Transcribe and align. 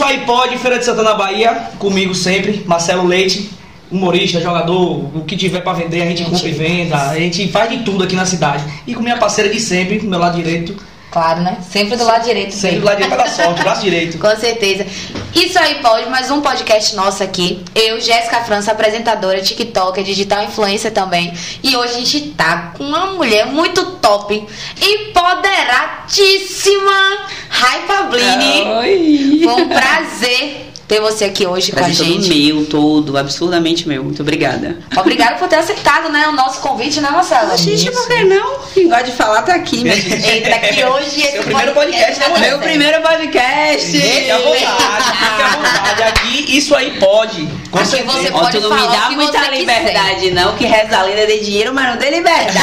Isso 0.00 0.08
aí 0.08 0.20
pode, 0.24 0.56
Feira 0.56 0.78
de 0.78 0.84
Santana, 0.86 1.12
Bahia, 1.12 1.52
comigo 1.78 2.14
sempre, 2.14 2.64
Marcelo 2.66 3.06
Leite, 3.06 3.50
humorista, 3.92 4.40
jogador, 4.40 5.14
o 5.14 5.24
que 5.26 5.36
tiver 5.36 5.60
pra 5.60 5.74
vender, 5.74 6.00
a 6.00 6.06
gente 6.06 6.24
compra 6.24 6.48
e 6.48 6.52
venda, 6.52 6.96
a 6.96 7.18
gente 7.18 7.46
faz 7.48 7.68
de 7.68 7.82
tudo 7.84 8.04
aqui 8.04 8.16
na 8.16 8.24
cidade. 8.24 8.64
E 8.86 8.94
com 8.94 9.02
minha 9.02 9.18
parceira 9.18 9.50
de 9.50 9.60
sempre, 9.60 9.98
do 9.98 10.08
meu 10.08 10.18
lado 10.18 10.36
direito, 10.42 10.74
Claro, 11.10 11.42
né? 11.42 11.58
Sempre 11.68 11.96
do 11.96 12.04
lado 12.04 12.24
direito. 12.24 12.54
sempre 12.54 12.60
sempre. 12.60 12.78
do 12.78 12.86
lado 12.86 12.96
direito 12.96 13.16
da 13.18 13.26
sorte, 13.26 13.62
braço 13.62 13.82
direito. 13.82 14.16
Com 14.22 14.36
certeza. 14.36 14.86
Isso 15.34 15.58
aí 15.58 15.76
pode, 15.76 16.08
mais 16.10 16.30
um 16.30 16.40
podcast 16.40 16.94
nosso 16.96 17.22
aqui. 17.22 17.62
Eu, 17.74 18.00
Jéssica 18.00 18.40
França, 18.40 18.72
apresentadora, 18.72 19.40
TikToker, 19.40 20.02
digital 20.02 20.44
influencer 20.44 20.92
também. 20.92 21.32
E 21.62 21.76
hoje 21.76 21.94
a 21.94 21.98
gente 21.98 22.20
tá 22.30 22.72
com 22.76 22.82
uma 22.84 23.06
mulher 23.12 23.46
muito 23.46 23.92
top, 23.96 24.44
empoderadíssima, 24.82 27.18
Rai 27.48 27.86
Pablini. 27.86 28.62
Oi. 28.80 29.40
Foi 29.44 29.62
um 29.62 29.68
prazer 29.68 30.69
ter 30.90 31.00
você 31.00 31.26
aqui 31.26 31.46
hoje 31.46 31.70
Prazer 31.70 31.96
com 31.96 32.02
a 32.02 32.06
todo 32.06 32.22
gente. 32.24 32.34
meu, 32.52 32.66
todo, 32.66 33.16
absurdamente 33.16 33.86
meu. 33.86 34.02
Muito 34.02 34.22
obrigada. 34.22 34.76
Obrigada 34.96 35.36
por 35.36 35.46
ter 35.48 35.54
aceitado, 35.56 36.08
né, 36.10 36.26
o 36.26 36.32
nosso 36.32 36.58
convite, 36.60 37.00
né, 37.00 37.08
Marcelo? 37.10 37.56
Gente, 37.56 37.88
por 37.92 38.08
que 38.08 38.24
não? 38.24 38.58
Quem 38.74 38.88
gosta 38.88 39.04
de 39.04 39.12
falar 39.12 39.42
tá 39.42 39.54
aqui, 39.54 39.84
minha 39.84 39.94
gente. 39.94 40.26
Eita, 40.28 40.58
que 40.58 40.84
hoje 40.84 41.20
esse 41.20 41.30
Seu 41.30 41.42
primeiro 41.44 41.72
podcast, 41.74 42.18
né, 42.18 42.28
mulher? 42.28 42.48
Meu 42.50 42.58
primeiro 42.58 43.00
podcast. 43.02 44.00
Fique 44.00 44.30
à 44.32 44.38
vontade, 44.38 45.04
fique 45.04 45.42
à 45.42 45.48
vontade. 45.56 46.02
Aqui, 46.02 46.56
isso 46.58 46.74
aí 46.74 46.98
pode. 46.98 47.48
Com 47.70 47.78
Aqui 47.78 47.86
certeza. 47.88 48.18
você 48.18 48.28
Ó, 48.32 48.38
pode 48.40 48.60
tu 48.60 48.68
não 48.68 48.74
me 48.76 48.88
dá 48.88 49.10
muita 49.10 49.48
liberdade, 49.50 50.30
não, 50.32 50.56
que 50.56 50.64
reza 50.66 50.98
a 50.98 51.02
lenda 51.04 51.24
de 51.28 51.38
dinheiro, 51.44 51.72
mas 51.72 51.88
não 51.88 51.98
tem 51.98 52.10
liberdade. 52.10 52.58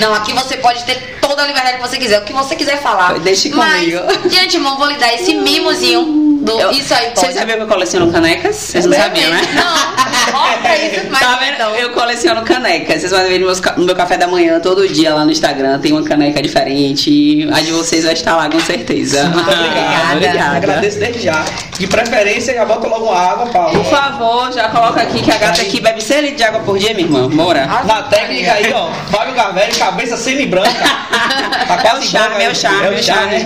Não, 0.00 0.12
aqui 0.14 0.32
você 0.32 0.56
pode 0.56 0.82
ter 0.82 1.18
toda 1.20 1.44
a 1.44 1.46
liberdade 1.46 1.76
que 1.76 1.88
você 1.88 1.96
quiser, 1.96 2.18
o 2.20 2.24
que 2.24 2.32
você 2.32 2.56
quiser 2.56 2.82
falar. 2.82 3.18
Deixe 3.20 3.50
Mas, 3.50 3.84
comigo. 3.94 4.28
de 4.28 4.36
antemão, 4.40 4.76
vou 4.76 4.88
lhe 4.88 4.96
dar 4.96 5.14
esse 5.14 5.32
mimozinho 5.34 6.18
do 6.42 6.58
Eu- 6.58 6.70
Isso 6.72 6.92
aí 6.94 7.06
pode. 7.10 7.19
Vocês 7.20 7.34
sabiam 7.34 7.56
que 7.58 7.62
eu 7.64 7.68
coleciono 7.68 8.10
canecas? 8.12 8.56
Vocês 8.56 8.86
não 8.86 8.92
sabiam, 8.96 9.30
né? 9.30 9.40
Não, 9.54 10.32
mostra 10.40 10.76
isso, 10.76 11.06
mas 11.10 11.20
Tá 11.20 11.36
vendo? 11.36 11.54
então. 11.54 11.74
Eu 11.76 11.90
coleciono 11.90 12.42
canecas. 12.42 13.00
Vocês 13.00 13.12
podem 13.12 13.28
ver 13.28 13.38
no, 13.40 13.84
meu 13.84 13.94
café 13.96 14.16
da 14.16 14.26
manhã, 14.26 14.58
todo 14.60 14.88
dia 14.88 15.14
lá 15.14 15.24
no 15.24 15.30
Instagram, 15.30 15.78
tem 15.78 15.92
uma 15.92 16.02
caneca 16.02 16.40
diferente. 16.42 17.48
A 17.52 17.60
de 17.60 17.72
vocês 17.72 18.04
vai 18.04 18.14
estar 18.14 18.36
lá 18.36 18.48
com 18.48 18.58
certeza. 18.60 19.24
Muito 19.24 19.50
obrigado. 19.50 20.12
Obrigada. 20.16 20.56
Agradeço 20.56 20.98
desde 20.98 21.20
já. 21.20 21.44
De 21.78 21.86
preferência, 21.86 22.54
já 22.54 22.64
bota 22.64 22.86
logo 22.88 23.06
uma 23.06 23.18
água, 23.18 23.46
Paulo. 23.46 23.82
Por 23.82 23.90
favor, 23.90 24.52
já 24.52 24.68
coloca 24.68 25.00
aqui 25.02 25.22
que 25.22 25.30
a 25.30 25.38
gata 25.38 25.62
aqui 25.62 25.80
bebe 25.80 26.02
100 26.02 26.20
litros 26.20 26.36
de 26.38 26.44
água 26.44 26.60
por 26.60 26.78
dia, 26.78 26.92
minha 26.94 27.06
irmã. 27.06 27.28
Bora. 27.28 27.66
Na 27.66 28.02
técnica 28.02 28.52
aí, 28.52 28.70
ó, 28.72 28.90
Fábio 29.10 29.34
Carvelli, 29.34 29.72
cabeça 29.76 30.16
semi-branca. 30.16 30.70
Tá 31.70 31.76
É 31.76 31.78
o 31.78 31.82
quase 31.82 32.06
charme, 32.08 32.28
branca, 32.34 32.42
é 32.44 32.50
o 32.50 32.54
charme, 32.54 32.84
É 32.84 32.88
é 32.88 32.98
o 32.98 33.02
charme. 33.02 33.38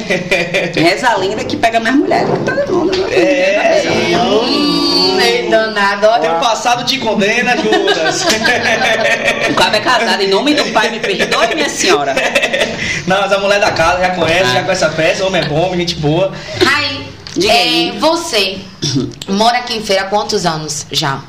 Reza 0.77 1.09
a 1.09 1.17
lenda 1.17 1.45
que 1.45 1.57
pega 1.57 1.79
mais 1.79 1.95
mulher 1.95 2.25
que 2.25 2.39
todo 2.39 2.73
mundo. 2.73 2.97
né? 2.97 3.17
É, 3.65 4.17
Hum, 4.19 5.15
meio 5.17 5.51
danado, 5.51 6.07
ó. 6.07 6.19
teu 6.19 6.35
passado 6.35 6.85
te 6.85 6.99
condena, 6.99 7.57
Judas. 7.57 8.25
O 9.51 9.55
cabo 9.55 9.77
é 9.77 9.81
casado, 9.81 10.23
em 10.23 10.29
nome 10.29 10.55
do 10.55 10.65
pai, 10.73 10.91
me 10.91 11.01
perdoe, 11.01 11.55
minha 11.55 11.69
senhora. 11.69 12.15
Não, 13.07 13.21
mas 13.21 13.33
a 13.33 13.39
mulher 13.39 13.61
da 13.61 13.71
casa 13.73 14.01
já 14.01 14.11
conhece, 14.11 14.45
Ah. 14.51 14.55
já 14.55 14.63
conhece 14.63 14.85
a 14.85 14.89
peça, 14.89 15.25
homem 15.25 15.43
é 15.43 15.47
bom, 15.47 15.75
gente 15.77 15.95
boa. 15.97 16.33
Ai, 16.67 17.01
é, 17.49 17.93
você 17.99 18.59
mora 19.29 19.59
aqui 19.59 19.77
em 19.77 19.83
Feira 19.83 20.03
há 20.03 20.07
quantos 20.07 20.45
anos 20.47 20.87
já? 20.91 21.21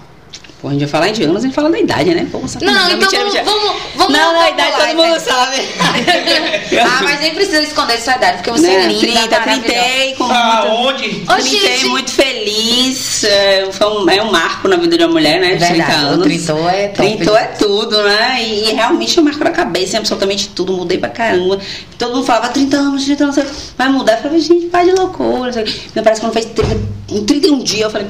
Pô, 0.66 0.70
a 0.70 0.72
gente 0.72 0.80
vai 0.80 0.90
falar 0.90 1.12
de 1.12 1.22
anos, 1.22 1.44
a 1.44 1.46
gente 1.46 1.54
fala 1.54 1.70
da 1.70 1.78
idade, 1.80 2.16
né? 2.16 2.28
Pô, 2.32 2.40
você- 2.40 2.58
Não, 2.66 2.74
então 2.74 2.98
mentira, 2.98 3.20
vamos, 3.22 3.34
mentira. 3.36 3.44
vamos, 3.46 3.82
vamos 3.98 4.14
Não, 4.18 4.34
na 4.34 4.50
idade 4.50 4.72
todo 4.76 4.96
mundo 4.98 5.20
sabe. 5.20 5.58
Ah, 6.82 7.04
mas 7.04 7.20
nem 7.22 7.36
precisa 7.36 7.62
esconder 7.62 8.00
sua 8.02 8.16
idade, 8.16 8.38
porque 8.38 8.50
você 8.50 8.68
é 8.72 8.78
Né? 8.80 8.88
linda, 8.88 9.00
30, 9.00 9.40
maravilhosa. 9.40 9.62
30 9.62 10.16
com 10.18 10.24
Ah, 10.24 10.66
muito... 10.68 10.88
onde? 11.30 11.48
Gente. 11.48 11.86
muito 11.86 12.10
feliz. 12.10 13.24
é, 13.26 13.68
Foi 13.72 13.88
um, 13.88 14.10
é 14.10 14.24
um 14.24 14.32
marco 14.32 14.68
na 14.68 14.76
vida 14.78 14.98
de 14.98 15.04
uma 15.04 15.14
mulher, 15.14 15.40
né? 15.40 15.54
De 15.54 15.60
30 15.68 15.74
Verdade, 15.74 16.04
o 16.04 16.08
anos. 16.08 16.26
trintou 16.26 16.68
é 16.70 16.88
top. 16.88 16.96
Trintou 17.16 17.38
é 17.38 17.46
tudo, 17.46 18.02
né? 18.04 18.38
E, 18.44 18.70
e 18.72 18.74
realmente 18.74 19.18
eu 19.20 19.24
marco 19.24 19.44
na 19.44 19.52
cabeça 19.52 19.96
em 19.98 20.00
absolutamente 20.00 20.50
tudo. 20.50 20.74
Mudei 20.74 20.98
pra 20.98 21.10
caramba. 21.10 21.60
Todo 22.00 22.16
mundo 22.16 22.26
falava 22.26 22.50
30 22.50 22.76
anos, 22.76 23.06
30 23.06 23.24
anos. 23.24 23.36
Vai 23.78 23.88
mudar. 23.90 24.14
Eu 24.14 24.24
falei, 24.24 24.40
gente, 24.42 24.66
vai 24.70 24.84
de 24.84 24.94
loucura. 24.94 25.46
não 25.46 25.54
sei 25.54 25.66
parece 26.04 26.20
que 26.20 26.26
quando 26.28 26.34
fez 26.34 26.46
30, 26.48 26.80
em 27.10 27.24
31 27.24 27.60
dias, 27.64 27.82
eu 27.84 27.90
falei. 27.92 28.08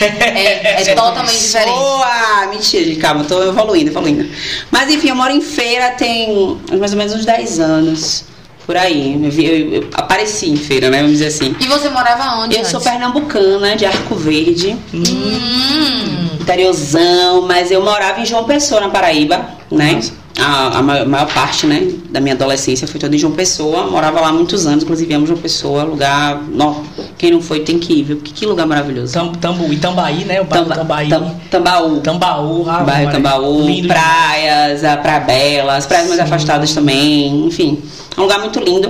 É, 0.00 0.82
é 0.82 0.84
totalmente 0.94 1.38
diferente. 1.38 1.70
Boa! 1.78 2.46
Mentira, 2.50 2.84
gente, 2.84 2.98
calma, 2.98 3.22
eu 3.22 3.26
tô 3.28 3.42
evoluindo, 3.42 3.90
evoluindo. 3.90 4.28
Mas 4.70 4.90
enfim, 4.92 5.08
eu 5.08 5.14
moro 5.16 5.32
em 5.32 5.40
feira 5.40 5.90
tem 5.90 6.58
mais 6.78 6.92
ou 6.92 6.98
menos 6.98 7.12
uns 7.14 7.24
10 7.24 7.58
anos. 7.60 8.24
Por 8.66 8.76
aí. 8.76 9.18
Eu, 9.24 9.30
vi- 9.30 9.46
eu- 9.46 9.82
eu 9.82 9.88
apareci 9.94 10.48
em 10.48 10.56
feira, 10.56 10.90
né? 10.90 10.98
Vamos 10.98 11.12
dizer 11.12 11.26
assim. 11.26 11.56
E 11.58 11.66
você 11.66 11.88
morava 11.88 12.36
onde 12.42 12.56
Eu 12.56 12.64
sou 12.64 12.78
antes? 12.78 12.88
pernambucana, 12.90 13.74
de 13.74 13.84
Arco 13.84 14.14
Verde, 14.14 14.76
Hum, 14.94 16.28
interiorzão, 16.40 17.42
mas 17.42 17.70
eu 17.70 17.82
morava 17.82 18.20
em 18.20 18.26
João 18.26 18.44
Pessoa, 18.44 18.80
na 18.80 18.88
Paraíba, 18.90 19.44
né? 19.70 20.00
A, 20.42 20.78
a 20.78 20.82
maior, 20.82 21.26
parte, 21.32 21.66
né, 21.66 21.92
da 22.10 22.20
minha 22.20 22.34
adolescência 22.34 22.86
foi 22.88 22.98
toda 22.98 23.14
em 23.14 23.18
João 23.18 23.32
Pessoa. 23.34 23.86
Morava 23.90 24.20
lá 24.20 24.28
há 24.28 24.32
muitos 24.32 24.66
anos, 24.66 24.82
inclusive 24.84 25.12
amo 25.14 25.26
João 25.26 25.38
Pessoa, 25.38 25.82
lugar. 25.82 26.42
Não, 26.50 26.82
quem 27.18 27.30
não 27.30 27.40
foi 27.42 27.60
tem 27.60 27.78
que 27.78 27.92
ir, 27.92 28.02
viu? 28.04 28.16
Que, 28.18 28.32
que 28.32 28.46
lugar 28.46 28.66
maravilhoso. 28.66 29.12
Tam, 29.12 29.32
tambu, 29.32 29.72
Itambaí, 29.72 30.24
né? 30.24 30.40
O 30.40 30.44
bairro 30.44 30.64
Tamba- 30.64 30.76
Tambaí. 30.76 31.08
Tam- 31.08 31.34
Tambaú. 31.50 32.00
Tambaú, 32.00 32.64
ah, 32.68 32.82
Bairro. 32.82 33.12
Tambaú, 33.12 33.66
Lindo 33.66 33.88
praias, 33.88 34.82
a 34.84 34.96
Praia 34.96 35.20
Bela, 35.20 35.76
as 35.76 35.86
praias 35.86 36.08
mais 36.08 36.18
Sim. 36.20 36.26
afastadas 36.26 36.72
também, 36.72 37.46
enfim. 37.46 37.78
É 38.16 38.20
um 38.20 38.24
lugar 38.24 38.38
muito 38.40 38.58
lindo. 38.60 38.88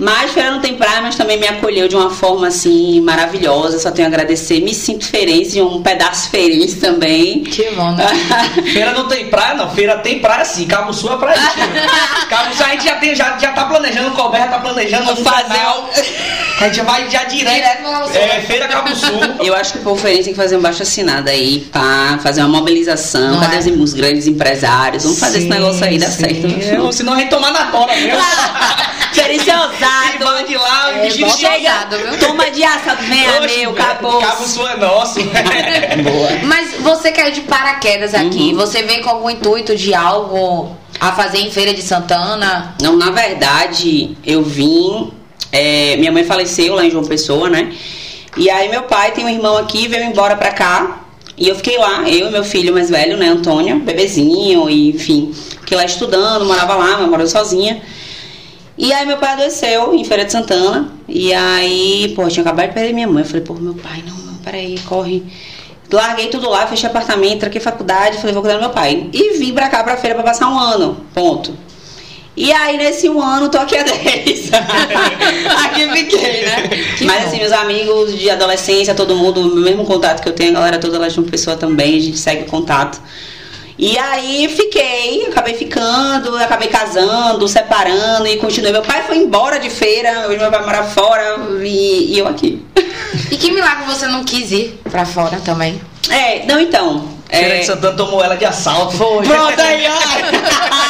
Mas 0.00 0.32
Feira 0.32 0.50
não 0.50 0.60
tem 0.60 0.74
praia, 0.76 1.02
mas 1.02 1.14
também 1.14 1.38
me 1.38 1.46
acolheu 1.46 1.86
de 1.86 1.94
uma 1.94 2.08
forma 2.10 2.48
assim 2.48 3.00
maravilhosa. 3.02 3.78
Só 3.78 3.90
tenho 3.90 4.08
a 4.08 4.10
agradecer. 4.10 4.60
Me 4.60 4.74
sinto 4.74 5.04
feirense, 5.04 5.52
de 5.52 5.62
um 5.62 5.82
pedaço 5.82 6.30
feirense 6.30 6.76
também. 6.76 7.44
que 7.44 7.70
bom, 7.72 7.92
né? 7.92 8.06
Feira 8.72 8.92
não 8.92 9.06
tem 9.06 9.26
praia, 9.28 9.54
não. 9.54 9.70
Feira 9.70 9.98
tem 9.98 10.18
praia 10.18 10.44
sim. 10.44 10.66
Cabo 10.66 10.92
Sul 10.92 11.12
é 11.12 11.16
praia. 11.18 11.38
Cabo 12.30 12.54
Sul 12.54 12.64
a 12.64 12.70
gente 12.70 12.84
já, 12.84 12.96
tem, 12.96 13.14
já, 13.14 13.38
já 13.38 13.52
tá 13.52 13.66
planejando, 13.66 14.08
o 14.08 14.12
Colbert 14.12 14.48
tá 14.48 14.58
planejando 14.58 15.12
um 15.12 15.16
Fazer 15.16 15.48
canal. 15.48 15.90
A 16.60 16.64
gente 16.64 16.80
vai 16.80 17.10
já 17.10 17.24
direto. 17.24 17.82
Sul. 18.06 18.16
É, 18.16 18.40
Feira 18.40 18.68
Cabo 18.68 18.96
Sul. 18.96 19.20
Eu 19.44 19.54
acho 19.54 19.72
que 19.72 19.78
o 19.80 19.82
povo 19.82 20.00
feirense 20.00 20.24
tem 20.24 20.32
que 20.32 20.40
fazer 20.40 20.56
um 20.56 20.62
baixo 20.62 20.82
assinado 20.82 21.28
aí, 21.28 21.60
pá, 21.70 22.18
fazer 22.22 22.40
uma 22.40 22.48
mobilização. 22.48 23.32
Não 23.32 23.40
Cadê 23.40 23.56
é? 23.68 23.72
os, 23.72 23.92
grandes 23.92 24.26
empresários? 24.26 25.02
Vamos 25.02 25.18
fazer 25.18 25.38
esse 25.38 25.46
Sim, 25.46 25.52
negócio 25.52 25.84
aí 25.84 25.98
dar 25.98 26.06
sim. 26.06 26.24
certo. 26.24 26.92
senão 26.92 27.12
a 27.12 27.18
gente 27.18 27.28
tomar 27.28 27.52
na 27.52 27.66
tora 27.66 27.94
mesmo. 27.94 28.18
Feirense 29.12 29.48
E 29.48 29.52
ousado. 29.52 30.24
vai 30.24 30.44
de 30.44 30.56
lá, 30.56 30.90
É, 30.92 31.08
bota 31.18 31.36
chega. 31.36 31.54
ousado? 31.56 32.18
Toma 32.18 32.50
de 32.50 32.60
venha 32.60 33.40
Oxe, 33.40 33.56
meu, 33.60 33.70
acabou. 33.70 34.20
Cabo 34.20 34.44
Sul 34.44 34.68
é 34.68 34.76
nosso. 34.76 35.20
Boa. 36.02 36.30
Mas 36.44 36.74
você 36.80 37.10
caiu 37.12 37.32
de 37.32 37.40
paraquedas 37.42 38.14
aqui, 38.14 38.50
Uhum. 38.52 38.56
você 38.56 38.82
veio 38.82 39.02
com 39.02 39.10
algum 39.10 39.30
intuito 39.30 39.74
de 39.76 39.94
algo 39.94 40.76
a 41.00 41.12
fazer 41.12 41.38
em 41.38 41.50
Feira 41.50 41.72
de 41.74 41.82
Santana? 41.82 42.74
Não, 42.80 42.96
na 42.96 43.10
verdade, 43.10 44.16
eu 44.24 44.42
vim. 44.42 45.12
é, 45.52 45.96
minha 45.96 46.12
mãe 46.12 46.22
faleceu 46.22 46.74
lá 46.76 46.84
em 46.84 46.90
João 46.90 47.04
Pessoa, 47.04 47.48
né? 47.50 47.72
E 48.36 48.48
aí 48.48 48.68
meu 48.68 48.82
pai 48.82 49.10
tem 49.10 49.24
um 49.24 49.28
irmão 49.28 49.56
aqui, 49.56 49.88
veio 49.88 50.04
embora 50.04 50.36
pra 50.36 50.52
cá. 50.52 51.00
E 51.36 51.48
eu 51.48 51.56
fiquei 51.56 51.76
lá, 51.78 52.08
eu 52.08 52.28
e 52.28 52.30
meu 52.30 52.44
filho 52.44 52.72
mais 52.72 52.88
velho, 52.90 53.16
né, 53.16 53.26
Antônio, 53.28 53.80
bebezinho, 53.80 54.68
e, 54.70 54.90
enfim, 54.90 55.32
fiquei 55.60 55.76
lá 55.76 55.84
estudando, 55.84 56.44
morava 56.44 56.74
lá, 56.76 56.98
morava 56.98 57.26
sozinha. 57.26 57.82
E 58.82 58.94
aí 58.94 59.04
meu 59.04 59.18
pai 59.18 59.34
adoeceu 59.34 59.94
em 59.94 60.02
Feira 60.04 60.24
de 60.24 60.32
Santana. 60.32 60.90
E 61.06 61.34
aí, 61.34 62.14
pô, 62.16 62.26
tinha 62.28 62.40
acabado 62.42 62.68
de 62.68 62.72
perder 62.74 62.94
minha 62.94 63.06
mãe. 63.06 63.22
Eu 63.22 63.26
falei, 63.28 63.42
pô, 63.42 63.52
meu 63.52 63.74
pai, 63.74 64.02
não, 64.08 64.16
não, 64.16 64.34
peraí, 64.38 64.78
corre. 64.86 65.22
Larguei 65.92 66.28
tudo 66.28 66.48
lá, 66.48 66.66
fechei 66.66 66.88
apartamento, 66.88 67.40
tranquei 67.40 67.60
faculdade, 67.60 68.16
falei, 68.16 68.32
vou 68.32 68.40
cuidar 68.42 68.56
do 68.56 68.62
meu 68.62 68.70
pai. 68.70 69.10
E 69.12 69.36
vim 69.36 69.52
pra 69.52 69.68
cá, 69.68 69.84
pra 69.84 69.98
feira, 69.98 70.14
pra 70.14 70.24
passar 70.24 70.48
um 70.48 70.58
ano. 70.58 70.96
Ponto. 71.12 71.52
E 72.34 72.50
aí, 72.52 72.78
nesse 72.78 73.06
um 73.10 73.20
ano, 73.20 73.50
tô 73.50 73.58
aqui 73.58 73.76
há 73.76 73.82
10. 73.84 74.50
aqui 74.54 75.88
fiquei, 75.90 76.46
né? 76.46 76.68
Que 76.96 77.04
Mas 77.04 77.20
bom. 77.22 77.28
assim, 77.28 77.38
meus 77.38 77.52
amigos 77.52 78.18
de 78.18 78.30
adolescência, 78.30 78.94
todo 78.94 79.14
mundo, 79.14 79.42
o 79.42 79.56
mesmo 79.56 79.84
contato 79.84 80.22
que 80.22 80.28
eu 80.28 80.32
tenho, 80.32 80.52
a 80.52 80.54
galera 80.54 80.78
toda 80.78 80.98
lá 80.98 81.06
de 81.08 81.18
uma 81.20 81.28
pessoa 81.28 81.54
também, 81.54 81.98
a 81.98 82.00
gente 82.00 82.16
segue 82.16 82.44
o 82.44 82.46
contato. 82.46 82.98
E 83.82 83.96
aí 83.98 84.46
fiquei, 84.54 85.24
acabei 85.28 85.54
ficando, 85.54 86.36
acabei 86.36 86.68
casando, 86.68 87.48
separando 87.48 88.26
e 88.26 88.36
continuei. 88.36 88.72
Meu 88.72 88.82
pai 88.82 89.04
foi 89.06 89.16
embora 89.16 89.58
de 89.58 89.70
feira, 89.70 90.26
hoje 90.28 90.36
meu 90.36 90.50
pai 90.50 90.62
mora 90.62 90.82
fora 90.84 91.38
e, 91.62 92.12
e 92.12 92.18
eu 92.18 92.28
aqui. 92.28 92.62
E 93.30 93.38
que 93.38 93.50
milagre 93.50 93.86
você 93.86 94.06
não 94.06 94.22
quis 94.22 94.52
ir 94.52 94.78
pra 94.90 95.06
fora 95.06 95.40
também? 95.42 95.80
É, 96.10 96.44
não 96.44 96.60
então. 96.60 97.08
Feira 97.30 97.54
É, 97.54 97.58
de 97.60 97.64
Santana 97.64 97.96
tomou 97.96 98.22
ela 98.22 98.36
de 98.36 98.44
assalto. 98.44 98.98
Foi. 98.98 99.24
Pronto 99.24 99.58
aí, 99.58 99.86
ó. 99.88 100.89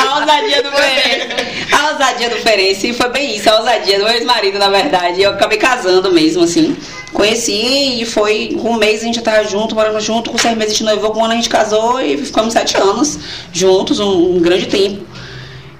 A 0.00 0.18
ousadia 0.20 0.62
do 0.62 0.70
Ferense. 0.70 1.74
A 1.74 1.90
ousadia 1.92 2.30
do 2.30 2.36
Ferense. 2.36 2.88
E 2.88 2.92
foi 2.94 3.08
bem 3.10 3.36
isso, 3.36 3.50
a 3.50 3.58
ousadia 3.58 3.98
do 3.98 4.04
meu 4.04 4.14
ex-marido, 4.14 4.58
na 4.58 4.68
verdade. 4.68 5.22
Eu 5.22 5.30
acabei 5.30 5.58
casando 5.58 6.12
mesmo, 6.12 6.42
assim. 6.42 6.76
Conheci 7.12 8.00
e 8.00 8.06
foi 8.06 8.56
um 8.62 8.74
mês 8.74 9.02
a 9.02 9.04
gente 9.04 9.20
tava 9.20 9.44
junto, 9.44 9.74
morando 9.74 10.00
junto, 10.00 10.30
com 10.30 10.38
seis 10.38 10.56
meses 10.56 10.74
a 10.74 10.76
gente 10.76 10.84
noivou, 10.84 11.10
com 11.10 11.20
um 11.20 11.24
ano 11.24 11.32
a 11.32 11.36
gente 11.36 11.48
casou 11.48 12.00
e 12.00 12.16
ficamos 12.16 12.52
sete 12.52 12.76
anos 12.76 13.18
juntos, 13.52 13.98
um, 13.98 14.36
um 14.36 14.40
grande 14.40 14.66
tempo. 14.66 15.04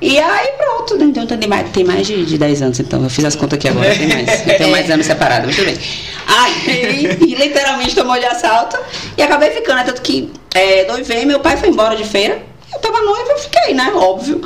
E 0.01 0.19
aí 0.19 0.49
pronto, 0.57 0.97
então 1.03 1.27
tem 1.27 1.49
mais, 1.49 1.71
tem 1.71 1.85
mais 1.85 2.07
de, 2.07 2.25
de 2.25 2.39
10 2.39 2.63
anos, 2.63 2.81
então 2.81 3.03
eu 3.03 3.11
fiz 3.11 3.23
as 3.25 3.37
contas 3.37 3.59
aqui 3.59 3.69
agora, 3.69 3.95
tem 3.95 4.09
mais. 4.09 4.47
Eu 4.47 4.57
tenho 4.57 4.71
mais 4.71 4.91
anos 4.91 5.05
separados, 5.05 5.55
muito 5.55 5.63
bem. 5.63 5.79
Aí, 6.27 7.07
literalmente 7.35 7.95
tomou 7.95 8.19
de 8.19 8.25
assalto 8.25 8.79
e 9.17 9.23
acabei 9.23 9.51
ficando, 9.51 9.77
né? 9.77 9.85
Tanto 9.85 10.01
que 10.01 10.31
é, 10.55 10.87
noivei, 10.87 11.27
meu 11.27 11.41
pai 11.41 11.59
foi 11.59 11.69
embora 11.69 11.97
de 11.97 12.05
feira, 12.05 12.43
eu 12.73 12.81
tava 12.81 13.01
noiva, 13.03 13.31
eu 13.31 13.39
fiquei, 13.39 13.75
né? 13.75 13.93
Óbvio. 13.95 14.41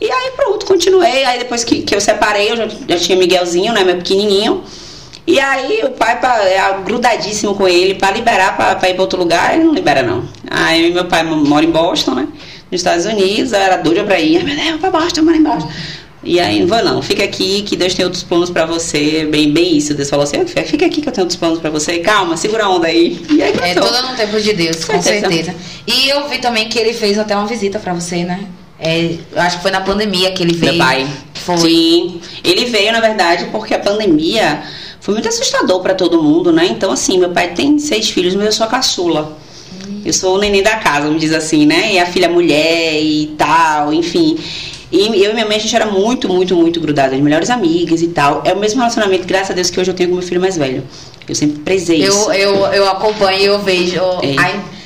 E 0.00 0.10
aí 0.10 0.30
pronto, 0.36 0.66
continuei. 0.66 1.24
Aí 1.24 1.38
depois 1.38 1.64
que, 1.64 1.82
que 1.82 1.94
eu 1.94 2.00
separei, 2.00 2.50
eu 2.50 2.56
já, 2.56 2.68
já 2.88 2.96
tinha 2.98 3.18
Miguelzinho, 3.18 3.72
né? 3.72 3.84
Meu 3.84 3.96
pequenininho. 3.96 4.62
E 5.26 5.38
aí 5.38 5.82
o 5.84 5.90
pai 5.90 6.18
pra, 6.18 6.42
é 6.44 6.58
grudadíssimo 6.82 7.54
com 7.54 7.68
ele 7.68 7.94
para 7.94 8.12
liberar 8.12 8.56
para 8.56 8.88
ir 8.88 8.94
para 8.94 9.02
outro 9.02 9.18
lugar, 9.18 9.54
ele 9.54 9.64
não 9.64 9.74
libera 9.74 10.02
não. 10.02 10.26
Aí 10.50 10.90
meu 10.90 11.04
pai 11.04 11.22
mora 11.22 11.64
em 11.64 11.70
Boston, 11.70 12.14
né? 12.14 12.28
Nos 12.70 12.80
Estados 12.80 13.04
Unidos, 13.04 13.52
eu 13.52 13.58
era 13.58 13.76
doida 13.76 14.04
para 14.04 14.18
ir. 14.18 14.38
Ai, 14.38 14.44
meu 14.44 14.56
Deus, 14.56 14.80
para 14.80 14.90
Boston, 14.90 15.22
mora 15.22 15.36
em 15.36 15.42
Boston. 15.42 15.70
E 16.28 16.38
aí, 16.38 16.60
não 16.60 16.66
vou 16.66 16.84
não, 16.84 17.00
fica 17.00 17.24
aqui 17.24 17.62
que 17.62 17.74
Deus 17.74 17.94
tem 17.94 18.04
outros 18.04 18.22
planos 18.22 18.50
para 18.50 18.66
você. 18.66 19.24
Bem, 19.24 19.50
bem 19.50 19.78
isso. 19.78 19.94
Deus 19.94 20.10
falou 20.10 20.24
assim: 20.24 20.44
fica 20.46 20.84
aqui 20.84 21.00
que 21.00 21.08
eu 21.08 21.12
tenho 21.12 21.24
outros 21.24 21.38
planos 21.38 21.58
para 21.58 21.70
você. 21.70 22.00
Calma, 22.00 22.36
segura 22.36 22.64
a 22.64 22.68
onda 22.68 22.86
aí. 22.86 23.18
E 23.30 23.42
aí, 23.42 23.54
é 23.62 23.74
tudo 23.74 24.02
no 24.02 24.14
tempo 24.14 24.38
de 24.38 24.52
Deus, 24.52 24.84
com 24.84 25.00
certeza. 25.00 25.32
certeza. 25.32 25.54
E 25.86 26.10
eu 26.10 26.28
vi 26.28 26.36
também 26.38 26.68
que 26.68 26.78
ele 26.78 26.92
fez 26.92 27.18
até 27.18 27.34
uma 27.34 27.46
visita 27.46 27.78
para 27.78 27.94
você, 27.94 28.24
né? 28.24 28.44
É, 28.78 29.16
eu 29.32 29.40
acho 29.40 29.56
que 29.56 29.62
foi 29.62 29.70
na 29.70 29.80
pandemia 29.80 30.30
que 30.32 30.42
ele 30.42 30.54
veio. 30.54 30.74
Meu 30.74 30.84
pai. 30.84 31.08
Foi. 31.32 31.56
Sim. 31.56 32.20
Ele 32.44 32.66
veio, 32.66 32.92
na 32.92 33.00
verdade, 33.00 33.46
porque 33.50 33.72
a 33.72 33.78
pandemia 33.78 34.62
foi 35.00 35.14
muito 35.14 35.28
assustador 35.28 35.80
para 35.80 35.94
todo 35.94 36.22
mundo, 36.22 36.52
né? 36.52 36.66
Então, 36.66 36.92
assim, 36.92 37.16
meu 37.16 37.30
pai 37.30 37.54
tem 37.54 37.78
seis 37.78 38.10
filhos, 38.10 38.34
mas 38.34 38.44
eu 38.44 38.52
sou 38.52 38.66
a 38.66 38.68
caçula. 38.68 39.38
Eu 40.04 40.12
sou 40.12 40.36
o 40.36 40.38
neném 40.38 40.62
da 40.62 40.76
casa, 40.76 41.06
vamos 41.06 41.22
dizer 41.22 41.36
assim, 41.36 41.64
né? 41.64 41.94
E 41.94 41.98
a 41.98 42.04
filha 42.04 42.28
mulher 42.28 43.00
e 43.00 43.34
tal, 43.38 43.94
enfim. 43.94 44.36
E 44.90 45.22
eu 45.22 45.30
e 45.30 45.34
minha 45.34 45.46
mãe, 45.46 45.56
a 45.56 45.60
gente 45.60 45.74
era 45.74 45.86
muito, 45.86 46.28
muito, 46.28 46.56
muito 46.56 46.80
grudadas, 46.80 47.20
melhores 47.20 47.50
amigas 47.50 48.00
e 48.00 48.08
tal. 48.08 48.42
É 48.44 48.52
o 48.52 48.58
mesmo 48.58 48.80
relacionamento, 48.80 49.26
graças 49.26 49.50
a 49.50 49.54
Deus, 49.54 49.68
que 49.70 49.78
hoje 49.78 49.90
eu 49.90 49.94
tenho 49.94 50.08
com 50.08 50.16
meu 50.16 50.24
filho 50.24 50.40
mais 50.40 50.56
velho. 50.56 50.82
Eu 51.28 51.34
sempre 51.34 51.58
prezei 51.58 52.02
eu, 52.02 52.08
isso. 52.08 52.32
Eu, 52.32 52.54
eu 52.72 52.88
acompanho 52.88 53.40
e 53.40 53.44
eu 53.44 53.58
vejo. 53.58 54.00
É. 54.22 54.78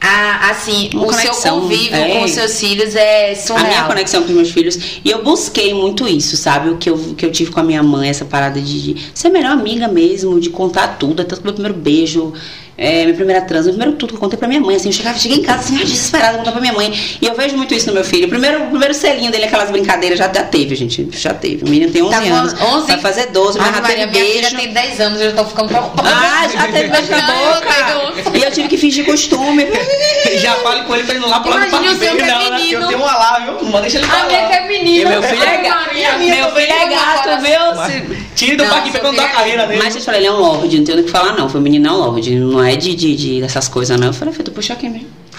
A, 0.00 0.50
assim, 0.50 0.90
Uma 0.94 1.02
o 1.02 1.06
conexão, 1.06 1.34
seu 1.34 1.52
convívio 1.54 1.96
é, 1.96 2.12
com 2.12 2.24
os 2.24 2.30
seus 2.30 2.60
filhos 2.60 2.94
é 2.94 3.34
surreal. 3.34 3.66
A 3.66 3.68
minha 3.68 3.84
conexão 3.84 4.22
com 4.22 4.28
os 4.28 4.34
meus 4.34 4.50
filhos. 4.52 4.78
E 5.04 5.10
eu 5.10 5.24
busquei 5.24 5.74
muito 5.74 6.06
isso, 6.06 6.36
sabe? 6.36 6.70
O 6.70 6.76
que 6.76 6.88
eu, 6.88 6.96
que 7.16 7.26
eu 7.26 7.32
tive 7.32 7.50
com 7.50 7.58
a 7.58 7.64
minha 7.64 7.82
mãe, 7.82 8.08
essa 8.08 8.24
parada 8.24 8.60
de, 8.60 8.94
de 8.94 9.10
ser 9.12 9.28
melhor 9.28 9.50
amiga 9.50 9.88
mesmo, 9.88 10.38
de 10.38 10.50
contar 10.50 10.98
tudo, 10.98 11.22
até 11.22 11.34
o 11.34 11.40
meu 11.42 11.52
primeiro 11.52 11.76
beijo 11.76 12.32
é, 12.80 13.02
minha 13.02 13.14
primeira 13.14 13.40
trans, 13.42 13.66
o 13.66 13.70
primeiro 13.70 13.94
tudo 13.94 14.10
que 14.10 14.14
eu 14.14 14.20
contei 14.20 14.38
pra 14.38 14.46
minha 14.46 14.60
mãe, 14.60 14.76
assim, 14.76 14.88
eu 14.88 14.92
chegava, 14.92 15.18
cheguei 15.18 15.38
em 15.38 15.42
casa 15.42 15.58
assim, 15.58 15.74
desesperada, 15.78 16.38
contar 16.38 16.52
pra 16.52 16.60
minha 16.60 16.72
mãe. 16.72 16.92
E 17.20 17.26
eu 17.26 17.34
vejo 17.34 17.56
muito 17.56 17.74
isso 17.74 17.88
no 17.88 17.94
meu 17.94 18.04
filho. 18.04 18.26
O 18.26 18.28
primeiro, 18.28 18.62
o 18.62 18.66
primeiro 18.68 18.94
selinho 18.94 19.32
dele, 19.32 19.46
aquelas 19.46 19.68
brincadeiras, 19.68 20.16
já, 20.16 20.32
já 20.32 20.44
teve, 20.44 20.76
gente. 20.76 21.08
Já 21.10 21.34
teve. 21.34 21.64
O 21.64 21.68
menino 21.68 21.90
tem 21.90 22.04
11 22.04 22.10
tá 22.12 22.22
anos. 22.22 22.54
11? 22.60 22.86
Vai 22.86 22.98
fazer 22.98 23.26
12, 23.26 23.58
mas 23.58 23.74
já 23.74 23.82
teve 23.82 24.06
beijo. 24.06 24.48
Filha 24.48 24.58
tem 24.60 24.72
10 24.72 25.00
anos, 25.00 25.20
eu 25.20 25.30
já 25.30 25.36
tô 25.36 25.44
ficando 25.46 25.68
preocupada. 25.68 26.08
Ah, 26.08 26.48
já 26.48 26.68
teve 26.68 26.88
beijo 26.88 27.10
na 27.10 27.20
boca. 27.22 28.38
E 28.38 28.42
eu 28.44 28.50
tive 28.52 28.68
que 28.68 28.76
fingir 28.76 29.04
costume. 29.04 29.66
já 30.38 30.54
fale 30.54 30.84
com 30.84 30.94
ele 30.94 31.02
pra 31.02 31.14
ele 31.14 31.22
não 31.22 31.30
lá 31.30 31.40
pro 31.40 31.50
lado 31.50 31.64
do 31.64 31.70
parque. 31.72 31.86
Não, 31.88 32.50
né? 32.50 32.60
Eu 32.70 32.86
tenho 32.86 32.98
uma 33.00 33.16
lá, 33.16 33.38
viu? 33.40 33.70
Não 33.70 33.80
deixa 33.80 33.98
ele 33.98 34.06
falar. 34.06 34.22
A 34.22 34.26
minha 34.26 34.46
que 34.46 34.52
é 34.54 34.68
menina. 34.68 35.10
Meu 35.10 35.22
filho 35.24 35.42
é 35.42 35.56
gato. 35.56 35.94
Meu 35.94 36.54
filho 36.54 36.72
é 36.72 36.88
gato, 36.88 37.42
viu? 37.42 38.18
Tire 38.36 38.54
do 38.54 38.64
parque 38.66 38.92
pra 38.92 39.00
contar 39.00 39.24
a 39.24 39.28
carreira 39.30 39.66
dele. 39.66 39.82
Mas 39.82 39.96
eu 39.96 40.00
falei, 40.00 40.20
ele 40.20 40.28
é 40.28 40.32
um 40.32 40.36
lorde, 40.36 40.78
não 40.78 40.84
tem 40.84 41.00
o 41.00 41.02
que 41.02 41.10
falar, 41.10 41.32
não. 41.36 41.48
Foi 41.48 41.60
o 41.60 41.62
menino 41.64 41.88
é 41.88 41.90
um 41.90 41.96
lorde. 41.96 42.36
Não 42.36 42.62
é 42.62 42.67
de 42.76 43.42
essas 43.42 43.68
coisas, 43.68 43.98
não. 43.98 44.08
Eu 44.08 44.12
falei, 44.12 44.34
tu 44.34 44.50
puxa 44.50 44.74
aqui 44.74 44.88
mesmo. 44.88 45.08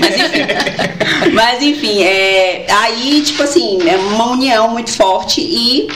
Mas 0.00 0.16
enfim. 0.18 1.32
Mas 1.32 1.62
enfim, 1.62 2.02
é, 2.02 2.66
aí, 2.68 3.22
tipo 3.22 3.42
assim, 3.42 3.78
é 3.88 3.96
uma 3.96 4.30
união 4.30 4.68
muito 4.68 4.90
forte 4.90 5.40
e 5.40 5.88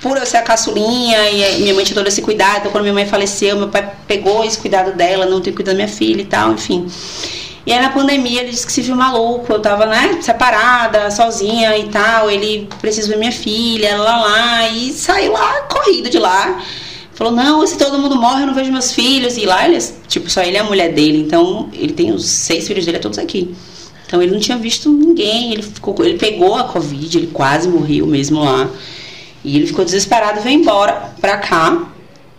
por 0.00 0.16
eu 0.16 0.26
ser 0.26 0.36
a 0.36 0.42
caçulinha 0.42 1.30
e 1.30 1.62
minha 1.62 1.74
mãe 1.74 1.84
tinha 1.84 1.96
todo 1.96 2.06
esse 2.06 2.22
cuidado, 2.22 2.58
então 2.58 2.70
quando 2.70 2.82
minha 2.82 2.94
mãe 2.94 3.06
faleceu, 3.06 3.56
meu 3.56 3.68
pai 3.68 3.90
pegou 4.06 4.44
esse 4.44 4.58
cuidado 4.58 4.92
dela, 4.92 5.26
não 5.26 5.40
tem 5.40 5.52
cuidado 5.52 5.74
da 5.74 5.82
minha 5.82 5.92
filha 5.92 6.20
e 6.20 6.24
tal, 6.24 6.52
enfim. 6.52 6.86
E 7.64 7.72
aí 7.72 7.80
na 7.80 7.90
pandemia 7.90 8.42
ele 8.42 8.50
disse 8.50 8.64
que 8.64 8.72
se 8.72 8.82
viu 8.82 8.94
maluco, 8.94 9.52
eu 9.52 9.58
tava, 9.58 9.86
né, 9.86 10.18
separada, 10.20 11.10
sozinha 11.10 11.76
e 11.76 11.88
tal, 11.88 12.30
ele 12.30 12.68
precisa 12.80 13.08
ver 13.08 13.16
minha 13.16 13.32
filha, 13.32 13.96
lá 13.96 14.16
lá, 14.20 14.68
e 14.68 14.92
saiu 14.92 15.32
lá, 15.32 15.62
corrido 15.62 16.08
de 16.08 16.18
lá. 16.18 16.62
Falou, 17.16 17.32
não, 17.32 17.66
se 17.66 17.78
todo 17.78 17.98
mundo 17.98 18.14
morre, 18.14 18.42
eu 18.42 18.46
não 18.46 18.54
vejo 18.54 18.70
meus 18.70 18.92
filhos. 18.92 19.38
E 19.38 19.46
lá, 19.46 19.66
ele, 19.66 19.78
tipo, 20.06 20.28
só 20.28 20.42
ele 20.42 20.58
é 20.58 20.60
a 20.60 20.64
mulher 20.64 20.92
dele. 20.92 21.18
Então, 21.18 21.70
ele 21.72 21.94
tem 21.94 22.12
os 22.12 22.26
seis 22.26 22.68
filhos 22.68 22.84
dele, 22.84 22.98
é 22.98 23.00
todos 23.00 23.18
aqui. 23.18 23.54
Então, 24.06 24.22
ele 24.22 24.32
não 24.32 24.38
tinha 24.38 24.58
visto 24.58 24.90
ninguém. 24.90 25.54
Ele, 25.54 25.62
ficou, 25.62 25.96
ele 26.04 26.18
pegou 26.18 26.54
a 26.56 26.64
Covid, 26.64 27.16
ele 27.16 27.28
quase 27.28 27.68
morreu 27.68 28.06
mesmo 28.06 28.44
lá. 28.44 28.68
E 29.42 29.56
ele 29.56 29.66
ficou 29.66 29.82
desesperado, 29.82 30.42
veio 30.42 30.60
embora 30.60 31.14
pra 31.18 31.38
cá. 31.38 31.88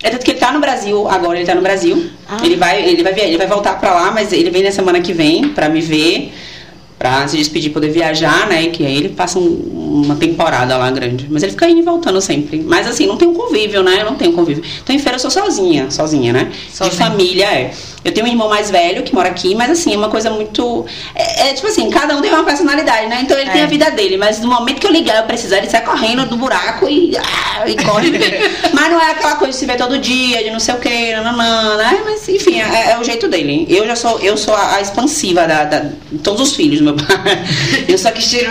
É 0.03 0.11
tanto 0.11 0.23
que 0.23 0.29
ele 0.29 0.39
tá 0.39 0.51
no 0.51 0.59
Brasil, 0.59 1.07
agora 1.07 1.39
ele 1.39 1.47
tá 1.47 1.55
no 1.55 1.61
Brasil. 1.61 2.11
Ah. 2.29 2.37
Ele, 2.43 2.55
vai, 2.55 2.87
ele, 2.87 3.01
vai, 3.01 3.19
ele 3.19 3.37
vai 3.37 3.47
voltar 3.47 3.79
pra 3.79 3.95
lá, 3.95 4.11
mas 4.11 4.31
ele 4.31 4.51
vem 4.51 4.61
na 4.61 4.71
semana 4.71 5.01
que 5.01 5.11
vem 5.11 5.49
pra 5.49 5.69
me 5.69 5.81
ver 5.81 6.31
pra 6.97 7.27
se 7.27 7.37
despedir, 7.37 7.71
poder 7.71 7.89
viajar, 7.89 8.47
né? 8.47 8.67
Que 8.67 8.85
aí 8.85 8.97
ele 8.97 9.09
passa 9.09 9.37
um, 9.37 10.03
uma 10.05 10.15
temporada 10.15 10.75
lá 10.77 10.89
grande. 10.89 11.27
Mas 11.29 11.43
ele 11.43 11.51
fica 11.51 11.69
indo 11.69 11.79
e 11.79 11.83
voltando 11.83 12.19
sempre. 12.19 12.63
Mas 12.65 12.87
assim, 12.87 13.05
não 13.05 13.17
tem 13.17 13.27
um 13.27 13.33
convívio, 13.33 13.83
né? 13.83 14.03
Não 14.03 14.15
tem 14.15 14.29
um 14.29 14.33
convívio. 14.33 14.63
Então 14.83 14.95
em 14.95 14.99
feira 14.99 15.15
eu 15.15 15.19
sou 15.19 15.29
sozinha, 15.29 15.91
sozinha, 15.91 16.33
né? 16.33 16.51
Sozinha. 16.71 16.89
De 16.89 16.97
família, 16.97 17.45
é. 17.45 17.73
Eu 18.07 18.13
tenho 18.13 18.25
um 18.25 18.29
irmão 18.29 18.47
mais 18.47 18.71
velho 18.71 19.03
que 19.03 19.13
mora 19.13 19.27
aqui, 19.27 19.53
mas 19.53 19.69
assim, 19.69 19.93
é 19.93 19.97
uma 19.97 20.07
coisa 20.07 20.29
muito. 20.29 20.85
É, 21.13 21.49
é 21.49 21.53
tipo 21.53 21.67
assim, 21.67 21.89
cada 21.89 22.15
um 22.15 22.21
tem 22.21 22.31
uma 22.31 22.45
personalidade, 22.45 23.07
né? 23.07 23.19
Então 23.21 23.37
ele 23.37 23.49
é. 23.49 23.51
tem 23.51 23.63
a 23.63 23.65
vida 23.65 23.91
dele, 23.91 24.15
mas 24.15 24.39
no 24.39 24.47
momento 24.47 24.79
que 24.79 24.87
eu 24.87 24.91
ligar, 24.91 25.17
eu 25.17 25.23
precisar, 25.23 25.57
ele 25.57 25.69
sai 25.69 25.81
correndo 25.81 26.25
do 26.25 26.37
buraco 26.37 26.87
e, 26.87 27.17
ah, 27.17 27.67
e 27.67 27.75
corre. 27.75 28.11
mas 28.71 28.89
não 28.89 29.01
é 29.01 29.11
aquela 29.11 29.35
coisa 29.35 29.51
de 29.51 29.59
se 29.59 29.65
ver 29.65 29.75
todo 29.75 29.99
dia, 29.99 30.41
de 30.41 30.49
não 30.51 30.59
sei 30.59 30.75
o 30.75 30.79
que, 30.79 31.11
nananã, 31.17 31.75
né? 31.75 32.01
Mas 32.05 32.29
enfim, 32.29 32.61
é, 32.61 32.91
é, 32.91 32.97
o 32.97 33.03
jeito 33.03 33.27
dele. 33.27 33.65
Eu 33.69 33.85
já 33.85 33.97
sou, 33.97 34.19
eu 34.21 34.37
sou 34.37 34.55
a, 34.55 34.75
a 34.75 34.81
expansiva 34.81 35.45
da, 35.45 35.65
da, 35.65 35.85
todos 36.23 36.39
os 36.39 36.55
filhos 36.55 36.79
do 36.79 36.85
meu 36.85 36.95
pai. 36.95 37.43
Eu 37.89 37.97
só 37.97 38.09
que 38.11 38.21
tiro. 38.21 38.49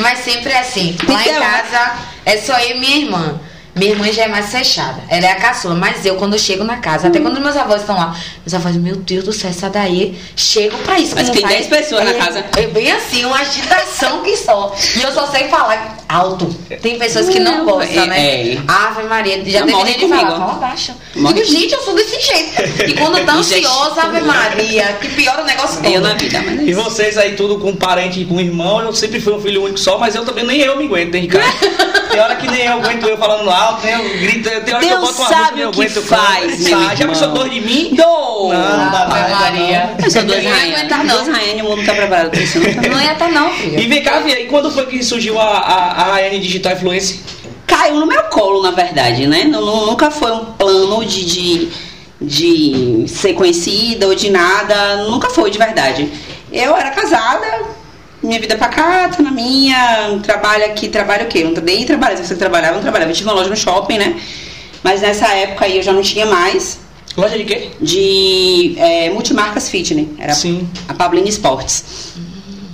Mas 0.00 0.18
sempre 0.18 0.52
é 0.52 0.58
assim. 0.58 0.94
Lá 1.08 1.22
então, 1.22 1.34
em 1.34 1.40
casa 1.40 1.94
é 2.26 2.36
só 2.36 2.58
eu 2.58 2.76
e 2.76 2.80
minha 2.80 2.96
irmã. 2.98 3.40
Minha 3.74 3.92
irmã 3.92 4.12
já 4.12 4.24
é 4.24 4.28
mais 4.28 4.50
fechada. 4.50 5.02
Ela 5.08 5.26
é 5.26 5.32
a 5.32 5.36
caçula. 5.36 5.74
Mas 5.74 6.04
eu, 6.04 6.16
quando 6.16 6.34
eu 6.34 6.38
chego 6.38 6.62
na 6.62 6.76
casa, 6.76 7.08
até 7.08 7.18
quando 7.18 7.40
meus 7.40 7.56
avós 7.56 7.80
estão 7.80 7.96
lá, 7.96 8.14
meus 8.44 8.52
avós, 8.52 8.76
meu 8.76 8.96
Deus 8.96 9.24
do 9.24 9.32
céu, 9.32 9.48
essa 9.48 9.70
daí, 9.70 10.18
chego 10.36 10.76
pra 10.78 10.98
isso. 10.98 11.14
Mas 11.14 11.30
tem 11.30 11.46
10 11.46 11.66
pessoas 11.68 12.02
é, 12.02 12.04
na 12.04 12.14
casa. 12.14 12.44
É 12.56 12.66
bem 12.66 12.92
assim, 12.92 13.24
uma 13.24 13.38
agitação 13.38 14.22
que 14.22 14.36
só. 14.36 14.74
E 14.96 15.02
eu 15.02 15.10
só 15.12 15.26
sei 15.28 15.48
falar 15.48 15.96
alto. 16.06 16.54
Tem 16.82 16.98
pessoas 16.98 17.30
que 17.30 17.40
não, 17.40 17.58
não 17.58 17.64
gostam, 17.64 18.04
é, 18.04 18.06
né? 18.06 18.52
É. 18.52 18.58
Ave 18.68 19.04
Maria, 19.04 19.42
já 19.46 19.64
teve 19.64 19.86
gente 19.86 19.98
que 20.00 20.08
fala, 20.08 20.38
fala 20.38 20.52
baixo. 20.54 20.92
Digo, 21.14 21.44
gente, 21.44 21.72
eu 21.72 21.80
sou 21.80 21.94
desse 21.94 22.20
jeito. 22.20 22.90
E 22.90 22.94
quando 22.94 23.24
tá 23.24 23.32
ansiosa, 23.36 24.02
Ave 24.02 24.20
Maria, 24.20 24.98
que 25.00 25.08
piora 25.08 25.42
o 25.42 25.46
negócio 25.46 25.82
todo. 25.82 25.90
Eu 25.90 26.02
na 26.02 26.12
vida, 26.12 26.42
mas... 26.44 26.60
É 26.60 26.62
e 26.64 26.74
vocês 26.74 27.16
aí, 27.16 27.34
tudo 27.36 27.58
com 27.58 27.74
parente 27.74 28.20
e 28.20 28.26
com 28.26 28.38
irmão, 28.38 28.82
eu 28.82 28.92
sempre 28.92 29.18
fui 29.18 29.32
um 29.32 29.40
filho 29.40 29.62
único 29.62 29.78
só, 29.78 29.96
mas 29.96 30.14
eu 30.14 30.26
também, 30.26 30.44
nem 30.44 30.60
eu 30.60 30.76
me 30.76 30.84
aguento 30.84 31.12
dentro 31.12 31.28
de 31.28 31.38
casa. 31.38 31.52
Tem 32.12 32.20
hora 32.20 32.36
que 32.36 32.46
nem 32.46 32.66
eu 32.66 32.74
aguento 32.74 33.08
eu 33.08 33.16
falando 33.16 33.46
lá 33.46 33.61
alto, 33.62 33.86
né? 33.86 33.94
Eu 33.94 34.18
grito, 34.18 34.48
tem 34.48 34.74
hora 34.74 34.80
Deus 34.80 34.80
que 34.80 34.92
eu 34.92 35.00
boto 35.00 35.22
uma 35.22 35.28
música 35.28 35.56
e 35.56 35.60
eu 35.60 35.68
aguento 35.68 35.96
o 35.96 36.02
faz, 36.02 36.60
meu 36.60 36.96
Já 36.96 37.08
pensou 37.08 37.28
dor 37.28 37.48
de 37.48 37.60
mim? 37.60 37.94
Dor! 37.94 38.52
Não, 38.52 38.76
não 38.78 38.90
dá 38.90 39.06
mais. 39.08 39.30
Maria. 39.30 39.96
Eu 40.02 40.10
sou 40.10 40.22
duas 40.24 40.44
rainhas. 40.44 40.88
não. 40.88 41.06
Duas 41.06 41.28
rainhas, 41.28 41.60
o 41.60 41.64
mundo 41.64 41.76
não 41.78 41.84
tá 41.84 41.94
preparado 41.94 42.30
pra 42.30 42.40
isso. 42.40 42.58
Não, 42.58 42.90
não 42.90 43.02
ia 43.02 43.12
estar 43.12 43.30
não, 43.30 43.50
filha. 43.52 43.80
E 43.80 43.86
vem 43.86 44.02
cá, 44.02 44.20
Via, 44.20 44.40
e 44.40 44.46
quando 44.46 44.70
foi 44.70 44.86
que 44.86 45.02
surgiu 45.02 45.38
a, 45.40 45.44
a, 45.44 46.16
a 46.16 46.28
Digital 46.28 46.72
Influencer? 46.72 47.18
Caiu 47.66 47.96
no 47.96 48.06
meu 48.06 48.22
colo, 48.24 48.62
na 48.62 48.70
verdade, 48.70 49.26
né? 49.26 49.44
nunca 49.44 50.10
foi 50.10 50.30
um 50.32 50.44
plano 50.44 51.04
de, 51.04 51.24
de, 51.24 51.68
de 52.20 53.04
ser 53.08 53.34
conhecida 53.34 54.06
ou 54.06 54.14
de 54.14 54.30
nada. 54.30 55.04
Nunca 55.08 55.30
foi, 55.30 55.50
de 55.50 55.58
verdade. 55.58 56.10
Eu 56.52 56.76
era 56.76 56.90
casada, 56.90 57.46
minha 58.22 58.40
vida 58.40 58.56
pacata, 58.56 59.22
na 59.22 59.30
minha, 59.30 60.18
trabalho 60.22 60.64
aqui, 60.66 60.88
trabalho 60.88 61.24
o 61.24 61.28
quê? 61.28 61.42
Não, 61.44 61.52
nem 61.62 61.84
trabalho, 61.84 62.16
se 62.16 62.26
você 62.26 62.36
trabalhava, 62.36 62.74
não 62.74 62.82
trabalhava. 62.82 63.10
Eu 63.10 63.14
tinha 63.14 63.28
uma 63.28 63.34
loja 63.34 63.50
no 63.50 63.56
shopping, 63.56 63.98
né? 63.98 64.20
Mas 64.82 65.00
nessa 65.00 65.26
época 65.28 65.64
aí 65.64 65.76
eu 65.76 65.82
já 65.82 65.92
não 65.92 66.02
tinha 66.02 66.26
mais. 66.26 66.80
Loja 67.16 67.36
de 67.36 67.44
quê? 67.44 67.70
De 67.80 68.74
é, 68.78 69.10
multimarcas 69.10 69.68
fitness. 69.68 70.08
Era 70.18 70.32
Sim. 70.32 70.68
a 70.88 70.94
Pablin 70.94 71.24
Sports. 71.24 72.14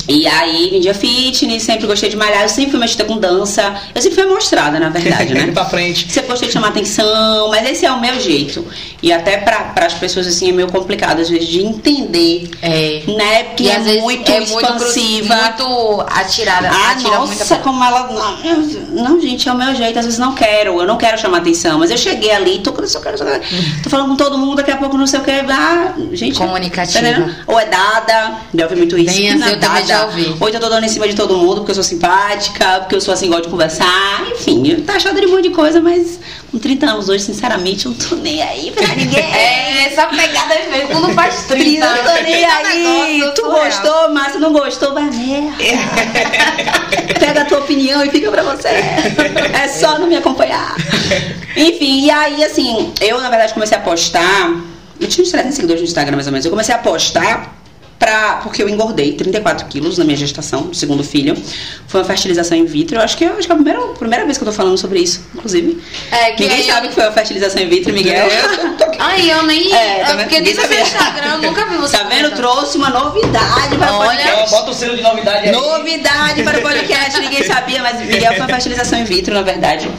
E 0.08 0.26
aí, 0.26 0.70
vendia 0.70 0.94
fitness, 0.94 1.62
sempre 1.64 1.86
gostei 1.86 2.08
de 2.08 2.16
malhar, 2.16 2.42
eu 2.42 2.48
sempre 2.48 2.70
fui 2.70 2.80
mexida 2.80 3.04
com 3.04 3.18
dança. 3.18 3.74
Eu 3.94 4.00
sempre 4.00 4.22
fui 4.22 4.32
mostrada, 4.32 4.80
na 4.80 4.88
verdade, 4.88 5.34
né? 5.34 5.52
pra 5.52 5.66
frente. 5.66 6.10
Sempre 6.10 6.30
gostei 6.30 6.48
de 6.48 6.54
chamar 6.54 6.68
atenção, 6.68 7.50
mas 7.50 7.68
esse 7.68 7.84
é 7.84 7.92
o 7.92 8.00
meu 8.00 8.18
jeito. 8.18 8.66
E 9.02 9.12
até 9.12 9.36
para 9.36 9.84
as 9.84 9.92
pessoas, 9.92 10.26
assim, 10.26 10.48
é 10.48 10.52
meio 10.52 10.68
complicado, 10.68 11.20
às 11.20 11.28
vezes, 11.28 11.46
de 11.46 11.60
entender. 11.60 12.50
É. 12.62 13.02
Né? 13.06 13.44
Porque 13.44 13.64
e 13.64 13.68
é 13.68 14.00
muito 14.00 14.32
é 14.32 14.42
expansiva. 14.42 15.36
Muito, 15.36 15.68
muito 15.68 16.06
atirada. 16.08 16.70
Ah, 16.70 16.92
atira 16.92 17.18
nossa, 17.18 17.56
como 17.58 17.84
ela. 17.84 18.08
Não, 18.90 19.20
gente, 19.20 19.46
é 19.46 19.52
o 19.52 19.56
meu 19.56 19.74
jeito. 19.74 19.98
Às 19.98 20.06
vezes 20.06 20.18
não 20.18 20.34
quero, 20.34 20.80
eu 20.80 20.86
não 20.86 20.96
quero 20.96 21.18
chamar 21.18 21.38
atenção. 21.38 21.78
Mas 21.78 21.90
eu 21.90 21.98
cheguei 21.98 22.30
ali, 22.30 22.60
tô, 22.60 22.74
só 22.86 23.00
quero, 23.00 23.18
só 23.18 23.26
quero, 23.26 23.42
tô 23.82 23.90
falando 23.90 24.08
com 24.08 24.16
todo 24.16 24.38
mundo, 24.38 24.56
daqui 24.56 24.70
a 24.70 24.76
pouco 24.78 24.96
não 24.96 25.06
sei 25.06 25.20
o 25.20 25.22
que. 25.22 25.30
Ah, 25.30 25.92
gente. 26.12 26.38
Comunicativa. 26.38 26.98
Tá 27.02 27.34
Ou 27.46 27.60
é 27.60 27.66
dada, 27.66 28.38
ouvi 28.62 28.76
muito 28.76 28.96
isso. 28.96 29.14
Bem, 29.14 29.32
assim, 29.32 29.50
eu 29.50 29.60
também 29.60 29.86
já 29.86 29.97
ou 30.40 30.48
então 30.48 30.60
eu 30.60 30.60
tô 30.60 30.68
dando 30.68 30.84
em 30.84 30.88
cima 30.88 31.08
de 31.08 31.14
todo 31.14 31.36
mundo 31.36 31.56
porque 31.56 31.70
eu 31.70 31.74
sou 31.74 31.84
simpática, 31.84 32.80
porque 32.80 32.94
eu 32.96 33.00
sou 33.00 33.12
assim, 33.14 33.28
gosto 33.28 33.44
de 33.44 33.48
conversar. 33.50 34.26
Enfim, 34.32 34.82
tá 34.86 34.94
achando 34.94 35.20
de 35.20 35.26
um 35.26 35.30
monte 35.30 35.44
de 35.44 35.50
coisa, 35.50 35.80
mas 35.80 36.18
com 36.50 36.58
30 36.58 36.86
anos 36.86 37.08
hoje, 37.08 37.24
sinceramente, 37.24 37.86
eu 37.86 37.92
não 37.92 37.98
tô 37.98 38.14
nem 38.16 38.42
aí 38.42 38.70
pra 38.70 38.86
ninguém. 38.94 39.20
é, 39.22 39.86
essa 39.86 40.06
pegada 40.06 40.54
mesmo, 40.70 40.88
quando 40.88 41.14
faz 41.14 41.44
30. 41.48 41.86
Eu 41.86 42.04
tô 42.04 42.22
nem 42.22 42.44
aí. 42.44 43.18
Negócio, 43.18 43.34
tu 43.34 43.50
gostou, 43.50 44.10
Márcia, 44.12 44.40
não 44.40 44.52
gostou, 44.52 44.94
vai 44.94 45.04
merda. 45.04 45.56
Pega 47.18 47.42
a 47.42 47.44
tua 47.44 47.58
opinião 47.58 48.04
e 48.04 48.10
fica 48.10 48.30
pra 48.30 48.42
você. 48.42 48.68
É 48.68 49.68
só 49.68 49.98
não 49.98 50.06
me 50.06 50.16
acompanhar. 50.16 50.74
Enfim, 51.56 52.04
e 52.04 52.10
aí, 52.10 52.44
assim, 52.44 52.92
eu 53.00 53.20
na 53.20 53.28
verdade 53.28 53.52
comecei 53.52 53.76
a 53.76 53.80
postar. 53.80 54.50
Eu 55.00 55.08
tinha 55.08 55.24
uns 55.24 55.30
300 55.30 55.54
seguidores 55.54 55.82
no 55.82 55.86
Instagram, 55.88 56.16
mais 56.16 56.26
ou 56.26 56.32
menos. 56.32 56.44
Eu 56.44 56.50
comecei 56.50 56.74
a 56.74 56.78
postar 56.78 57.57
pra, 57.98 58.34
porque 58.42 58.62
eu 58.62 58.68
engordei 58.68 59.12
34 59.12 59.66
quilos 59.66 59.98
na 59.98 60.04
minha 60.04 60.16
gestação, 60.16 60.62
do 60.62 60.76
segundo 60.76 61.02
filho. 61.02 61.36
Foi 61.86 62.00
uma 62.00 62.06
fertilização 62.06 62.56
in 62.56 62.64
vitro. 62.64 62.96
Eu 62.96 63.02
acho 63.02 63.16
que, 63.16 63.24
eu, 63.24 63.36
acho 63.36 63.46
que 63.46 63.52
é 63.52 63.54
a 63.54 63.56
primeira, 63.56 63.80
primeira 63.94 64.24
vez 64.24 64.38
que 64.38 64.44
eu 64.44 64.48
tô 64.48 64.52
falando 64.52 64.78
sobre 64.78 65.00
isso, 65.00 65.26
inclusive. 65.34 65.82
É, 66.12 66.32
que 66.32 66.44
Ninguém 66.44 66.64
sabe 66.64 66.86
eu... 66.86 66.88
que 66.90 66.94
foi 66.94 67.04
uma 67.04 67.12
fertilização 67.12 67.62
in 67.62 67.68
vitro, 67.68 67.92
Miguel. 67.92 68.28
Ai, 68.98 69.30
eu 69.30 69.42
nem. 69.44 69.72
É, 69.72 70.04
tá 70.04 70.16
porque 70.16 70.40
nem 70.40 70.54
no 70.54 70.62
Instagram 70.62 71.32
eu 71.34 71.42
nunca 71.42 71.66
vi 71.66 71.76
você. 71.76 71.98
Tá 71.98 72.04
vendo? 72.04 72.30
Trouxe 72.36 72.76
uma 72.76 72.90
novidade 72.90 73.76
para 73.76 73.92
o 73.92 73.98
podcast. 73.98 74.50
Bota 74.50 74.70
o 74.70 74.74
selo 74.74 74.96
de 74.96 75.02
novidade 75.02 75.48
aí. 75.48 75.52
Novidade 75.52 76.42
para 76.42 76.58
o 76.58 76.62
podcast. 76.62 77.20
Ninguém 77.20 77.42
sabia, 77.42 77.82
mas 77.82 78.00
Miguel 78.00 78.32
foi 78.32 78.40
uma 78.40 78.48
fertilização 78.48 78.98
in 79.00 79.04
vitro, 79.04 79.34
na 79.34 79.42
verdade. 79.42 79.90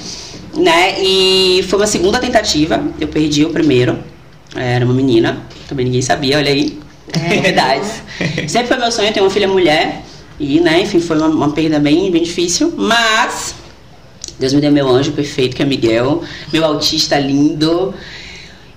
Né? 0.56 0.96
E 1.00 1.66
foi 1.70 1.80
uma 1.80 1.88
segunda 1.88 2.20
tentativa. 2.20 2.82
Eu 3.00 3.08
perdi 3.08 3.46
o 3.46 3.50
primeiro. 3.50 4.02
Era 4.56 4.86
uma 4.86 4.94
menina. 4.94 5.44
Também 5.68 5.86
ninguém 5.86 6.02
sabia, 6.02 6.38
olha 6.38 6.52
aí. 6.52 6.80
É. 7.14 7.36
Novidades. 7.36 8.04
Sempre 8.48 8.68
foi 8.68 8.78
meu 8.78 8.92
sonho 8.92 9.14
ter 9.14 9.22
uma 9.22 9.30
filha 9.30 9.48
mulher. 9.48 10.04
E, 10.40 10.60
né, 10.60 10.82
enfim, 10.82 11.00
foi 11.00 11.18
uma, 11.18 11.28
uma 11.28 11.52
perda 11.52 11.80
bem, 11.80 12.10
bem 12.12 12.24
difícil. 12.24 12.74
Mas 12.78 13.56
Deus 14.40 14.54
me 14.54 14.62
deu 14.62 14.72
meu 14.72 14.88
anjo 14.88 15.12
perfeito, 15.12 15.56
que 15.56 15.62
é 15.62 15.66
Miguel, 15.66 16.24
meu 16.52 16.64
autista 16.64 17.20
lindo. 17.20 17.94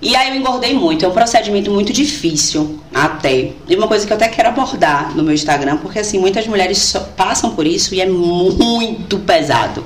E 0.01 0.17
aí 0.17 0.31
eu 0.31 0.35
engordei 0.35 0.73
muito, 0.73 1.05
é 1.05 1.07
um 1.07 1.13
procedimento 1.13 1.71
muito 1.71 1.93
difícil 1.93 2.77
até. 2.93 3.51
E 3.69 3.75
uma 3.75 3.87
coisa 3.87 4.05
que 4.05 4.11
eu 4.11 4.17
até 4.17 4.27
quero 4.27 4.49
abordar 4.49 5.15
no 5.15 5.23
meu 5.23 5.33
Instagram, 5.33 5.77
porque 5.77 5.99
assim, 5.99 6.19
muitas 6.19 6.45
mulheres 6.45 6.93
passam 7.15 7.51
por 7.55 7.65
isso 7.65 7.95
e 7.95 8.01
é 8.01 8.05
muito 8.05 9.17
pesado. 9.19 9.81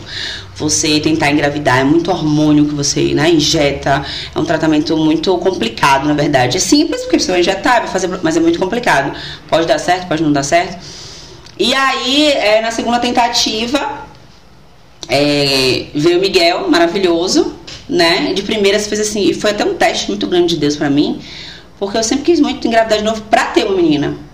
Você 0.57 0.99
tentar 0.99 1.29
engravidar, 1.29 1.79
é 1.79 1.83
muito 1.83 2.09
hormônio 2.09 2.65
que 2.65 2.73
você 2.73 3.13
né, 3.13 3.29
injeta, 3.29 4.03
é 4.33 4.39
um 4.39 4.43
tratamento 4.43 4.97
muito 4.97 5.37
complicado, 5.37 6.07
na 6.07 6.13
verdade. 6.13 6.57
É 6.57 6.59
simples, 6.59 7.01
porque 7.01 7.19
você 7.19 7.31
vai 7.31 7.39
injetar, 7.41 7.81
vai 7.81 7.87
fazer, 7.87 8.09
mas 8.23 8.35
é 8.35 8.39
muito 8.39 8.57
complicado. 8.57 9.15
Pode 9.47 9.67
dar 9.67 9.77
certo, 9.77 10.07
pode 10.07 10.23
não 10.23 10.33
dar 10.33 10.43
certo. 10.43 10.83
E 11.59 11.73
aí, 11.73 12.31
é, 12.31 12.61
na 12.61 12.71
segunda 12.71 12.99
tentativa, 12.99 14.05
é, 15.07 15.85
veio 15.93 16.17
o 16.17 16.21
Miguel, 16.21 16.69
maravilhoso, 16.69 17.55
né? 17.87 18.33
De 18.33 18.41
primeira 18.41 18.79
você 18.79 18.89
fez 18.89 19.01
assim, 19.01 19.29
e 19.29 19.33
foi 19.33 19.51
até 19.51 19.63
um 19.63 19.75
teste 19.75 20.09
muito 20.09 20.27
grande 20.27 20.55
de 20.55 20.59
Deus 20.59 20.75
para 20.75 20.89
mim, 20.89 21.19
porque 21.79 21.97
eu 21.97 22.03
sempre 22.03 22.25
quis 22.25 22.39
muito 22.39 22.67
engravidar 22.67 22.97
de 22.97 23.03
novo 23.03 23.21
pra 23.23 23.45
ter 23.45 23.65
uma 23.65 23.75
menina. 23.75 24.26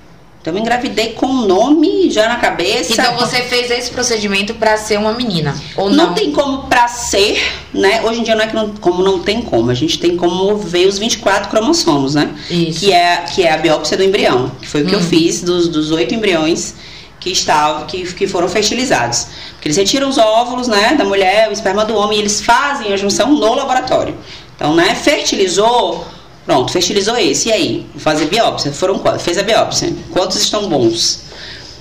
Então 0.43 0.53
eu 0.53 0.59
engravidei 0.59 1.13
com 1.13 1.25
o 1.25 1.47
nome 1.47 2.11
já 2.11 2.27
na 2.27 2.35
cabeça. 2.35 2.91
Então 2.91 3.15
você 3.15 3.43
fez 3.43 3.71
esse 3.71 3.89
procedimento 3.89 4.53
para 4.55 4.75
ser 4.75 4.99
uma 4.99 5.13
menina, 5.13 5.55
ou 5.77 5.89
não? 5.89 6.07
Não 6.07 6.13
tem 6.13 6.33
como 6.33 6.63
para 6.63 6.85
ser, 6.89 7.41
né? 7.73 8.01
Hoje 8.03 8.19
em 8.19 8.23
dia 8.23 8.35
não 8.35 8.43
é 8.43 8.47
que 8.47 8.53
não, 8.53 8.75
como 8.75 9.01
não 9.01 9.19
tem 9.19 9.41
como, 9.41 9.71
a 9.71 9.73
gente 9.73 9.97
tem 9.97 10.17
como 10.17 10.57
ver 10.57 10.85
os 10.85 10.99
24 10.99 11.49
cromossomos, 11.49 12.15
né? 12.15 12.29
Isso. 12.49 12.81
Que 12.81 12.91
é 12.91 13.23
que 13.33 13.43
é 13.43 13.53
a 13.53 13.57
biópsia 13.57 13.95
do 13.95 14.03
embrião, 14.03 14.51
que 14.59 14.67
foi 14.67 14.83
o 14.83 14.85
que 14.85 14.93
hum. 14.93 14.99
eu 14.99 15.05
fiz 15.05 15.41
dos 15.41 15.91
oito 15.91 16.13
embriões 16.13 16.75
que 17.21 17.29
estavam, 17.29 17.87
que, 17.87 18.03
que 18.13 18.27
foram 18.27 18.49
fertilizados. 18.49 19.27
Porque 19.53 19.69
eles 19.69 19.77
retiram 19.77 20.09
os 20.09 20.17
óvulos, 20.17 20.67
né, 20.67 20.93
da 20.97 21.05
mulher, 21.05 21.47
o 21.47 21.53
esperma 21.53 21.85
do 21.85 21.95
homem, 21.95 22.17
e 22.17 22.21
eles 22.21 22.41
fazem 22.41 22.91
a 22.91 22.97
junção 22.97 23.31
no 23.31 23.55
laboratório. 23.55 24.13
Então, 24.57 24.75
né, 24.75 24.93
fertilizou, 24.93 26.05
pronto, 26.45 26.71
fertilizou 26.71 27.17
esse. 27.17 27.49
E 27.49 27.51
aí? 27.51 27.85
Fazer 27.97 28.25
biópsia. 28.25 28.71
Foram 28.71 28.99
quantos? 28.99 29.23
Fez 29.23 29.37
a 29.37 29.43
biópsia. 29.43 29.93
Quantos 30.11 30.37
estão 30.37 30.67
bons? 30.67 31.23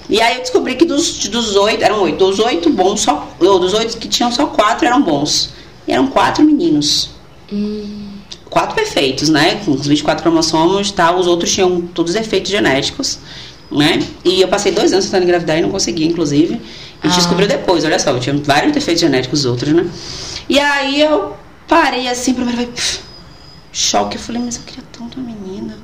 E 0.09 0.21
aí 0.21 0.37
eu 0.37 0.41
descobri 0.41 0.75
que 0.75 0.85
dos, 0.85 1.29
dos 1.29 1.57
oito, 1.57 1.83
eram 1.83 2.03
oito, 2.03 2.19
dos 2.19 2.39
oito 2.39 2.71
bons, 2.71 3.01
só, 3.01 3.29
ou 3.41 3.59
dos 3.59 3.73
oito 3.73 3.97
que 3.97 4.09
tinham 4.09 4.31
só 4.31 4.47
quatro 4.47 4.87
eram 4.87 5.03
bons. 5.03 5.51
E 5.87 5.93
eram 5.93 6.07
quatro 6.07 6.45
meninos. 6.45 7.11
Hum. 7.53 8.09
Quatro 8.51 8.75
perfeitos, 8.75 9.29
né? 9.29 9.63
Com 9.65 9.73
os 9.73 9.87
24 9.87 10.23
cromossomos, 10.23 10.91
tá? 10.91 11.15
Os 11.15 11.27
outros 11.27 11.53
tinham 11.53 11.81
todos 11.81 12.15
efeitos 12.15 12.51
genéticos 12.51 13.19
né? 13.73 13.99
E 14.25 14.41
eu 14.41 14.49
passei 14.49 14.73
dois 14.73 14.93
anos 14.93 15.07
tentando 15.07 15.25
engravidar 15.25 15.59
e 15.59 15.63
não 15.63 15.71
consegui, 15.71 16.05
inclusive. 16.05 16.55
E 16.55 16.61
ah. 17.03 17.09
descobriu 17.09 17.49
depois, 17.49 17.85
olha 17.85 17.99
só, 17.99 18.11
eu 18.11 18.21
tinha 18.21 18.37
vários 18.37 18.73
defeitos 18.73 19.01
genéticos 19.01 19.45
outros, 19.45 19.73
né? 19.73 19.87
E 20.49 20.59
aí 20.59 21.01
eu 21.01 21.35
parei 21.67 22.09
assim, 22.09 22.35
primeiro 22.35 22.59
vai 22.59 22.69
choque. 23.73 24.17
Eu 24.17 24.21
falei, 24.21 24.43
mas 24.43 24.57
eu 24.57 24.63
queria 24.63 24.85
tanto 24.93 25.19
uma 25.19 25.27
menina. 25.27 25.75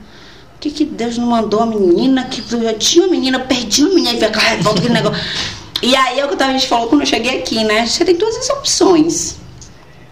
Por 0.52 0.60
que, 0.60 0.70
que 0.70 0.84
Deus 0.84 1.16
não 1.16 1.28
mandou 1.28 1.60
a 1.60 1.66
menina? 1.66 2.24
Que 2.24 2.42
eu 2.52 2.62
já 2.62 2.74
tinha 2.74 3.04
uma 3.04 3.10
menina, 3.10 3.38
perdi 3.40 3.82
uma 3.82 3.94
menina 3.94 4.14
e 4.14 4.16
veio 4.16 4.28
aquela 4.28 4.48
revolta, 4.48 4.80
aquele 4.80 4.94
negócio. 4.94 5.18
E 5.80 5.94
aí 5.94 6.18
é 6.18 6.26
o 6.26 6.36
que 6.36 6.42
a 6.42 6.50
gente 6.50 6.66
falou 6.66 6.88
quando 6.88 7.02
eu 7.02 7.06
cheguei 7.06 7.38
aqui, 7.38 7.62
né? 7.62 7.86
Você 7.86 8.04
tem 8.04 8.16
todas 8.16 8.36
as 8.36 8.50
opções. 8.50 9.36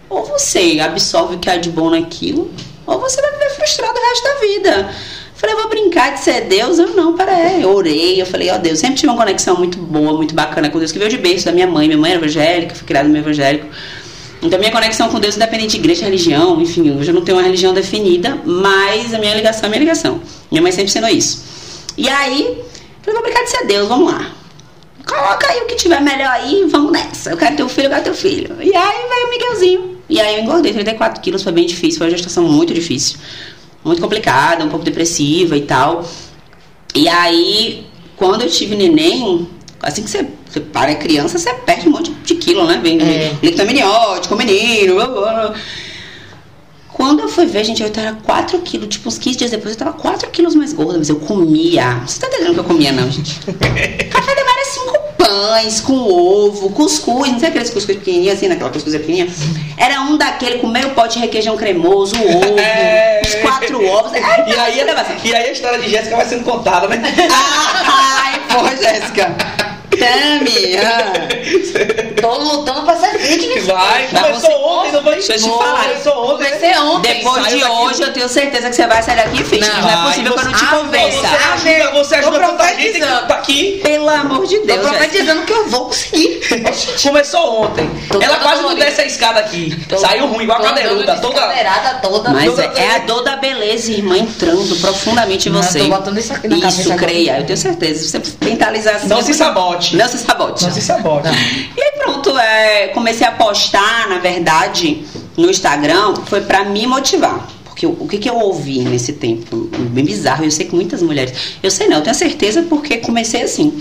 Ou 0.09 0.23
você 0.23 0.79
absorve 0.79 1.35
o 1.35 1.39
que 1.39 1.49
há 1.49 1.57
de 1.57 1.69
bom 1.69 1.89
naquilo, 1.89 2.49
ou 2.85 3.01
você 3.01 3.21
vai 3.21 3.33
viver 3.33 3.49
frustrado 3.49 3.99
o 3.99 4.01
resto 4.01 4.23
da 4.23 4.35
vida. 4.39 4.95
Falei, 5.35 5.55
vou 5.55 5.69
brincar 5.69 6.13
de 6.13 6.21
ser 6.21 6.45
Deus? 6.45 6.79
Eu 6.79 6.95
não, 6.95 7.15
peraí. 7.15 7.61
Eu 7.61 7.75
orei, 7.75 8.19
eu 8.19 8.25
falei, 8.25 8.49
ó 8.49 8.55
oh, 8.55 8.59
Deus, 8.59 8.79
sempre 8.79 8.95
tive 8.95 9.11
uma 9.11 9.17
conexão 9.17 9.55
muito 9.57 9.77
boa, 9.77 10.13
muito 10.13 10.33
bacana 10.33 10.69
com 10.69 10.79
Deus, 10.79 10.91
que 10.91 10.97
veio 10.97 11.11
de 11.11 11.17
berço 11.17 11.45
da 11.45 11.51
minha 11.51 11.67
mãe. 11.67 11.87
Minha 11.87 11.99
mãe 11.99 12.11
era 12.11 12.19
evangélica, 12.19 12.73
fui 12.73 12.87
criada 12.87 13.07
no 13.09 13.17
evangélico. 13.17 13.67
Então, 14.41 14.59
minha 14.59 14.71
conexão 14.71 15.09
com 15.09 15.19
Deus 15.19 15.35
independente 15.35 15.71
de 15.71 15.77
igreja, 15.77 16.05
religião, 16.05 16.61
enfim, 16.61 16.91
hoje 16.91 17.09
eu 17.09 17.15
não 17.15 17.23
tenho 17.23 17.37
uma 17.37 17.43
religião 17.43 17.73
definida, 17.73 18.37
mas 18.45 19.13
a 19.13 19.17
minha 19.17 19.35
ligação 19.35 19.65
é 19.65 19.69
minha 19.69 19.79
ligação. 19.79 20.21
Minha 20.51 20.61
mãe 20.61 20.71
sempre 20.71 20.89
ensinou 20.89 21.09
isso. 21.09 21.43
E 21.97 22.07
aí, 22.07 22.63
falei, 23.01 23.13
vou 23.13 23.23
brincar 23.23 23.43
de 23.43 23.49
ser 23.49 23.65
Deus, 23.65 23.87
vamos 23.87 24.13
lá. 24.13 24.31
Coloca 25.07 25.47
aí 25.49 25.61
o 25.61 25.65
que 25.65 25.75
tiver 25.75 26.01
melhor 26.01 26.29
aí, 26.29 26.65
vamos 26.69 26.91
nessa. 26.91 27.31
Eu 27.31 27.37
quero 27.37 27.55
ter 27.55 27.63
um 27.63 27.69
filho, 27.69 27.85
eu 27.85 27.89
quero 27.91 28.03
ter 28.03 28.11
um 28.11 28.15
filho. 28.15 28.55
E 28.61 28.75
aí 28.75 29.09
veio 29.09 29.27
o 29.27 29.29
Miguelzinho. 29.29 29.97
E 30.09 30.21
aí 30.21 30.35
eu 30.35 30.43
engordei 30.43 30.71
34 30.71 31.21
quilos, 31.21 31.41
foi 31.41 31.51
bem 31.51 31.65
difícil, 31.65 31.97
foi 31.97 32.07
uma 32.07 32.11
gestação 32.11 32.43
muito 32.43 32.73
difícil 32.73 33.17
muito 33.87 34.01
complicada, 34.01 34.65
um 34.65 34.69
pouco 34.69 34.83
depressiva 34.83 35.55
e 35.55 35.61
tal. 35.61 36.07
E 36.93 37.07
aí, 37.07 37.85
quando 38.15 38.41
eu 38.41 38.49
tive 38.49 38.75
neném, 38.75 39.47
assim 39.81 40.03
que 40.03 40.09
você, 40.09 40.27
para 40.59 40.95
criança, 40.95 41.37
você 41.37 41.53
perde 41.53 41.87
um 41.87 41.91
monte 41.91 42.11
de 42.11 42.35
quilo, 42.35 42.65
né? 42.65 42.79
Vem 42.81 42.99
é. 43.01 43.61
amniótico, 43.61 44.35
menino, 44.35 44.95
blá, 44.95 45.07
blá, 45.07 45.33
blá. 45.33 45.53
Quando 46.97 47.19
eu 47.19 47.29
fui 47.29 47.45
ver, 47.45 47.63
gente, 47.63 47.83
eu 47.83 47.91
tava 47.91 48.17
4 48.23 48.59
quilos, 48.61 48.87
tipo, 48.87 49.07
uns 49.07 49.19
15 49.19 49.37
dias 49.37 49.51
depois 49.51 49.73
eu 49.73 49.77
tava 49.77 49.93
4 49.93 50.31
quilos 50.31 50.55
mais 50.55 50.73
gorda, 50.73 50.97
mas 50.97 51.09
eu 51.09 51.17
comia. 51.17 52.01
Você 52.03 52.19
tá 52.19 52.25
entendendo 52.25 52.55
que 52.55 52.59
eu 52.59 52.63
comia, 52.63 52.91
não, 52.91 53.09
gente? 53.11 53.39
Café 53.45 54.35
da 54.35 54.43
manhã, 54.43 54.63
5 54.65 54.97
pães 55.15 55.79
com 55.79 55.93
ovo, 55.93 56.71
cuscuz, 56.71 57.31
não 57.31 57.39
sei 57.39 57.49
aqueles 57.49 57.69
cuscuz 57.69 57.97
pequenininhos 57.97 58.37
assim, 58.37 58.47
naquela 58.47 58.71
cuscuz 58.71 58.95
pequenininha. 58.95 59.31
Era 59.77 60.01
um 60.01 60.17
daquele 60.17 60.57
com 60.57 60.65
meio 60.65 60.89
pote 60.95 61.19
de 61.19 61.19
requeijão 61.19 61.55
cremoso, 61.55 62.15
ovo, 62.15 62.59
é. 62.59 63.21
os 63.23 63.35
quatro 63.35 63.85
ovos. 63.85 64.13
e, 64.13 64.17
aí, 64.17 64.83
e 65.23 65.35
aí 65.35 65.49
a 65.49 65.51
história 65.51 65.77
de 65.77 65.91
Jéssica 65.91 66.15
vai 66.15 66.25
sendo 66.25 66.43
contada, 66.43 66.87
né? 66.87 66.99
Ai, 67.31 68.41
porra, 68.49 68.75
Jéssica. 68.75 69.35
Tami, 69.99 70.77
ah. 70.77 72.07
Tô 72.21 72.37
lutando 72.37 72.83
pra 72.83 72.95
ser 72.95 73.19
fitness. 73.19 73.65
Vai, 73.65 74.07
começou 74.07 74.65
ontem, 74.65 74.91
não 74.91 75.03
vai? 75.03 75.13
Deixa 75.13 75.33
eu 75.33 75.37
te 75.37 75.49
falar. 75.49 75.83
Começou 75.83 76.33
ontem. 76.33 76.49
Vai 76.49 76.59
ser 76.59 76.79
ontem. 76.79 77.13
Depois 77.15 77.47
de 77.47 77.63
hoje, 77.63 78.01
eu 78.01 78.13
tenho 78.13 78.29
certeza 78.29 78.69
que 78.69 78.75
você 78.75 78.87
vai 78.87 79.03
sair 79.03 79.15
daqui 79.17 79.43
fitness. 79.43 79.73
Não, 79.75 79.81
não 79.81 79.89
é 79.89 80.07
possível 80.07 80.33
que 80.33 80.39
eu 80.39 80.45
não 80.45 80.53
te 80.53 80.65
convença. 80.65 81.27
Você 81.27 81.67
ajuda, 81.67 81.91
você 81.91 82.15
ajuda 82.15 82.39
tanta 82.39 82.67
gente 82.75 82.93
que 82.93 82.99
tá 82.99 83.35
aqui. 83.35 83.79
Pelo 83.83 84.09
amor 84.09 84.47
de 84.47 84.59
Deus. 84.59 84.81
Tô 84.81 84.89
profetizando 84.89 85.43
que 85.43 85.53
eu 85.53 85.69
vou 85.69 85.85
conseguir. 85.85 86.41
Começou 87.01 87.63
ontem. 87.63 87.89
Ela 88.19 88.39
quase 88.39 88.61
não 88.63 88.75
desce 88.75 89.01
a 89.01 89.05
escada 89.05 89.39
aqui. 89.39 89.77
Saiu 89.97 90.27
ruim, 90.27 90.43
igual 90.43 90.59
a 90.59 90.63
cadeiruda. 90.63 91.17
Toda. 91.17 91.41
toda. 92.01 92.29
Mas 92.31 92.57
é 92.57 92.95
a 92.95 92.99
dor 92.99 93.23
da 93.23 93.35
beleza, 93.35 93.91
irmã, 93.91 94.17
entrando 94.17 94.75
profundamente 94.77 95.49
em 95.49 95.51
você. 95.51 95.79
Tô 95.79 95.89
botando 95.89 96.17
isso 96.17 96.33
aqui 96.33 96.47
na 96.47 96.59
cabeça. 96.59 96.81
Isso, 96.81 96.95
creia. 96.95 97.39
Eu 97.39 97.45
tenho 97.45 97.57
certeza. 97.57 98.07
Você 98.07 98.21
mentalizar 98.43 98.95
assim. 98.95 99.07
Não 99.07 99.21
se 99.21 99.33
sabote 99.33 99.86
sabote. 99.91 99.95
Não 99.95 100.07
se 100.07 100.17
sabote. 100.17 100.73
Se 100.73 100.81
sabote. 100.81 101.29
E 101.77 101.81
aí 101.81 101.91
pronto, 102.03 102.37
é, 102.37 102.87
comecei 102.89 103.25
a 103.25 103.31
postar, 103.31 104.09
na 104.09 104.19
verdade, 104.19 105.05
no 105.35 105.49
Instagram, 105.49 106.15
foi 106.25 106.41
para 106.41 106.63
me 106.65 106.87
motivar. 106.87 107.47
Porque 107.63 107.85
o, 107.85 107.91
o 107.91 108.07
que, 108.07 108.17
que 108.17 108.29
eu 108.29 108.35
ouvi 108.35 108.79
nesse 108.79 109.13
tempo? 109.13 109.69
Bem 109.91 110.03
bizarro. 110.03 110.43
Eu 110.43 110.51
sei 110.51 110.65
que 110.65 110.73
muitas 110.73 111.01
mulheres. 111.01 111.33
Eu 111.61 111.69
sei 111.69 111.87
não, 111.87 111.97
eu 111.97 112.03
tenho 112.03 112.15
certeza 112.15 112.63
porque 112.63 112.97
comecei 112.97 113.43
assim. 113.43 113.79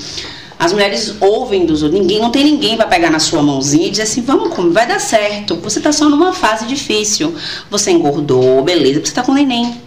As 0.59 0.73
mulheres 0.73 1.15
ouvem 1.21 1.67
dos 1.67 1.83
outros, 1.83 2.01
ninguém, 2.01 2.19
não 2.19 2.31
tem 2.31 2.43
ninguém 2.45 2.77
para 2.77 2.87
pegar 2.87 3.11
na 3.11 3.19
sua 3.19 3.43
mãozinha 3.43 3.87
e 3.87 3.91
dizer 3.91 4.05
assim: 4.05 4.23
vamos 4.23 4.55
comer, 4.55 4.73
vai 4.73 4.87
dar 4.87 4.99
certo. 4.99 5.57
Você 5.57 5.81
tá 5.81 5.93
só 5.93 6.09
numa 6.09 6.33
fase 6.33 6.67
difícil. 6.67 7.35
Você 7.71 7.91
engordou, 7.91 8.63
beleza, 8.63 9.01
você 9.05 9.13
tá 9.13 9.23
com 9.23 9.33
neném. 9.33 9.81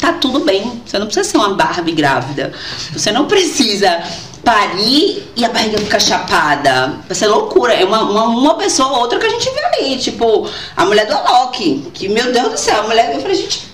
Tá 0.00 0.12
tudo 0.12 0.40
bem. 0.40 0.82
Você 0.84 0.98
não 0.98 1.06
precisa 1.06 1.28
ser 1.28 1.36
uma 1.36 1.54
Barbie 1.54 1.92
grávida. 1.92 2.52
Você 2.92 3.12
não 3.12 3.26
precisa 3.26 4.02
parir 4.44 5.26
e 5.34 5.44
a 5.44 5.48
barriga 5.48 5.78
ficar 5.78 5.98
chapada. 5.98 7.00
Vai 7.08 7.16
ser 7.16 7.26
loucura. 7.26 7.72
É 7.72 7.84
uma, 7.84 8.02
uma, 8.02 8.24
uma, 8.24 8.54
pessoa 8.54 8.90
ou 8.90 8.98
outra 9.00 9.18
que 9.18 9.26
a 9.26 9.30
gente 9.30 9.50
vê 9.50 9.64
ali. 9.64 9.98
Tipo, 9.98 10.48
a 10.76 10.84
mulher 10.84 11.06
do 11.06 11.14
Alok. 11.14 11.90
Que, 11.94 12.08
meu 12.08 12.32
Deus 12.32 12.52
do 12.52 12.58
céu, 12.58 12.80
a 12.80 12.82
mulher. 12.82 13.12
Eu 13.14 13.20
falei, 13.20 13.36
gente, 13.36 13.66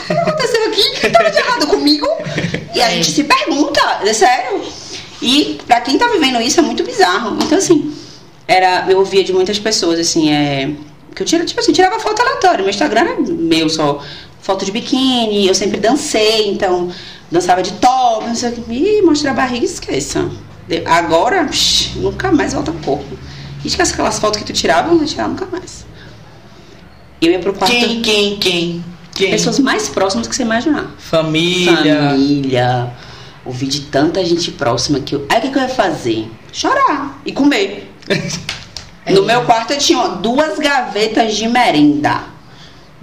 o 0.00 0.06
que 0.06 0.12
aconteceu 0.12 0.66
aqui? 0.66 0.80
O 0.80 1.00
que 1.00 1.30
de 1.30 1.38
errado 1.38 1.66
comigo? 1.68 2.06
E 2.74 2.82
a 2.82 2.90
gente 2.90 3.10
se 3.10 3.24
pergunta, 3.24 3.80
é 4.04 4.12
sério. 4.12 4.62
E 5.22 5.58
pra 5.66 5.80
quem 5.80 5.96
tá 5.96 6.08
vivendo 6.08 6.40
isso 6.40 6.60
é 6.60 6.62
muito 6.62 6.82
bizarro. 6.82 7.38
Então, 7.42 7.56
assim, 7.56 7.94
era, 8.46 8.86
eu 8.88 8.98
ouvia 8.98 9.24
de 9.24 9.32
muitas 9.32 9.58
pessoas, 9.58 9.98
assim, 9.98 10.30
é. 10.30 10.70
Que 11.14 11.22
eu 11.22 11.26
tira, 11.26 11.44
tipo 11.46 11.58
assim, 11.60 11.72
tirava 11.72 11.98
foto 11.98 12.20
aleatória. 12.20 12.58
Meu 12.58 12.68
Instagram 12.68 13.00
era 13.00 13.16
meu 13.20 13.68
só. 13.70 14.02
Foto 14.42 14.64
de 14.64 14.70
biquíni, 14.70 15.48
eu 15.48 15.54
sempre 15.54 15.80
dancei, 15.80 16.50
então 16.50 16.92
dançava 17.30 17.62
de 17.62 17.72
top, 17.72 18.26
não 18.26 18.34
sei 18.34 18.50
o 18.50 18.52
que. 18.52 18.72
Ih, 18.72 19.02
mostrar 19.02 19.32
a 19.32 19.34
barriga, 19.34 19.64
esqueça. 19.64 20.28
Agora, 20.84 21.44
psh, 21.44 21.96
nunca 21.96 22.32
mais 22.32 22.52
volta 22.52 22.70
o 22.70 22.74
corpo. 22.74 23.16
Esquece 23.64 23.92
aquelas 23.92 24.18
fotos 24.18 24.38
que 24.38 24.44
tu 24.44 24.52
tirava, 24.52 24.92
não 24.94 25.04
tirar 25.04 25.28
nunca 25.28 25.46
mais. 25.46 25.84
Eu 27.20 27.32
ia 27.32 27.38
pro 27.38 27.54
quarto. 27.54 27.72
Quem, 27.72 28.02
quem, 28.02 28.36
quem? 28.36 28.84
quem? 29.14 29.30
Pessoas 29.30 29.58
mais 29.58 29.88
próximas 29.88 30.28
que 30.28 30.36
você 30.36 30.42
imaginar. 30.42 30.90
Família. 30.98 32.10
Família. 32.10 32.92
Ouvi 33.44 33.66
de 33.66 33.82
tanta 33.82 34.24
gente 34.24 34.50
próxima 34.50 35.00
que 35.00 35.14
eu. 35.14 35.26
Aí 35.28 35.38
o 35.38 35.42
que, 35.42 35.50
que 35.50 35.58
eu 35.58 35.62
ia 35.62 35.68
fazer? 35.68 36.30
Chorar 36.52 37.20
e 37.24 37.32
comer. 37.32 37.92
No 39.08 39.22
meu 39.22 39.44
quarto 39.44 39.72
eu 39.72 39.78
tinha 39.78 40.04
duas 40.08 40.58
gavetas 40.58 41.36
de 41.36 41.46
merenda. 41.46 42.24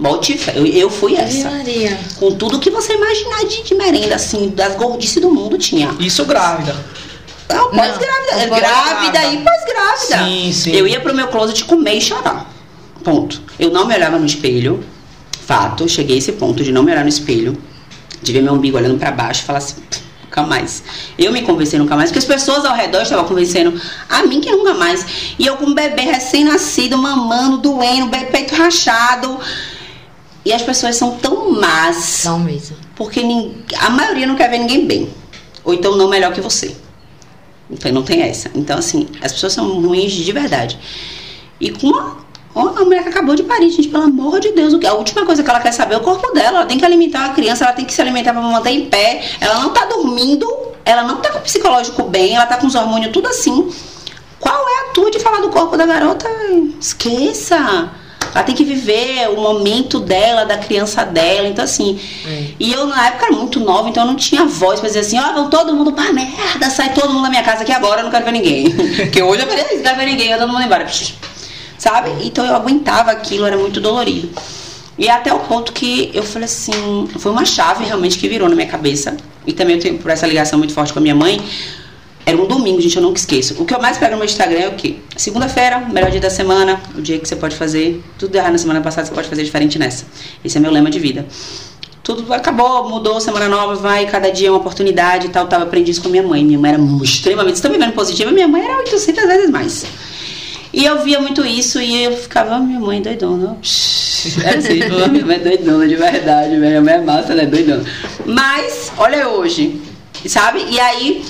Bote 0.04 0.36
fé. 0.36 0.52
Eu, 0.54 0.66
eu 0.66 0.90
fui 0.90 1.16
essa. 1.16 1.48
Maria. 1.48 1.98
Com 2.16 2.32
tudo 2.32 2.58
que 2.58 2.68
você 2.68 2.92
imaginar 2.92 3.42
de, 3.46 3.62
de 3.62 3.74
merenda, 3.74 4.16
assim, 4.16 4.50
das 4.50 4.76
gordices 4.76 5.22
do 5.22 5.30
mundo 5.30 5.56
tinha. 5.56 5.96
Isso 5.98 6.26
grávida. 6.26 6.76
Não, 7.48 7.70
pós-grávida. 7.70 8.54
Grávida 8.54 9.24
e 9.32 9.38
pós-grávida. 9.38 10.18
Sim, 10.18 10.52
sim. 10.52 10.72
Eu 10.72 10.86
ia 10.86 11.00
pro 11.00 11.14
meu 11.14 11.28
closet 11.28 11.64
comer 11.64 11.94
e 11.94 12.02
chorar. 12.02 12.52
Ponto. 13.02 13.40
Eu 13.58 13.70
não 13.70 13.86
me 13.86 13.94
olhava 13.94 14.18
no 14.18 14.26
espelho. 14.26 14.84
Fato, 15.40 15.88
cheguei 15.88 16.16
a 16.16 16.18
esse 16.18 16.32
ponto 16.32 16.62
de 16.62 16.70
não 16.70 16.82
me 16.82 16.92
olhar 16.92 17.02
no 17.02 17.08
espelho. 17.08 17.56
De 18.20 18.30
ver 18.30 18.42
meu 18.42 18.52
umbigo 18.52 18.76
olhando 18.76 18.98
para 18.98 19.10
baixo 19.10 19.40
e 19.40 19.44
falar 19.46 19.58
assim 19.58 19.76
nunca 20.34 20.42
mais. 20.42 20.82
Eu 21.16 21.32
me 21.32 21.42
convencei 21.42 21.78
nunca 21.78 21.94
mais, 21.94 22.10
porque 22.10 22.18
as 22.18 22.24
pessoas 22.24 22.64
ao 22.64 22.74
redor 22.74 23.02
estavam 23.02 23.24
convencendo 23.24 23.80
a 24.08 24.24
mim 24.26 24.40
que 24.40 24.50
nunca 24.50 24.74
mais. 24.74 25.34
E 25.38 25.46
eu 25.46 25.56
com 25.56 25.66
um 25.66 25.74
bebê 25.74 26.02
recém-nascido, 26.02 26.98
mamando, 26.98 27.58
doendo, 27.58 28.10
peito 28.10 28.54
rachado. 28.54 29.38
E 30.44 30.52
as 30.52 30.62
pessoas 30.62 30.96
são 30.96 31.16
tão 31.16 31.52
más. 31.52 31.96
São 31.96 32.38
mesmo. 32.38 32.76
Porque 32.94 33.20
a 33.78 33.90
maioria 33.90 34.26
não 34.26 34.36
quer 34.36 34.50
ver 34.50 34.58
ninguém 34.58 34.86
bem. 34.86 35.10
Ou 35.64 35.72
então 35.72 35.96
não 35.96 36.08
melhor 36.08 36.32
que 36.32 36.40
você. 36.40 36.76
Então 37.70 37.90
não 37.92 38.02
tem 38.02 38.22
essa. 38.22 38.50
Então, 38.54 38.78
assim, 38.78 39.08
as 39.22 39.32
pessoas 39.32 39.54
são 39.54 39.80
ruins 39.80 40.12
de 40.12 40.32
verdade. 40.32 40.78
E 41.58 41.70
com 41.70 41.86
uma 41.86 42.24
Ó, 42.54 42.68
a 42.68 42.84
mulher 42.84 43.02
que 43.02 43.08
acabou 43.08 43.34
de 43.34 43.42
parir, 43.42 43.68
gente, 43.70 43.88
pelo 43.88 44.04
amor 44.04 44.38
de 44.38 44.52
Deus. 44.52 44.72
A 44.84 44.94
última 44.94 45.26
coisa 45.26 45.42
que 45.42 45.50
ela 45.50 45.58
quer 45.58 45.72
saber 45.72 45.94
é 45.94 45.96
o 45.96 46.00
corpo 46.00 46.32
dela. 46.32 46.58
Ela 46.58 46.66
tem 46.66 46.78
que 46.78 46.84
alimentar 46.84 47.24
a 47.26 47.28
criança, 47.30 47.64
ela 47.64 47.72
tem 47.72 47.84
que 47.84 47.92
se 47.92 48.00
alimentar 48.00 48.32
para 48.32 48.42
manter 48.42 48.70
em 48.70 48.86
pé. 48.86 49.24
Ela 49.40 49.58
não 49.58 49.70
tá 49.70 49.84
dormindo, 49.86 50.46
ela 50.84 51.02
não 51.02 51.16
tá 51.16 51.30
com 51.30 51.38
o 51.38 51.42
psicológico 51.42 52.04
bem, 52.04 52.36
ela 52.36 52.46
tá 52.46 52.56
com 52.56 52.68
os 52.68 52.74
hormônios 52.76 53.12
tudo 53.12 53.26
assim. 53.26 53.68
Qual 54.38 54.68
é 54.68 54.80
a 54.82 54.92
tua 54.92 55.10
de 55.10 55.18
falar 55.18 55.40
do 55.40 55.48
corpo 55.48 55.76
da 55.76 55.84
garota? 55.84 56.28
Esqueça. 56.80 57.90
Ela 58.34 58.44
tem 58.44 58.54
que 58.54 58.64
viver 58.64 59.28
o 59.30 59.40
momento 59.40 59.98
dela, 60.00 60.44
da 60.44 60.56
criança 60.56 61.04
dela. 61.04 61.48
Então, 61.48 61.64
assim. 61.64 61.98
É. 62.26 62.44
E 62.60 62.72
eu, 62.72 62.86
na 62.86 63.08
época, 63.08 63.26
era 63.26 63.36
muito 63.36 63.58
nova, 63.60 63.88
então 63.88 64.04
eu 64.04 64.06
não 64.06 64.16
tinha 64.16 64.44
voz 64.44 64.80
pra 64.80 64.88
dizer 64.88 65.00
assim: 65.00 65.18
ó, 65.18 65.30
oh, 65.30 65.34
vão 65.34 65.50
todo 65.50 65.74
mundo 65.74 65.92
pra 65.92 66.12
merda, 66.12 66.70
sai 66.70 66.92
todo 66.92 67.12
mundo 67.12 67.24
da 67.24 67.30
minha 67.30 67.42
casa 67.42 67.62
aqui 67.62 67.72
agora, 67.72 68.00
eu 68.00 68.04
não 68.04 68.10
quero 68.10 68.24
ver 68.24 68.32
ninguém. 68.32 68.70
Porque 68.96 69.22
hoje 69.22 69.42
eu 69.42 69.46
não 69.46 69.82
quero 69.82 69.96
ver 69.96 70.06
ninguém, 70.06 70.30
eu 70.30 70.38
todo 70.38 70.52
mundo 70.52 70.62
embora 70.62 70.86
sabe? 71.78 72.10
Então 72.22 72.44
eu 72.44 72.54
aguentava 72.54 73.10
aquilo, 73.10 73.44
era 73.44 73.56
muito 73.56 73.80
dolorido. 73.80 74.30
E 74.96 75.08
até 75.08 75.32
o 75.32 75.40
ponto 75.40 75.72
que 75.72 76.10
eu 76.14 76.22
falei 76.22 76.46
assim, 76.46 77.08
foi 77.18 77.32
uma 77.32 77.44
chave 77.44 77.84
realmente 77.84 78.16
que 78.16 78.28
virou 78.28 78.48
na 78.48 78.54
minha 78.54 78.68
cabeça. 78.68 79.16
E 79.46 79.52
também 79.52 79.76
eu 79.76 79.82
tenho 79.82 79.98
por 79.98 80.10
essa 80.10 80.26
ligação 80.26 80.58
muito 80.58 80.72
forte 80.72 80.92
com 80.92 81.00
a 81.00 81.02
minha 81.02 81.14
mãe. 81.14 81.40
Era 82.26 82.38
um 82.40 82.46
domingo, 82.46 82.80
gente, 82.80 82.96
eu 82.96 83.02
nunca 83.02 83.18
esqueço. 83.18 83.60
O 83.62 83.66
que 83.66 83.74
eu 83.74 83.80
mais 83.80 83.98
pego 83.98 84.12
no 84.12 84.16
meu 84.16 84.24
Instagram 84.24 84.58
é 84.58 84.68
o 84.68 84.74
quê? 84.74 84.96
Segunda-feira, 85.14 85.80
melhor 85.80 86.10
dia 86.10 86.20
da 86.20 86.30
semana, 86.30 86.80
o 86.96 87.02
dia 87.02 87.18
que 87.18 87.28
você 87.28 87.36
pode 87.36 87.54
fazer. 87.54 88.02
Tudo 88.18 88.34
errado 88.34 88.52
na 88.52 88.58
semana 88.58 88.80
passada, 88.80 89.06
você 89.06 89.12
pode 89.12 89.28
fazer 89.28 89.44
diferente 89.44 89.78
nessa. 89.78 90.06
Esse 90.42 90.56
é 90.56 90.60
meu 90.60 90.70
lema 90.70 90.88
de 90.88 90.98
vida. 90.98 91.26
Tudo 92.02 92.32
acabou, 92.32 92.88
mudou, 92.88 93.20
semana 93.20 93.48
nova, 93.48 93.74
vai, 93.74 94.06
cada 94.06 94.30
dia 94.30 94.48
é 94.48 94.50
uma 94.50 94.58
oportunidade 94.58 95.26
e 95.26 95.30
tal. 95.30 95.46
Tava 95.46 95.64
aprendi 95.64 95.90
isso 95.90 96.02
com 96.02 96.08
minha 96.08 96.22
mãe. 96.22 96.42
Minha 96.42 96.58
mãe 96.58 96.72
era 96.72 96.82
extremamente, 97.02 97.60
tá 97.60 97.68
me 97.68 97.76
vendo 97.76 97.92
positiva? 97.92 98.30
Minha 98.30 98.48
mãe 98.48 98.62
era 98.62 98.78
800 98.78 99.24
vezes 99.24 99.50
mais. 99.50 99.84
E 100.72 100.84
eu 100.84 101.04
via 101.04 101.20
muito 101.20 101.44
isso 101.46 101.80
e 101.80 102.04
eu 102.04 102.16
ficava, 102.16 102.58
minha 102.58 102.80
mãe 102.80 102.98
é 102.98 103.00
doidona. 103.00 103.56
É 104.42 104.56
assim, 104.56 104.78
minha 105.10 105.26
mãe 105.26 105.36
é 105.36 105.38
doidona 105.38 105.86
de 105.86 105.96
verdade, 105.96 106.56
minha 106.56 106.80
mãe 106.80 106.94
é 106.94 107.00
massa, 107.02 107.32
ela 107.32 107.42
é 107.42 107.46
doidona. 107.46 107.84
Mas, 108.24 108.90
olha 108.96 109.28
hoje, 109.28 109.82
sabe? 110.26 110.64
E 110.70 110.80
aí, 110.80 111.22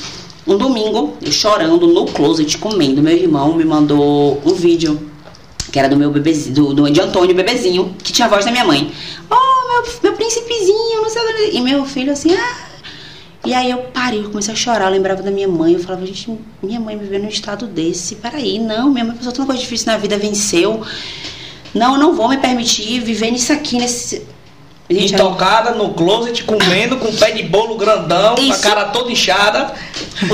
um 0.46 0.57
domingo, 0.57 1.16
eu 1.22 1.33
chorando 1.33 1.87
no 1.87 2.07
closet, 2.07 2.59
comendo, 2.59 3.02
meu 3.02 3.16
irmão 3.16 3.54
me 3.54 3.64
mandou 3.64 4.40
um 4.44 4.54
vídeo 4.54 5.11
que 5.72 5.78
era 5.78 5.88
do 5.88 5.96
meu 5.96 6.11
bebezinho, 6.11 6.54
do, 6.54 6.74
do, 6.74 6.90
de 6.90 7.00
Antônio, 7.00 7.35
bebezinho, 7.35 7.96
que 8.02 8.12
tinha 8.12 8.26
a 8.26 8.28
voz 8.28 8.44
da 8.44 8.52
minha 8.52 8.64
mãe. 8.64 8.92
Oh, 9.28 9.83
meu, 9.83 9.92
meu 10.04 10.12
príncipezinho, 10.12 11.02
não 11.02 11.11
sei 11.11 11.50
E 11.52 11.61
meu 11.61 11.85
filho 11.85 12.12
assim, 12.12 12.33
ah, 12.33 12.68
e 13.44 13.52
aí 13.52 13.70
eu 13.70 13.78
parei, 13.92 14.20
eu 14.20 14.30
comecei 14.30 14.54
a 14.54 14.57
chorar, 14.57 14.87
eu 14.87 14.92
lembrava 14.92 15.22
da 15.22 15.30
minha 15.30 15.46
mãe, 15.46 15.74
eu 15.74 15.78
falava, 15.80 16.07
gente, 16.07 16.38
minha 16.62 16.80
mãe 16.80 16.96
vê 16.96 17.18
num 17.18 17.28
estado 17.28 17.66
desse, 17.66 18.14
peraí, 18.14 18.59
não, 18.59 18.90
minha 18.90 19.04
mãe 19.04 19.14
passou 19.14 19.33
tanta 19.33 19.46
coisa 19.46 19.61
difícil 19.61 19.92
na 19.92 19.98
vida, 19.98 20.16
venceu. 20.16 20.80
Não, 21.74 21.94
eu 21.94 22.00
não 22.00 22.14
vou 22.14 22.28
me 22.28 22.38
permitir 22.38 23.00
viver 23.00 23.30
nisso 23.30 23.52
aqui, 23.52 23.76
nesse. 23.76 24.24
Intocada 24.88 25.70
no 25.70 25.94
closet, 25.94 26.44
comendo 26.44 26.99
com 26.99 27.14
pé 27.14 27.31
de 27.31 27.42
bolo 27.42 27.77
grandão, 27.77 28.35
Isso. 28.35 28.49
com 28.49 28.53
a 28.53 28.59
cara 28.59 28.85
toda 28.87 29.11
inchada. 29.11 29.73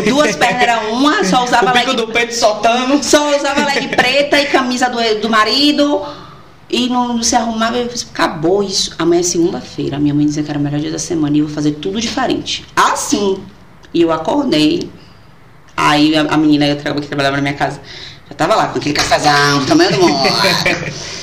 Duas 0.05 0.35
pernas 0.35 0.63
era 0.63 0.81
uma, 0.91 1.23
só 1.23 1.45
usava 1.45 1.71
o 1.71 1.75
leg... 1.75 1.95
do 1.95 2.09
peito 2.09 2.35
soltando. 2.35 3.03
Só 3.03 3.37
usava 3.37 3.65
leg 3.65 3.89
preta 3.89 4.41
e 4.41 4.47
camisa 4.47 4.89
do, 4.89 5.21
do 5.21 5.31
marido 5.31 6.05
e 6.69 6.89
não, 6.89 7.15
não 7.15 7.23
se 7.23 7.37
arrumava. 7.37 7.77
Eu 7.77 7.89
falei, 7.89 8.05
acabou 8.13 8.63
isso. 8.63 8.93
Amanhã 8.99 9.21
é 9.21 9.23
segunda-feira. 9.23 9.99
Minha 10.01 10.15
mãe 10.15 10.27
dizia 10.27 10.43
que 10.43 10.51
era 10.51 10.59
o 10.59 10.63
melhor 10.63 10.81
dia 10.81 10.91
da 10.91 10.99
semana 10.99 11.37
e 11.37 11.41
eu 11.41 11.47
vou 11.47 11.55
fazer 11.55 11.73
tudo 11.73 12.01
diferente. 12.01 12.67
Assim. 12.75 13.39
E 13.95 14.03
eu 14.03 14.11
acordei. 14.11 14.91
Aí 15.77 16.17
a, 16.17 16.23
a 16.23 16.37
menina 16.37 16.75
que 16.75 17.07
trabalhava 17.07 17.37
na 17.37 17.43
minha 17.43 17.55
casa 17.55 17.81
já 18.29 18.35
tava 18.35 18.55
lá 18.55 18.67
com 18.69 18.79
aquele 18.79 18.95
cafezão, 18.95 19.65
tamanho 19.67 19.93
do 19.93 20.03
mundo. 20.03 20.29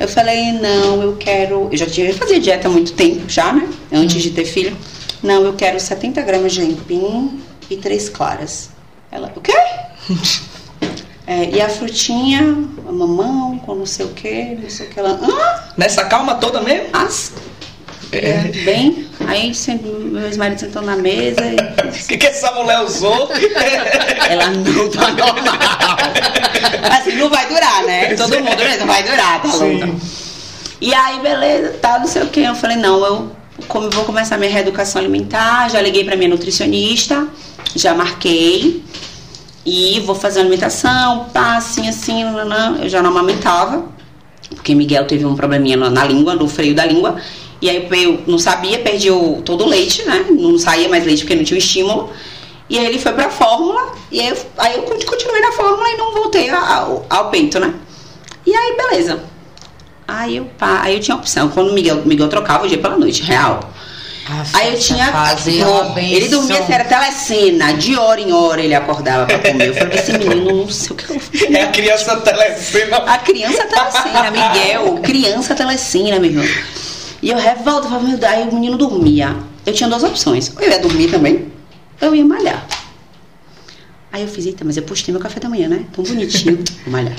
eu 0.00 0.08
falei, 0.08 0.52
não, 0.52 1.02
eu 1.02 1.16
quero. 1.16 1.68
Eu 1.70 1.76
já 1.76 1.86
tinha 1.86 2.12
fazia 2.14 2.40
dieta 2.40 2.68
há 2.68 2.70
muito 2.70 2.92
tempo 2.92 3.28
já, 3.28 3.52
né? 3.52 3.68
Antes 3.92 4.22
de 4.22 4.30
ter 4.30 4.44
filho. 4.44 4.76
Não, 5.22 5.42
eu 5.44 5.52
quero 5.54 5.78
70 5.78 6.22
gramas 6.22 6.52
de 6.52 6.60
aipim 6.60 7.40
e 7.68 7.76
três 7.76 8.08
claras. 8.08 8.70
Ela, 9.10 9.32
o 9.34 9.40
quê? 9.40 9.52
É, 11.30 11.44
e 11.50 11.60
a 11.60 11.68
frutinha, 11.68 12.40
a 12.88 12.90
mamão, 12.90 13.58
com 13.58 13.74
não 13.74 13.84
sei 13.84 14.06
o 14.06 14.08
que, 14.14 14.56
não 14.62 14.70
sei 14.70 14.86
o 14.86 14.88
que 14.88 14.98
ela. 14.98 15.20
Ah! 15.22 15.74
Nessa 15.76 16.06
calma 16.06 16.36
toda 16.36 16.62
mesmo? 16.62 16.88
As, 16.90 17.34
é. 18.12 18.64
Bem, 18.64 19.06
aí 19.26 19.52
meus 20.10 20.36
maridos 20.36 20.60
sentam 20.60 20.82
na 20.82 20.96
mesa 20.96 21.42
e. 21.44 21.56
O 21.88 22.06
que, 22.08 22.16
que 22.16 22.26
essa 22.26 22.52
mulher 22.52 22.80
usou? 22.80 23.28
Ela 24.28 24.50
não 24.50 24.88
tá 24.88 25.10
normal. 25.10 25.98
Assim, 26.90 27.16
não 27.16 27.28
vai 27.28 27.46
durar, 27.48 27.84
né? 27.84 28.14
Todo 28.14 28.40
mundo? 28.40 28.62
Não 28.78 28.86
vai 28.86 29.02
durar, 29.02 29.42
tá 29.42 29.48
louca. 29.48 29.88
E 30.80 30.94
aí, 30.94 31.20
beleza, 31.20 31.74
tá, 31.80 31.98
não 31.98 32.06
sei 32.06 32.22
o 32.22 32.28
que. 32.28 32.40
Eu 32.40 32.54
falei, 32.54 32.76
não, 32.76 33.04
eu 33.04 33.32
como, 33.66 33.90
vou 33.90 34.04
começar 34.04 34.38
minha 34.38 34.50
reeducação 34.50 35.00
alimentar, 35.00 35.68
já 35.68 35.80
liguei 35.80 36.04
pra 36.04 36.16
minha 36.16 36.30
nutricionista, 36.30 37.26
já 37.74 37.94
marquei. 37.94 38.82
E 39.66 40.00
vou 40.00 40.14
fazer 40.14 40.40
alimentação, 40.40 41.26
pá, 41.32 41.56
assim, 41.56 41.88
assim, 41.88 42.22
eu 42.80 42.88
já 42.88 43.02
não 43.02 43.10
amamentava, 43.10 43.84
porque 44.50 44.74
Miguel 44.74 45.04
teve 45.06 45.26
um 45.26 45.34
probleminha 45.34 45.76
na 45.76 46.04
língua, 46.04 46.34
no 46.34 46.48
freio 46.48 46.74
da 46.74 46.86
língua. 46.86 47.20
E 47.60 47.68
aí 47.68 47.88
eu 47.90 48.22
não 48.26 48.38
sabia, 48.38 48.78
perdi 48.78 49.10
o, 49.10 49.42
todo 49.44 49.64
o 49.64 49.68
leite, 49.68 50.04
né? 50.04 50.26
Não 50.30 50.58
saía 50.58 50.88
mais 50.88 51.04
leite 51.04 51.22
porque 51.22 51.34
não 51.34 51.44
tinha 51.44 51.58
estímulo. 51.58 52.10
E 52.70 52.78
aí 52.78 52.86
ele 52.86 52.98
foi 52.98 53.12
pra 53.12 53.30
fórmula, 53.30 53.92
e 54.12 54.20
aí 54.20 54.28
eu, 54.28 54.36
aí 54.58 54.76
eu 54.76 54.82
continuei 54.82 55.40
na 55.40 55.52
fórmula 55.52 55.88
e 55.88 55.96
não 55.96 56.12
voltei 56.12 56.50
ao, 56.50 57.06
ao 57.08 57.30
peito, 57.30 57.58
né? 57.58 57.74
E 58.46 58.54
aí, 58.54 58.76
beleza. 58.76 59.20
Aí 60.06 60.36
eu, 60.36 60.50
aí 60.60 60.94
eu 60.94 61.00
tinha 61.00 61.16
opção. 61.16 61.48
Quando 61.48 61.70
o 61.70 61.74
Miguel, 61.74 61.96
Miguel 62.04 62.28
trocava 62.28 62.64
o 62.64 62.68
dia 62.68 62.78
pela 62.78 62.96
noite, 62.96 63.22
real. 63.22 63.60
Aí 64.52 64.74
eu 64.74 64.78
tinha. 64.78 65.10
Pô, 65.10 65.98
ele 65.98 66.28
dormia, 66.28 66.58
assim, 66.58 66.72
era 66.72 66.84
telecena. 66.84 67.72
De 67.72 67.96
hora 67.96 68.20
em 68.20 68.32
hora 68.32 68.60
ele 68.60 68.74
acordava 68.74 69.26
pra 69.26 69.38
comer. 69.38 69.68
Eu 69.68 69.74
falei, 69.74 69.98
esse 69.98 70.12
menino, 70.12 70.56
não 70.56 70.68
sei 70.70 70.92
o 70.92 70.94
que 70.94 71.10
eu 71.10 71.20
fiz. 71.20 71.42
É 71.50 71.62
a 71.62 71.68
criança 71.68 72.16
telecena. 72.16 72.96
A 72.98 73.18
criança 73.18 73.64
telecena, 73.64 74.30
Miguel. 74.30 74.98
Criança 75.02 75.54
telecena, 75.54 76.18
meu 76.18 76.30
irmão. 76.30 76.46
E 77.22 77.30
eu 77.30 77.38
revolto, 77.38 77.88
falava, 77.88 78.06
meu 78.06 78.16
Deus, 78.16 78.32
aí 78.32 78.48
o 78.48 78.54
menino 78.54 78.76
dormia. 78.76 79.36
Eu 79.66 79.72
tinha 79.72 79.88
duas 79.88 80.04
opções. 80.04 80.52
Ou 80.56 80.62
eu 80.62 80.70
ia 80.70 80.78
dormir 80.78 81.10
também, 81.10 81.52
ou 82.00 82.08
eu 82.08 82.14
ia 82.14 82.24
malhar. 82.24 82.66
Aí 84.10 84.22
eu 84.22 84.28
fiz, 84.28 84.46
eita, 84.46 84.64
mas 84.64 84.76
eu 84.76 84.82
postei 84.84 85.12
meu 85.12 85.20
café 85.20 85.38
da 85.38 85.48
manhã, 85.48 85.68
né? 85.68 85.84
Tão 85.92 86.02
bonitinho. 86.02 86.56
Vou 86.84 86.92
malhar. 86.92 87.14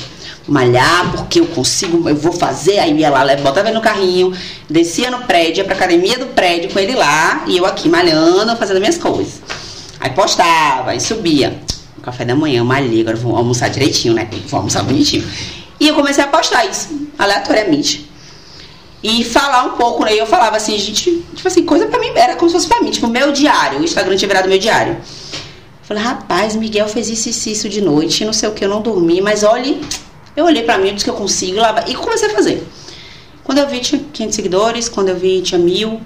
Vou 0.45 0.53
malhar 0.53 1.11
porque 1.11 1.39
eu 1.39 1.45
consigo, 1.47 2.09
eu 2.09 2.15
vou 2.15 2.31
fazer. 2.31 2.79
Aí 2.79 2.97
ia 2.97 3.09
lá, 3.11 3.23
botava 3.35 3.67
ele 3.67 3.77
no 3.77 3.81
carrinho, 3.81 4.33
descia 4.67 5.11
no 5.11 5.19
prédio, 5.19 5.61
ia 5.61 5.65
pra 5.65 5.75
academia 5.75 6.17
do 6.17 6.27
prédio 6.27 6.71
com 6.71 6.79
ele 6.79 6.95
lá, 6.95 7.43
e 7.47 7.57
eu 7.57 7.65
aqui 7.65 7.87
malhando, 7.87 8.55
fazendo 8.57 8.79
minhas 8.79 8.97
coisas. 8.97 9.39
Aí 9.99 10.09
postava, 10.11 10.91
aí 10.91 10.99
subia. 10.99 11.61
O 11.97 12.01
café 12.01 12.25
da 12.25 12.35
manhã, 12.35 12.63
malhei, 12.63 13.01
agora 13.01 13.17
vou 13.17 13.35
almoçar 13.35 13.69
direitinho, 13.69 14.15
né? 14.15 14.27
Vou 14.47 14.57
almoçar 14.57 14.81
bonitinho. 14.83 15.23
E 15.79 15.87
eu 15.87 15.93
comecei 15.93 16.23
a 16.23 16.27
postar 16.27 16.65
isso, 16.65 16.89
aleatoriamente. 17.19 18.08
E 19.01 19.23
falar 19.23 19.63
um 19.63 19.77
pouco, 19.77 20.03
né? 20.03 20.13
Eu 20.13 20.25
falava 20.25 20.57
assim, 20.57 20.77
gente, 20.77 21.23
tipo 21.33 21.47
assim, 21.47 21.63
coisa 21.63 21.87
pra 21.87 21.99
mim, 21.99 22.11
era 22.15 22.35
como 22.35 22.49
se 22.49 22.55
fosse 22.55 22.67
pra 22.67 22.81
mim, 22.81 22.91
tipo, 22.91 23.07
meu 23.07 23.31
diário. 23.31 23.79
O 23.79 23.83
Instagram 23.83 24.15
tinha 24.17 24.27
virado 24.27 24.49
meu 24.49 24.59
diário. 24.59 24.97
Falei, 25.83 26.03
rapaz, 26.03 26.55
Miguel 26.55 26.87
fez 26.87 27.09
isso 27.09 27.49
e 27.49 27.51
isso 27.53 27.69
de 27.69 27.81
noite, 27.81 28.23
não 28.23 28.33
sei 28.33 28.47
o 28.47 28.51
que, 28.51 28.63
eu 28.63 28.69
não 28.69 28.81
dormi, 28.81 29.21
mas 29.21 29.43
olhe, 29.43 29.81
eu 30.35 30.45
olhei 30.45 30.61
pra 30.61 30.77
mim, 30.77 30.89
eu 30.89 30.93
disse 30.93 31.05
que 31.05 31.09
eu 31.09 31.15
consigo, 31.15 31.57
lá, 31.57 31.83
e 31.87 31.95
comecei 31.95 32.29
a 32.29 32.31
fazer. 32.31 32.67
Quando 33.43 33.57
eu 33.57 33.67
vi, 33.67 33.79
tinha 33.79 33.99
500 34.13 34.35
seguidores, 34.35 34.87
quando 34.87 35.09
eu 35.09 35.15
vi, 35.15 35.41
tinha 35.41 35.57
mil. 35.57 35.99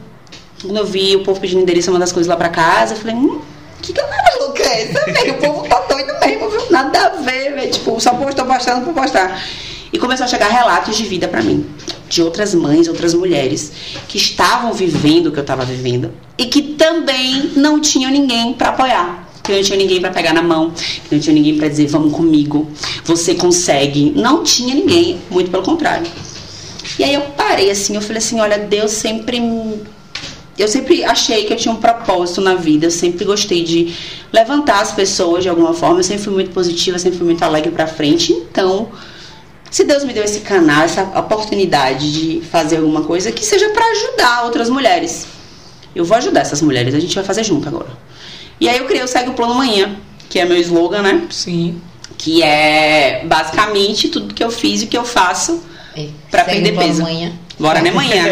Quando 0.62 0.78
eu 0.78 0.86
vi 0.86 1.18
o 1.18 1.24
povo 1.24 1.42
pedindo 1.42 1.62
endereço, 1.62 1.90
uma 1.90 2.00
das 2.00 2.14
coisas 2.14 2.30
lá 2.30 2.38
pra 2.38 2.48
casa, 2.48 2.94
eu 2.94 2.98
falei, 2.98 3.16
hum, 3.16 3.42
que 3.82 3.92
galera 3.92 4.38
louca 4.40 4.64
é 4.64 4.84
essa, 4.84 5.04
velho? 5.12 5.34
O 5.34 5.38
povo 5.40 5.68
tá 5.68 5.80
doido 5.82 6.14
mesmo, 6.22 6.50
viu? 6.50 6.72
Nada 6.72 7.06
a 7.06 7.10
ver, 7.10 7.54
velho. 7.54 7.72
Tipo, 7.72 8.00
só 8.00 8.14
postou 8.14 8.46
postando 8.46 8.86
por 8.86 8.94
postar. 8.94 9.44
E 9.94 10.00
começou 10.00 10.26
a 10.26 10.28
chegar 10.28 10.50
relatos 10.50 10.98
de 10.98 11.04
vida 11.06 11.28
para 11.28 11.42
mim, 11.42 11.66
de 12.10 12.22
outras 12.22 12.54
mães, 12.56 12.88
outras 12.88 13.14
mulheres 13.14 13.72
que 14.08 14.18
estavam 14.18 14.74
vivendo 14.74 15.28
o 15.28 15.32
que 15.32 15.38
eu 15.38 15.44
estava 15.44 15.64
vivendo 15.64 16.12
e 16.38 16.46
que 16.46 16.62
também 16.74 17.52
não 17.56 17.80
tinham 17.80 18.12
ninguém 18.12 18.54
para 18.54 18.70
apoiar 18.70 19.24
que 19.44 19.52
não 19.52 19.62
tinha 19.62 19.78
ninguém 19.78 20.00
para 20.00 20.10
pegar 20.10 20.34
na 20.34 20.42
mão, 20.42 20.72
que 20.72 21.14
não 21.14 21.22
tinha 21.22 21.34
ninguém 21.34 21.58
para 21.58 21.68
dizer 21.68 21.88
vamos 21.88 22.14
comigo, 22.14 22.72
você 23.04 23.36
consegue. 23.36 24.14
Não 24.16 24.42
tinha 24.42 24.74
ninguém, 24.74 25.20
muito 25.30 25.52
pelo 25.52 25.64
contrário. 25.64 26.08
E 26.98 27.04
aí 27.04 27.14
eu 27.14 27.22
parei 27.36 27.70
assim, 27.70 27.96
eu 27.96 28.02
falei 28.02 28.20
assim, 28.20 28.40
olha, 28.40 28.58
Deus 28.58 28.92
sempre 28.92 29.38
eu 30.58 30.68
sempre 30.68 31.04
achei 31.04 31.46
que 31.46 31.52
eu 31.52 31.58
tinha 31.58 31.74
um 31.74 31.78
propósito 31.78 32.40
na 32.40 32.54
vida, 32.54 32.86
eu 32.86 32.92
sempre 32.92 33.26
gostei 33.26 33.64
de 33.64 33.94
levantar 34.32 34.82
as 34.82 34.92
pessoas 34.92 35.44
de 35.44 35.50
alguma 35.50 35.74
forma, 35.74 36.00
eu 36.00 36.04
sempre 36.04 36.24
fui 36.24 36.34
muito 36.34 36.52
positiva, 36.52 37.00
sempre 37.00 37.18
fui 37.18 37.26
muito 37.26 37.44
alegre 37.44 37.72
para 37.72 37.88
frente. 37.88 38.32
Então, 38.32 38.90
se 39.74 39.84
Deus 39.86 40.04
me 40.04 40.14
deu 40.14 40.24
esse 40.24 40.42
canal, 40.42 40.84
essa 40.84 41.02
oportunidade 41.02 42.14
de 42.14 42.42
fazer 42.42 42.78
alguma 42.78 43.02
coisa 43.02 43.32
que 43.32 43.44
seja 43.44 43.68
para 43.70 43.84
ajudar 43.84 44.44
outras 44.44 44.70
mulheres. 44.70 45.26
Eu 45.96 46.06
vou 46.06 46.16
ajudar 46.16 46.42
essas 46.42 46.62
mulheres, 46.62 46.94
a 46.94 47.00
gente 47.00 47.16
vai 47.16 47.24
fazer 47.24 47.44
junto 47.44 47.68
agora. 47.68 47.90
E 48.62 48.70
aí 48.70 48.78
eu 48.78 48.86
criei 48.86 49.04
o 49.04 49.08
Segue 49.08 49.32
o 49.32 49.34
Plano 49.34 49.56
Manhã, 49.56 49.96
que 50.30 50.38
é 50.38 50.46
meu 50.46 50.58
slogan, 50.58 51.02
né? 51.02 51.24
Sim. 51.32 51.82
Que 52.20 52.44
é 52.44 53.24
basicamente 53.26 54.10
tudo 54.10 54.32
que 54.32 54.44
eu 54.44 54.52
fiz 54.52 54.84
e 54.84 54.86
que 54.86 54.96
eu 54.96 55.04
faço 55.04 55.64
é, 55.98 56.10
para 56.30 56.44
perder 56.44 56.78
peso. 56.78 57.02
Manhã. 57.02 57.34
Bora, 57.58 57.82
né, 57.82 57.90
manhã? 57.92 58.26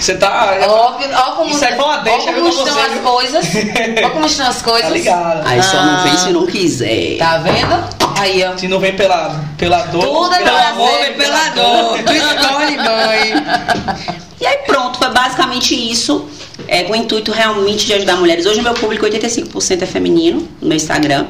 Você 0.00 0.14
tá. 0.14 0.58
Óbvio, 0.64 1.08
ó 1.12 1.32
como, 1.32 1.50
Isso 1.50 1.64
é 1.64 1.72
deixa, 2.04 2.30
ó 2.30 2.34
como 2.34 2.48
estão 2.50 2.66
você, 2.66 2.80
as 2.80 3.00
coisas. 3.00 3.46
Ó 4.06 4.10
como 4.10 4.26
estão 4.26 4.46
as 4.46 4.62
coisas. 4.62 4.84
Tá 4.84 4.90
ligado. 4.90 5.44
Aí 5.44 5.60
só 5.60 5.84
não 5.84 6.04
vem 6.04 6.16
se 6.16 6.30
não 6.30 6.46
quiser. 6.46 7.18
Tá 7.18 7.38
vendo? 7.38 7.97
Aí, 8.18 8.44
ó. 8.44 8.56
Se 8.56 8.68
não 8.68 8.80
vem 8.80 8.94
pela, 8.94 9.44
pela 9.56 9.82
dor. 9.86 10.02
Tudo 10.02 10.34
é 10.34 10.38
pela 10.38 10.68
amor, 10.70 10.98
vem 10.98 11.14
pela 11.14 11.48
dor. 11.50 11.98
Tu 12.02 12.12
escolhe, 12.12 12.76
mãe. 12.76 14.24
E 14.40 14.46
aí 14.46 14.58
pronto, 14.66 14.98
foi 14.98 15.10
basicamente 15.10 15.74
isso 15.74 16.28
é, 16.66 16.84
com 16.84 16.92
o 16.92 16.96
intuito 16.96 17.32
realmente 17.32 17.86
de 17.86 17.94
ajudar 17.94 18.16
mulheres. 18.16 18.46
Hoje 18.46 18.60
o 18.60 18.62
meu 18.62 18.74
público 18.74 19.04
85% 19.06 19.82
é 19.82 19.86
feminino 19.86 20.48
no 20.60 20.68
meu 20.68 20.76
Instagram. 20.76 21.26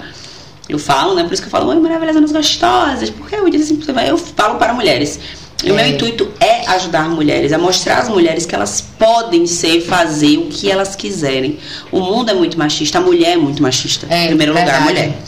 Eu 0.68 0.78
falo, 0.78 1.14
né? 1.14 1.24
Por 1.24 1.32
isso 1.32 1.40
que 1.40 1.48
eu 1.48 1.52
falo, 1.52 1.70
oi, 1.70 1.76
maravilhosas 1.76 2.30
gostosas. 2.30 3.08
Porque 3.08 3.34
eu 3.34 3.48
disse 3.48 3.72
assim, 3.72 3.98
eu 4.06 4.18
falo 4.18 4.56
para 4.56 4.74
mulheres. 4.74 5.18
E 5.64 5.70
é. 5.70 5.72
o 5.72 5.74
meu 5.74 5.86
intuito 5.86 6.30
é 6.38 6.68
ajudar 6.68 7.08
mulheres, 7.08 7.52
a 7.52 7.58
mostrar 7.58 7.98
às 7.98 8.08
mulheres 8.08 8.46
que 8.46 8.54
elas 8.54 8.80
podem 8.80 9.46
ser, 9.46 9.80
fazer 9.80 10.36
o 10.36 10.46
que 10.46 10.70
elas 10.70 10.94
quiserem. 10.94 11.58
O 11.90 12.00
mundo 12.00 12.30
é 12.30 12.34
muito 12.34 12.58
machista, 12.58 12.98
a 12.98 13.00
mulher 13.00 13.32
é 13.32 13.36
muito 13.36 13.62
machista. 13.62 14.06
É, 14.10 14.24
em 14.24 14.28
primeiro 14.28 14.52
verdade. 14.52 14.78
lugar, 14.78 14.88
a 14.88 14.92
mulher. 14.92 15.18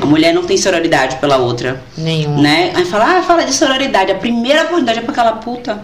A 0.00 0.04
mulher 0.06 0.32
não 0.34 0.44
tem 0.44 0.56
sororidade 0.56 1.16
pela 1.16 1.36
outra. 1.36 1.82
Nenhum. 1.96 2.40
Né? 2.40 2.72
Aí 2.74 2.84
fala, 2.84 3.18
ah, 3.18 3.22
fala 3.22 3.44
de 3.44 3.54
sororidade. 3.54 4.12
A 4.12 4.16
primeira 4.16 4.62
oportunidade 4.62 4.98
é 4.98 5.02
pra 5.02 5.12
aquela 5.12 5.32
puta. 5.32 5.82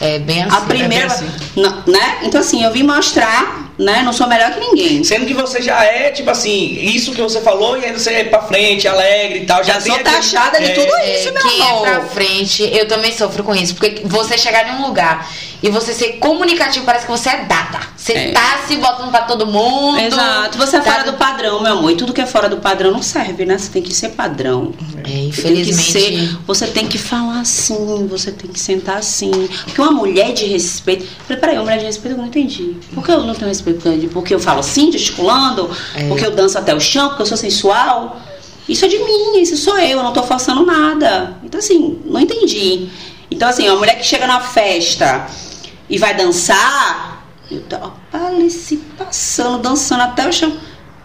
É 0.00 0.18
bem 0.18 0.42
assim. 0.42 0.56
A 0.56 0.60
primeira, 0.60 1.04
é 1.04 1.06
assim. 1.06 1.26
Não, 1.56 1.82
né? 1.86 2.18
Então 2.22 2.40
assim, 2.40 2.62
eu 2.62 2.72
vim 2.72 2.82
mostrar, 2.82 3.65
né? 3.78 4.02
Não 4.02 4.12
sou 4.12 4.26
melhor 4.26 4.52
que 4.52 4.60
ninguém. 4.60 5.04
Sendo 5.04 5.26
que 5.26 5.34
você 5.34 5.60
já 5.60 5.84
é, 5.84 6.10
tipo 6.10 6.30
assim, 6.30 6.78
isso 6.80 7.12
que 7.12 7.20
você 7.20 7.40
falou, 7.40 7.76
e 7.78 7.84
aí 7.84 7.92
você 7.92 8.10
é 8.10 8.24
pra 8.24 8.42
frente, 8.42 8.88
alegre 8.88 9.40
e 9.40 9.46
tal. 9.46 9.62
Já, 9.62 9.74
já 9.74 9.80
sou 9.80 9.98
taxada 9.98 10.58
aquele... 10.58 10.72
de 10.72 10.80
tudo 10.80 10.96
é, 10.96 11.20
isso, 11.20 11.32
meu 11.32 11.42
quem 11.42 11.62
amor. 11.62 11.86
é 11.86 11.90
pra 11.90 12.00
frente, 12.06 12.62
eu 12.62 12.88
também 12.88 13.12
sofro 13.12 13.44
com 13.44 13.54
isso. 13.54 13.74
Porque 13.74 14.02
você 14.04 14.38
chegar 14.38 14.68
em 14.68 14.80
um 14.80 14.86
lugar 14.86 15.28
e 15.62 15.70
você 15.70 15.92
ser 15.92 16.14
comunicativo, 16.14 16.84
parece 16.84 17.06
que 17.06 17.10
você 17.10 17.30
é 17.30 17.44
dada. 17.44 17.80
Você 17.96 18.12
é. 18.12 18.32
tá 18.32 18.60
se 18.66 18.76
botando 18.76 19.10
pra 19.10 19.22
todo 19.22 19.46
mundo. 19.46 19.98
Exato. 19.98 20.58
Você 20.58 20.76
é 20.76 20.80
tá 20.80 20.92
fora 20.92 21.04
do 21.04 21.14
padrão, 21.14 21.60
meu 21.60 21.72
amor. 21.72 21.90
E 21.90 21.96
tudo 21.96 22.12
que 22.12 22.20
é 22.20 22.26
fora 22.26 22.48
do 22.48 22.58
padrão 22.58 22.92
não 22.92 23.02
serve, 23.02 23.44
né? 23.44 23.58
Você 23.58 23.70
tem 23.70 23.82
que 23.82 23.92
ser 23.92 24.10
padrão. 24.10 24.72
É, 25.04 25.24
infelizmente. 25.24 25.74
Você 25.74 26.00
tem, 26.00 26.18
ser, 26.18 26.38
você 26.46 26.66
tem 26.68 26.86
que 26.86 26.98
falar 26.98 27.40
assim, 27.40 28.06
você 28.06 28.30
tem 28.30 28.50
que 28.50 28.60
sentar 28.60 28.98
assim. 28.98 29.30
Porque 29.64 29.80
uma 29.80 29.90
mulher 29.90 30.32
de 30.32 30.44
respeito. 30.44 31.06
Falei, 31.26 31.40
peraí, 31.40 31.56
uma 31.56 31.64
mulher 31.64 31.78
de 31.78 31.86
respeito 31.86 32.14
eu 32.14 32.18
não 32.18 32.26
entendi. 32.26 32.76
Por 32.94 33.04
que 33.04 33.10
eu 33.10 33.24
não 33.24 33.34
tenho 33.34 33.48
respeito? 33.48 33.65
Porque 34.12 34.34
eu 34.34 34.40
falo 34.40 34.60
assim, 34.60 34.90
gesticulando? 34.92 35.70
É. 35.94 36.08
Porque 36.08 36.24
eu 36.24 36.30
danço 36.30 36.58
até 36.58 36.74
o 36.74 36.80
chão? 36.80 37.08
Porque 37.08 37.22
eu 37.22 37.26
sou 37.26 37.36
sensual? 37.36 38.20
Isso 38.68 38.84
é 38.84 38.88
de 38.88 38.98
mim, 38.98 39.40
isso 39.40 39.56
sou 39.56 39.78
eu, 39.78 39.98
eu 39.98 40.02
não 40.02 40.12
tô 40.12 40.22
forçando 40.22 40.64
nada. 40.66 41.36
Então, 41.44 41.58
assim, 41.58 42.00
não 42.04 42.20
entendi. 42.20 42.88
Então, 43.30 43.48
assim, 43.48 43.68
uma 43.68 43.76
mulher 43.76 43.96
que 43.96 44.04
chega 44.04 44.26
na 44.26 44.40
festa 44.40 45.26
e 45.88 45.98
vai 45.98 46.14
dançar, 46.14 47.24
eu 47.50 47.60
tô 47.62 47.76
ali 48.12 48.50
se 48.50 48.76
passando, 48.98 49.58
dançando 49.58 50.02
até 50.02 50.28
o 50.28 50.32
chão. 50.32 50.52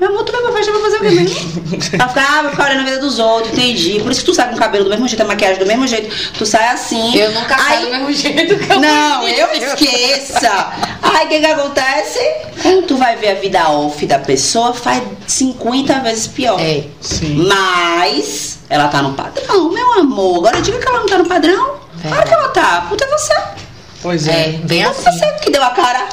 Meu 0.01 0.09
amor, 0.09 0.23
tu 0.23 0.31
vai 0.31 0.41
pra 0.41 0.51
festa 0.53 0.71
pra 0.71 0.81
fazer 0.81 0.95
o 0.95 0.99
quê 0.99 1.09
mesmo? 1.11 1.61
pra 1.95 2.07
ficar, 2.09 2.39
ah, 2.39 2.41
vai 2.41 2.51
ficar 2.51 2.65
olhando 2.65 2.81
a 2.81 2.83
vida 2.85 2.99
dos 2.99 3.19
outros, 3.19 3.53
entendi. 3.53 3.99
Por 3.99 4.11
isso 4.11 4.21
que 4.21 4.25
tu 4.25 4.33
sai 4.33 4.49
com 4.49 4.55
o 4.55 4.57
cabelo 4.57 4.85
do 4.85 4.89
mesmo 4.89 5.07
jeito, 5.07 5.21
a 5.21 5.25
maquiagem 5.25 5.59
do 5.59 5.67
mesmo 5.67 5.85
jeito, 5.85 6.33
tu 6.35 6.43
sai 6.43 6.69
assim. 6.69 7.15
Eu 7.15 7.31
nunca 7.33 7.55
aí... 7.55 7.61
saio 7.61 7.85
do 7.85 7.91
mesmo 7.91 8.11
jeito 8.11 8.57
que 8.57 8.73
eu 8.73 8.79
Não, 8.79 9.27
eu 9.27 9.47
esqueça. 9.53 10.73
Aí 11.03 11.27
o 11.27 11.29
que 11.29 11.39
que 11.39 11.45
acontece? 11.45 12.19
Quando 12.63 12.87
tu 12.87 12.97
vai 12.97 13.15
ver 13.15 13.29
a 13.29 13.35
vida 13.35 13.69
off 13.69 14.03
da 14.07 14.17
pessoa, 14.17 14.73
faz 14.73 15.03
50 15.27 15.99
vezes 15.99 16.25
pior. 16.25 16.59
É. 16.59 16.85
Sim. 16.99 17.45
Mas 17.47 18.57
ela 18.71 18.87
tá 18.87 19.03
no 19.03 19.13
padrão, 19.13 19.71
meu 19.71 19.99
amor. 19.99 20.37
Agora 20.39 20.63
diga 20.63 20.79
que 20.79 20.87
ela 20.87 21.01
não 21.01 21.05
tá 21.05 21.19
no 21.19 21.25
padrão. 21.27 21.75
Claro 22.01 22.27
que 22.27 22.33
ela 22.33 22.47
tá. 22.47 22.87
Puta 22.89 23.05
é 23.05 23.07
você. 23.07 23.60
Pois 24.01 24.27
é. 24.27 24.49
é 24.49 24.51
bem 24.63 24.83
assim. 24.83 25.03
Você 25.03 25.31
que 25.43 25.51
deu 25.51 25.63
a 25.63 25.69
cara. 25.71 26.07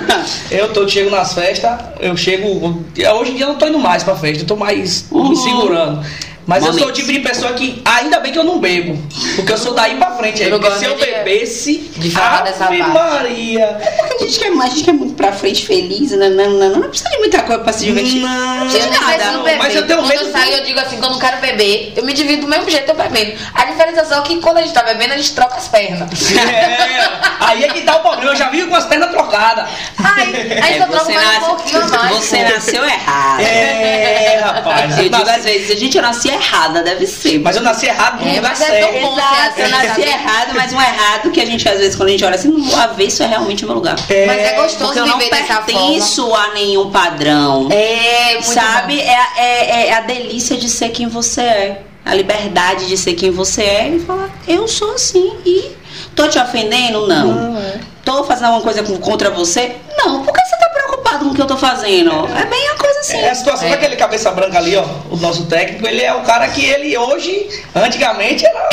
eu 0.50 0.72
tô, 0.72 0.88
chego 0.88 1.10
nas 1.10 1.34
festas, 1.34 1.78
eu 2.00 2.16
chego. 2.16 2.82
Hoje 3.18 3.32
em 3.32 3.36
dia 3.36 3.44
eu 3.44 3.50
não 3.50 3.58
tô 3.58 3.66
indo 3.66 3.78
mais 3.78 4.02
pra 4.02 4.16
festa, 4.16 4.42
eu 4.42 4.46
tô 4.46 4.56
mais 4.56 5.06
uhum. 5.10 5.28
me 5.28 5.36
segurando. 5.36 6.04
Mas 6.46 6.64
eu 6.64 6.72
sou 6.74 6.88
o 6.88 6.92
tipo 6.92 7.10
de 7.10 7.20
pessoa 7.20 7.52
que, 7.54 7.82
ainda 7.84 8.20
bem 8.20 8.32
que 8.32 8.38
eu 8.38 8.44
não 8.44 8.58
bebo. 8.58 8.98
Porque 9.36 9.52
eu 9.52 9.56
sou 9.56 9.72
daí 9.72 9.96
pra 9.96 10.10
frente. 10.12 10.42
Eu 10.42 10.58
porque 10.58 10.78
se 10.78 10.84
eu 10.84 10.96
bebesse. 10.96 11.90
De 11.96 12.10
falar 12.10 12.42
dessa 12.42 12.66
parte. 12.66 12.80
Maria. 12.80 13.64
É 13.80 14.04
porque 14.06 14.24
a 14.24 14.26
gente, 14.26 14.38
quer, 14.38 14.52
a 14.52 14.68
gente 14.68 14.84
quer 14.84 14.92
muito 14.92 15.14
pra 15.14 15.32
frente, 15.32 15.66
feliz. 15.66 16.10
Não, 16.12 16.28
não, 16.30 16.50
não, 16.50 16.70
não 16.70 16.88
precisa 16.88 17.10
de 17.10 17.18
muita 17.18 17.42
coisa 17.42 17.62
pra 17.62 17.72
se 17.72 17.84
divertir. 17.86 18.20
Não, 18.20 18.68
eu 18.68 18.90
nada. 18.90 19.32
Não 19.32 19.42
beber. 19.42 19.58
Mas 19.58 19.74
eu 19.74 19.86
tenho 19.86 20.02
medo. 20.02 20.14
Quando 20.14 20.26
eu 20.26 20.32
saio, 20.32 20.52
eu 20.52 20.64
digo 20.64 20.80
assim: 20.80 20.96
quando 20.96 21.04
eu 21.04 21.10
não 21.12 21.18
quero 21.18 21.40
beber, 21.40 21.92
eu 21.96 22.04
me 22.04 22.12
divido 22.12 22.42
do 22.42 22.48
mesmo 22.48 22.68
jeito 22.68 22.88
eu 22.88 22.94
bebendo. 22.94 23.38
A 23.54 23.64
diferença 23.64 24.14
é 24.14 24.20
que 24.22 24.40
quando 24.40 24.58
a 24.58 24.62
gente 24.62 24.74
tá 24.74 24.82
bebendo, 24.82 25.14
a 25.14 25.16
gente 25.16 25.34
troca 25.34 25.56
as 25.56 25.68
pernas. 25.68 26.10
É, 26.44 27.00
aí 27.40 27.64
é 27.64 27.68
que 27.68 27.80
tá 27.82 27.96
o 27.96 28.00
problema. 28.00 28.32
Eu 28.32 28.36
já 28.36 28.48
vi 28.48 28.64
com 28.66 28.74
as 28.74 28.84
pernas 28.84 29.10
trocadas. 29.10 29.68
Aí, 29.98 30.52
aí 30.62 30.74
é, 30.74 30.78
só 30.78 30.86
troca 30.86 31.12
mais 31.12 31.42
um 31.42 31.46
pouquinho 31.46 31.90
mais. 31.90 32.16
Você 32.16 32.42
nasceu 32.42 32.84
errado. 32.84 33.40
É, 33.44 34.40
rapaz. 34.40 34.98
Eu 34.98 35.08
digo 35.08 35.30
às 35.30 35.44
vezes, 35.44 35.70
a 35.70 35.78
gente 35.78 36.00
nasceu 36.00 36.33
errada, 36.34 36.82
deve 36.82 37.06
ser. 37.06 37.38
Mas 37.38 37.56
eu 37.56 37.62
nasci 37.62 37.86
errado 37.86 38.20
no 38.20 38.28
é, 38.28 38.34
lugar 38.36 38.56
certo. 38.56 38.72
É 38.72 38.80
tão 38.80 39.00
bom 39.00 39.14
Exato, 39.18 39.60
eu 39.60 39.68
nasci 39.68 40.00
errado, 40.02 40.54
mas 40.54 40.72
um 40.72 40.80
errado 40.80 41.30
que 41.30 41.40
a 41.40 41.46
gente, 41.46 41.68
às 41.68 41.78
vezes, 41.78 41.96
quando 41.96 42.08
a 42.08 42.12
gente 42.12 42.24
olha 42.24 42.34
assim, 42.34 42.48
no 42.48 42.76
avesso 42.76 43.22
é 43.22 43.26
realmente 43.26 43.64
o 43.64 43.66
meu 43.66 43.76
lugar. 43.76 43.96
É, 44.08 44.26
mas 44.26 44.38
é 44.38 44.52
gostoso 44.54 44.84
Porque 44.84 44.98
eu 45.00 45.06
não 45.06 45.18
pertenço 45.18 46.34
a 46.34 46.52
nenhum 46.54 46.90
padrão. 46.90 47.68
É, 47.70 48.34
muito 48.34 48.46
Sabe? 48.46 49.00
É, 49.00 49.18
é, 49.36 49.86
é 49.88 49.94
a 49.94 50.00
delícia 50.00 50.56
de 50.56 50.68
ser 50.68 50.90
quem 50.90 51.06
você 51.08 51.40
é. 51.40 51.82
A 52.04 52.14
liberdade 52.14 52.86
de 52.86 52.98
ser 52.98 53.14
quem 53.14 53.30
você 53.30 53.62
é 53.62 53.88
e 53.88 54.00
falar, 54.00 54.30
eu 54.46 54.68
sou 54.68 54.92
assim 54.92 55.32
e 55.46 55.70
tô 56.14 56.28
te 56.28 56.38
ofendendo? 56.38 57.06
Não. 57.06 57.32
não 57.32 57.58
é. 57.58 57.93
Tô 58.04 58.24
fazendo 58.24 58.46
alguma 58.46 58.62
coisa 58.62 58.82
contra 58.98 59.30
você? 59.30 59.76
Não. 59.96 60.22
Por 60.22 60.32
que 60.32 60.40
você 60.40 60.56
tá 60.56 60.68
preocupado 60.68 61.24
com 61.24 61.30
o 61.30 61.34
que 61.34 61.40
eu 61.40 61.46
tô 61.46 61.56
fazendo? 61.56 62.10
É, 62.36 62.42
é 62.42 62.44
bem 62.44 62.68
a 62.68 62.74
coisa 62.74 63.00
assim. 63.00 63.16
É 63.16 63.30
a 63.30 63.34
situação 63.34 63.68
é. 63.68 63.70
daquele 63.70 63.96
cabeça 63.96 64.30
branca 64.30 64.58
ali, 64.58 64.76
ó, 64.76 64.84
o 65.10 65.16
nosso 65.16 65.46
técnico, 65.46 65.86
ele 65.86 66.02
é 66.02 66.12
o 66.12 66.20
cara 66.22 66.48
que 66.48 66.64
ele 66.64 66.96
hoje, 66.96 67.48
antigamente 67.74 68.44
era 68.44 68.68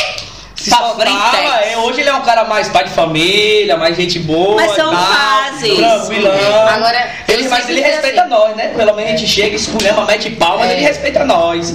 se 0.62 0.70
soltava, 0.70 1.60
é, 1.64 1.76
hoje 1.76 2.02
ele 2.02 2.08
é 2.08 2.14
um 2.14 2.22
cara 2.22 2.44
mais 2.44 2.68
pai 2.68 2.84
de 2.84 2.90
família, 2.90 3.76
mais 3.76 3.96
gente 3.96 4.20
boa. 4.20 4.54
Mas 4.54 4.76
são 4.76 4.92
fases. 4.92 5.76
Tranquilão. 5.76 6.68
Agora, 6.68 7.10
ele, 7.26 7.48
mas 7.48 7.68
ele 7.68 7.80
respeita 7.80 8.06
respeita 8.06 8.26
nós, 8.26 8.54
né? 8.54 8.68
Pelo 8.68 8.94
menos 8.94 9.12
a 9.12 9.16
gente 9.16 9.28
chega, 9.28 9.56
escolhemos, 9.56 10.06
mete 10.06 10.30
palma, 10.30 10.64
é. 10.64 10.74
ele 10.74 10.82
respeita 10.82 11.24
nós. 11.24 11.74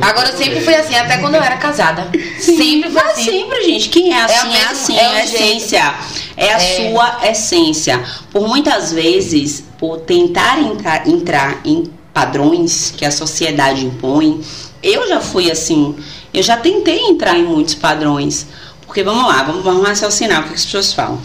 Agora 0.00 0.28
eu 0.28 0.36
sempre 0.36 0.60
fui 0.60 0.74
assim, 0.74 0.94
até 0.94 1.18
quando 1.18 1.34
eu 1.34 1.42
era 1.42 1.56
casada. 1.56 2.08
Sim. 2.38 2.56
Sempre 2.56 2.90
foi 2.90 3.02
assim. 3.02 3.24
sempre, 3.24 3.64
gente. 3.64 3.88
Quem 3.88 4.12
é 4.12 4.22
assim 4.22 4.54
é, 4.54 4.58
é 4.58 4.64
assim, 4.66 4.96
é, 4.96 5.02
é 5.02 5.06
a 5.06 5.24
essência. 5.24 5.94
É 6.36 6.52
a 6.52 6.56
é. 6.56 6.90
sua 6.90 7.18
essência. 7.30 8.04
Por 8.30 8.46
muitas 8.46 8.92
vezes, 8.92 9.64
por 9.78 9.98
tentar 9.98 10.58
entrar, 10.58 11.06
entrar 11.08 11.60
em 11.64 11.90
padrões 12.12 12.92
que 12.96 13.04
a 13.04 13.10
sociedade 13.10 13.84
impõe, 13.84 14.40
eu 14.82 15.08
já 15.08 15.20
fui 15.20 15.50
assim. 15.50 15.94
Eu 16.32 16.42
já 16.42 16.56
tentei 16.56 17.00
entrar 17.00 17.36
em 17.36 17.44
muitos 17.44 17.74
padrões. 17.74 18.46
Porque 18.86 19.02
vamos 19.02 19.26
lá, 19.26 19.42
vamos, 19.42 19.64
vamos 19.64 19.86
raciocinar 19.86 20.40
o 20.40 20.48
que 20.48 20.54
as 20.54 20.64
pessoas 20.64 20.92
falam. 20.92 21.20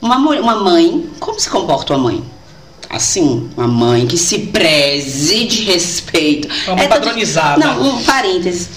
Uma, 0.00 0.16
uma 0.16 0.56
mãe, 0.56 1.08
como 1.18 1.38
se 1.38 1.48
comporta 1.48 1.94
uma 1.94 2.10
mãe? 2.10 2.24
Assim, 2.90 3.48
uma 3.56 3.68
mãe 3.68 4.06
que 4.06 4.18
se 4.18 4.38
preze 4.46 5.46
de 5.46 5.62
respeito. 5.62 6.48
Uma 6.66 6.82
é 6.82 6.88
padronizada. 6.88 7.64
Não, 7.64 7.94
um 7.94 8.02
parênteses. 8.02 8.68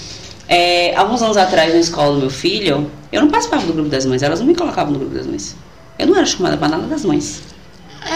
É, 0.47 0.95
alguns 0.95 1.21
anos 1.23 1.35
atrás, 1.35 1.73
na 1.73 1.79
escola 1.79 2.13
do 2.13 2.19
meu 2.19 2.29
filho, 2.29 2.91
eu 3.11 3.21
não 3.21 3.29
participava 3.29 3.65
do 3.65 3.73
grupo 3.73 3.89
das 3.89 4.05
mães, 4.05 4.21
elas 4.21 4.39
não 4.39 4.45
me 4.45 4.53
colocavam 4.53 4.93
no 4.93 4.99
grupo 4.99 5.15
das 5.15 5.25
mães. 5.25 5.55
Eu 5.97 6.07
não 6.07 6.15
era 6.15 6.25
chamada 6.25 6.57
para 6.57 6.67
nada 6.67 6.83
das 6.85 7.03
mães. 7.03 7.41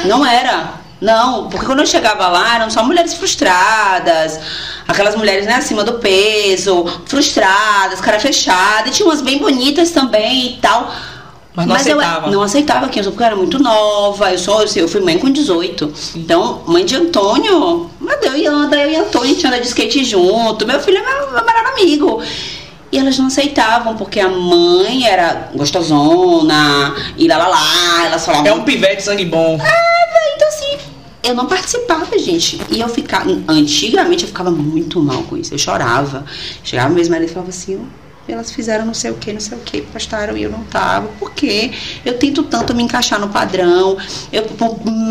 Não 0.05 0.25
era. 0.25 0.73
Não, 0.99 1.47
porque 1.49 1.65
quando 1.65 1.79
eu 1.79 1.86
chegava 1.86 2.27
lá 2.27 2.55
eram 2.55 2.69
só 2.69 2.83
mulheres 2.83 3.13
frustradas, 3.13 4.39
aquelas 4.88 5.15
mulheres 5.15 5.45
né, 5.45 5.53
acima 5.53 5.83
do 5.83 5.93
peso, 5.93 6.86
frustradas, 7.05 8.01
cara 8.01 8.19
fechada, 8.19 8.88
e 8.88 8.91
tinha 8.91 9.07
umas 9.07 9.21
bem 9.21 9.38
bonitas 9.38 9.91
também 9.91 10.53
e 10.53 10.57
tal. 10.57 10.91
Mas 11.58 11.65
não 11.65 11.74
Mas 11.74 11.82
aceitava. 11.88 12.28
eu 12.28 12.32
não 12.32 12.43
aceitava 12.43 12.80
porque 12.82 13.00
eu 13.00 13.13
era 13.20 13.36
muito 13.36 13.58
nova, 13.58 14.32
eu, 14.32 14.38
sou, 14.38 14.63
eu 14.76 14.88
fui 14.88 15.02
mãe 15.02 15.17
com 15.17 15.28
18. 15.28 15.91
Sim. 15.96 16.20
Então, 16.20 16.62
mãe 16.67 16.86
de 16.86 16.96
Antônio, 16.96 17.89
meu 18.00 18.20
Deus, 18.22 18.36
e 18.36 18.46
anda, 18.46 18.78
eu 18.78 18.91
e 18.91 18.96
Antônio, 18.96 19.32
a 19.32 19.34
gente 19.34 19.48
anda 19.48 19.60
de 19.60 19.65
skate 19.65 20.04
junto, 20.06 20.67
meu 20.67 20.80
filho 20.80 21.00
é 21.00 21.02
meu, 21.02 21.32
meu 21.32 21.43
melhor 21.43 21.65
amigo. 21.74 22.22
E 22.91 23.00
elas 23.00 23.17
não 23.17 23.26
aceitavam, 23.26 23.98
porque 23.98 24.20
a 24.20 24.30
mãe 24.30 25.08
era 25.08 25.50
gostosona, 25.56 26.96
e 27.17 27.28
lá 27.28 27.38
lá 27.38 27.48
lá, 27.48 28.06
elas 28.06 28.24
falavam. 28.24 28.46
É 28.46 28.54
um 28.54 28.63
pivete 28.63 29.02
sangue 29.02 29.26
bom. 29.26 29.60
É, 29.60 30.36
então 30.36 30.48
assim, 30.50 30.78
eu 31.24 31.34
não 31.34 31.48
participava, 31.48 32.20
gente. 32.20 32.62
E 32.70 32.80
eu 32.80 32.88
ficava. 32.88 33.32
Antigamente 33.48 34.26
eu 34.26 34.28
ficava 34.28 34.52
muito 34.52 35.02
mal 35.02 35.24
com 35.24 35.36
isso. 35.36 35.56
Eu 35.56 35.58
chorava. 35.58 36.24
Chegava 36.63 36.93
mesmo 36.93 37.15
ali 37.15 37.26
e 37.26 37.28
falava 37.28 37.50
assim, 37.50 37.84
elas 38.31 38.51
fizeram 38.51 38.85
não 38.85 38.93
sei 38.93 39.11
o 39.11 39.15
que, 39.15 39.31
não 39.31 39.39
sei 39.39 39.57
o 39.57 39.61
que, 39.61 39.81
postaram 39.81 40.35
e 40.37 40.43
eu 40.43 40.49
não 40.49 40.63
tava. 40.63 41.07
Por 41.19 41.31
quê? 41.33 41.71
Eu 42.05 42.17
tento 42.17 42.43
tanto 42.43 42.75
me 42.75 42.83
encaixar 42.83 43.19
no 43.19 43.29
padrão. 43.29 43.97
Eu, 44.31 44.45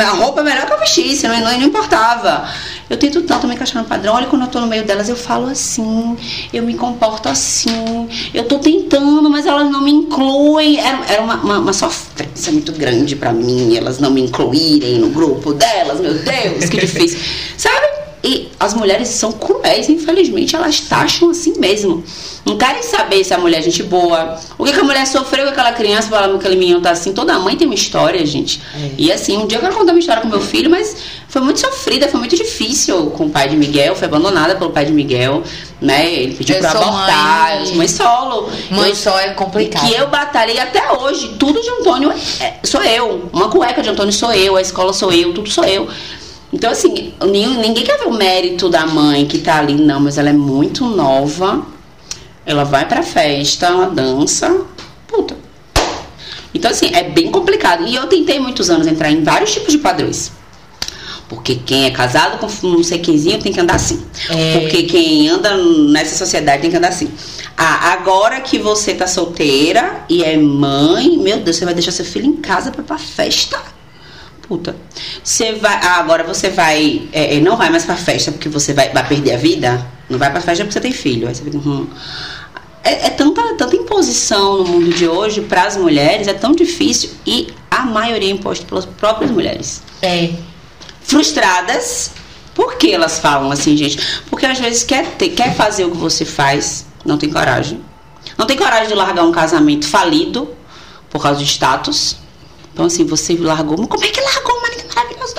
a 0.00 0.11
roupa 0.11 0.40
é 0.40 0.44
melhor 0.44 0.66
que 0.66 0.72
eu 0.72 0.79
vestisse, 0.79 1.26
não, 1.26 1.40
não, 1.40 1.62
importava. 1.62 2.48
Eu 2.88 2.96
tento 2.96 3.22
tanto 3.22 3.46
me 3.46 3.55
encaixar 3.55 3.83
no 3.83 3.88
padrão. 3.88 4.14
Olha, 4.14 4.26
quando 4.26 4.42
eu 4.42 4.48
tô 4.48 4.61
no 4.61 4.66
meio 4.66 4.85
delas, 4.85 5.09
eu 5.09 5.16
falo 5.16 5.46
assim, 5.46 6.16
eu 6.52 6.62
me 6.62 6.74
comporto 6.74 7.29
assim. 7.29 8.09
Eu 8.33 8.44
tô 8.44 8.59
tentando, 8.59 9.29
mas 9.31 9.46
elas 9.46 9.70
não 9.70 9.83
me 9.83 9.90
incluem. 9.90 10.79
Era, 10.79 11.05
era 11.09 11.22
uma, 11.22 11.37
uma, 11.37 11.59
uma 11.59 11.72
sofrência 11.72 12.52
muito 12.52 12.72
grande 12.72 13.16
para 13.16 13.33
mim, 13.33 13.76
elas 13.76 13.98
não 13.98 14.11
me 14.11 14.22
incluírem 14.22 14.98
no 14.98 15.09
grupo 15.11 15.55
delas, 15.55 16.00
meu 16.00 16.14
Deus, 16.14 16.68
que 16.68 16.79
difícil. 16.79 17.18
Sabe? 17.57 18.06
E 18.27 18.49
as 18.59 18.75
mulheres 18.75 19.09
são 19.11 19.31
cruéis, 19.31 19.89
infelizmente, 19.89 20.57
elas 20.57 20.81
taxam 20.81 21.31
assim 21.31 21.55
mesmo. 21.61 22.03
Não 22.45 22.57
querem 22.57 22.83
saber 22.83 23.23
se 23.23 23.33
a 23.33 23.39
mulher 23.39 23.59
é 23.59 23.62
gente 23.62 23.85
boa. 23.85 24.37
O 24.59 24.65
que, 24.65 24.73
que 24.73 24.81
a 24.81 24.83
mulher 24.83 25.07
sofreu 25.07 25.45
com 25.45 25.53
aquela 25.53 25.71
criança, 25.71 26.09
falando 26.09 26.33
que 26.33 26.47
aquele 26.47 26.57
menino 26.57 26.81
tá 26.81 26.91
assim. 26.91 27.12
Toda 27.12 27.39
mãe 27.39 27.57
tem 27.57 27.69
uma 27.69 27.75
história, 27.75 28.27
gente. 28.27 28.61
É. 28.75 28.91
E 28.99 29.12
assim, 29.12 29.37
um 29.37 29.47
dia 29.47 29.59
eu 29.59 29.62
quero 29.62 29.77
contar 29.77 29.93
uma 29.93 30.01
história 30.01 30.21
com 30.21 30.29
meu 30.29 30.41
filho, 30.41 30.69
mas 30.69 30.97
foi 31.29 31.41
muito 31.41 31.61
sofrida, 31.61 32.09
foi 32.09 32.19
muito 32.19 32.35
difícil 32.35 33.11
com 33.11 33.27
o 33.27 33.31
pai 33.31 33.49
de 33.49 33.57
Miguel. 33.57 33.95
Foi 33.95 34.09
abandonada 34.09 34.57
pelo 34.57 34.71
pai 34.71 34.85
de 34.85 34.93
Miguel, 34.93 35.45
né? 35.81 36.12
Ele 36.12 36.35
pediu 36.35 36.57
eu 36.57 36.61
pra 36.61 36.71
abortar. 36.73 37.61
Mãe, 37.61 37.75
mãe 37.77 37.89
solo. 37.89 38.51
Mãe 38.71 38.91
eu, 38.91 38.97
só 38.97 39.17
é 39.21 39.31
complicado. 39.31 39.87
Que 39.87 39.95
eu 39.95 40.09
batalhei 40.09 40.59
até 40.59 40.93
hoje. 40.93 41.37
Tudo 41.39 41.62
de 41.62 41.69
Antônio 41.69 42.12
é, 42.41 42.55
sou 42.65 42.83
eu. 42.83 43.29
Uma 43.33 43.49
cueca 43.49 43.83
de 43.83 43.89
Antônio 43.89 44.12
sou 44.12 44.33
eu, 44.33 44.57
a 44.57 44.61
escola 44.61 44.93
sou 44.93 45.12
eu, 45.12 45.33
tudo 45.33 45.49
sou 45.49 45.65
eu. 45.65 45.89
Então, 46.53 46.71
assim, 46.71 47.13
ninguém 47.23 47.85
quer 47.85 47.99
ver 47.99 48.07
o 48.07 48.13
mérito 48.13 48.69
da 48.69 48.87
mãe 48.87 49.27
que 49.27 49.39
tá 49.39 49.59
ali, 49.59 49.75
não, 49.75 50.01
mas 50.01 50.17
ela 50.17 50.31
é 50.31 50.33
muito 50.33 50.85
nova. 50.85 51.67
Ela 52.45 52.65
vai 52.65 52.87
pra 52.87 53.03
festa, 53.03 53.67
ela 53.67 53.87
dança. 53.87 54.65
Puta. 55.09 55.37
Então, 56.55 56.71
assim, 56.71 56.91
é 56.95 57.03
bem 57.03 57.31
complicado. 57.31 57.87
E 57.87 57.95
eu 57.95 58.07
tentei 58.07 58.39
muitos 58.39 58.71
anos 58.71 58.87
entrar 58.87 59.11
em 59.11 59.23
vários 59.23 59.53
tipos 59.53 59.73
de 59.73 59.79
padrões. 59.79 60.31
Porque 61.29 61.57
quem 61.57 61.87
é 61.87 61.91
casado 61.91 62.39
com 62.39 62.69
não 62.69 62.85
sei 62.85 63.01
quemzinho 63.01 63.43
tem 63.43 63.53
que 63.53 63.59
andar 63.59 63.75
assim. 63.75 64.07
É. 64.31 64.61
Porque 64.61 64.85
quem 64.85 65.29
anda 65.29 65.57
nessa 65.57 66.17
sociedade 66.17 66.63
tem 66.63 66.71
que 66.71 66.77
andar 66.77 66.89
assim. 66.89 67.11
Ah, 67.57 67.93
agora 67.93 68.41
que 68.41 68.59
você 68.59 68.95
tá 68.95 69.09
solteira 69.09 70.05
e 70.09 70.23
é 70.23 70.37
mãe, 70.37 71.19
meu 71.19 71.41
Deus, 71.41 71.57
você 71.57 71.65
vai 71.65 71.75
deixar 71.75 71.91
seu 71.91 72.05
filho 72.05 72.27
em 72.27 72.37
casa 72.37 72.71
pra 72.71 72.81
ir 72.81 72.85
pra 72.85 72.97
festa 72.97 73.76
puta. 74.49 74.77
Você 75.23 75.53
vai. 75.53 75.75
Ah, 75.83 75.99
agora 75.99 76.25
você 76.25 76.51
vai. 76.51 77.09
É, 77.13 77.37
é, 77.37 77.41
não 77.41 77.57
vai 77.57 77.71
mais 77.71 77.85
pra 77.85 77.97
festa 77.97 78.33
porque 78.33 78.49
você 78.49 78.73
vai, 78.73 78.91
vai 78.91 79.07
perder 79.07 79.35
a 79.35 79.39
vida? 79.39 79.87
Não 80.09 80.19
vai 80.19 80.31
pra 80.31 80.41
festa 80.41 80.65
porque 80.65 80.73
você 80.73 80.81
tem 80.81 80.93
filho. 80.93 81.29
Aí 81.29 81.35
você 81.35 81.45
fica. 81.45 81.59
Hum. 81.59 81.87
É, 82.83 83.07
é, 83.07 83.11
tanta, 83.11 83.43
tanta 83.55 83.75
imposição 83.75 84.59
no 84.59 84.65
mundo 84.65 84.95
de 84.95 85.09
hoje 85.09 85.41
para 85.41 85.65
as 85.65 85.77
mulheres, 85.77 86.29
é 86.29 86.33
tão 86.33 86.53
difícil 86.53 87.11
e 87.27 87.53
a 87.69 87.85
maioria 87.85 88.29
é 88.29 88.33
imposta 88.33 88.65
pelas 88.65 88.87
próprias 88.87 89.31
mulheres. 89.31 89.83
É. 90.01 90.31
Frustradas. 91.03 92.13
Por 92.55 92.77
que 92.77 92.93
elas 92.93 93.19
falam 93.19 93.51
assim, 93.51 93.77
gente? 93.77 94.23
Porque 94.31 94.47
às 94.47 94.59
vezes 94.59 94.83
quer, 94.83 95.05
ter, 95.17 95.31
quer 95.31 95.55
fazer 95.55 95.85
o 95.85 95.91
que 95.91 95.97
você 95.97 96.25
faz, 96.25 96.87
não 97.05 97.19
tem 97.19 97.29
coragem. 97.29 97.81
Não 98.39 98.47
tem 98.47 98.57
coragem 98.57 98.89
de 98.89 98.95
largar 98.95 99.25
um 99.25 99.33
casamento 99.33 99.87
falido 99.87 100.49
por 101.11 101.21
causa 101.21 101.39
de 101.39 101.45
status 101.45 102.17
então, 102.77 102.85
assim, 102.85 103.07
você 103.07 103.35
largou. 103.39 103.89
Como 103.89 104.05
é 104.05 104.09
que 104.09 104.21
largou 104.21 104.55
um 104.55 104.61
marido 104.61 104.85
maravilhoso? 104.95 105.35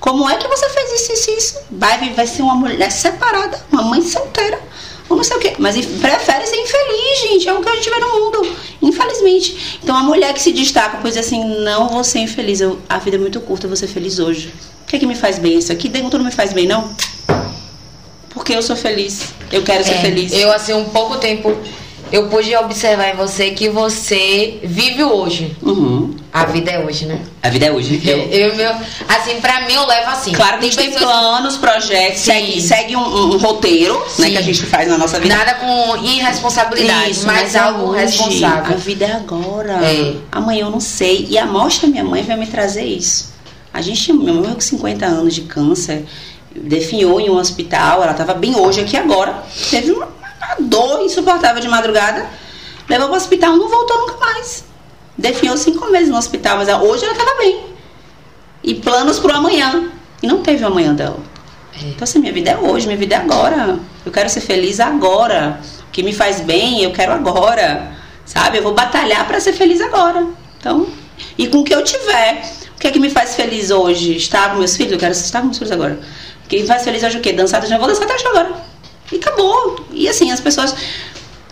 Como 0.00 0.28
é 0.28 0.34
que 0.36 0.48
você 0.48 0.68
fez 0.68 1.00
isso, 1.00 1.12
isso, 1.12 1.30
isso? 1.30 1.58
Vai, 1.70 2.12
vai 2.12 2.26
ser 2.26 2.42
uma 2.42 2.56
mulher 2.56 2.90
separada, 2.90 3.64
uma 3.70 3.82
mãe 3.82 4.02
solteira, 4.02 4.60
ou 5.08 5.16
não 5.16 5.22
sei 5.22 5.36
o 5.36 5.38
quê. 5.38 5.54
Mas 5.60 5.76
prefere 5.86 6.44
ser 6.48 6.56
infeliz, 6.56 7.20
gente. 7.20 7.48
É 7.48 7.52
o 7.52 7.62
que 7.62 7.68
a 7.68 7.76
gente 7.76 7.88
vê 7.88 8.00
no 8.00 8.08
mundo, 8.18 8.56
infelizmente. 8.82 9.78
Então, 9.80 9.96
a 9.96 10.02
mulher 10.02 10.34
que 10.34 10.42
se 10.42 10.50
destaca, 10.50 10.98
pois 11.00 11.16
assim, 11.16 11.40
não 11.62 11.88
vou 11.88 12.02
ser 12.02 12.18
infeliz. 12.18 12.60
Eu, 12.60 12.80
a 12.88 12.98
vida 12.98 13.16
é 13.16 13.20
muito 13.20 13.40
curta, 13.42 13.66
eu 13.66 13.68
vou 13.68 13.76
ser 13.76 13.86
feliz 13.86 14.18
hoje. 14.18 14.52
O 14.82 14.86
que 14.88 14.96
é 14.96 14.98
que 14.98 15.06
me 15.06 15.14
faz 15.14 15.38
bem 15.38 15.56
isso 15.56 15.70
aqui? 15.70 15.88
Dentro 15.88 16.18
não 16.18 16.24
me 16.24 16.32
faz 16.32 16.52
bem, 16.52 16.66
não? 16.66 16.92
Porque 18.30 18.54
eu 18.54 18.62
sou 18.62 18.74
feliz. 18.74 19.28
Eu 19.52 19.62
quero 19.62 19.84
ser 19.84 19.92
é, 19.92 20.00
feliz. 20.00 20.32
Eu, 20.32 20.50
assim, 20.50 20.72
um 20.72 20.86
pouco 20.86 21.16
tempo 21.18 21.56
eu 22.10 22.28
pude 22.28 22.56
observar 22.56 23.14
em 23.14 23.16
você 23.16 23.52
que 23.52 23.68
você 23.68 24.58
vive 24.64 25.04
hoje. 25.04 25.56
Uhum. 25.62 26.19
A 26.32 26.44
vida 26.44 26.70
é 26.70 26.78
hoje, 26.78 27.06
né? 27.06 27.20
A 27.42 27.48
vida 27.48 27.66
é 27.66 27.72
hoje. 27.72 28.00
Eu, 28.04 28.18
eu 28.18 28.54
meu, 28.54 28.70
assim, 29.08 29.40
pra 29.40 29.62
mim 29.66 29.72
eu 29.72 29.84
levo 29.84 30.10
assim. 30.10 30.32
Claro 30.32 30.58
que 30.58 30.66
a 30.66 30.70
gente 30.70 30.76
tem 30.76 30.92
planos, 30.92 31.56
projetos, 31.56 32.20
segue, 32.20 32.60
segue 32.60 32.94
um, 32.94 33.00
um, 33.00 33.36
roteiro, 33.36 34.00
Sim. 34.08 34.22
né, 34.22 34.30
que 34.30 34.38
a 34.38 34.42
gente 34.42 34.64
faz 34.64 34.88
na 34.88 34.96
nossa 34.96 35.18
vida. 35.18 35.34
Nada 35.34 35.54
com 35.54 35.96
irresponsabilidade, 36.04 37.10
Isso, 37.10 37.26
mas, 37.26 37.42
mas 37.42 37.56
algo 37.56 37.90
hoje, 37.90 38.02
responsável. 38.02 38.74
A 38.74 38.76
vida 38.76 39.06
é 39.06 39.12
agora. 39.12 39.72
É. 39.84 40.14
Amanhã 40.30 40.66
eu 40.66 40.70
não 40.70 40.78
sei. 40.78 41.26
E 41.28 41.36
a 41.36 41.46
morte 41.46 41.82
da 41.82 41.88
minha 41.88 42.04
mãe 42.04 42.22
vai 42.22 42.36
me 42.36 42.46
trazer 42.46 42.84
isso. 42.84 43.32
A 43.74 43.82
gente, 43.82 44.12
minha 44.12 44.32
mãe 44.32 44.54
com 44.54 44.60
50 44.60 45.04
anos 45.06 45.34
de 45.34 45.42
câncer, 45.42 46.06
definhou 46.54 47.20
em 47.20 47.28
um 47.28 47.38
hospital, 47.38 48.02
ela 48.02 48.12
estava 48.12 48.34
bem 48.34 48.54
hoje, 48.56 48.80
aqui 48.80 48.96
agora. 48.96 49.42
Teve 49.68 49.90
uma 49.90 50.08
dor 50.60 51.02
insuportável 51.02 51.60
de 51.60 51.68
madrugada. 51.68 52.28
Levou 52.88 53.08
para 53.08 53.14
o 53.14 53.16
hospital, 53.16 53.56
não 53.56 53.68
voltou 53.68 53.98
nunca 53.98 54.16
mais. 54.16 54.69
Definhou 55.20 55.56
cinco 55.56 55.90
meses 55.90 56.08
no 56.08 56.16
hospital, 56.16 56.56
mas 56.56 56.68
hoje 56.68 57.04
ela 57.04 57.12
estava 57.12 57.36
bem. 57.38 57.60
E 58.64 58.74
planos 58.74 59.18
para 59.18 59.34
o 59.34 59.36
amanhã. 59.36 59.90
E 60.22 60.26
não 60.26 60.42
teve 60.42 60.64
o 60.64 60.66
amanhã 60.66 60.94
dela. 60.94 61.18
É. 61.74 61.88
Então, 61.88 62.04
assim, 62.04 62.18
minha 62.18 62.32
vida 62.32 62.50
é 62.50 62.56
hoje, 62.56 62.86
minha 62.86 62.98
vida 62.98 63.14
é 63.16 63.18
agora. 63.18 63.78
Eu 64.04 64.10
quero 64.10 64.30
ser 64.30 64.40
feliz 64.40 64.80
agora. 64.80 65.60
O 65.88 65.90
que 65.92 66.02
me 66.02 66.14
faz 66.14 66.40
bem, 66.40 66.82
eu 66.82 66.92
quero 66.92 67.12
agora. 67.12 67.92
Sabe? 68.24 68.58
Eu 68.58 68.62
vou 68.62 68.72
batalhar 68.72 69.26
para 69.26 69.38
ser 69.40 69.52
feliz 69.52 69.80
agora. 69.82 70.26
Então, 70.58 70.86
e 71.36 71.46
com 71.48 71.58
o 71.58 71.64
que 71.64 71.74
eu 71.74 71.84
tiver. 71.84 72.42
O 72.74 72.80
que 72.80 72.86
é 72.86 72.90
que 72.90 72.98
me 72.98 73.10
faz 73.10 73.36
feliz 73.36 73.70
hoje? 73.70 74.16
Estar 74.16 74.52
com 74.52 74.58
meus 74.58 74.74
filhos? 74.74 74.92
Eu 74.92 74.98
quero 74.98 75.12
estar 75.12 75.40
com 75.40 75.46
meus 75.46 75.58
filhos 75.58 75.72
agora. 75.72 76.00
O 76.44 76.48
que 76.48 76.60
me 76.60 76.66
faz 76.66 76.82
feliz 76.82 77.02
hoje 77.02 77.16
é 77.16 77.18
o 77.18 77.22
quê? 77.22 77.34
Dançar, 77.34 77.64
já 77.66 77.76
vou 77.76 77.86
dançar 77.86 78.04
até 78.04 78.26
agora. 78.26 78.52
E 79.12 79.16
acabou. 79.16 79.84
E 79.92 80.08
assim, 80.08 80.32
as 80.32 80.40
pessoas 80.40 80.74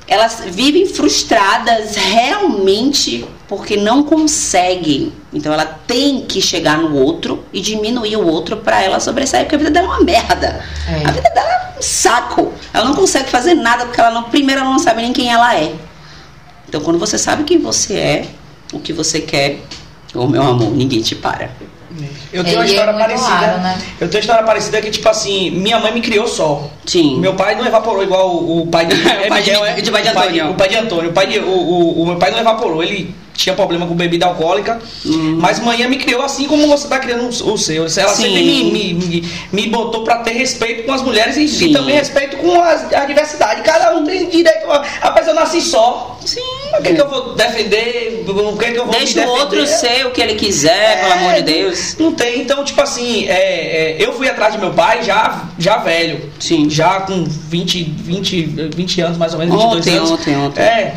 elas 0.06 0.40
vivem 0.46 0.86
frustradas 0.86 1.94
realmente 1.96 3.26
porque 3.48 3.76
não 3.76 4.02
conseguem. 4.02 5.12
Então 5.32 5.52
ela 5.52 5.64
tem 5.64 6.20
que 6.20 6.40
chegar 6.40 6.78
no 6.78 6.94
outro 6.94 7.44
e 7.52 7.60
diminuir 7.60 8.16
o 8.16 8.26
outro 8.26 8.58
para 8.58 8.82
ela 8.82 9.00
sobressair, 9.00 9.44
porque 9.44 9.56
a 9.56 9.58
vida 9.58 9.70
dela 9.70 9.86
é 9.86 9.90
uma 9.90 10.04
merda. 10.04 10.64
É. 10.86 11.08
A 11.08 11.10
vida 11.10 11.30
dela 11.30 11.48
é 11.48 11.78
um 11.78 11.82
saco. 11.82 12.52
Ela 12.72 12.84
não 12.84 12.94
consegue 12.94 13.30
fazer 13.30 13.54
nada 13.54 13.86
porque 13.86 14.00
ela 14.00 14.10
não, 14.10 14.24
primeiro 14.24 14.60
ela 14.60 14.70
não 14.70 14.78
sabe 14.78 15.00
nem 15.00 15.12
quem 15.12 15.32
ela 15.32 15.56
é. 15.56 15.72
Então 16.68 16.82
quando 16.82 16.98
você 16.98 17.16
sabe 17.16 17.44
quem 17.44 17.58
você 17.58 17.94
é, 17.94 18.26
o 18.72 18.78
que 18.78 18.92
você 18.92 19.20
quer, 19.20 19.60
ô 20.14 20.20
oh, 20.20 20.26
meu 20.26 20.42
amor, 20.42 20.70
ninguém 20.70 21.00
te 21.00 21.14
para. 21.14 21.44
É. 21.44 21.50
Eu 22.32 22.44
tenho 22.44 22.58
uma 22.58 22.64
é 22.64 22.68
história 22.68 22.90
é 22.90 22.98
parecida. 22.98 23.30
Raro, 23.30 23.62
né? 23.62 23.78
Eu 23.98 24.08
tenho 24.08 24.12
uma 24.12 24.20
história 24.20 24.44
parecida 24.44 24.82
que, 24.82 24.90
tipo 24.90 25.08
assim, 25.08 25.50
minha 25.50 25.78
mãe 25.80 25.92
me 25.92 26.02
criou 26.02 26.28
só. 26.28 26.70
Sim. 26.84 27.18
Meu 27.18 27.34
pai 27.34 27.54
não 27.54 27.66
evaporou 27.66 28.02
igual 28.02 28.30
o, 28.30 28.62
o 28.62 28.66
pai 28.66 28.84
de, 28.86 28.94
é, 29.08 29.26
pai 29.26 29.42
de, 29.42 29.50
de, 29.50 29.82
de, 29.82 29.90
pai 29.90 30.02
de 30.02 30.08
Antônio. 30.10 30.50
O 30.50 30.54
pai 30.54 30.68
de 30.68 30.76
Antônio. 30.76 31.10
O, 31.10 31.12
pai 31.14 31.26
de, 31.26 31.38
o, 31.38 31.48
o, 31.48 32.02
o 32.02 32.06
meu 32.06 32.16
pai 32.16 32.30
não 32.30 32.38
evaporou. 32.38 32.82
Ele 32.82 33.14
tinha 33.38 33.54
problema 33.54 33.86
com 33.86 33.94
bebida 33.94 34.26
alcoólica, 34.26 34.80
hum. 35.06 35.38
mas 35.40 35.60
manhã 35.60 35.88
me 35.88 35.96
criou 35.96 36.22
assim 36.22 36.48
como 36.48 36.66
você 36.66 36.84
está 36.84 36.98
criando 36.98 37.28
o 37.28 37.56
seu. 37.56 37.82
Ela 37.82 37.88
Sim. 37.88 38.22
sempre 38.22 38.42
me, 38.42 38.64
me, 38.64 38.94
me, 38.94 39.32
me 39.52 39.66
botou 39.68 40.02
para 40.02 40.18
ter 40.18 40.32
respeito 40.32 40.82
com 40.82 40.92
as 40.92 41.02
mulheres 41.02 41.36
e, 41.36 41.66
e 41.66 41.72
também 41.72 41.94
respeito 41.94 42.36
com 42.38 42.60
a, 42.60 42.72
a, 42.72 43.04
diversidade. 43.04 43.62
Cada 43.62 43.96
um 43.96 44.04
tem 44.04 44.28
direito. 44.28 44.66
Rapaz, 44.66 45.28
eu 45.28 45.34
nasci 45.34 45.60
só. 45.60 46.18
Sim. 46.26 46.40
O 46.76 46.82
que, 46.82 46.88
é 46.88 46.94
que 46.94 47.00
eu 47.00 47.08
vou 47.08 47.34
defender? 47.36 48.24
O 48.26 48.56
que, 48.56 48.64
é 48.64 48.72
que 48.72 48.78
eu 48.78 48.86
vou 48.86 48.92
Deixa 48.92 49.24
o 49.24 49.30
outro 49.30 49.64
ser 49.68 50.04
o 50.06 50.10
que 50.10 50.20
ele 50.20 50.34
quiser, 50.34 50.76
é, 50.76 50.96
pelo 50.96 51.12
amor 51.12 51.34
de 51.34 51.42
Deus. 51.42 51.96
Não 51.96 52.12
tem. 52.12 52.40
Então, 52.40 52.64
tipo 52.64 52.80
assim, 52.82 53.24
é, 53.28 53.92
é, 53.92 53.96
eu 54.00 54.14
fui 54.14 54.28
atrás 54.28 54.52
de 54.52 54.58
meu 54.58 54.72
pai 54.72 55.04
já, 55.04 55.44
já 55.56 55.76
velho. 55.76 56.28
Sim. 56.40 56.68
Já 56.68 57.02
com 57.02 57.24
20, 57.24 57.84
20, 57.84 58.42
20 58.74 59.00
anos, 59.00 59.16
mais 59.16 59.32
ou 59.32 59.38
menos, 59.38 59.54
22 59.54 59.78
ontem, 59.78 59.94
anos. 59.94 60.10
Ontem, 60.10 60.36
ontem. 60.36 60.60
É, 60.60 60.94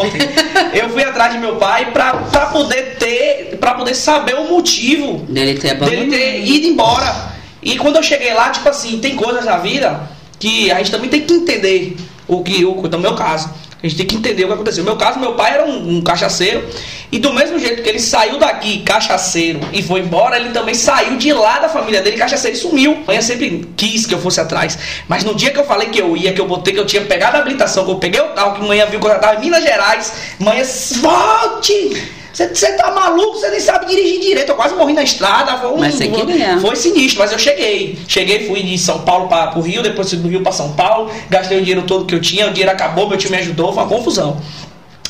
ontem. 0.00 0.51
eu 0.72 0.88
fui 0.90 1.02
atrás 1.04 1.32
de 1.32 1.38
meu 1.38 1.56
pai 1.56 1.92
pra, 1.92 2.14
pra 2.14 2.46
poder 2.46 2.96
ter, 2.98 3.56
pra 3.58 3.74
poder 3.74 3.94
saber 3.94 4.34
o 4.34 4.48
motivo 4.48 5.18
dele 5.28 5.54
ter, 5.54 5.74
dele 5.78 6.10
ter 6.10 6.44
ido 6.44 6.66
embora. 6.66 7.32
E 7.62 7.76
quando 7.76 7.96
eu 7.96 8.02
cheguei 8.02 8.34
lá, 8.34 8.50
tipo 8.50 8.68
assim, 8.68 8.98
tem 8.98 9.14
coisas 9.14 9.44
na 9.44 9.58
vida 9.58 10.08
que 10.38 10.70
a 10.72 10.78
gente 10.78 10.90
também 10.90 11.08
tem 11.08 11.20
que 11.20 11.32
entender 11.32 11.96
o 12.26 12.42
que, 12.42 12.64
o, 12.64 12.82
no 12.82 12.98
meu 12.98 13.14
caso. 13.14 13.50
A 13.82 13.86
gente 13.86 13.96
tem 13.96 14.06
que 14.06 14.16
entender 14.16 14.44
o 14.44 14.48
que 14.48 14.54
aconteceu. 14.54 14.84
No 14.84 14.90
meu 14.90 14.98
caso, 14.98 15.18
meu 15.18 15.34
pai 15.34 15.54
era 15.54 15.66
um, 15.66 15.96
um, 15.96 16.02
cachaceiro. 16.02 16.64
E 17.12 17.18
do 17.18 17.30
mesmo 17.30 17.58
jeito 17.58 17.82
que 17.82 17.88
ele 17.90 18.00
saiu 18.00 18.38
daqui 18.38 18.78
cachaceiro 18.80 19.60
e 19.70 19.82
foi 19.82 20.00
embora, 20.00 20.38
ele 20.38 20.48
também 20.48 20.74
saiu 20.74 21.18
de 21.18 21.30
lá 21.30 21.58
da 21.58 21.68
família 21.68 22.00
dele 22.00 22.16
cachaceiro 22.16 22.56
e 22.56 22.58
sumiu. 22.58 23.04
Mãe 23.06 23.20
sempre 23.20 23.68
quis 23.76 24.06
que 24.06 24.14
eu 24.14 24.18
fosse 24.18 24.40
atrás. 24.40 24.78
Mas 25.06 25.22
no 25.22 25.34
dia 25.34 25.50
que 25.50 25.60
eu 25.60 25.64
falei 25.64 25.90
que 25.90 26.00
eu 26.00 26.16
ia, 26.16 26.32
que 26.32 26.40
eu 26.40 26.46
botei, 26.46 26.72
que 26.72 26.80
eu 26.80 26.86
tinha 26.86 27.02
pegado 27.02 27.36
a 27.36 27.40
habilitação, 27.40 27.84
que 27.84 27.90
eu 27.90 27.96
peguei 27.96 28.18
o 28.18 28.30
carro, 28.30 28.54
que 28.54 28.66
manhã 28.66 28.86
viu 28.86 28.98
que 28.98 29.04
eu 29.04 29.10
já 29.10 29.16
estava 29.16 29.36
em 29.36 29.40
Minas 29.40 29.62
Gerais, 29.62 30.12
manhã, 30.38 30.64
volte! 31.02 32.12
Você 32.32 32.72
tá 32.78 32.90
maluco, 32.90 33.38
você 33.38 33.50
nem 33.50 33.60
sabe 33.60 33.84
dirigir 33.84 34.18
direito. 34.20 34.48
Eu 34.48 34.54
quase 34.54 34.74
morri 34.74 34.94
na 34.94 35.02
estrada. 35.02 35.58
Foi, 35.58 35.70
um, 35.70 35.76
mas 35.76 35.94
você 35.94 36.08
queria. 36.08 36.58
foi 36.60 36.76
sinistro, 36.76 37.20
mas 37.20 37.30
eu 37.30 37.38
cheguei. 37.38 37.98
Cheguei, 38.08 38.46
fui 38.46 38.62
de 38.62 38.78
São 38.78 39.00
Paulo 39.00 39.28
para 39.28 39.58
o 39.58 39.60
Rio, 39.60 39.82
depois 39.82 40.10
do 40.12 40.28
Rio 40.28 40.40
para 40.40 40.52
São 40.52 40.72
Paulo. 40.72 41.12
Gastei 41.28 41.58
o 41.58 41.60
dinheiro 41.60 41.82
todo 41.82 42.06
que 42.06 42.14
eu 42.14 42.20
tinha, 42.22 42.46
o 42.46 42.50
dinheiro 42.50 42.72
acabou, 42.72 43.06
meu 43.06 43.18
tio 43.18 43.30
me 43.30 43.36
ajudou, 43.36 43.70
foi 43.74 43.82
uma 43.82 43.88
confusão. 43.88 44.40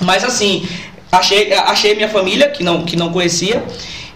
Mas 0.01 0.25
assim, 0.25 0.67
achei, 1.13 1.53
achei 1.53 1.95
minha 1.95 2.09
família, 2.09 2.49
que 2.49 2.65
não, 2.65 2.85
que 2.85 2.97
não 2.97 3.13
conhecia, 3.13 3.63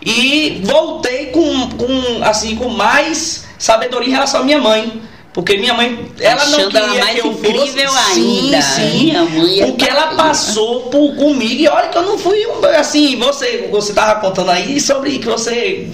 e 0.05 0.63
voltei 0.65 1.27
com, 1.27 1.69
com, 1.71 2.25
assim, 2.25 2.57
com 2.57 2.69
mais 2.71 3.45
sabedoria 3.59 4.09
em 4.09 4.13
relação 4.13 4.41
à 4.41 4.45
minha 4.45 4.61
mãe. 4.61 5.03
Porque 5.33 5.59
minha 5.59 5.75
mãe, 5.75 6.11
ela 6.19 6.41
Achando 6.41 6.63
não 6.63 6.71
queria 6.71 6.87
ela 6.87 6.95
mais 6.95 7.21
que 7.21 7.27
eu 7.27 7.33
incrível 7.33 7.91
fosse, 7.91 8.21
ainda. 8.21 8.63
Sim, 8.63 9.13
sim. 9.13 9.61
É 9.61 9.67
o 9.67 9.75
que 9.75 9.87
ela 9.87 10.15
passou 10.15 10.85
por, 10.85 11.15
comigo. 11.15 11.61
E 11.61 11.69
olha 11.69 11.89
que 11.89 11.99
eu 11.99 12.05
não 12.05 12.17
fui 12.17 12.43
assim, 12.79 13.17
você, 13.17 13.69
você 13.71 13.93
tava 13.93 14.19
contando 14.19 14.51
aí 14.51 14.81
sobre 14.81 15.19
que 15.19 15.27
você 15.27 15.91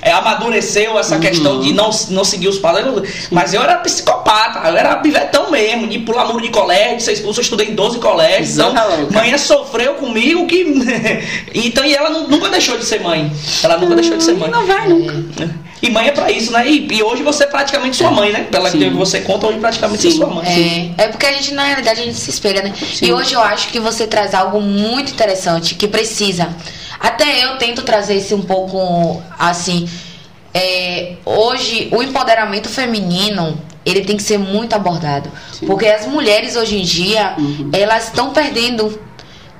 é, 0.00 0.12
amadureceu 0.12 0.98
essa 0.98 1.16
uhum. 1.16 1.20
questão 1.20 1.60
de 1.60 1.72
não, 1.72 1.90
não 2.10 2.24
seguir 2.24 2.48
os 2.48 2.58
padrões. 2.58 3.28
Mas 3.30 3.54
eu 3.54 3.62
era 3.62 3.76
psicopata, 3.76 4.68
eu 4.68 4.76
era 4.76 4.96
pivetão 4.96 5.50
mesmo, 5.50 5.86
de 5.86 5.98
pular 6.00 6.26
muro 6.26 6.42
de 6.42 6.50
colégio, 6.50 6.98
de 6.98 7.02
ser 7.02 7.12
expulso, 7.12 7.40
eu 7.40 7.42
estudei 7.42 7.68
em 7.68 7.74
12 7.74 7.98
colégios. 7.98 8.58
Então, 8.58 8.72
mãe 9.12 9.36
sofreu 9.38 9.94
comigo 9.94 10.46
que. 10.46 10.64
então, 11.54 11.84
e 11.84 11.94
ela 11.94 12.10
nunca 12.10 12.48
deixou 12.48 12.78
de 12.78 12.84
ser 12.84 13.00
mãe. 13.00 13.32
Ela 13.62 13.78
nunca 13.78 13.94
deixou 13.94 14.16
de 14.16 14.22
ser 14.22 14.34
mãe. 14.34 14.50
Não 14.50 14.66
vai 14.66 14.88
nunca. 14.88 15.68
E 15.80 15.90
mãe 15.90 16.08
é 16.08 16.12
pra 16.12 16.30
isso, 16.30 16.52
né? 16.52 16.68
E, 16.68 16.88
e 16.92 17.02
hoje 17.02 17.22
você 17.22 17.44
é 17.44 17.46
praticamente 17.46 17.96
sua 17.96 18.10
mãe, 18.10 18.32
né? 18.32 18.46
Pela 18.50 18.70
Sim. 18.70 18.78
que 18.78 18.90
você 18.90 19.20
conta, 19.20 19.46
hoje 19.46 19.58
praticamente 19.58 20.02
Sim. 20.02 20.08
é 20.08 20.10
sua 20.10 20.26
mãe. 20.26 20.94
É, 20.98 21.04
é 21.04 21.08
porque 21.08 21.26
a 21.26 21.32
gente, 21.32 21.54
na 21.54 21.64
realidade, 21.64 22.00
a 22.00 22.04
gente 22.04 22.18
se 22.18 22.30
espelha, 22.30 22.62
né? 22.62 22.72
Sim. 22.92 23.06
E 23.06 23.12
hoje 23.12 23.34
eu 23.34 23.40
acho 23.40 23.68
que 23.68 23.78
você 23.78 24.06
traz 24.06 24.34
algo 24.34 24.60
muito 24.60 25.12
interessante, 25.12 25.74
que 25.76 25.86
precisa. 25.86 26.48
Até 27.00 27.44
eu 27.44 27.56
tento 27.58 27.82
trazer 27.82 28.16
isso 28.16 28.34
um 28.34 28.42
pouco 28.42 29.22
assim. 29.38 29.88
É, 30.52 31.16
hoje, 31.24 31.88
o 31.92 32.02
empoderamento 32.02 32.68
feminino 32.68 33.60
ele 33.84 34.02
tem 34.02 34.16
que 34.16 34.22
ser 34.22 34.38
muito 34.38 34.74
abordado. 34.74 35.30
Sim. 35.52 35.66
Porque 35.66 35.86
as 35.86 36.06
mulheres 36.06 36.56
hoje 36.56 36.78
em 36.78 36.82
dia, 36.82 37.34
uhum. 37.38 37.70
elas 37.72 38.04
estão 38.04 38.32
perdendo 38.32 39.00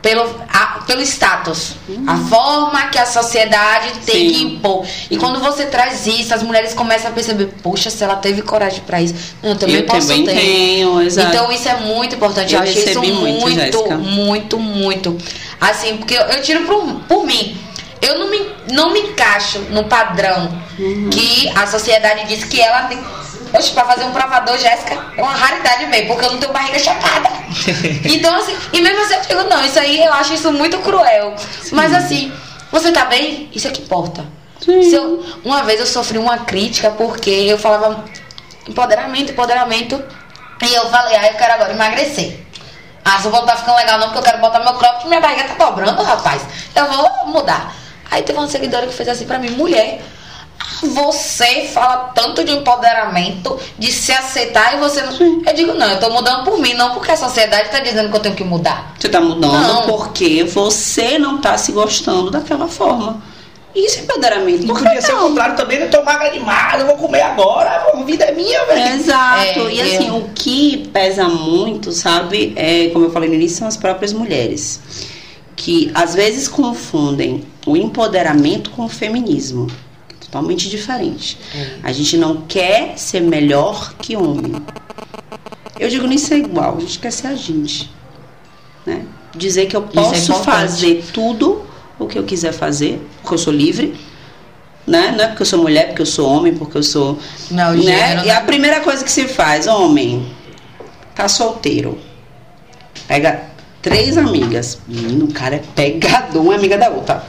pelo, 0.00 0.22
a, 0.48 0.80
pelo 0.86 1.02
status, 1.02 1.74
uhum. 1.88 2.04
a 2.06 2.16
forma 2.16 2.86
que 2.88 2.98
a 2.98 3.06
sociedade 3.06 3.98
tem 4.06 4.28
Sim. 4.28 4.34
que 4.34 4.42
impor. 4.42 4.86
E 5.10 5.16
quando 5.16 5.40
você 5.40 5.66
traz 5.66 6.06
isso, 6.06 6.32
as 6.32 6.42
mulheres 6.42 6.72
começam 6.72 7.10
a 7.10 7.14
perceber, 7.14 7.46
poxa, 7.62 7.90
se 7.90 8.02
ela 8.04 8.16
teve 8.16 8.42
coragem 8.42 8.80
para 8.86 9.02
isso, 9.02 9.14
eu 9.42 9.56
também 9.56 9.76
eu 9.76 9.84
posso 9.84 10.08
também 10.08 10.24
ter. 10.24 10.34
Tenho, 10.34 11.02
exato. 11.02 11.28
Então 11.28 11.50
isso 11.50 11.68
é 11.68 11.76
muito 11.80 12.14
importante. 12.14 12.54
Eu, 12.54 12.60
eu 12.60 12.64
achei 12.64 12.84
isso 12.84 12.98
muito, 13.00 13.40
muito, 13.40 13.90
muito, 13.98 14.58
muito, 14.58 15.18
Assim, 15.60 15.96
porque 15.96 16.14
eu, 16.14 16.22
eu 16.22 16.42
tiro 16.42 16.64
por, 16.64 16.84
por 17.08 17.26
mim. 17.26 17.56
Eu 18.00 18.16
não 18.20 18.30
me, 18.30 18.40
não 18.72 18.92
me 18.92 19.00
encaixo 19.00 19.58
no 19.70 19.84
padrão 19.84 20.56
uhum. 20.78 21.10
que 21.10 21.48
a 21.48 21.66
sociedade 21.66 22.28
diz 22.28 22.44
que 22.44 22.60
ela 22.60 22.82
tem 22.82 22.98
Oxe, 23.52 23.72
pra 23.72 23.84
fazer 23.84 24.04
um 24.04 24.12
provador, 24.12 24.58
Jéssica, 24.58 24.94
é 25.16 25.22
uma 25.22 25.32
raridade 25.32 25.86
mesmo, 25.86 26.08
porque 26.08 26.26
eu 26.26 26.32
não 26.32 26.38
tenho 26.38 26.52
barriga 26.52 26.78
chapada. 26.78 27.30
então, 28.04 28.34
assim, 28.34 28.56
e 28.72 28.80
mesmo 28.80 29.00
assim 29.02 29.14
eu 29.14 29.22
digo, 29.22 29.50
não, 29.50 29.64
isso 29.64 29.78
aí 29.78 30.04
eu 30.04 30.12
acho 30.12 30.34
isso 30.34 30.52
muito 30.52 30.78
cruel. 30.78 31.34
Sim. 31.62 31.74
Mas 31.74 31.94
assim, 31.94 32.32
você 32.70 32.92
tá 32.92 33.06
bem? 33.06 33.50
Isso 33.54 33.68
é 33.68 33.70
que 33.70 33.82
importa. 33.82 34.26
Eu, 34.66 35.24
uma 35.44 35.62
vez 35.62 35.80
eu 35.80 35.86
sofri 35.86 36.18
uma 36.18 36.38
crítica 36.38 36.90
porque 36.90 37.30
eu 37.30 37.58
falava 37.58 38.04
empoderamento, 38.68 39.32
empoderamento. 39.32 40.02
E 40.62 40.74
eu 40.74 40.90
falei, 40.90 41.16
ah, 41.16 41.28
eu 41.28 41.34
quero 41.34 41.52
agora 41.54 41.72
emagrecer. 41.72 42.40
Ah, 43.04 43.18
se 43.18 43.26
eu 43.26 43.32
não 43.32 43.46
tá 43.46 43.56
ficando 43.56 43.76
legal 43.76 43.98
não, 43.98 44.08
porque 44.08 44.18
eu 44.18 44.22
quero 44.22 44.38
botar 44.38 44.58
meu 44.58 44.74
cropped, 44.74 45.06
minha 45.08 45.20
barriga 45.20 45.44
tá 45.44 45.64
dobrando, 45.64 46.02
rapaz. 46.02 46.42
Eu 46.74 46.86
vou 46.86 47.26
mudar. 47.28 47.74
Aí 48.10 48.22
teve 48.22 48.38
uma 48.38 48.48
seguidora 48.48 48.86
que 48.86 48.92
fez 48.92 49.08
assim 49.08 49.26
pra 49.26 49.38
mim, 49.38 49.50
mulher 49.50 50.02
você 50.86 51.68
fala 51.72 52.10
tanto 52.14 52.44
de 52.44 52.52
empoderamento, 52.52 53.58
de 53.78 53.92
se 53.92 54.12
aceitar 54.12 54.74
e 54.74 54.78
você 54.78 55.02
não. 55.02 55.12
Sim. 55.12 55.42
Eu 55.46 55.54
digo, 55.54 55.74
não, 55.74 55.86
eu 55.90 56.00
tô 56.00 56.10
mudando 56.10 56.44
por 56.44 56.58
mim, 56.58 56.74
não 56.74 56.94
porque 56.94 57.12
a 57.12 57.16
sociedade 57.16 57.70
tá 57.70 57.80
dizendo 57.80 58.10
que 58.10 58.16
eu 58.16 58.20
tenho 58.20 58.34
que 58.34 58.44
mudar. 58.44 58.94
Você 58.98 59.08
tá 59.08 59.20
mudando 59.20 59.52
não. 59.52 59.86
porque 59.86 60.44
você 60.44 61.18
não 61.18 61.38
tá 61.38 61.56
se 61.58 61.72
gostando 61.72 62.30
daquela 62.30 62.68
forma. 62.68 63.22
Isso 63.74 64.00
é 64.00 64.02
empoderamento. 64.02 64.66
Porque 64.66 64.82
podia 64.82 65.00
ser 65.00 65.14
o 65.14 65.18
contrário 65.18 65.56
também, 65.56 65.78
eu 65.78 65.90
tô 65.90 66.02
magra 66.02 66.30
demais, 66.30 66.80
eu 66.80 66.86
vou 66.86 66.96
comer 66.96 67.20
agora, 67.20 67.92
a 67.94 68.02
vida 68.02 68.24
é 68.24 68.32
minha, 68.32 68.64
velho. 68.66 68.96
Exato. 68.96 69.60
É, 69.60 69.72
e 69.72 69.80
assim, 69.80 70.10
o 70.10 70.30
que 70.34 70.88
pesa 70.92 71.28
muito, 71.28 71.92
sabe, 71.92 72.52
é, 72.56 72.88
como 72.88 73.04
eu 73.04 73.10
falei 73.10 73.28
no 73.28 73.34
início, 73.34 73.58
são 73.58 73.68
as 73.68 73.76
próprias 73.76 74.12
mulheres. 74.12 74.80
Que 75.54 75.90
às 75.94 76.14
vezes 76.14 76.48
confundem 76.48 77.44
o 77.66 77.76
empoderamento 77.76 78.70
com 78.70 78.84
o 78.84 78.88
feminismo 78.88 79.66
totalmente 80.28 80.68
diferente. 80.68 81.38
A 81.82 81.90
gente 81.90 82.16
não 82.16 82.42
quer 82.42 82.96
ser 82.96 83.20
melhor 83.20 83.94
que 83.94 84.16
homem. 84.16 84.54
Eu 85.78 85.88
digo 85.88 86.06
nem 86.06 86.18
ser 86.18 86.36
igual, 86.36 86.76
a 86.76 86.80
gente 86.80 86.98
quer 86.98 87.10
ser 87.10 87.28
a 87.28 87.34
gente. 87.34 87.90
Né? 88.84 89.04
Dizer 89.34 89.66
que 89.66 89.76
eu 89.76 89.88
é 89.90 89.94
posso 89.94 90.32
é 90.32 90.36
fazer 90.36 91.04
tudo 91.12 91.62
o 91.98 92.06
que 92.06 92.18
eu 92.18 92.24
quiser 92.24 92.52
fazer, 92.52 93.00
porque 93.20 93.34
eu 93.34 93.38
sou 93.38 93.52
livre. 93.52 93.94
Né? 94.86 95.14
Não 95.16 95.24
é 95.24 95.28
porque 95.28 95.42
eu 95.42 95.46
sou 95.46 95.58
mulher, 95.60 95.88
porque 95.88 96.02
eu 96.02 96.06
sou 96.06 96.28
homem, 96.28 96.54
porque 96.54 96.78
eu 96.78 96.82
sou. 96.82 97.18
Não, 97.50 97.74
né? 97.74 97.82
Gênero, 97.82 98.26
e 98.26 98.30
a 98.30 98.40
primeira 98.40 98.80
coisa 98.80 99.04
que 99.04 99.10
se 99.10 99.28
faz, 99.28 99.66
homem, 99.66 100.26
tá 101.14 101.28
solteiro. 101.28 101.98
Pega 103.06 103.42
três 103.82 104.16
amigas. 104.16 104.78
Menino, 104.88 105.26
o 105.26 105.32
cara 105.32 105.56
é 105.56 105.62
pegador, 105.74 106.42
uma 106.42 106.54
amiga 106.54 106.78
da 106.78 106.88
outra 106.88 107.24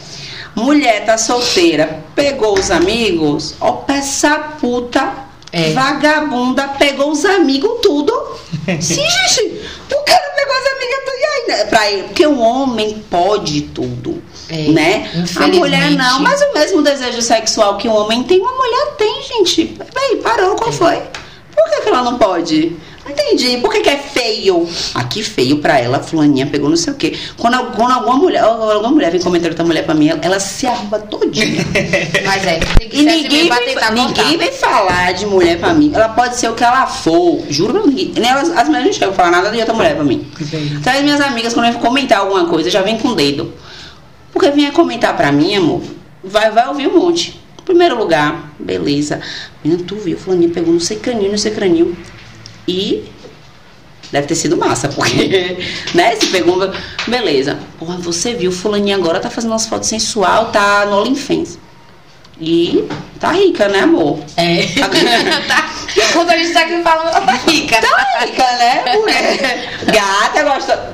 Mulher 0.59 1.05
tá 1.05 1.17
solteira, 1.17 2.03
pegou 2.15 2.57
os 2.57 2.69
amigos, 2.69 3.55
ó, 3.59 3.71
peça 3.71 4.37
puta, 4.59 5.13
é. 5.51 5.71
vagabunda, 5.71 6.67
pegou 6.69 7.11
os 7.11 7.25
amigos 7.25 7.79
tudo. 7.81 8.13
Sim, 8.79 9.05
gente, 9.27 9.61
o 9.91 10.03
cara 10.03 10.29
pegou 10.35 10.55
as 10.55 10.67
amigas 10.73 10.99
tudo 11.05 11.17
e 11.17 11.51
aí, 11.51 11.65
pra 11.65 11.91
ele, 11.91 12.03
porque 12.03 12.25
o 12.25 12.39
homem 12.39 13.03
pode 13.09 13.61
tudo. 13.61 14.21
É, 14.49 14.67
né? 14.69 15.09
A 15.35 15.47
mulher 15.47 15.91
não, 15.91 16.21
mas 16.21 16.41
o 16.41 16.53
mesmo 16.53 16.81
desejo 16.81 17.21
sexual 17.21 17.77
que 17.77 17.87
o 17.87 17.93
homem 17.93 18.23
tem, 18.23 18.39
uma 18.39 18.53
mulher 18.53 18.95
tem, 18.97 19.21
gente. 19.23 19.65
Peraí, 19.93 20.17
parou, 20.17 20.55
qual 20.55 20.69
é. 20.69 20.73
foi? 20.73 21.01
Por 21.55 21.69
que, 21.69 21.81
que 21.81 21.89
ela 21.89 22.01
não 22.01 22.17
pode? 22.17 22.75
Entendi. 23.09 23.57
Por 23.57 23.71
que, 23.71 23.81
que 23.81 23.89
é 23.89 23.97
feio? 23.97 24.67
Aqui 24.93 25.23
feio 25.23 25.57
pra 25.59 25.79
ela, 25.79 25.99
fulaninha 25.99 26.45
pegou 26.47 26.69
não 26.69 26.77
sei 26.77 26.93
o 26.93 26.95
quê. 26.95 27.17
Quando, 27.37 27.57
quando 27.71 27.91
alguma 27.91 28.17
mulher, 28.17 28.43
alguma 28.43 28.91
mulher 28.91 29.11
vem 29.11 29.21
comentar 29.21 29.49
outra 29.49 29.65
mulher 29.65 29.85
pra 29.85 29.93
mim, 29.93 30.09
ela, 30.09 30.19
ela 30.21 30.39
se 30.39 30.67
arruba 30.67 30.99
todinha. 30.99 31.65
Mas 32.25 32.45
é, 32.45 32.59
tem 32.59 32.89
que 32.89 32.97
e 32.97 33.03
ninguém, 33.03 33.49
vem, 33.49 33.91
ninguém 33.93 34.37
vem 34.37 34.51
falar 34.51 35.13
de 35.13 35.25
mulher 35.25 35.57
pra 35.59 35.73
mim. 35.73 35.91
Ela 35.93 36.09
pode 36.09 36.35
ser 36.35 36.49
o 36.49 36.55
que 36.55 36.63
ela 36.63 36.85
for. 36.87 37.43
Juro 37.49 37.73
pra 37.73 37.83
mim. 37.83 38.13
Elas, 38.15 38.49
as 38.51 38.67
mulheres 38.67 38.87
não 38.87 38.93
chegam 38.93 39.09
a 39.09 39.13
falar 39.13 39.31
nada 39.31 39.51
de 39.51 39.57
outra 39.57 39.73
mulher 39.73 39.95
pra 39.95 40.03
mim. 40.03 40.27
Então 40.79 40.93
as 40.93 41.01
minhas 41.01 41.21
amigas, 41.21 41.53
quando 41.53 41.71
vem 41.71 41.81
comentar 41.81 42.19
alguma 42.19 42.45
coisa, 42.45 42.69
já 42.69 42.81
vem 42.81 42.97
com 42.97 43.09
o 43.09 43.15
dedo. 43.15 43.53
Porque 44.31 44.51
vinha 44.51 44.71
comentar 44.71 45.15
pra 45.17 45.31
mim, 45.31 45.55
amor, 45.55 45.81
vai, 46.23 46.51
vai 46.51 46.67
ouvir 46.67 46.87
um 46.87 46.99
monte. 46.99 47.39
Primeiro 47.65 47.97
lugar, 47.97 48.51
beleza. 48.59 49.21
Menina, 49.63 49.83
tu 49.85 49.95
viu, 49.95 50.17
fulaninha 50.17 50.49
pegou 50.49 50.73
não 50.73 50.79
sei 50.79 50.97
caninho, 50.97 51.31
não 51.31 51.37
sei 51.37 51.51
craninho. 51.51 51.95
E 52.69 53.03
deve 54.11 54.27
ter 54.27 54.35
sido 54.35 54.55
massa, 54.55 54.87
porque, 54.89 55.57
né, 55.95 56.15
se 56.15 56.27
pegou, 56.27 56.71
beleza. 57.07 57.57
Porra, 57.79 57.97
você 57.97 58.35
viu, 58.35 58.51
fulaninha 58.51 58.95
agora 58.95 59.19
tá 59.19 59.27
fazendo 59.29 59.51
umas 59.51 59.65
fotos 59.65 59.89
sensual, 59.89 60.51
tá 60.51 60.85
no 60.85 61.01
OnlyFans. 61.01 61.57
E 62.39 62.87
tá 63.19 63.31
rica, 63.31 63.67
né, 63.67 63.79
amor? 63.79 64.19
É. 64.37 64.67
tá. 65.47 65.69
Quando 66.13 66.29
a 66.29 66.37
gente 66.37 66.53
tá 66.53 66.61
aqui 66.61 66.81
falando, 66.83 67.11
tá 67.11 67.33
rica. 67.47 67.81
Tá 67.81 68.19
rica, 68.21 68.43
né, 68.43 68.95
mulher? 68.95 69.79
Gata 69.91 70.43
gosta. 70.43 70.93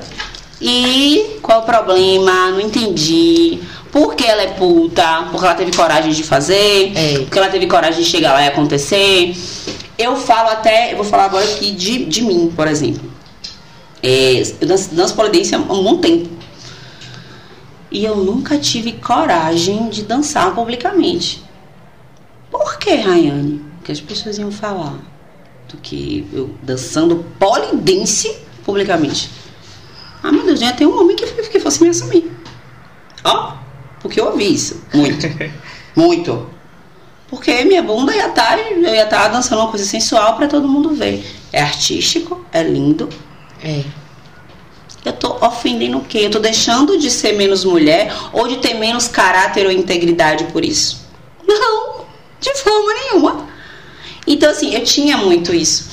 E 0.60 1.38
qual 1.42 1.60
é 1.60 1.62
o 1.62 1.66
problema? 1.66 2.50
Não 2.52 2.60
entendi. 2.60 3.60
Por 3.92 4.14
que 4.14 4.24
ela 4.24 4.42
é 4.42 4.48
puta? 4.48 5.28
Porque 5.30 5.44
ela 5.44 5.54
teve 5.54 5.76
coragem 5.76 6.10
de 6.10 6.24
fazer? 6.24 6.92
É. 6.96 7.18
Porque 7.18 7.38
ela 7.38 7.48
teve 7.48 7.66
coragem 7.66 8.02
de 8.02 8.08
chegar 8.08 8.32
lá 8.32 8.42
e 8.42 8.48
acontecer? 8.48 9.36
Eu 9.98 10.16
falo 10.16 10.50
até, 10.50 10.92
eu 10.92 10.96
vou 10.96 11.04
falar 11.04 11.24
agora 11.24 11.44
aqui 11.44 11.72
de, 11.72 12.04
de 12.04 12.22
mim, 12.22 12.52
por 12.54 12.68
exemplo. 12.68 13.10
É, 14.02 14.42
eu 14.60 14.66
danço, 14.68 14.94
danço 14.94 15.14
polidência 15.14 15.56
há 15.56 15.60
um 15.60 15.82
bom 15.82 15.98
tempo. 15.98 16.28
E 17.90 18.04
eu 18.04 18.16
nunca 18.16 18.58
tive 18.58 18.92
coragem 18.92 19.88
de 19.88 20.02
dançar 20.02 20.54
publicamente. 20.54 21.42
Por 22.50 22.78
que, 22.78 22.94
Rayane? 22.94 23.64
Porque 23.76 23.92
as 23.92 24.00
pessoas 24.00 24.38
iam 24.38 24.50
falar 24.50 24.98
do 25.68 25.76
que 25.78 26.26
eu 26.32 26.50
dançando 26.62 27.24
polidense 27.38 28.36
publicamente. 28.64 29.30
Ah, 30.22 30.30
meu 30.30 30.44
Deus, 30.44 30.60
já 30.60 30.72
tem 30.72 30.86
um 30.86 31.00
homem 31.00 31.16
que, 31.16 31.24
que 31.26 31.60
fosse 31.60 31.82
me 31.82 31.88
assumir. 31.88 32.30
Ó, 33.24 33.54
porque 34.00 34.20
eu 34.20 34.26
ouvi 34.26 34.52
isso. 34.52 34.82
Muito. 34.92 35.26
muito. 35.94 36.55
Porque 37.28 37.64
minha 37.64 37.82
bunda 37.82 38.14
ia 38.14 38.28
estar, 38.28 38.56
tá, 38.56 38.58
eu 38.58 38.82
ia 38.82 39.04
estar 39.04 39.22
tá 39.22 39.28
dançando 39.28 39.60
uma 39.60 39.70
coisa 39.70 39.84
sensual 39.84 40.36
para 40.36 40.46
todo 40.46 40.68
mundo 40.68 40.90
ver. 40.90 41.24
É 41.52 41.60
artístico, 41.60 42.44
é 42.52 42.62
lindo. 42.62 43.08
É. 43.62 43.82
Eu 45.04 45.12
tô 45.12 45.36
ofendendo 45.44 45.98
o 45.98 46.04
quê? 46.04 46.18
Eu 46.22 46.30
tô 46.30 46.38
deixando 46.38 46.98
de 46.98 47.10
ser 47.10 47.32
menos 47.32 47.64
mulher 47.64 48.12
ou 48.32 48.48
de 48.48 48.56
ter 48.56 48.74
menos 48.74 49.08
caráter 49.08 49.66
ou 49.66 49.72
integridade 49.72 50.44
por 50.44 50.64
isso? 50.64 51.06
Não, 51.46 52.04
de 52.40 52.52
forma 52.56 52.92
nenhuma. 52.92 53.48
Então, 54.26 54.50
assim, 54.50 54.74
eu 54.74 54.82
tinha 54.82 55.16
muito 55.16 55.54
isso. 55.54 55.86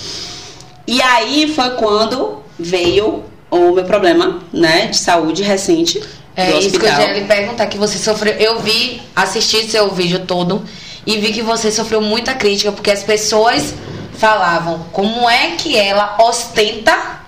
E 0.88 1.02
aí 1.02 1.52
foi 1.54 1.72
quando 1.72 2.42
veio 2.58 3.24
o 3.50 3.72
meu 3.72 3.84
problema, 3.84 4.42
né, 4.52 4.88
de 4.88 4.98
saúde 4.98 5.44
recente. 5.44 6.02
É 6.36 6.58
isso 6.58 6.80
que 6.80 6.86
eu 6.86 6.90
ia 6.90 7.14
lhe 7.14 7.26
perguntar, 7.26 7.68
que 7.68 7.78
você 7.78 8.00
sofreu. 8.00 8.34
Eu 8.34 8.60
vi, 8.60 9.00
assisti 9.16 9.70
seu 9.70 9.92
vídeo 9.92 10.26
todo 10.26 10.64
e 11.06 11.18
vi 11.18 11.34
que 11.34 11.42
você 11.42 11.72
sofreu 11.72 12.02
muita 12.02 12.34
crítica, 12.34 12.72
porque 12.72 12.92
as 12.92 13.04
pessoas 13.04 13.74
falavam 14.18 14.86
como 14.92 15.30
é 15.30 15.52
que 15.58 15.78
ela 15.78 16.18
ostenta 16.20 17.24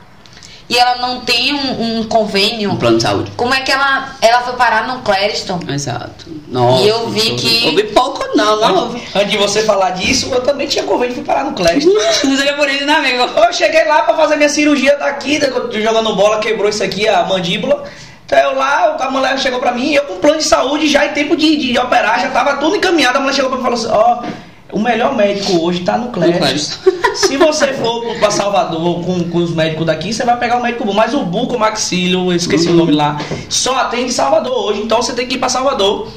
e 0.67 0.78
ela 0.78 0.95
não 0.95 1.21
tem 1.21 1.53
um, 1.53 1.99
um, 1.99 2.03
convênio. 2.05 2.71
Um 2.71 2.78
plano 2.78 2.97
de 2.97 3.03
saúde. 3.03 3.32
Como 3.36 3.53
é 3.53 3.61
que 3.61 3.71
ela, 3.71 4.15
ela 4.21 4.41
foi 4.41 4.53
parar 4.53 4.88
no 4.88 5.01
Clériston? 5.01 5.59
Exato. 5.67 6.26
Nossa, 6.47 6.84
e 6.84 6.88
eu 6.88 7.09
vi 7.09 7.36
que. 7.36 7.67
Ouvi 7.67 7.84
pouco, 7.84 8.26
não, 8.36 8.59
não 8.59 8.84
ouvi. 8.86 9.03
Antes 9.13 9.32
de 9.32 9.38
você 9.38 9.63
falar 9.63 9.91
disso, 9.91 10.30
eu 10.34 10.41
também 10.41 10.67
tinha 10.67 10.84
convênio 10.84 11.13
e 11.13 11.15
fui 11.15 11.23
parar 11.23 11.43
no 11.43 11.53
Clériston. 11.53 11.91
Não 12.26 12.38
seja 12.38 12.53
por 12.53 12.67
isso, 12.69 12.86
né, 12.86 12.93
amigo? 12.93 13.23
Eu 13.23 13.53
cheguei 13.53 13.86
lá 13.86 14.01
pra 14.01 14.15
fazer 14.15 14.36
minha 14.38 14.49
cirurgia 14.49 14.97
daqui, 14.97 15.39
jogando 15.82 16.15
bola, 16.15 16.39
quebrou 16.39 16.69
isso 16.69 16.84
aqui, 16.84 17.07
a 17.07 17.23
mandíbula. 17.26 17.84
Então 18.26 18.39
eu 18.39 18.55
lá, 18.55 18.97
a 18.99 19.11
mulher 19.11 19.38
chegou 19.38 19.59
pra 19.59 19.71
mim, 19.71 19.93
eu 19.93 20.03
com 20.03 20.19
plano 20.19 20.38
de 20.38 20.43
saúde 20.43 20.88
já 20.88 21.05
em 21.05 21.13
tempo 21.13 21.38
de, 21.38 21.71
de 21.71 21.78
operar, 21.78 22.19
já 22.19 22.30
tava 22.30 22.57
tudo 22.57 22.76
encaminhado. 22.76 23.17
A 23.17 23.21
mulher 23.21 23.34
chegou 23.34 23.51
pra 23.51 23.59
mim 23.59 23.63
e 23.63 23.78
falou 23.78 23.80
assim: 23.80 23.91
Ó. 23.91 24.23
Oh, 24.23 24.45
o 24.76 24.80
melhor 24.80 25.15
médico 25.15 25.63
hoje 25.63 25.80
está 25.80 25.97
no 25.97 26.09
Clécio. 26.09 26.80
Se 27.15 27.38
você 27.38 27.71
for 27.73 28.03
para 28.19 28.30
Salvador 28.30 29.05
com, 29.05 29.23
com 29.30 29.38
os 29.38 29.51
médicos 29.51 29.86
daqui, 29.86 30.11
você 30.11 30.26
vai 30.26 30.38
pegar 30.38 30.57
um 30.57 30.61
médico 30.61 30.84
bom. 30.84 30.93
Mas 30.93 31.13
o 31.13 31.23
Buco 31.23 31.57
Maxilo, 31.57 32.32
eu 32.32 32.36
esqueci 32.36 32.67
uhum. 32.67 32.73
o 32.73 32.78
nome 32.78 32.91
lá, 32.91 33.17
só 33.47 33.78
atende 33.78 34.11
Salvador 34.11 34.65
hoje. 34.65 34.82
Então 34.82 35.01
você 35.01 35.13
tem 35.13 35.28
que 35.28 35.36
ir 35.36 35.38
para 35.38 35.47
Salvador. 35.47 36.09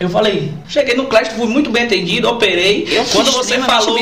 Eu 0.00 0.08
falei, 0.08 0.54
cheguei 0.68 0.94
no 0.94 1.06
Clécio, 1.06 1.34
fui 1.34 1.48
muito 1.48 1.70
bem 1.70 1.84
atendido, 1.84 2.28
operei. 2.28 2.86
Eu 2.88 3.04
Quando 3.06 3.32
você 3.32 3.58
falou. 3.58 3.98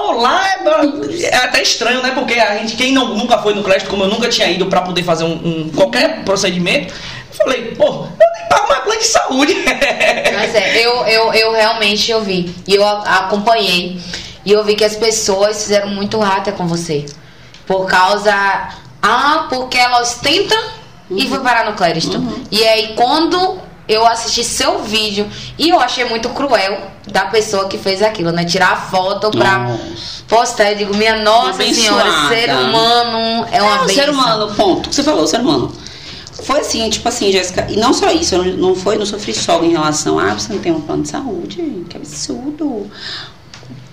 Olá, 0.00 0.42
é, 0.48 1.24
é 1.26 1.36
até 1.36 1.60
estranho, 1.60 2.02
né? 2.02 2.12
Porque 2.12 2.34
a 2.34 2.56
gente, 2.56 2.74
quem 2.74 2.92
não, 2.92 3.14
nunca 3.14 3.36
foi 3.38 3.52
no 3.52 3.62
Clécio, 3.62 3.88
como 3.90 4.04
eu 4.04 4.08
nunca 4.08 4.30
tinha 4.30 4.50
ido 4.50 4.64
para 4.66 4.80
poder 4.80 5.02
fazer 5.02 5.24
um, 5.24 5.32
um, 5.32 5.70
qualquer 5.74 6.24
procedimento, 6.24 6.94
eu 7.30 7.36
falei, 7.36 7.74
pô, 7.74 7.84
eu 7.84 8.08
nem 8.18 8.48
pago 8.48 8.66
uma 8.66 8.80
plano 8.80 8.98
de 8.98 9.06
saúde. 9.06 9.54
Mas 10.34 10.54
é, 10.54 10.82
eu, 10.82 11.06
eu, 11.06 11.34
eu 11.34 11.52
realmente 11.52 12.10
eu 12.10 12.22
vi. 12.22 12.54
E 12.66 12.74
eu 12.74 12.86
acompanhei. 12.86 14.00
E 14.42 14.52
eu 14.52 14.64
vi 14.64 14.74
que 14.74 14.84
as 14.84 14.96
pessoas 14.96 15.64
fizeram 15.64 15.88
muito 15.88 16.18
rata 16.18 16.50
com 16.50 16.66
você. 16.66 17.04
Por 17.66 17.86
causa. 17.86 18.32
Ah, 19.02 19.46
porque 19.50 19.76
ela 19.76 20.00
ostenta 20.00 20.56
uhum. 21.10 21.18
e 21.18 21.28
foi 21.28 21.40
parar 21.40 21.66
no 21.66 21.76
Clériston. 21.76 22.16
Uhum. 22.16 22.44
E 22.50 22.64
aí, 22.64 22.94
quando 22.96 23.58
eu 23.88 24.06
assisti 24.06 24.42
seu 24.42 24.82
vídeo 24.82 25.26
e 25.58 25.68
eu 25.68 25.78
achei 25.78 26.04
muito 26.04 26.28
cruel 26.30 26.90
da 27.06 27.26
pessoa 27.26 27.68
que 27.68 27.76
fez 27.76 28.02
aquilo, 28.02 28.30
né? 28.30 28.44
Tirar 28.44 28.72
a 28.72 28.76
foto 28.76 29.30
pra 29.30 29.58
nossa. 29.58 30.24
postar. 30.26 30.72
Eu 30.72 30.78
digo, 30.78 30.96
minha 30.96 31.22
nossa 31.22 31.62
senhora, 31.62 32.28
ser 32.28 32.50
humano 32.50 33.46
é 33.52 33.62
uma 33.62 33.84
é, 33.84 33.88
Ser 33.88 34.08
humano, 34.08 34.54
ponto. 34.54 34.92
Você 34.92 35.02
falou, 35.02 35.26
ser 35.26 35.40
humano. 35.40 35.72
Foi 36.42 36.60
assim, 36.60 36.88
tipo 36.90 37.08
assim, 37.08 37.30
Jéssica, 37.30 37.66
e 37.70 37.76
não 37.76 37.94
só 37.94 38.10
isso, 38.10 38.34
eu 38.34 38.44
não, 38.56 38.74
foi, 38.74 38.98
não 38.98 39.06
sofri 39.06 39.32
só 39.32 39.62
em 39.62 39.70
relação 39.70 40.18
a 40.18 40.30
ah, 40.30 40.34
você 40.34 40.52
não 40.52 40.60
tem 40.60 40.72
um 40.72 40.80
plano 40.80 41.02
de 41.02 41.08
saúde, 41.08 41.84
que 41.88 41.96
absurdo. 41.96 42.66
O 42.66 42.90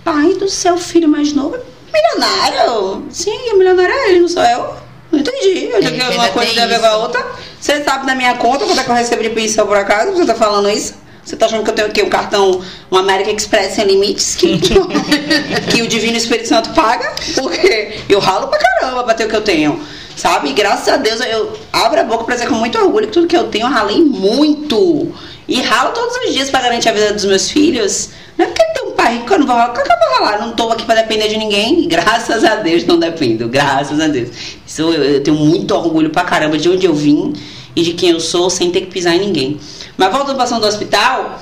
pai 0.04 0.34
do 0.34 0.50
seu 0.50 0.78
filho 0.78 1.08
mais 1.08 1.34
novo 1.34 1.56
é 1.56 1.62
milionário. 1.94 3.06
Sim, 3.10 3.52
o 3.54 3.58
milionário 3.58 3.94
é 3.94 4.10
ele, 4.10 4.22
não 4.22 4.28
sou 4.28 4.44
eu. 4.44 4.81
Entendi. 5.22 5.70
Eu 5.72 5.82
já 5.82 5.92
que 5.92 6.16
uma 6.16 6.30
coisa 6.30 6.68
ver 6.68 6.80
com 6.80 6.86
a 6.86 6.98
outra. 6.98 7.26
Você 7.60 7.84
sabe 7.84 8.06
da 8.06 8.16
minha 8.16 8.36
conta 8.36 8.66
quanto 8.66 8.80
é 8.80 8.84
que 8.84 8.90
eu 8.90 8.96
recebi 8.96 9.24
de 9.24 9.30
pensão 9.30 9.68
por 9.68 9.78
acaso? 9.78 10.12
Você 10.14 10.26
tá 10.26 10.36
falando 10.36 10.70
isso? 10.70 10.96
Você 11.24 11.36
tá 11.36 11.46
achando 11.46 11.64
que 11.64 11.70
eu 11.70 11.76
tenho 11.76 11.88
aqui 11.88 12.02
um 12.02 12.10
cartão, 12.10 12.62
um 12.92 12.98
American 12.98 13.36
Express 13.36 13.76
sem 13.76 13.86
limites, 13.86 14.36
que, 14.36 14.58
que 15.70 15.82
o 15.84 15.88
Divino 15.88 16.18
Espírito 16.18 16.50
Santo 16.50 16.72
paga? 16.72 17.14
Porque 17.36 18.00
eu 18.10 18.20
ralo 18.20 18.48
pra 18.48 18.58
caramba 18.58 19.04
pra 19.04 19.14
ter 19.14 19.26
o 19.26 19.30
que 19.30 19.36
eu 19.36 19.42
tenho. 19.42 19.80
Sabe? 20.16 20.50
E 20.50 20.54
graças 20.54 20.88
a 20.88 20.98
Deus 20.98 21.22
eu 21.22 21.54
abro 21.72 22.00
a 22.00 22.04
boca 22.04 22.24
pra 22.24 22.36
dizer 22.36 22.50
com 22.50 22.56
muito 22.56 22.78
orgulho 22.78 23.08
que 23.08 23.14
tudo 23.14 23.28
que 23.28 23.38
eu 23.38 23.48
tenho 23.48 23.66
eu 23.66 23.72
ralei 23.72 24.04
muito. 24.04 25.14
E 25.48 25.62
ralo 25.62 25.92
todos 25.92 26.16
os 26.18 26.34
dias 26.34 26.50
pra 26.50 26.62
garantir 26.62 26.90
a 26.90 26.94
vida 26.94 27.14
dos 27.14 27.26
meus 27.26 27.50
filhos. 27.50 28.10
Não 28.38 28.46
é 28.46 28.48
porque 28.50 28.64
tem 28.74 28.81
pai 29.02 29.14
rico 29.14 29.26
que 29.26 29.34
eu 29.34 29.40
não 29.40 29.48
vou 29.48 29.56
ralar. 29.56 29.74
Claro 29.74 29.90
que 29.90 29.94
eu 29.94 30.00
vou 30.00 30.20
ralar. 30.20 30.40
Não 30.40 30.54
tô 30.54 30.72
aqui 30.72 30.86
pra 30.86 30.96
depender 30.96 31.28
de 31.28 31.38
ninguém. 31.38 31.88
Graças 31.88 32.44
a 32.44 32.56
Deus 32.56 32.86
não 32.86 33.00
dependo. 33.00 33.48
Graças 33.48 34.00
a 34.00 34.08
Deus. 34.08 34.30
Isso 34.66 34.82
eu, 34.82 35.04
eu 35.04 35.24
tenho 35.24 35.38
muito 35.38 35.74
orgulho 35.74 36.10
pra 36.10 36.24
caramba 36.24 36.58
de 36.58 36.70
onde 36.70 36.86
eu 36.86 36.94
vim 36.94 37.34
e 37.76 37.82
de 37.82 37.94
quem 37.94 38.12
eu 38.12 38.20
sou 38.20 38.50
sem 38.50 38.70
ter 38.70 38.82
que 38.82 38.88
pisar 38.88 39.16
em 39.16 39.20
ninguém. 39.20 39.60
Mas 39.98 40.12
voltando 40.12 40.36
pra 40.36 40.46
do 40.46 40.68
hospital, 40.68 41.40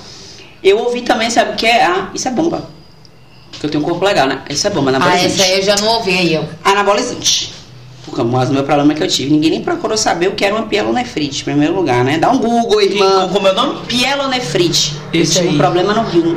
eu 0.63 0.77
ouvi 0.79 1.01
também, 1.01 1.29
sabe 1.29 1.53
o 1.53 1.55
que 1.55 1.65
é? 1.65 1.85
Ah, 1.85 2.09
isso 2.13 2.27
é 2.27 2.31
bomba. 2.31 2.69
Porque 3.51 3.65
eu 3.65 3.69
tenho 3.69 3.83
um 3.83 3.87
corpo 3.87 4.05
legal, 4.05 4.27
né? 4.27 4.41
Isso 4.49 4.65
é 4.67 4.69
bomba, 4.69 4.89
anabolizante. 4.89 5.25
Ah, 5.25 5.27
essa 5.27 5.43
aí 5.43 5.59
eu 5.59 5.63
já 5.63 5.75
não 5.77 5.87
ouvi 5.95 6.11
aí, 6.11 6.33
eu. 6.33 6.47
Anabolizante. 6.63 7.53
Mas 8.31 8.49
o 8.49 8.53
meu 8.53 8.63
problema 8.63 8.93
que 8.93 9.03
eu 9.03 9.07
tive, 9.07 9.31
ninguém 9.31 9.51
nem 9.51 9.61
procurou 9.61 9.95
saber 9.95 10.27
o 10.27 10.31
que 10.31 10.43
era 10.43 10.55
uma 10.55 10.65
pielonefrite, 10.65 11.41
em 11.41 11.45
primeiro 11.45 11.75
lugar, 11.75 12.03
né? 12.03 12.17
Dá 12.17 12.31
um 12.31 12.39
Google, 12.39 12.81
irmã. 12.81 13.29
Como 13.31 13.47
é 13.47 13.51
o 13.51 13.55
nome? 13.55 13.85
Pielonefrite. 13.85 14.95
Esse 15.13 15.37
eu 15.37 15.43
tive 15.43 15.55
um 15.55 15.57
problema 15.57 15.93
no 15.93 16.03
rim. 16.03 16.35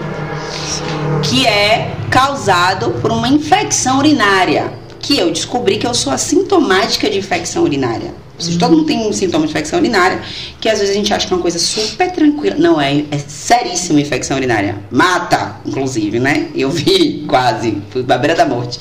Que 1.22 1.46
é 1.46 1.94
causado 2.10 2.90
por 3.00 3.10
uma 3.10 3.28
infecção 3.28 3.98
urinária. 3.98 4.72
Que 5.00 5.18
eu 5.18 5.30
descobri 5.32 5.78
que 5.78 5.86
eu 5.86 5.94
sou 5.94 6.12
assintomática 6.12 7.10
de 7.10 7.18
infecção 7.18 7.64
urinária. 7.64 8.14
Seja, 8.38 8.58
todo 8.58 8.72
mundo 8.72 8.86
tem 8.86 8.98
um 8.98 9.12
sintoma 9.12 9.46
de 9.46 9.50
infecção 9.50 9.78
urinária, 9.78 10.20
que 10.60 10.68
às 10.68 10.80
vezes 10.80 10.94
a 10.94 10.96
gente 10.96 11.14
acha 11.14 11.26
que 11.26 11.32
é 11.32 11.36
uma 11.36 11.42
coisa 11.42 11.58
super 11.58 12.10
tranquila. 12.10 12.56
Não, 12.58 12.80
é, 12.80 13.04
é 13.10 13.18
seríssima 13.18 14.00
infecção 14.00 14.36
urinária. 14.36 14.76
Mata, 14.90 15.56
inclusive, 15.64 16.18
né? 16.18 16.48
Eu 16.54 16.70
vi 16.70 17.24
quase, 17.28 17.80
fui 17.90 18.02
pra 18.02 18.18
beira 18.18 18.34
da 18.34 18.44
morte. 18.44 18.80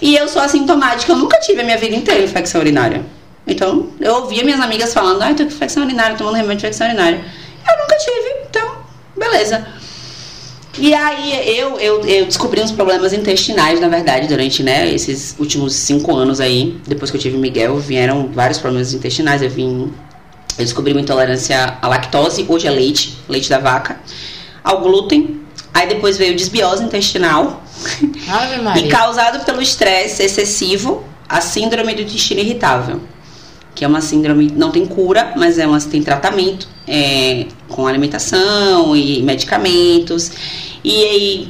E 0.00 0.16
eu 0.16 0.28
sou 0.28 0.40
assintomática, 0.40 1.12
eu 1.12 1.16
nunca 1.16 1.38
tive 1.40 1.60
a 1.60 1.64
minha 1.64 1.76
vida 1.76 1.94
inteira 1.94 2.22
infecção 2.22 2.60
urinária. 2.60 3.04
Então, 3.46 3.88
eu 4.00 4.14
ouvia 4.16 4.44
minhas 4.44 4.60
amigas 4.60 4.92
falando, 4.92 5.22
ai, 5.22 5.34
tô 5.34 5.44
com 5.44 5.50
infecção 5.50 5.82
urinária, 5.82 6.16
tomando 6.16 6.36
remédio 6.36 6.58
de 6.58 6.66
infecção 6.66 6.86
urinária. 6.86 7.24
Eu 7.66 7.78
nunca 7.82 7.96
tive, 7.96 8.46
então, 8.48 8.76
beleza. 9.16 9.66
E 10.80 10.94
aí 10.94 11.58
eu, 11.58 11.78
eu, 11.78 12.00
eu 12.06 12.24
descobri 12.24 12.60
uns 12.60 12.70
problemas 12.70 13.12
intestinais, 13.12 13.80
na 13.80 13.88
verdade, 13.88 14.28
durante 14.28 14.62
né, 14.62 14.92
esses 14.92 15.34
últimos 15.38 15.74
cinco 15.74 16.14
anos 16.14 16.40
aí. 16.40 16.78
Depois 16.86 17.10
que 17.10 17.16
eu 17.16 17.20
tive 17.20 17.36
Miguel, 17.36 17.78
vieram 17.78 18.28
vários 18.32 18.58
problemas 18.58 18.94
intestinais. 18.94 19.42
Eu 19.42 19.50
vim. 19.50 19.92
Eu 20.56 20.64
descobri 20.64 20.92
uma 20.92 21.00
intolerância 21.00 21.78
à 21.80 21.88
lactose, 21.88 22.44
hoje 22.48 22.66
é 22.66 22.70
leite, 22.70 23.16
leite 23.28 23.48
da 23.48 23.58
vaca, 23.58 24.00
ao 24.62 24.80
glúten. 24.80 25.40
Aí 25.72 25.86
depois 25.86 26.16
veio 26.16 26.34
desbiose 26.34 26.82
intestinal. 26.82 27.62
e 28.76 28.88
causado 28.88 29.44
pelo 29.44 29.62
estresse 29.62 30.22
excessivo, 30.22 31.04
a 31.28 31.40
síndrome 31.40 31.94
do 31.94 32.02
intestino 32.02 32.40
irritável 32.40 33.00
que 33.78 33.84
é 33.84 33.88
uma 33.88 34.00
síndrome, 34.00 34.50
não 34.56 34.72
tem 34.72 34.84
cura, 34.84 35.34
mas 35.36 35.56
é 35.56 35.64
uma, 35.64 35.80
tem 35.80 36.02
tratamento 36.02 36.66
é, 36.84 37.46
com 37.68 37.86
alimentação 37.86 38.96
e 38.96 39.22
medicamentos. 39.22 40.32
E 40.84 41.04
aí 41.04 41.48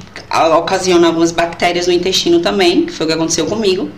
ocasiona 0.56 1.08
algumas 1.08 1.32
bactérias 1.32 1.86
no 1.86 1.92
intestino 1.92 2.40
também, 2.40 2.86
que 2.86 2.92
foi 2.92 3.06
o 3.06 3.08
que 3.08 3.14
aconteceu 3.14 3.46
comigo. 3.46 3.90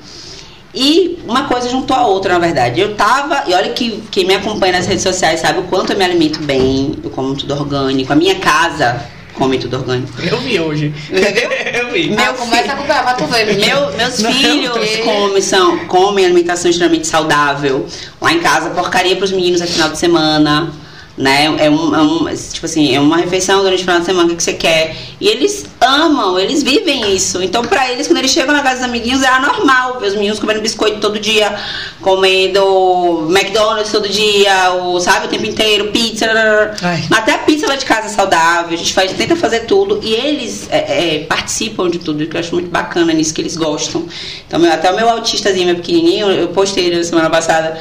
E 0.75 1.19
uma 1.27 1.45
coisa 1.45 1.69
juntou 1.69 1.97
a 1.97 2.07
outra, 2.07 2.35
na 2.35 2.39
verdade. 2.39 2.81
Eu 2.81 2.95
tava, 2.95 3.45
e 3.49 3.55
olha 3.55 3.71
que 3.73 4.03
quem 4.11 4.25
me 4.25 4.35
acompanha 4.35 4.75
nas 4.75 4.87
redes 4.87 5.03
sociais 5.03 5.41
sabe 5.41 5.61
o 5.61 5.63
quanto 5.65 5.93
eu 5.93 5.99
me 5.99 6.05
alimento 6.05 6.41
bem, 6.43 6.95
eu 7.03 7.11
como 7.11 7.35
tudo 7.35 7.55
orgânico. 7.55 8.13
A 8.13 8.17
minha 8.17 8.37
casa 8.37 9.05
come 9.35 9.59
tudo 9.59 9.79
orgânico. 9.79 10.13
Eu 10.23 10.39
vi 10.39 10.61
hoje. 10.61 10.95
eu 11.11 11.91
vi. 11.91 12.11
Meu 12.11 12.19
ah, 12.21 12.35
começa 12.35 12.71
a 12.71 12.75
acompanhar, 12.75 13.05
vai 13.05 13.17
tu 13.17 13.27
ver. 13.27 13.57
Meu, 13.57 13.97
meus 13.97 14.19
Não, 14.21 14.33
filhos 14.33 14.97
comem, 14.99 15.43
são, 15.43 15.87
comem 15.87 16.25
alimentação 16.25 16.71
extremamente 16.71 17.09
saudável. 17.09 17.87
Lá 18.21 18.33
em 18.33 18.39
casa, 18.39 18.71
porcaria 18.71 19.17
pros 19.17 19.33
meninos 19.33 19.61
é 19.61 19.67
final 19.67 19.89
de 19.89 19.99
semana 19.99 20.71
né? 21.21 21.55
É 21.59 21.71
um, 21.71 21.95
é 21.95 22.01
um, 22.01 22.35
tipo 22.35 22.65
assim, 22.65 22.95
é 22.95 22.99
uma 22.99 23.19
refeição 23.19 23.63
durante 23.63 23.81
o 23.81 23.85
final 23.85 24.01
de 24.01 24.07
semana 24.07 24.35
que 24.35 24.43
você 24.43 24.55
quer. 24.55 24.97
E 25.21 25.29
eles 25.29 25.67
amam, 25.79 26.39
eles 26.39 26.63
vivem 26.63 27.15
isso. 27.15 27.43
Então, 27.43 27.63
para 27.63 27.93
eles, 27.93 28.07
quando 28.07 28.19
eles 28.19 28.31
chegam 28.31 28.55
na 28.55 28.63
casa 28.63 28.77
dos 28.77 28.85
amiguinhos, 28.85 29.23
é 29.23 29.39
normal 29.39 30.01
ver 30.01 30.09
os 30.09 30.15
meninos 30.15 30.39
comendo 30.39 30.63
biscoito 30.63 30.99
todo 30.99 31.21
dia, 31.21 31.55
comendo 32.01 33.29
McDonald's 33.31 33.93
todo 33.93 34.09
dia, 34.09 34.71
ou, 34.71 34.99
sabe, 34.99 35.27
o 35.27 35.29
tempo 35.29 35.45
inteiro, 35.45 35.89
pizza. 35.89 36.27
Ai. 36.83 37.05
Até 37.11 37.35
a 37.35 37.39
pizza 37.39 37.67
lá 37.67 37.77
de 37.77 37.85
casa 37.85 38.07
é 38.07 38.11
saudável, 38.11 38.73
a 38.73 38.77
gente 38.77 38.95
faz, 38.95 39.13
tenta 39.13 39.37
fazer 39.37 39.61
tudo. 39.61 40.01
E 40.03 40.15
eles 40.15 40.69
é, 40.71 41.17
é, 41.17 41.19
participam 41.25 41.91
de 41.91 41.99
tudo, 41.99 42.27
que 42.27 42.35
eu 42.35 42.41
acho 42.41 42.55
muito 42.55 42.71
bacana 42.71 43.13
nisso, 43.13 43.35
que 43.35 43.43
eles 43.43 43.59
gostam. 43.59 44.07
Então, 44.47 44.59
meu, 44.59 44.73
até 44.73 44.91
o 44.91 44.97
meu 44.97 45.09
autistazinho, 45.11 45.67
meu 45.67 45.77
pequenininho, 45.77 46.31
eu 46.31 46.49
postei 46.49 46.87
ele 46.87 46.97
na 46.97 47.05
semana 47.05 47.29
passada 47.29 47.79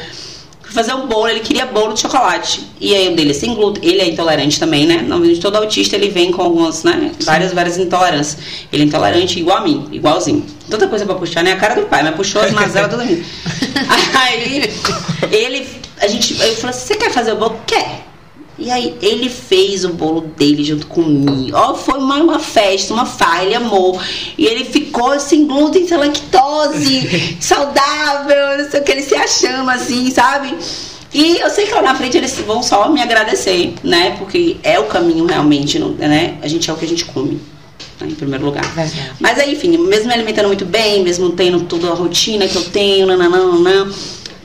fazer 0.71 0.93
um 0.93 1.07
bolo, 1.07 1.27
ele 1.27 1.39
queria 1.39 1.65
bolo 1.65 1.93
de 1.93 2.01
chocolate. 2.01 2.67
E 2.79 2.93
aí 2.95 3.07
o 3.09 3.15
dele 3.15 3.31
é 3.31 3.33
sem 3.33 3.53
glúten, 3.53 3.87
ele 3.87 4.01
é 4.01 4.09
intolerante 4.09 4.59
também, 4.59 4.85
né? 4.85 5.03
Não, 5.05 5.21
todo 5.35 5.55
autista 5.55 5.95
ele 5.95 6.09
vem 6.09 6.31
com 6.31 6.41
algumas, 6.41 6.83
né? 6.83 7.11
Várias, 7.21 7.53
várias 7.53 7.77
intolerâncias. 7.77 8.37
Ele 8.71 8.83
é 8.83 8.85
intolerante 8.85 9.39
igual 9.39 9.57
a 9.57 9.61
mim, 9.61 9.87
igualzinho. 9.91 10.45
Tanta 10.69 10.87
coisa 10.87 11.05
pra 11.05 11.15
puxar, 11.15 11.43
né? 11.43 11.53
A 11.53 11.57
cara 11.57 11.75
do 11.75 11.87
pai, 11.87 12.03
mas 12.03 12.15
puxou 12.15 12.41
as 12.41 12.51
mazelas 12.51 12.89
toda 12.89 13.03
minha. 13.03 13.23
Aí 14.21 14.69
ele, 15.31 15.67
a 15.99 16.07
gente, 16.07 16.33
eu 16.33 16.55
falei 16.55 16.75
assim, 16.75 16.87
você 16.87 16.95
quer 16.95 17.11
fazer 17.11 17.33
o 17.33 17.35
bolo? 17.35 17.59
Quer. 17.65 18.08
E 18.59 18.69
aí 18.69 18.95
ele 19.01 19.29
fez 19.29 19.85
o 19.85 19.89
bolo 19.89 20.21
dele 20.37 20.63
junto 20.63 20.85
comigo. 20.87 21.55
Ó, 21.55 21.71
oh, 21.71 21.75
foi 21.75 21.97
uma, 21.97 22.15
uma 22.15 22.39
festa, 22.39 22.93
uma 22.93 23.05
farra, 23.05 23.45
ele 23.45 23.55
amou. 23.55 23.99
E 24.37 24.45
ele 24.45 24.65
ficou 24.65 25.19
sem 25.19 25.47
glúten, 25.47 25.87
sem 25.87 25.97
lactose, 25.97 27.37
saudável, 27.39 28.57
não 28.57 28.69
sei 28.69 28.81
o 28.81 28.83
que, 28.83 28.91
ele 28.91 29.01
se 29.01 29.15
achando 29.15 29.69
assim, 29.69 30.11
sabe? 30.11 30.55
E 31.13 31.37
eu 31.37 31.49
sei 31.49 31.65
que 31.65 31.73
lá 31.73 31.81
na 31.81 31.95
frente 31.95 32.17
eles 32.17 32.37
vão 32.39 32.61
só 32.61 32.89
me 32.89 33.01
agradecer, 33.01 33.73
né? 33.83 34.15
Porque 34.17 34.57
é 34.61 34.79
o 34.79 34.85
caminho 34.85 35.25
realmente, 35.25 35.79
né? 35.79 36.37
A 36.41 36.47
gente 36.47 36.69
é 36.69 36.73
o 36.73 36.75
que 36.75 36.85
a 36.85 36.87
gente 36.87 37.05
come. 37.05 37.39
Né? 37.99 38.07
Em 38.07 38.15
primeiro 38.15 38.45
lugar. 38.45 38.63
Mas 39.19 39.39
aí, 39.39 39.53
enfim, 39.53 39.77
mesmo 39.77 40.07
me 40.07 40.13
alimentando 40.13 40.47
muito 40.47 40.65
bem, 40.65 41.03
mesmo 41.03 41.31
tendo 41.31 41.61
toda 41.61 41.89
a 41.89 41.93
rotina 41.93 42.47
que 42.47 42.55
eu 42.55 42.63
tenho, 42.65 43.07
não 43.07 43.15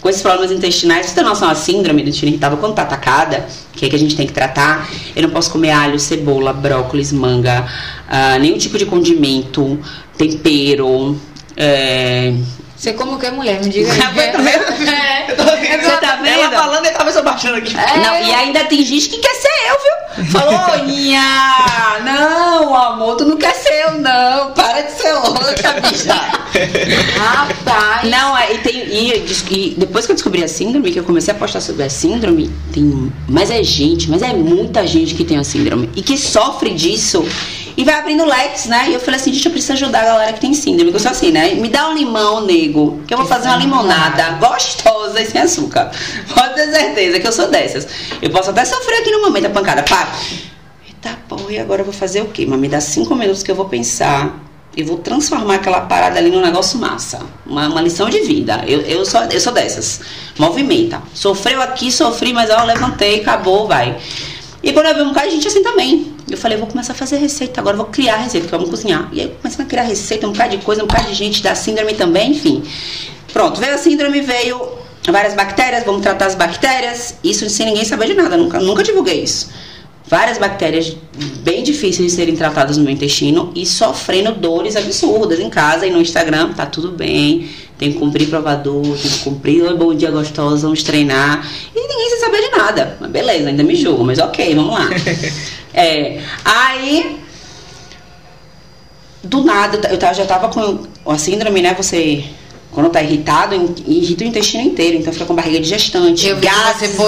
com 0.04 0.10
esses 0.10 0.20
problemas 0.20 0.52
intestinais, 0.52 1.06
você 1.06 1.14
tem 1.14 1.24
noção 1.24 1.48
a 1.48 1.54
síndrome 1.54 2.02
do 2.02 2.08
intestino 2.10 2.30
irritável 2.30 2.58
quando 2.58 2.74
tá 2.74 2.82
atacada, 2.82 3.46
que 3.72 3.86
é 3.86 3.88
que 3.88 3.96
a 3.96 3.98
gente 3.98 4.14
tem 4.14 4.26
que 4.26 4.34
tratar? 4.34 4.86
Eu 5.16 5.22
não 5.22 5.30
posso 5.30 5.50
comer 5.50 5.70
alho, 5.70 5.98
cebola, 5.98 6.52
brócolis, 6.52 7.10
manga, 7.10 7.66
uh, 8.06 8.38
nenhum 8.38 8.58
tipo 8.58 8.76
de 8.76 8.84
condimento, 8.84 9.78
tempero. 10.18 11.18
É... 11.56 12.34
Você 12.84 12.92
como 12.92 13.18
que 13.18 13.24
é 13.24 13.30
mulher? 13.30 13.64
Me 13.64 13.70
diga 13.70 13.90
aí. 13.90 13.98
é, 14.92 15.80
Você 15.80 15.96
tá 15.96 16.16
vendo? 16.16 16.38
Ela 16.38 16.50
falando 16.50 16.84
e 16.84 16.88
a 16.88 16.92
cabeça 16.92 17.22
baixando 17.22 17.56
aqui. 17.56 17.74
É. 17.74 17.98
Não, 17.98 18.28
e 18.28 18.30
ainda 18.30 18.62
tem 18.64 18.84
gente 18.84 19.08
que 19.08 19.16
quer 19.16 19.34
ser 19.36 19.48
eu, 19.70 19.76
viu? 19.80 20.30
Falou, 20.30 20.84
Nha, 20.84 22.00
não, 22.04 22.74
amor, 22.74 23.16
tu 23.16 23.24
não 23.24 23.38
quer 23.38 23.54
ser 23.54 23.86
eu, 23.86 23.92
não. 23.92 24.52
Para 24.52 24.82
de 24.82 24.92
ser 24.92 25.14
outra, 25.14 25.80
bicha. 25.80 26.12
Rapaz. 27.16 28.10
Não, 28.10 28.38
e, 28.38 28.58
tem, 28.58 28.76
e, 28.86 29.24
e, 29.50 29.74
depois 29.78 30.04
que 30.04 30.12
eu 30.12 30.16
descobri 30.16 30.44
a 30.44 30.48
síndrome, 30.48 30.92
que 30.92 31.00
eu 31.00 31.04
comecei 31.04 31.32
a 31.32 31.36
postar 31.38 31.62
sobre 31.62 31.84
a 31.84 31.88
síndrome, 31.88 32.50
tem. 32.70 33.10
Mas 33.26 33.50
é 33.50 33.62
gente, 33.62 34.10
mas 34.10 34.20
é 34.20 34.34
muita 34.34 34.86
gente 34.86 35.14
que 35.14 35.24
tem 35.24 35.38
a 35.38 35.44
síndrome 35.44 35.88
e 35.96 36.02
que 36.02 36.18
sofre 36.18 36.74
disso 36.74 37.26
e 37.76 37.84
vai 37.84 37.94
abrindo 37.94 38.24
leques, 38.24 38.66
né? 38.66 38.86
E 38.88 38.94
eu 38.94 39.00
falei 39.00 39.18
assim, 39.18 39.32
gente, 39.32 39.46
eu 39.46 39.52
preciso 39.52 39.72
ajudar 39.72 40.02
a 40.02 40.04
galera 40.04 40.32
que 40.32 40.40
tem 40.40 40.54
síndrome. 40.54 40.92
Eu 40.92 41.00
sou 41.00 41.10
assim, 41.10 41.30
né? 41.32 41.54
Me 41.54 41.68
dá 41.68 41.88
um 41.88 41.94
limão, 41.94 42.44
nego, 42.44 43.00
que 43.06 43.12
eu 43.12 43.18
vou 43.18 43.26
fazer 43.26 43.48
uma 43.48 43.56
limonada 43.56 44.30
gostosa 44.38 45.20
e 45.20 45.26
sem 45.26 45.40
açúcar. 45.40 45.90
Pode 46.32 46.54
ter 46.54 46.70
certeza 46.70 47.18
que 47.18 47.26
eu 47.26 47.32
sou 47.32 47.48
dessas. 47.48 47.86
Eu 48.22 48.30
posso 48.30 48.50
até 48.50 48.64
sofrer 48.64 49.00
aqui 49.00 49.10
no 49.10 49.22
momento 49.22 49.46
a 49.46 49.50
pancada. 49.50 49.82
Pá. 49.82 50.08
Eita 50.86 51.18
porra, 51.28 51.52
e 51.52 51.58
agora 51.58 51.80
eu 51.80 51.84
vou 51.84 51.94
fazer 51.94 52.20
o 52.20 52.26
quê? 52.26 52.46
Mas 52.48 52.60
me 52.60 52.68
dá 52.68 52.80
cinco 52.80 53.14
minutos 53.16 53.42
que 53.42 53.50
eu 53.50 53.56
vou 53.56 53.68
pensar 53.68 54.38
e 54.76 54.82
vou 54.82 54.98
transformar 54.98 55.56
aquela 55.56 55.82
parada 55.82 56.18
ali 56.18 56.30
num 56.30 56.40
negócio 56.40 56.78
massa. 56.78 57.20
Uma, 57.44 57.68
uma 57.68 57.80
lição 57.80 58.08
de 58.08 58.20
vida. 58.20 58.62
Eu, 58.66 58.80
eu, 58.82 59.04
sou, 59.04 59.20
eu 59.24 59.40
sou 59.40 59.52
dessas. 59.52 60.00
Movimenta. 60.38 61.02
Sofreu 61.12 61.60
aqui, 61.60 61.90
sofri, 61.90 62.32
mas 62.32 62.50
ó, 62.50 62.62
levantei, 62.64 63.20
acabou, 63.20 63.66
vai. 63.66 63.96
E 64.62 64.72
quando 64.72 64.86
eu 64.86 64.94
vi 64.94 65.02
um 65.02 65.08
bocado 65.08 65.28
de 65.28 65.34
gente 65.34 65.48
assim 65.48 65.62
também. 65.62 66.13
Eu 66.30 66.38
falei, 66.38 66.56
vou 66.56 66.66
começar 66.66 66.92
a 66.92 66.96
fazer 66.96 67.16
receita 67.18 67.60
agora, 67.60 67.76
vou 67.76 67.86
criar 67.86 68.16
receita, 68.16 68.46
que 68.46 68.50
vamos 68.50 68.70
cozinhar. 68.70 69.08
E 69.12 69.20
aí 69.20 69.28
comecei 69.40 69.64
a 69.64 69.68
criar 69.68 69.82
receita, 69.82 70.26
um 70.26 70.32
bocado 70.32 70.56
de 70.56 70.64
coisa, 70.64 70.82
um 70.82 70.86
bocado 70.86 71.08
de 71.08 71.14
gente 71.14 71.42
da 71.42 71.54
síndrome 71.54 71.94
também, 71.94 72.30
enfim. 72.32 72.62
Pronto, 73.32 73.60
veio 73.60 73.74
a 73.74 73.78
síndrome, 73.78 74.20
veio 74.20 74.60
várias 75.10 75.34
bactérias, 75.34 75.84
vamos 75.84 76.02
tratar 76.02 76.26
as 76.26 76.34
bactérias. 76.34 77.16
Isso 77.22 77.48
sem 77.50 77.66
ninguém 77.66 77.84
saber 77.84 78.06
de 78.06 78.14
nada, 78.14 78.36
nunca, 78.36 78.58
nunca 78.58 78.82
divulguei 78.82 79.22
isso. 79.22 79.50
Várias 80.06 80.36
bactérias 80.36 80.94
bem 81.42 81.62
difíceis 81.62 82.10
de 82.10 82.16
serem 82.16 82.36
tratadas 82.36 82.76
no 82.76 82.84
meu 82.84 82.92
intestino 82.92 83.50
e 83.54 83.64
sofrendo 83.64 84.32
dores 84.32 84.76
absurdas 84.76 85.40
em 85.40 85.48
casa 85.48 85.86
e 85.86 85.90
no 85.90 86.00
Instagram, 86.00 86.52
tá 86.52 86.66
tudo 86.66 86.92
bem 86.92 87.48
tem 87.78 87.92
que 87.92 87.98
cumprir 87.98 88.28
provador, 88.28 88.82
tem 88.82 89.10
que 89.10 89.18
cumprir 89.18 89.62
Oi, 89.62 89.76
bom 89.76 89.94
dia 89.94 90.10
gostosa, 90.10 90.62
vamos 90.62 90.82
treinar. 90.82 91.46
E 91.74 91.80
ninguém 91.80 92.10
sem 92.10 92.20
saber 92.20 92.40
de 92.40 92.56
nada. 92.56 92.96
Mas 93.00 93.10
beleza, 93.10 93.48
ainda 93.48 93.62
me 93.62 93.74
julgo, 93.74 94.04
mas 94.04 94.18
ok, 94.18 94.54
vamos 94.54 94.74
lá. 94.74 94.88
é, 95.74 96.20
aí, 96.44 97.20
do 99.22 99.42
nada, 99.44 99.88
eu 99.88 100.14
já 100.14 100.24
tava 100.24 100.48
com 100.48 100.86
a 101.06 101.18
síndrome, 101.18 101.60
né? 101.60 101.74
Você 101.74 102.24
quando 102.74 102.90
tá 102.90 103.00
irritado, 103.00 103.54
irrita 103.86 104.24
o 104.24 104.26
intestino 104.26 104.64
inteiro, 104.64 104.96
então 104.96 105.12
fica 105.12 105.24
com 105.24 105.34
barriga 105.34 105.60
digestante, 105.60 106.26
eu 106.26 106.36
gases 106.38 106.98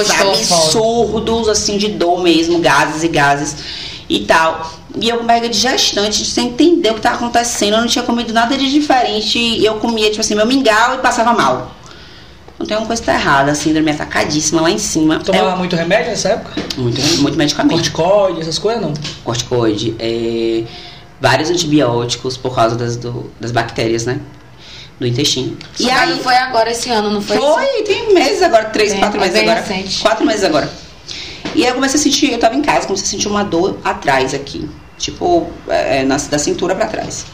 absurdos, 0.52 1.48
assim, 1.48 1.76
de 1.76 1.88
dor 1.88 2.22
mesmo, 2.22 2.60
gases 2.60 3.02
e 3.02 3.08
gases 3.08 3.56
e 4.08 4.20
tal. 4.20 4.72
E 4.98 5.08
eu 5.08 5.18
com 5.18 5.26
barriga 5.26 5.48
de 5.48 5.58
gestante, 5.58 6.24
sem 6.24 6.48
entender 6.48 6.90
o 6.90 6.92
que 6.92 7.00
estava 7.00 7.16
acontecendo. 7.16 7.74
Eu 7.74 7.80
não 7.80 7.88
tinha 7.88 8.04
comido 8.04 8.32
nada 8.32 8.56
de 8.56 8.70
diferente. 8.70 9.38
E 9.38 9.64
eu 9.64 9.74
comia, 9.74 10.08
tipo 10.08 10.20
assim, 10.20 10.34
meu 10.34 10.46
mingau 10.46 10.94
e 10.94 10.98
passava 10.98 11.34
mal. 11.34 11.75
Não 12.58 12.64
tem 12.64 12.74
alguma 12.74 12.86
coisa 12.86 13.02
que 13.02 13.06
tá 13.06 13.14
errada, 13.14 13.52
a 13.52 13.54
síndrome 13.54 13.90
atacadíssima 13.90 14.62
lá 14.62 14.70
em 14.70 14.78
cima. 14.78 15.20
Tomava 15.20 15.52
é, 15.52 15.56
muito 15.56 15.76
remédio 15.76 16.10
nessa 16.10 16.30
época? 16.30 16.62
Muito, 16.78 17.00
muito 17.20 17.36
medicamento. 17.36 17.74
Corticoide, 17.74 18.40
essas 18.40 18.58
coisas 18.58 18.82
não? 18.82 18.94
Corticoide, 19.22 19.94
é, 19.98 20.64
vários 21.20 21.50
antibióticos 21.50 22.36
por 22.36 22.54
causa 22.54 22.74
das, 22.74 22.96
do, 22.96 23.30
das 23.38 23.52
bactérias, 23.52 24.06
né? 24.06 24.20
Do 24.98 25.06
intestino. 25.06 25.56
E 25.78 25.90
aí 25.90 26.18
foi 26.22 26.34
agora 26.36 26.70
esse 26.70 26.88
ano, 26.88 27.10
não 27.10 27.20
foi? 27.20 27.36
Foi, 27.36 27.82
tem 27.82 28.14
meses 28.14 28.42
agora, 28.42 28.64
três, 28.66 28.94
é, 28.94 28.98
quatro 28.98 29.18
é 29.18 29.20
meses 29.20 29.42
agora. 29.42 29.60
Recente. 29.60 30.00
Quatro 30.00 30.26
meses 30.26 30.44
agora. 30.44 30.70
E 31.54 31.62
aí 31.62 31.68
eu 31.68 31.74
comecei 31.74 32.00
a 32.00 32.02
sentir, 32.02 32.32
eu 32.32 32.38
tava 32.38 32.54
em 32.54 32.62
casa, 32.62 32.86
comecei 32.86 33.06
a 33.06 33.10
sentir 33.10 33.28
uma 33.28 33.44
dor 33.44 33.78
atrás 33.84 34.32
aqui. 34.32 34.66
Tipo, 34.96 35.46
é, 35.68 36.04
na, 36.04 36.16
da 36.16 36.38
cintura 36.38 36.74
para 36.74 36.86
trás. 36.86 37.26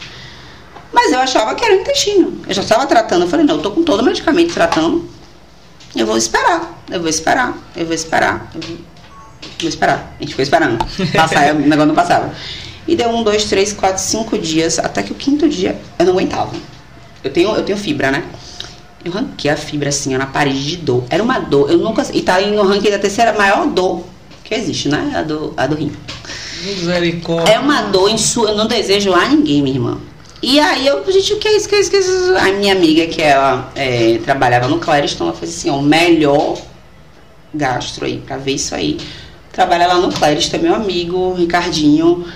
Mas 0.93 1.11
eu 1.11 1.19
achava 1.19 1.55
que 1.55 1.65
era 1.65 1.75
o 1.75 1.81
intestino. 1.81 2.41
Eu 2.47 2.53
já 2.53 2.61
estava 2.61 2.85
tratando. 2.85 3.23
Eu 3.23 3.27
falei, 3.27 3.45
não, 3.45 3.55
eu 3.55 3.61
tô 3.61 3.71
com 3.71 3.83
todo 3.83 4.01
o 4.01 4.03
medicamento 4.03 4.53
tratando. 4.53 5.09
Eu 5.95 6.05
vou 6.05 6.15
esperar. 6.15 6.83
Eu 6.89 6.99
vou 6.99 7.09
esperar. 7.09 7.57
Eu 7.75 7.85
vou 7.85 7.95
esperar. 7.95 8.51
Eu 8.53 8.61
vou, 8.61 8.77
vou 9.59 9.69
esperar. 9.69 10.15
A 10.19 10.23
gente 10.23 10.35
foi 10.35 10.43
esperando. 10.43 10.77
Passar, 11.13 11.55
o 11.55 11.59
negócio 11.59 11.87
não 11.87 11.95
passava. 11.95 12.33
E 12.87 12.95
deu 12.95 13.09
um, 13.09 13.23
dois, 13.23 13.45
três, 13.45 13.73
quatro, 13.73 14.01
cinco 14.01 14.37
dias. 14.37 14.77
Até 14.77 15.01
que 15.01 15.11
o 15.11 15.15
quinto 15.15 15.49
dia 15.49 15.79
eu 15.97 16.05
não 16.05 16.13
aguentava. 16.13 16.51
Eu 17.23 17.31
tenho, 17.31 17.55
eu 17.55 17.63
tenho 17.63 17.77
fibra, 17.77 18.11
né? 18.11 18.23
Eu 19.03 19.11
ranquei 19.11 19.49
a 19.49 19.57
fibra 19.57 19.89
assim, 19.89 20.15
ó, 20.15 20.17
na 20.17 20.27
parede 20.27 20.65
de 20.65 20.77
dor. 20.77 21.03
Era 21.09 21.23
uma 21.23 21.39
dor. 21.39 21.71
Eu 21.71 21.77
nunca. 21.77 22.05
E 22.13 22.21
tá 22.21 22.39
no 22.41 22.63
ranking 22.63 22.91
da 22.91 22.99
terceira 22.99 23.33
maior 23.33 23.67
dor 23.67 24.03
que 24.43 24.53
existe, 24.53 24.89
né? 24.89 25.13
A 25.15 25.21
do, 25.21 25.53
a 25.55 25.67
do 25.67 25.75
rim. 25.75 25.91
Misericórdia. 26.63 27.53
É 27.53 27.59
uma 27.59 27.83
dor 27.83 28.09
em 28.09 28.17
sua. 28.17 28.49
Eu 28.49 28.57
não 28.57 28.67
desejo 28.67 29.13
a 29.13 29.27
ninguém, 29.27 29.61
minha 29.61 29.75
irmã. 29.75 29.97
E 30.43 30.59
aí 30.59 30.85
eu, 30.85 31.09
gente, 31.09 31.33
o 31.35 31.39
que 31.39 31.47
é 31.47 31.55
isso? 31.55 31.67
O 31.67 31.69
que 31.69 31.75
é 31.75 31.79
isso? 31.79 31.89
Que 31.89 31.95
é 31.95 31.99
isso? 31.99 32.35
A 32.37 32.51
minha 32.51 32.73
amiga, 32.73 33.07
que 33.07 33.21
ela 33.21 33.71
é, 33.75 34.19
trabalhava 34.25 34.67
no 34.67 34.77
Clériston, 34.77 35.23
ela 35.23 35.33
fez 35.33 35.55
assim, 35.55 35.69
ó, 35.69 35.77
o 35.77 35.81
melhor 35.81 36.61
gastro 37.53 38.05
aí, 38.05 38.17
pra 38.17 38.35
ver 38.35 38.55
isso 38.55 38.75
aí. 38.75 38.99
Trabalha 39.53 39.87
lá 39.87 39.95
no 39.95 40.11
Clériston, 40.11 40.57
é 40.57 40.59
meu 40.59 40.75
amigo, 40.75 41.33
Ricardinho. 41.33 42.27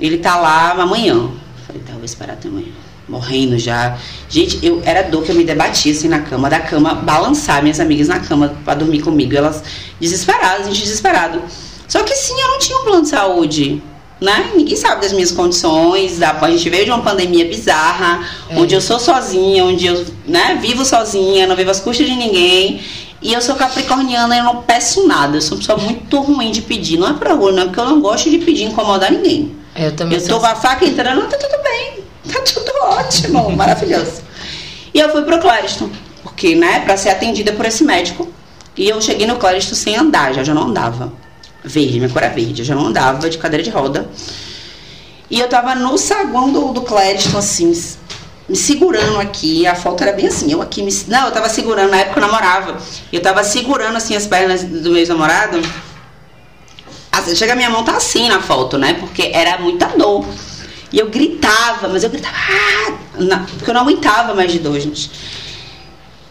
Ele 0.00 0.16
tá 0.16 0.36
lá 0.36 0.70
amanhã. 0.70 1.28
Falei, 1.66 1.82
tá, 1.82 1.92
vou 1.92 2.06
esperar 2.06 2.32
até 2.32 2.48
amanhã. 2.48 2.72
Morrendo 3.06 3.58
já. 3.58 3.98
Gente, 4.30 4.64
eu 4.64 4.80
era 4.82 5.02
dor 5.02 5.22
que 5.22 5.30
eu 5.30 5.36
me 5.36 5.44
debatia 5.44 5.92
assim 5.92 6.08
na 6.08 6.20
cama, 6.20 6.48
da 6.48 6.58
cama, 6.58 6.94
balançar 6.94 7.60
minhas 7.60 7.80
amigas 7.80 8.08
na 8.08 8.18
cama 8.18 8.56
para 8.64 8.76
dormir 8.76 9.02
comigo. 9.02 9.36
Elas 9.36 9.62
desesperadas, 10.00 10.68
gente 10.68 10.80
desesperado. 10.80 11.42
Só 11.86 12.02
que 12.02 12.14
sim, 12.14 12.32
eu 12.32 12.48
não 12.48 12.58
tinha 12.58 12.78
um 12.78 12.84
plano 12.84 13.02
de 13.02 13.08
saúde. 13.10 13.82
Né? 14.22 14.52
Ninguém 14.54 14.76
sabe 14.76 15.00
das 15.00 15.12
minhas 15.12 15.32
condições. 15.32 16.22
A 16.22 16.48
gente 16.48 16.70
veio 16.70 16.84
de 16.84 16.92
uma 16.92 17.02
pandemia 17.02 17.44
bizarra, 17.44 18.24
é. 18.48 18.56
onde 18.56 18.72
eu 18.72 18.80
sou 18.80 19.00
sozinha, 19.00 19.64
onde 19.64 19.84
eu 19.84 20.06
né, 20.24 20.56
vivo 20.62 20.84
sozinha, 20.84 21.44
não 21.44 21.56
vivo 21.56 21.72
às 21.72 21.80
custas 21.80 22.06
de 22.06 22.14
ninguém. 22.14 22.80
E 23.20 23.32
eu 23.32 23.42
sou 23.42 23.56
capricorniana 23.56 24.36
e 24.36 24.38
eu 24.38 24.44
não 24.44 24.62
peço 24.62 25.08
nada. 25.08 25.36
Eu 25.36 25.42
sou 25.42 25.56
uma 25.56 25.58
pessoa 25.58 25.78
muito 25.78 26.20
ruim 26.20 26.52
de 26.52 26.62
pedir. 26.62 26.98
Não 26.98 27.08
é 27.08 27.14
pra 27.14 27.32
orgulho, 27.32 27.56
não 27.56 27.62
é 27.62 27.64
porque 27.66 27.80
eu 27.80 27.84
não 27.84 28.00
gosto 28.00 28.30
de 28.30 28.38
pedir 28.38 28.62
incomodar 28.62 29.10
ninguém. 29.10 29.56
Eu 29.74 29.90
também 29.96 30.16
Eu 30.16 30.24
tô 30.24 30.38
com 30.38 30.46
a 30.46 30.54
faca 30.54 30.84
entrando, 30.84 31.26
tá 31.26 31.36
tudo 31.36 31.60
bem. 31.64 32.04
Tá 32.32 32.40
tudo 32.42 32.72
ótimo, 32.84 33.50
maravilhoso. 33.56 34.22
E 34.94 35.00
eu 35.00 35.10
fui 35.10 35.22
pro 35.22 35.40
Clériston, 35.40 35.90
porque, 36.22 36.54
né, 36.54 36.80
pra 36.80 36.96
ser 36.96 37.08
atendida 37.08 37.52
por 37.52 37.66
esse 37.66 37.82
médico. 37.82 38.28
E 38.76 38.88
eu 38.88 39.00
cheguei 39.00 39.26
no 39.26 39.36
Clériston 39.36 39.74
sem 39.74 39.96
andar, 39.96 40.32
já, 40.32 40.44
já 40.44 40.54
não 40.54 40.68
andava. 40.68 41.12
Verde, 41.64 41.98
minha 41.98 42.08
cor 42.08 42.22
é 42.22 42.28
verde, 42.28 42.62
eu 42.62 42.66
já 42.66 42.74
não 42.74 42.86
andava 42.86 43.30
de 43.30 43.38
cadeira 43.38 43.62
de 43.62 43.70
roda. 43.70 44.08
E 45.30 45.40
eu 45.40 45.48
tava 45.48 45.74
no 45.74 45.96
saguão 45.96 46.52
do, 46.52 46.72
do 46.72 46.82
Clériston, 46.82 47.38
assim, 47.38 47.72
me 48.48 48.56
segurando 48.56 49.18
aqui, 49.18 49.66
a 49.66 49.74
foto 49.74 50.02
era 50.02 50.12
bem 50.12 50.26
assim, 50.26 50.52
eu 50.52 50.60
aqui 50.60 50.82
me. 50.82 50.92
Não, 51.08 51.26
eu 51.26 51.32
tava 51.32 51.48
segurando, 51.48 51.90
na 51.90 51.98
época 51.98 52.20
eu 52.20 52.26
namorava. 52.26 52.76
Eu 53.12 53.22
tava 53.22 53.42
segurando 53.44 53.96
assim 53.96 54.14
as 54.14 54.26
pernas 54.26 54.62
do 54.62 54.90
meu 54.90 55.06
namorado. 55.06 55.62
Assim, 57.10 57.36
chega 57.36 57.52
a 57.52 57.56
minha 57.56 57.70
mão 57.70 57.84
tá 57.84 57.96
assim 57.96 58.28
na 58.28 58.40
foto, 58.40 58.76
né? 58.76 58.94
Porque 58.94 59.30
era 59.32 59.58
muita 59.58 59.86
dor. 59.86 60.26
E 60.92 60.98
eu 60.98 61.08
gritava, 61.08 61.88
mas 61.88 62.04
eu 62.04 62.10
gritava, 62.10 62.36
ah! 62.36 62.98
Na, 63.16 63.38
porque 63.40 63.70
eu 63.70 63.74
não 63.74 63.82
aguentava 63.82 64.34
mais 64.34 64.52
de 64.52 64.58
dor, 64.58 64.78
gente. 64.78 65.10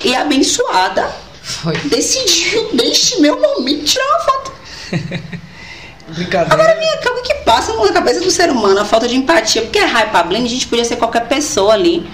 E 0.04 0.16
a 0.16 0.22
abençoada 0.22 1.12
Foi. 1.42 1.78
decidiu, 1.78 2.70
neste 2.74 3.20
meu 3.22 3.40
momento, 3.40 3.84
tirar 3.86 4.06
uma 4.06 4.20
foto. 4.20 4.31
Agora, 6.50 6.76
minha, 6.76 6.96
o 6.96 7.24
que 7.24 7.34
passa 7.46 7.74
na 7.74 7.94
cabeça 7.94 8.20
do 8.20 8.30
ser 8.30 8.50
humano? 8.50 8.80
A 8.80 8.86
falta 8.86 9.08
de 9.08 9.16
empatia. 9.16 9.62
Porque 9.62 9.80
é 9.80 9.86
raiva 9.86 10.24
Blend, 10.24 10.46
a 10.46 10.50
gente 10.50 10.68
podia 10.68 10.84
ser 10.84 10.98
qualquer 10.98 11.28
pessoa 11.28 11.74
ali. 11.74 12.06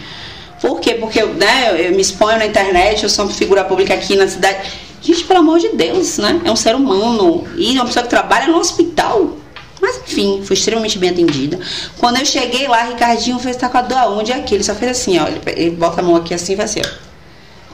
Por 0.62 0.80
quê? 0.80 0.96
Porque 0.96 1.24
né, 1.24 1.88
eu 1.88 1.92
me 1.92 2.02
exponho 2.02 2.38
na 2.38 2.46
internet, 2.46 3.04
eu 3.04 3.10
sou 3.10 3.26
uma 3.26 3.34
figura 3.34 3.64
pública 3.64 3.94
aqui 3.94 4.16
na 4.16 4.28
cidade. 4.28 4.72
Gente, 5.02 5.24
pelo 5.24 5.40
amor 5.40 5.60
de 5.60 5.70
Deus, 5.70 6.18
né? 6.18 6.42
É 6.44 6.52
um 6.52 6.56
ser 6.56 6.76
humano. 6.76 7.48
E 7.58 7.74
uma 7.74 7.86
pessoa 7.86 8.04
que 8.04 8.10
trabalha 8.10 8.48
no 8.48 8.58
hospital. 8.58 9.38
Mas 9.82 9.98
enfim, 9.98 10.42
fui 10.44 10.56
extremamente 10.56 10.98
bem 10.98 11.12
atendida. 11.12 11.60
Quando 11.98 12.18
eu 12.18 12.26
cheguei 12.26 12.68
lá, 12.68 12.84
Ricardinho 12.84 13.38
fez, 13.40 13.56
tá 13.56 13.70
com 13.70 13.78
a 13.78 13.82
dor 13.82 13.98
aonde 13.98 14.32
é 14.32 14.36
aqui? 14.36 14.56
Ele 14.56 14.64
só 14.64 14.74
fez 14.74 14.92
assim, 14.92 15.20
ó. 15.20 15.28
Ele 15.46 15.72
bota 15.72 16.02
a 16.02 16.04
mão 16.04 16.16
aqui 16.16 16.34
assim 16.34 16.54
e 16.54 16.56
vai 16.56 16.66
assim, 16.66 16.82
ó. 16.84 17.07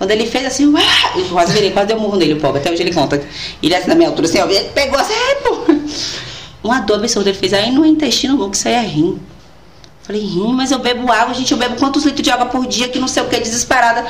Quando 0.03 0.11
ele 0.11 0.25
fez 0.25 0.45
assim, 0.45 0.67
ué, 0.73 0.83
eu 1.15 1.25
quase 1.29 1.53
virei, 1.53 1.71
quase 1.71 1.87
deu 1.87 1.95
um 1.95 2.01
murro 2.01 2.17
nele, 2.17 2.33
o 2.33 2.39
pobre. 2.41 2.59
Até 2.59 2.69
hoje 2.69 2.83
ele 2.83 2.93
conta. 2.93 3.23
Ele 3.61 3.73
é 3.73 3.77
assim 3.77 3.87
na 3.87 3.95
minha 3.95 4.09
altura, 4.09 4.27
assim, 4.27 4.37
ó. 4.37 4.45
Ele 4.49 4.69
pegou 4.75 4.99
assim, 4.99 5.13
é, 5.13 5.35
pô 5.35 5.63
uma 6.61 6.81
dor 6.81 6.97
absurda. 6.97 7.29
Ele 7.29 7.37
fez, 7.37 7.53
aí 7.53 7.71
no 7.71 7.85
intestino 7.85 8.35
louco, 8.35 8.53
isso 8.53 8.67
aí 8.67 8.73
é 8.73 8.81
rim. 8.81 9.17
Falei, 10.01 10.21
rim, 10.21 10.51
mas 10.51 10.71
eu 10.71 10.79
bebo 10.79 11.09
água, 11.09 11.33
gente, 11.33 11.53
eu 11.53 11.57
bebo 11.57 11.77
quantos 11.77 12.03
litros 12.03 12.21
de 12.21 12.29
água 12.29 12.47
por 12.47 12.67
dia, 12.67 12.89
que 12.89 12.99
não 12.99 13.07
sei 13.07 13.23
o 13.23 13.29
que, 13.29 13.39
desesperada. 13.39 14.05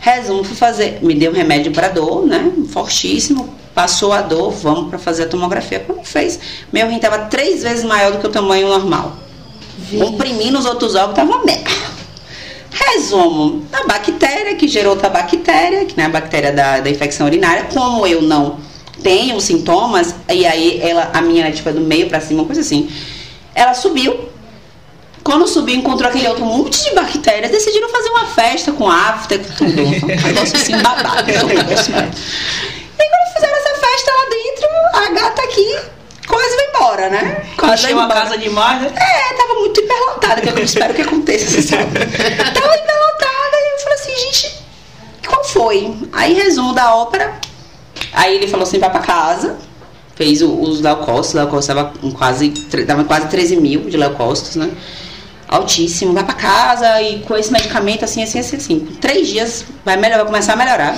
Resumo, 0.00 0.42
fui 0.42 0.56
fazer, 0.56 1.00
me 1.02 1.14
deu 1.14 1.30
um 1.30 1.34
remédio 1.34 1.72
para 1.72 1.88
dor, 1.88 2.24
né, 2.24 2.50
fortíssimo, 2.70 3.54
passou 3.74 4.14
a 4.14 4.22
dor, 4.22 4.50
vamos 4.50 4.88
para 4.88 4.98
fazer 4.98 5.24
a 5.24 5.26
tomografia. 5.26 5.80
Quando 5.80 6.02
fez, 6.04 6.40
meu 6.72 6.88
rim 6.88 6.96
estava 6.96 7.26
três 7.26 7.62
vezes 7.62 7.84
maior 7.84 8.12
do 8.12 8.18
que 8.18 8.26
o 8.26 8.30
tamanho 8.30 8.68
normal. 8.68 9.16
Comprimindo 9.98 10.58
os 10.58 10.64
outros 10.64 10.94
órgãos, 10.94 11.16
tava 11.16 11.44
merda. 11.44 11.83
Resumo, 12.74 13.64
a 13.72 13.86
bactéria 13.86 14.56
que 14.56 14.66
gerou 14.66 14.94
outra 14.94 15.08
bactéria, 15.08 15.84
que 15.84 16.00
é 16.00 16.04
a 16.04 16.08
bactéria 16.08 16.52
da, 16.52 16.80
da 16.80 16.90
infecção 16.90 17.26
urinária, 17.26 17.68
como 17.72 18.04
eu 18.04 18.20
não 18.20 18.58
tenho 19.00 19.40
sintomas, 19.40 20.12
e 20.28 20.44
aí 20.44 20.80
ela, 20.82 21.08
a 21.14 21.20
minha, 21.20 21.52
tipo, 21.52 21.68
é 21.68 21.72
do 21.72 21.80
meio 21.80 22.08
para 22.08 22.20
cima, 22.20 22.40
uma 22.40 22.46
coisa 22.46 22.62
assim. 22.62 22.90
Ela 23.54 23.74
subiu. 23.74 24.28
Quando 25.22 25.46
subiu, 25.46 25.76
encontrou 25.76 26.10
aquele 26.10 26.26
outro 26.26 26.44
monte 26.44 26.82
de 26.82 26.90
bactérias, 26.94 27.48
decidiram 27.50 27.88
fazer 27.88 28.10
uma 28.10 28.26
festa 28.26 28.72
com 28.72 28.90
after, 28.90 29.38
com 29.38 29.54
tudo. 29.54 29.82
Um 30.04 30.06
negócio 30.06 30.56
assim 30.56 30.76
babado. 30.78 31.30
e 31.30 31.34
quando 31.34 31.64
fizeram 33.34 33.56
essa 33.56 33.74
festa 33.80 34.10
lá 34.10 34.24
dentro, 34.30 34.66
a 34.94 35.10
gata 35.12 35.42
aqui 35.42 35.76
quase 36.26 36.56
vai 36.56 36.68
embora, 36.68 37.10
né? 37.10 37.44
Quase 37.56 37.86
Encheu 37.86 38.00
a 38.00 38.08
casa 38.08 38.38
demais, 38.38 38.82
né? 38.82 38.92
É, 38.94 39.34
tava 39.34 39.54
muito 39.60 39.80
hiperlotada, 39.80 40.40
que 40.40 40.48
eu 40.48 40.64
espero 40.64 40.94
que 40.94 41.02
aconteça, 41.02 41.50
você 41.50 41.62
sabe. 41.62 41.92
tava 41.98 42.76
hiperlotada 42.76 43.56
e 43.56 43.74
eu 43.74 43.78
falei 43.82 43.98
assim, 43.98 44.16
gente, 44.16 44.64
qual 45.26 45.44
foi? 45.44 45.94
Aí, 46.12 46.34
resumo 46.34 46.72
da 46.72 46.94
ópera, 46.94 47.34
Aí 48.14 48.36
ele 48.36 48.46
falou 48.46 48.62
assim, 48.62 48.78
vai 48.78 48.90
pra 48.90 49.00
casa, 49.00 49.56
fez 50.14 50.40
os 50.40 50.80
leucócitos, 50.80 51.34
o 51.34 51.36
leucócito 51.36 51.74
tava 51.74 51.92
quase, 52.16 52.50
tava 52.86 53.04
quase 53.04 53.26
13 53.26 53.56
mil 53.56 53.80
de 53.90 53.96
leucócitos, 53.96 54.54
né? 54.56 54.70
Altíssimo, 55.48 56.12
vai 56.12 56.24
pra 56.24 56.34
casa 56.34 57.02
e 57.02 57.20
com 57.20 57.36
esse 57.36 57.52
medicamento 57.52 58.04
assim, 58.04 58.22
assim, 58.22 58.38
assim, 58.38 58.56
assim. 58.56 58.80
Três 59.00 59.28
dias 59.28 59.64
vai 59.84 59.96
melhorar, 59.96 60.22
vai 60.22 60.26
começar 60.26 60.54
a 60.54 60.56
melhorar. 60.56 60.96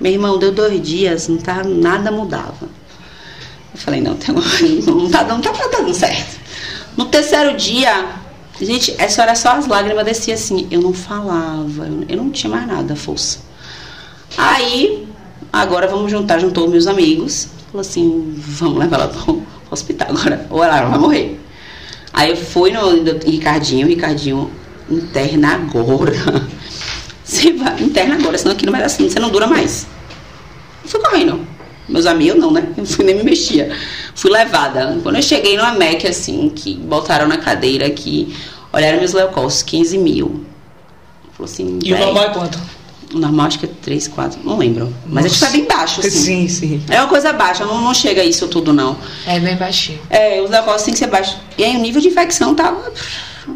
Meu 0.00 0.12
irmão, 0.12 0.38
deu 0.38 0.52
dois 0.52 0.80
dias, 0.82 1.28
não 1.28 1.38
tá, 1.38 1.62
nada 1.64 2.10
mudava. 2.10 2.68
Eu 3.76 3.80
falei, 3.80 4.00
não, 4.00 4.16
tem, 4.16 4.34
não, 4.86 5.10
tá, 5.10 5.24
não 5.24 5.40
tá 5.40 5.52
dando 5.70 5.92
certo. 5.94 6.40
No 6.96 7.04
terceiro 7.06 7.56
dia, 7.56 8.06
gente, 8.60 8.94
essa 8.98 9.22
hora 9.22 9.34
só 9.34 9.50
as 9.50 9.66
lágrimas 9.66 10.04
desciam 10.04 10.34
assim. 10.34 10.66
Eu 10.70 10.80
não 10.80 10.94
falava, 10.94 11.88
eu 12.08 12.16
não 12.16 12.30
tinha 12.30 12.50
mais 12.50 12.66
nada, 12.66 12.96
força. 12.96 13.40
Aí 14.36 15.06
Agora 15.52 15.86
vamos 15.86 16.10
juntar, 16.10 16.38
juntou 16.38 16.68
meus 16.68 16.86
amigos. 16.86 17.48
Falou 17.70 17.80
assim, 17.80 18.34
vamos 18.36 18.78
levar 18.78 19.00
ela 19.00 19.08
para 19.08 19.32
o 19.32 19.42
hospital 19.70 20.08
agora. 20.10 20.46
Ou 20.50 20.62
ela 20.62 20.82
vai 20.82 20.98
morrer. 20.98 21.40
Aí 22.12 22.30
eu 22.30 22.36
fui 22.36 22.70
no 22.72 22.90
Ricardinho, 23.24 23.86
Ricardinho, 23.86 24.50
interna 24.90 25.54
agora. 25.54 26.12
Você 27.24 27.54
vai, 27.54 27.82
interna 27.82 28.16
agora, 28.16 28.36
senão 28.36 28.52
aqui 28.52 28.66
não 28.66 28.70
vai 28.70 28.80
dar 28.80 28.86
assim, 28.86 29.08
você 29.08 29.18
não 29.18 29.30
dura 29.30 29.48
mais. 29.48 29.84
Eu 30.84 30.90
fui 30.90 31.00
correndo. 31.00 31.40
Meus 31.88 32.06
amigos 32.06 32.40
não, 32.40 32.50
né? 32.50 32.66
Eu 32.76 32.84
fui 32.84 33.04
nem 33.04 33.14
me 33.14 33.22
mexia. 33.22 33.74
Fui 34.14 34.30
levada. 34.30 34.98
Quando 35.02 35.16
eu 35.16 35.22
cheguei 35.22 35.56
no 35.56 35.62
AMEC, 35.62 36.06
assim, 36.06 36.50
que 36.54 36.74
botaram 36.74 37.28
na 37.28 37.38
cadeira 37.38 37.86
aqui, 37.86 38.34
olharam 38.72 38.98
meus 38.98 39.12
leucócitos, 39.12 39.62
15 39.62 39.98
mil. 39.98 40.44
Falou 41.32 41.50
assim. 41.50 41.78
E 41.84 41.92
o 41.92 41.98
normal 41.98 42.24
é 42.24 42.28
quanto? 42.30 42.58
O 43.14 43.18
normal 43.18 43.46
acho 43.46 43.58
que 43.60 43.66
é 43.66 43.70
3, 43.82 44.08
4, 44.08 44.40
não 44.42 44.58
lembro. 44.58 44.92
Mas 45.06 45.24
Nossa. 45.24 45.44
é 45.44 45.48
tipo 45.48 45.56
é 45.56 45.58
bem 45.60 45.76
baixo, 45.76 46.00
assim. 46.00 46.10
Sim, 46.10 46.48
sim. 46.48 46.82
É 46.88 47.00
uma 47.00 47.08
coisa 47.08 47.32
baixa, 47.32 47.64
não, 47.64 47.80
não 47.80 47.94
chega 47.94 48.20
a 48.20 48.24
isso 48.24 48.48
tudo, 48.48 48.72
não. 48.72 48.96
É 49.26 49.38
bem 49.38 49.56
baixinho. 49.56 50.00
É, 50.10 50.40
os 50.40 50.50
negócios 50.50 50.82
têm 50.82 50.92
que 50.92 50.98
ser 50.98 51.06
baixos. 51.06 51.36
E 51.56 51.64
aí 51.64 51.76
o 51.76 51.78
nível 51.78 52.00
de 52.00 52.08
infecção 52.08 52.54
tava. 52.54 52.92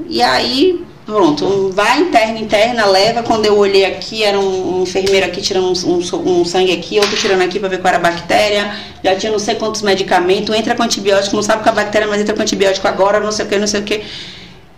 E 0.09 0.23
aí, 0.23 0.85
pronto, 1.11 1.71
vai 1.75 2.01
interna, 2.01 2.39
interna, 2.39 2.87
leva. 2.87 3.23
Quando 3.23 3.45
eu 3.45 3.57
olhei 3.59 3.85
aqui, 3.85 4.23
era 4.23 4.39
um, 4.39 4.79
um 4.79 4.83
enfermeiro 4.85 5.27
aqui 5.27 5.41
tirando 5.41 5.67
um, 5.67 5.97
um, 5.97 6.41
um, 6.41 6.45
sangue 6.45 6.73
aqui, 6.73 6.99
outro 6.99 7.17
tirando 7.17 7.43
aqui 7.43 7.59
para 7.59 7.69
ver 7.69 7.79
qual 7.79 7.95
era 7.95 7.97
a 7.99 8.11
bactéria. 8.11 8.75
Já 9.03 9.17
tinha 9.17 9.33
não 9.33 9.39
sei 9.39 9.57
quantos 9.57 9.83
medicamentos, 9.83 10.55
entra 10.55 10.75
com 10.75 10.83
antibiótico, 10.83 11.35
não 11.35 11.43
sabe 11.43 11.63
com 11.63 11.69
a 11.69 11.73
bactéria, 11.73 12.07
mas 12.07 12.21
entra 12.21 12.35
com 12.35 12.43
antibiótico 12.43 12.87
agora, 12.87 13.19
não 13.19 13.33
sei 13.33 13.45
o 13.45 13.49
que, 13.49 13.59
não 13.59 13.67
sei 13.67 13.81
o 13.81 13.85
que. 13.85 14.03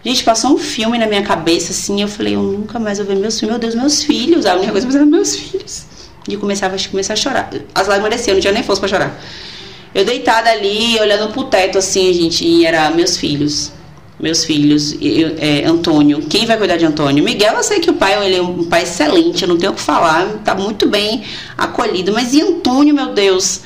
Gente, 0.05 0.25
passou 0.25 0.53
um 0.53 0.59
filme 0.59 0.99
na 0.99 1.07
minha 1.07 1.23
cabeça, 1.23 1.71
assim, 1.71 2.03
eu 2.03 2.09
falei, 2.09 2.35
eu 2.35 2.43
nunca 2.43 2.79
mais 2.81 2.99
vou 2.99 3.07
ver 3.07 3.15
meus 3.15 3.39
filhos, 3.39 3.53
meu 3.53 3.59
Deus, 3.61 3.75
meus 3.75 4.03
filhos. 4.03 4.47
A 4.47 4.55
única 4.55 4.73
coisa 4.73 4.89
que 4.89 4.97
eu 4.97 5.07
meus 5.07 5.37
filhos. 5.37 5.85
E 6.29 6.37
começava 6.37 6.77
começar 6.91 7.13
a 7.13 7.17
chorar. 7.17 7.51
As 7.75 7.87
lágrimas 7.87 8.17
desciam, 8.17 8.35
não 8.35 8.41
tinha 8.41 8.53
nem 8.53 8.63
força 8.63 8.81
pra 8.81 8.89
chorar. 8.89 9.21
Eu 9.95 10.05
deitada 10.05 10.51
ali, 10.51 10.99
olhando 10.99 11.33
pro 11.33 11.45
teto, 11.45 11.79
assim, 11.79 12.13
gente, 12.13 12.45
e 12.45 12.65
era 12.65 12.91
meus 12.91 13.17
filhos. 13.17 13.73
Meus 14.23 14.45
filhos, 14.45 14.95
eu, 15.01 15.35
é, 15.37 15.65
Antônio. 15.67 16.23
Quem 16.23 16.47
vai 16.47 16.57
cuidar 16.57 16.77
de 16.77 16.85
Antônio? 16.85 17.25
Miguel, 17.25 17.55
eu 17.55 17.63
sei 17.65 17.81
que 17.81 17.91
o 17.91 17.95
pai 17.95 18.25
ele 18.25 18.37
é 18.37 18.41
um 18.41 18.63
pai 18.65 18.85
excelente, 18.85 19.43
eu 19.43 19.49
não 19.49 19.59
tenho 19.59 19.73
o 19.73 19.75
que 19.75 19.81
falar, 19.81 20.25
tá 20.45 20.55
muito 20.55 20.89
bem 20.89 21.25
acolhido. 21.59 22.13
Mas 22.13 22.33
e 22.33 22.41
Antônio, 22.41 22.95
meu 22.95 23.13
Deus? 23.13 23.63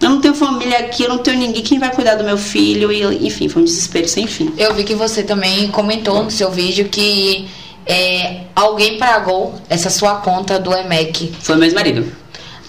Eu 0.00 0.10
não 0.10 0.20
tenho 0.20 0.34
família 0.34 0.78
aqui, 0.78 1.02
eu 1.02 1.08
não 1.08 1.18
tenho 1.18 1.38
ninguém. 1.38 1.62
Quem 1.64 1.80
vai 1.80 1.92
cuidar 1.92 2.14
do 2.14 2.22
meu 2.22 2.38
filho? 2.38 2.92
E, 2.92 3.26
enfim, 3.26 3.48
foi 3.48 3.62
um 3.62 3.64
desespero 3.64 4.06
sem 4.06 4.28
fim. 4.28 4.52
Eu 4.56 4.72
vi 4.72 4.84
que 4.84 4.94
você 4.94 5.24
também 5.24 5.66
comentou 5.68 6.22
no 6.22 6.30
seu 6.30 6.48
vídeo 6.52 6.88
que 6.88 7.48
é, 7.84 8.42
alguém 8.54 8.98
pagou 8.98 9.60
essa 9.68 9.90
sua 9.90 10.16
conta 10.16 10.60
do 10.60 10.72
EMEC. 10.72 11.32
Foi 11.40 11.56
meu 11.56 11.64
ex-marido. 11.64 12.06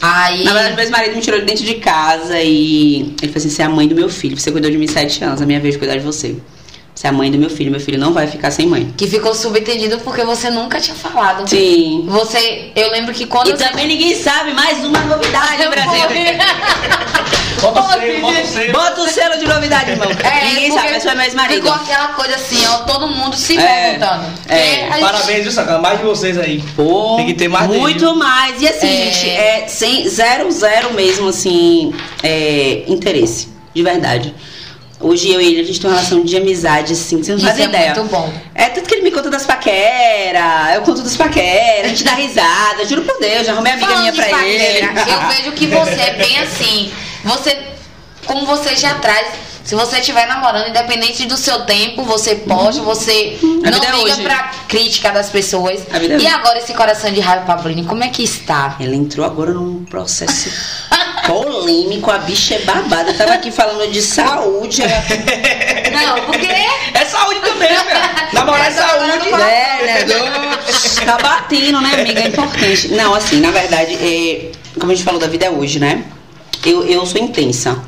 Aí... 0.01 0.43
Na 0.45 0.53
verdade, 0.53 0.75
meu 0.75 0.83
ex-marido 0.83 1.15
me 1.15 1.21
tirou 1.21 1.39
de 1.39 1.45
dentro 1.45 1.63
de 1.63 1.75
casa 1.75 2.41
e 2.41 3.13
ele 3.21 3.31
falou 3.31 3.37
assim: 3.37 3.49
você 3.49 3.61
é 3.61 3.65
a 3.65 3.69
mãe 3.69 3.87
do 3.87 3.93
meu 3.93 4.09
filho, 4.09 4.35
você 4.35 4.51
cuidou 4.51 4.71
de 4.71 4.79
mim 4.79 4.87
sete 4.87 5.23
anos, 5.23 5.39
a 5.39 5.45
minha 5.45 5.59
vez 5.59 5.75
de 5.75 5.77
cuidar 5.77 5.95
de 5.97 6.03
você. 6.03 6.35
Você 6.99 7.07
é 7.07 7.11
a 7.11 7.13
mãe 7.13 7.31
do 7.31 7.37
meu 7.37 7.49
filho, 7.49 7.71
meu 7.71 7.79
filho 7.79 7.97
não 7.97 8.11
vai 8.11 8.27
ficar 8.27 8.51
sem 8.51 8.67
mãe. 8.67 8.93
Que 8.97 9.07
ficou 9.07 9.33
subentendido 9.33 9.99
porque 9.99 10.21
você 10.25 10.49
nunca 10.49 10.81
tinha 10.81 10.97
falado. 10.97 11.49
Sim. 11.49 12.03
Você, 12.05 12.71
eu 12.75 12.91
lembro 12.91 13.13
que 13.13 13.25
quando. 13.25 13.51
E 13.51 13.53
também 13.53 13.87
ninguém 13.87 14.13
sabe 14.13 14.51
mais 14.51 14.83
uma 14.83 14.99
novidade, 15.05 15.65
Brasil. 15.69 16.01
bota, 17.61 17.79
o 17.79 18.01
selo, 18.01 18.19
bota 18.19 18.41
o 18.41 18.45
selo. 18.45 18.71
Bota 18.73 19.01
o 19.01 19.07
selo 19.07 19.39
de 19.39 19.47
novidade, 19.47 19.91
irmão. 19.91 20.09
É, 20.11 20.45
ninguém 20.49 20.71
sabe, 20.73 20.91
mas 20.91 21.03
foi 21.03 21.15
meu 21.15 21.23
ex-marido. 21.23 21.61
Ficou 21.61 21.71
aquela 21.71 22.07
coisa 22.09 22.35
assim, 22.35 22.67
ó, 22.67 22.79
todo 22.79 23.07
mundo 23.07 23.33
se 23.37 23.57
é, 23.57 23.91
perguntando. 23.91 24.25
É, 24.49 24.89
gente... 24.91 24.99
Parabéns, 24.99 25.43
viu, 25.43 25.51
Sacana? 25.53 25.79
Mais 25.79 25.99
de 25.99 26.03
vocês 26.03 26.37
aí. 26.37 26.61
Pô, 26.75 27.15
Tem 27.15 27.27
que 27.27 27.33
ter 27.33 27.47
mais 27.47 27.65
Muito 27.65 28.07
dele. 28.07 28.19
mais. 28.19 28.61
E 28.61 28.67
assim, 28.67 28.87
é... 28.87 29.05
gente, 29.13 29.29
é 29.29 29.67
sem, 29.69 30.09
zero, 30.09 30.51
zero 30.51 30.93
mesmo, 30.93 31.29
assim, 31.29 31.93
é, 32.21 32.83
interesse. 32.89 33.47
De 33.73 33.81
verdade. 33.81 34.35
Hoje 35.01 35.31
eu 35.31 35.39
e 35.39 35.47
ele, 35.47 35.61
a 35.61 35.63
gente 35.63 35.79
tem 35.79 35.89
uma 35.89 35.95
relação 35.95 36.25
de 36.25 36.35
amizade, 36.35 36.91
assim, 36.91 37.23
você 37.23 37.31
não 37.31 37.39
faz 37.39 37.57
é 37.57 37.63
ideia. 37.63 37.91
É 37.91 37.95
muito 37.95 38.11
bom. 38.11 38.33
É 38.53 38.65
tudo 38.65 38.85
que 38.85 38.95
ele 38.95 39.03
me 39.03 39.11
conta 39.11 39.29
das 39.29 39.45
paqueras, 39.45 40.75
eu 40.75 40.81
conto 40.81 41.01
dos 41.01 41.15
paqueras, 41.15 41.85
a 41.85 41.87
gente 41.87 42.03
dá 42.03 42.15
risada, 42.15 42.85
juro 42.85 43.03
por 43.03 43.17
Deus, 43.17 43.45
já 43.45 43.53
arrumei 43.53 43.71
amiga 43.71 43.87
Falando 43.87 44.01
minha 44.01 44.13
pra 44.13 44.25
paquera, 44.25 44.63
ele. 44.63 44.87
Eu 44.87 45.29
vejo 45.29 45.51
que 45.53 45.67
você 45.67 46.01
é 46.01 46.13
bem 46.15 46.39
assim. 46.39 46.91
Você, 47.23 47.57
como 48.25 48.45
você 48.45 48.75
já 48.75 48.95
traz. 48.95 49.27
Se 49.63 49.75
você 49.75 49.99
estiver 49.99 50.27
namorando, 50.27 50.69
independente 50.69 51.25
do 51.25 51.37
seu 51.37 51.61
tempo, 51.61 52.03
você 52.03 52.35
pode, 52.35 52.79
você 52.79 53.37
a 53.63 53.71
não 53.71 53.83
é 53.83 53.91
liga 54.03 54.21
é 54.21 54.23
pra 54.23 54.51
crítica 54.67 55.11
das 55.11 55.29
pessoas. 55.29 55.81
e 56.19 56.25
é 56.25 56.31
agora 56.31 56.57
esse 56.57 56.73
coração 56.73 57.11
de 57.11 57.19
raiva, 57.19 57.45
Pabline, 57.45 57.83
como 57.85 58.03
é 58.03 58.09
que 58.09 58.23
está? 58.23 58.75
Ela 58.79 58.95
entrou 58.95 59.25
agora 59.25 59.53
num 59.53 59.85
processo 59.85 60.49
polêmico, 61.29 62.09
a 62.09 62.17
bicha 62.19 62.55
é 62.55 62.59
babada. 62.59 63.11
Eu 63.11 63.17
tava 63.17 63.33
aqui 63.33 63.51
falando 63.51 63.89
de 63.91 64.01
saúde. 64.01 64.81
Ela... 64.81 64.93
Não, 65.91 66.25
porque. 66.25 66.47
É 66.47 67.05
saúde 67.05 67.39
também, 67.41 67.69
né? 67.69 68.29
Namorar 68.33 68.67
é 68.67 68.71
saúde. 68.71 69.29
É, 69.29 69.85
né? 69.85 71.05
Tá 71.05 71.17
batendo, 71.17 71.81
né, 71.81 71.93
amiga? 71.93 72.21
É 72.21 72.27
importante. 72.27 72.87
Não, 72.89 73.13
assim, 73.13 73.39
na 73.39 73.51
verdade, 73.51 73.93
é, 73.93 74.51
como 74.79 74.91
a 74.91 74.95
gente 74.95 75.03
falou 75.03 75.19
da 75.19 75.27
vida 75.27 75.45
é 75.45 75.49
hoje, 75.49 75.79
né? 75.79 76.03
Eu, 76.65 76.85
eu 76.85 77.05
sou 77.05 77.21
intensa. 77.21 77.79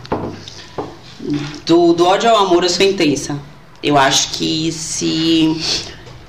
Do, 1.65 1.93
do 1.93 2.05
ódio 2.05 2.29
ao 2.29 2.45
amor, 2.45 2.63
eu 2.63 2.69
sou 2.69 2.85
intensa. 2.85 3.39
Eu 3.81 3.97
acho 3.97 4.31
que 4.31 4.71
se. 4.71 5.59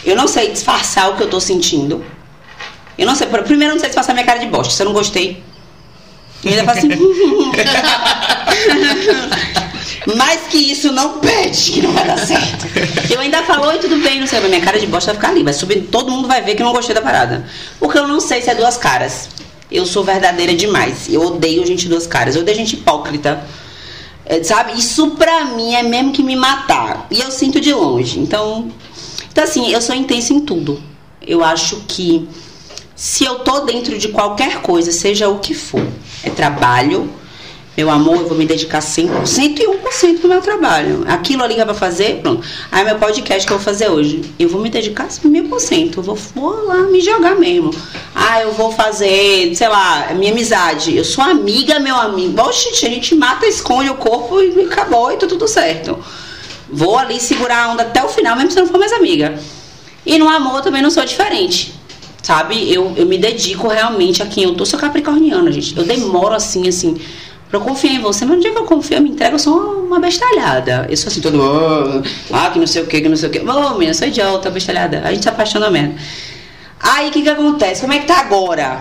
Eu 0.04 0.16
não 0.16 0.26
sei 0.26 0.50
disfarçar 0.50 1.10
o 1.10 1.16
que 1.16 1.22
eu 1.22 1.30
tô 1.30 1.40
sentindo. 1.40 2.04
Eu 2.96 3.06
não 3.06 3.14
sei. 3.14 3.26
Primeiro, 3.26 3.72
eu 3.72 3.74
não 3.74 3.80
sei 3.80 3.88
disfarçar 3.88 4.14
minha 4.14 4.26
cara 4.26 4.38
de 4.38 4.46
bosta. 4.46 4.74
Se 4.74 4.82
eu 4.82 4.86
não 4.86 4.92
gostei, 4.92 5.42
e 6.44 6.48
ainda 6.48 6.64
fala 6.64 6.78
assim. 6.78 6.88
Mas 10.16 10.48
que 10.48 10.58
isso 10.58 10.92
não 10.92 11.20
pede 11.20 11.72
que 11.72 11.80
não 11.80 11.92
vai 11.92 12.04
dar 12.04 12.18
certo. 12.18 12.66
Eu 13.08 13.20
ainda 13.20 13.44
falou 13.44 13.72
e 13.72 13.78
tudo 13.78 13.96
bem, 13.98 14.18
não 14.18 14.26
sei, 14.26 14.40
mas 14.40 14.48
minha 14.48 14.60
cara 14.60 14.80
de 14.80 14.86
bosta 14.86 15.12
vai 15.12 15.20
ficar 15.20 15.28
ali. 15.28 15.44
Vai 15.44 15.52
subir, 15.52 15.82
todo 15.82 16.10
mundo 16.10 16.26
vai 16.26 16.42
ver 16.42 16.56
que 16.56 16.62
eu 16.62 16.66
não 16.66 16.72
gostei 16.72 16.92
da 16.92 17.00
parada. 17.00 17.46
Porque 17.78 17.96
eu 17.96 18.08
não 18.08 18.18
sei 18.18 18.42
se 18.42 18.50
é 18.50 18.54
duas 18.54 18.76
caras. 18.76 19.28
Eu 19.70 19.86
sou 19.86 20.02
verdadeira 20.02 20.52
demais. 20.54 21.08
Eu 21.08 21.22
odeio 21.22 21.64
gente 21.64 21.88
duas 21.88 22.06
caras. 22.06 22.34
Eu 22.34 22.42
odeio 22.42 22.56
gente 22.56 22.74
hipócrita. 22.74 23.44
É, 24.24 24.42
sabe? 24.42 24.78
Isso 24.78 25.12
pra 25.12 25.46
mim 25.46 25.74
é 25.74 25.82
mesmo 25.82 26.12
que 26.12 26.22
me 26.22 26.36
matar. 26.36 27.06
E 27.10 27.20
eu 27.20 27.30
sinto 27.30 27.60
de 27.60 27.72
longe. 27.72 28.18
Então, 28.18 28.70
então 29.30 29.44
assim, 29.44 29.70
eu 29.70 29.80
sou 29.80 29.94
intensa 29.94 30.32
em 30.32 30.40
tudo. 30.40 30.82
Eu 31.20 31.42
acho 31.44 31.82
que 31.88 32.28
se 32.94 33.24
eu 33.24 33.40
tô 33.40 33.60
dentro 33.60 33.98
de 33.98 34.08
qualquer 34.08 34.62
coisa, 34.62 34.92
seja 34.92 35.28
o 35.28 35.38
que 35.38 35.54
for, 35.54 35.86
é 36.22 36.30
trabalho, 36.30 37.10
meu 37.74 37.88
amor, 37.88 38.16
eu 38.16 38.28
vou 38.28 38.36
me 38.36 38.44
dedicar 38.44 38.80
100%, 38.80 39.22
101% 39.22 40.18
pro 40.18 40.28
meu 40.28 40.42
trabalho. 40.42 41.04
Aquilo 41.08 41.42
ali 41.42 41.54
que 41.54 41.60
eu 41.62 41.66
vou 41.66 41.74
fazer, 41.74 42.20
pronto. 42.20 42.46
Aí 42.70 42.84
meu 42.84 42.96
podcast 42.96 43.46
que 43.46 43.52
eu 43.52 43.56
vou 43.56 43.64
fazer 43.64 43.88
hoje, 43.88 44.20
eu 44.38 44.46
vou 44.48 44.60
me 44.60 44.68
dedicar 44.68 45.08
mil 45.24 45.48
por 45.48 45.58
cento. 45.58 46.00
Eu 46.00 46.02
vou, 46.02 46.14
vou 46.14 46.66
lá 46.66 46.82
me 46.82 47.00
jogar 47.00 47.34
mesmo. 47.34 47.70
Ah, 48.14 48.42
eu 48.42 48.52
vou 48.52 48.70
fazer, 48.72 49.54
sei 49.54 49.68
lá, 49.68 50.12
minha 50.14 50.32
amizade. 50.32 50.94
Eu 50.94 51.04
sou 51.04 51.24
amiga, 51.24 51.80
meu 51.80 51.96
amigo. 51.96 52.38
Oxe, 52.42 52.68
a 52.84 52.90
gente 52.90 53.14
mata, 53.14 53.46
esconde 53.46 53.88
o 53.88 53.94
corpo 53.94 54.38
e 54.42 54.66
acabou 54.66 55.10
e 55.10 55.16
tá 55.16 55.26
tudo 55.26 55.48
certo. 55.48 55.98
Vou 56.70 56.98
ali 56.98 57.18
segurar 57.18 57.64
a 57.64 57.72
onda 57.72 57.82
até 57.84 58.04
o 58.04 58.08
final, 58.08 58.36
mesmo 58.36 58.50
se 58.50 58.58
não 58.58 58.66
for 58.66 58.78
mais 58.78 58.92
amiga. 58.92 59.38
E 60.04 60.18
no 60.18 60.28
amor 60.28 60.60
também 60.60 60.82
não 60.82 60.90
sou 60.90 61.04
diferente. 61.06 61.72
Sabe? 62.22 62.72
Eu, 62.72 62.92
eu 62.96 63.06
me 63.06 63.18
dedico 63.18 63.66
realmente 63.66 64.22
a 64.22 64.26
quem 64.26 64.44
eu 64.44 64.54
tô. 64.54 64.64
Sou 64.66 64.78
capricorniana, 64.78 65.50
gente. 65.50 65.76
Eu 65.76 65.84
demoro 65.84 66.34
assim, 66.34 66.68
assim. 66.68 67.00
Eu 67.52 67.60
confiar 67.60 67.92
em 67.92 68.00
você, 68.00 68.24
mas 68.24 68.36
no 68.36 68.40
dia 68.40 68.50
que 68.50 68.58
eu 68.58 68.64
confio, 68.64 68.96
eu 68.96 69.02
me 69.02 69.10
entrego, 69.10 69.34
eu 69.34 69.38
sou 69.38 69.84
uma 69.84 70.00
bestalhada. 70.00 70.86
Eu 70.88 70.96
sou 70.96 71.08
assim, 71.08 71.20
todo. 71.20 72.02
Ah, 72.32 72.48
que 72.50 72.58
não 72.58 72.66
sei 72.66 72.82
o 72.82 72.86
que, 72.86 73.00
que 73.00 73.08
não 73.08 73.16
sei 73.16 73.28
o 73.28 73.32
que. 73.32 73.40
Ô, 73.40 73.50
oh, 73.50 73.70
menina, 73.72 73.90
eu 73.90 73.94
sou 73.94 74.08
idiota, 74.08 74.50
bestalhada. 74.50 75.02
A 75.04 75.12
gente 75.12 75.22
se 75.22 75.28
apaixona 75.28 75.70
mesmo. 75.70 75.94
Aí 76.80 77.08
o 77.08 77.12
que 77.12 77.22
que 77.22 77.28
acontece? 77.28 77.82
Como 77.82 77.92
é 77.92 77.98
que 77.98 78.06
tá 78.06 78.20
agora? 78.20 78.80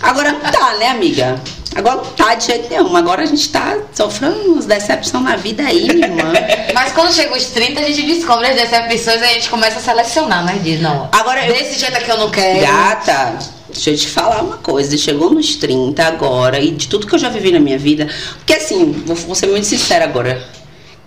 Agora 0.00 0.30
não 0.32 0.40
tá, 0.40 0.74
né, 0.76 0.90
amiga? 0.90 1.40
Agora 1.74 1.96
não 1.96 2.04
tá 2.04 2.34
de 2.34 2.46
jeito 2.46 2.70
nenhum. 2.70 2.96
Agora 2.96 3.22
a 3.22 3.26
gente 3.26 3.48
tá 3.48 3.76
sofrendo 3.92 4.52
umas 4.52 4.66
decepções 4.66 5.24
na 5.24 5.36
vida 5.36 5.64
aí, 5.64 5.88
minha 5.92 6.06
irmã. 6.06 6.32
Mas 6.74 6.92
quando 6.92 7.12
chega 7.12 7.36
os 7.36 7.46
30, 7.46 7.80
a 7.80 7.84
gente 7.84 8.02
descobre 8.02 8.46
as 8.46 8.54
decepções 8.54 9.20
e 9.20 9.24
a 9.24 9.28
gente 9.28 9.50
começa 9.50 9.78
a 9.78 9.82
selecionar, 9.82 10.44
né? 10.44 10.60
Diz, 10.62 10.80
não. 10.80 11.08
Agora, 11.12 11.40
desse 11.46 11.78
jeito 11.78 11.96
aqui 11.96 12.10
eu 12.10 12.18
não 12.18 12.30
quero. 12.30 12.60
Gata, 12.60 13.55
deixa 13.76 13.90
eu 13.90 13.96
te 13.96 14.08
falar 14.08 14.42
uma 14.42 14.56
coisa. 14.58 14.96
Chegou 14.96 15.30
nos 15.30 15.56
30 15.56 16.02
agora, 16.04 16.60
e 16.60 16.70
de 16.70 16.88
tudo 16.88 17.06
que 17.06 17.14
eu 17.14 17.18
já 17.18 17.28
vivi 17.28 17.52
na 17.52 17.60
minha 17.60 17.78
vida. 17.78 18.08
Porque 18.38 18.54
assim, 18.54 18.92
vou, 19.06 19.16
vou 19.16 19.34
ser 19.34 19.46
muito 19.46 19.66
sincera 19.66 20.04
agora. 20.04 20.42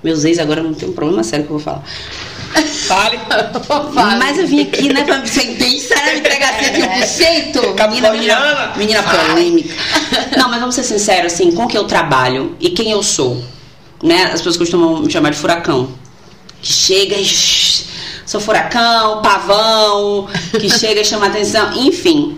Meus 0.03 0.23
ex 0.23 0.39
agora 0.39 0.63
não 0.63 0.73
tem 0.73 0.87
um 0.87 0.93
problema 0.93 1.23
sério 1.23 1.45
que 1.45 1.51
eu 1.51 1.57
vou 1.57 1.63
falar. 1.63 1.83
Fale. 2.87 3.19
Mas 4.17 4.39
eu 4.39 4.47
vim 4.47 4.61
aqui, 4.61 4.91
né, 4.91 5.03
pra 5.03 5.25
ser 5.25 5.55
bem 5.57 5.79
séria, 5.79 6.13
me 6.13 6.19
entregar 6.19 6.55
assim 6.55 6.71
de 6.71 6.81
um 6.81 7.07
jeito. 7.07 7.61
Menina, 7.89 8.11
menina, 8.11 8.73
menina 8.75 9.03
polêmica. 9.03 9.75
Não, 10.37 10.49
mas 10.49 10.59
vamos 10.59 10.75
ser 10.75 10.83
sinceros, 10.83 11.33
assim, 11.33 11.51
com 11.51 11.67
que 11.67 11.77
eu 11.77 11.83
trabalho 11.83 12.55
e 12.59 12.69
quem 12.69 12.91
eu 12.91 13.03
sou. 13.03 13.43
Né? 14.01 14.23
As 14.23 14.39
pessoas 14.39 14.57
costumam 14.57 15.01
me 15.01 15.11
chamar 15.11 15.31
de 15.31 15.37
furacão. 15.37 15.89
Que 16.61 16.71
chega 16.71 17.15
e. 17.15 17.25
Sou 18.25 18.39
furacão, 18.39 19.21
pavão, 19.21 20.27
que 20.59 20.69
chega 20.69 21.01
e 21.01 21.05
chama 21.05 21.27
atenção. 21.27 21.73
Enfim, 21.73 22.37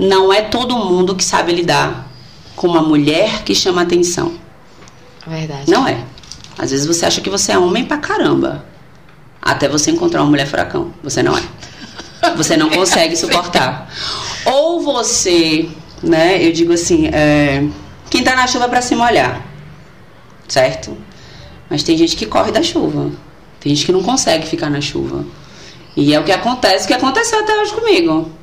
não 0.00 0.32
é 0.32 0.40
todo 0.40 0.78
mundo 0.78 1.14
que 1.14 1.22
sabe 1.22 1.52
lidar 1.52 2.08
com 2.56 2.66
uma 2.66 2.80
mulher 2.80 3.42
que 3.44 3.54
chama 3.54 3.82
atenção. 3.82 4.32
Verdade. 5.26 5.70
Não 5.70 5.86
é. 5.86 6.02
Às 6.58 6.70
vezes 6.70 6.86
você 6.86 7.04
acha 7.04 7.20
que 7.20 7.28
você 7.28 7.52
é 7.52 7.58
homem 7.58 7.84
pra 7.84 7.98
caramba. 7.98 8.64
Até 9.42 9.68
você 9.68 9.90
encontrar 9.90 10.22
uma 10.22 10.30
mulher 10.30 10.46
furacão. 10.46 10.90
Você 11.02 11.22
não 11.22 11.36
é. 11.36 11.42
Você 12.34 12.56
não 12.56 12.70
consegue 12.70 13.14
suportar. 13.14 13.92
Ou 14.46 14.80
você, 14.80 15.68
né? 16.02 16.42
Eu 16.42 16.52
digo 16.52 16.72
assim, 16.72 17.08
é, 17.08 17.66
quem 18.08 18.24
tá 18.24 18.34
na 18.34 18.46
chuva 18.46 18.70
para 18.70 18.80
se 18.80 18.96
molhar. 18.96 19.44
Certo? 20.48 20.96
Mas 21.68 21.82
tem 21.82 21.96
gente 21.96 22.16
que 22.16 22.24
corre 22.24 22.50
da 22.50 22.62
chuva. 22.62 23.10
Tem 23.60 23.74
gente 23.74 23.84
que 23.84 23.92
não 23.92 24.02
consegue 24.02 24.46
ficar 24.46 24.70
na 24.70 24.80
chuva. 24.80 25.26
E 25.94 26.14
é 26.14 26.18
o 26.18 26.24
que 26.24 26.32
acontece, 26.32 26.84
o 26.84 26.88
que 26.88 26.94
aconteceu 26.94 27.40
até 27.40 27.54
hoje 27.60 27.72
comigo. 27.72 28.39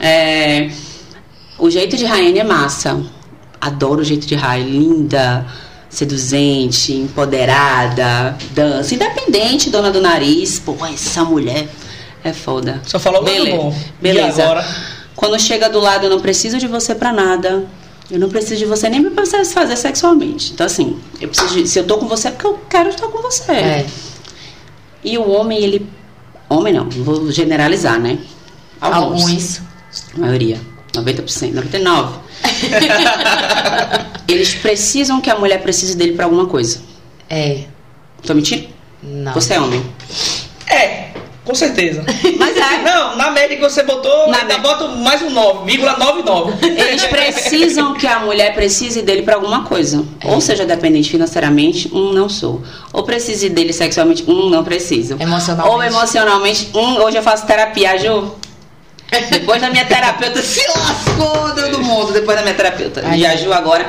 É, 0.00 0.70
o 1.58 1.70
jeito 1.70 1.96
de 1.96 2.04
Raine 2.04 2.38
é 2.38 2.44
massa. 2.44 3.00
Adoro 3.60 4.00
o 4.00 4.04
jeito 4.04 4.26
de 4.26 4.34
Raine, 4.34 4.70
linda 4.70 5.46
seduzente, 5.88 6.92
empoderada, 6.92 8.36
dança, 8.50 8.94
independente, 8.94 9.70
dona 9.70 9.90
do 9.90 10.00
nariz. 10.00 10.58
Pô, 10.58 10.76
essa 10.84 11.24
mulher 11.24 11.68
é 12.22 12.32
foda. 12.32 12.82
Só 12.86 12.98
falou 12.98 13.22
Beleza. 13.22 13.56
bom. 13.56 13.74
Beleza. 14.00 14.40
E 14.40 14.44
agora? 14.44 14.66
Quando 15.14 15.40
chega 15.40 15.70
do 15.70 15.80
lado, 15.80 16.04
eu 16.04 16.10
não 16.10 16.20
preciso 16.20 16.58
de 16.58 16.66
você 16.66 16.94
pra 16.94 17.12
nada. 17.12 17.64
Eu 18.10 18.18
não 18.18 18.28
preciso 18.28 18.56
de 18.56 18.66
você 18.66 18.88
nem 18.88 19.02
pra 19.10 19.24
fazer 19.26 19.76
sexualmente. 19.76 20.52
Então, 20.52 20.66
assim, 20.66 21.00
eu 21.20 21.28
preciso 21.28 21.54
de, 21.54 21.66
se 21.66 21.78
eu 21.78 21.84
tô 21.84 21.98
com 21.98 22.06
você 22.06 22.28
é 22.28 22.30
porque 22.30 22.46
eu 22.46 22.60
quero 22.68 22.90
estar 22.90 23.08
com 23.08 23.22
você. 23.22 23.52
É. 23.52 23.86
E 25.02 25.16
o 25.16 25.28
homem, 25.28 25.58
ele. 25.58 25.88
Homem 26.48 26.74
não, 26.74 26.88
vou 26.88 27.32
generalizar, 27.32 27.98
né? 27.98 28.18
Alguns. 28.80 29.22
Alguns. 29.22 29.60
A 30.14 30.18
maioria. 30.18 30.60
90%, 30.92 31.54
99%. 31.54 32.26
Eles 34.28 34.54
precisam 34.54 35.20
que 35.20 35.30
a 35.30 35.38
mulher 35.38 35.62
precise 35.62 35.96
dele 35.96 36.12
para 36.12 36.24
alguma 36.24 36.46
coisa. 36.46 36.80
É. 37.28 37.64
Tô 38.24 38.34
mentindo? 38.34 38.68
Não. 39.02 39.32
Você 39.34 39.54
é 39.54 39.60
homem? 39.60 39.84
É, 40.68 41.10
com 41.44 41.54
certeza. 41.54 42.04
Mas 42.38 42.56
é. 42.56 42.82
Não, 42.82 43.16
na 43.16 43.30
média 43.30 43.56
que 43.56 43.62
você 43.62 43.82
botou, 43.84 44.28
na 44.28 44.38
ainda 44.38 44.58
bota 44.58 44.88
mais 44.88 45.22
um 45.22 45.32
9,99. 45.32 46.54
Eles 46.62 47.04
precisam 47.06 47.94
que 47.94 48.06
a 48.06 48.20
mulher 48.20 48.54
precise 48.54 49.02
dele 49.02 49.22
para 49.22 49.36
alguma 49.36 49.64
coisa. 49.64 50.04
É. 50.20 50.28
Ou 50.28 50.40
seja, 50.40 50.64
dependente 50.64 51.10
financeiramente, 51.10 51.88
um 51.94 52.12
não 52.12 52.28
sou. 52.28 52.62
Ou 52.92 53.04
precise 53.04 53.48
dele 53.48 53.72
sexualmente, 53.72 54.24
um 54.26 54.50
não 54.50 54.64
preciso. 54.64 55.16
Emocionalmente. 55.20 55.74
Ou 55.74 55.82
emocionalmente, 55.82 56.70
um 56.74 57.00
hoje 57.02 57.16
eu 57.16 57.22
faço 57.22 57.46
terapia, 57.46 57.96
Ju. 57.98 58.34
Depois 59.30 59.60
da 59.60 59.70
minha 59.70 59.84
terapeuta 59.84 60.42
se 60.42 60.66
lascou 60.68 61.54
do 61.70 61.82
mundo. 61.82 62.12
Depois 62.12 62.36
da 62.36 62.42
minha 62.42 62.54
terapeuta. 62.54 63.02
Ai, 63.04 63.20
e 63.20 63.26
a 63.26 63.36
Ju 63.36 63.52
agora. 63.52 63.86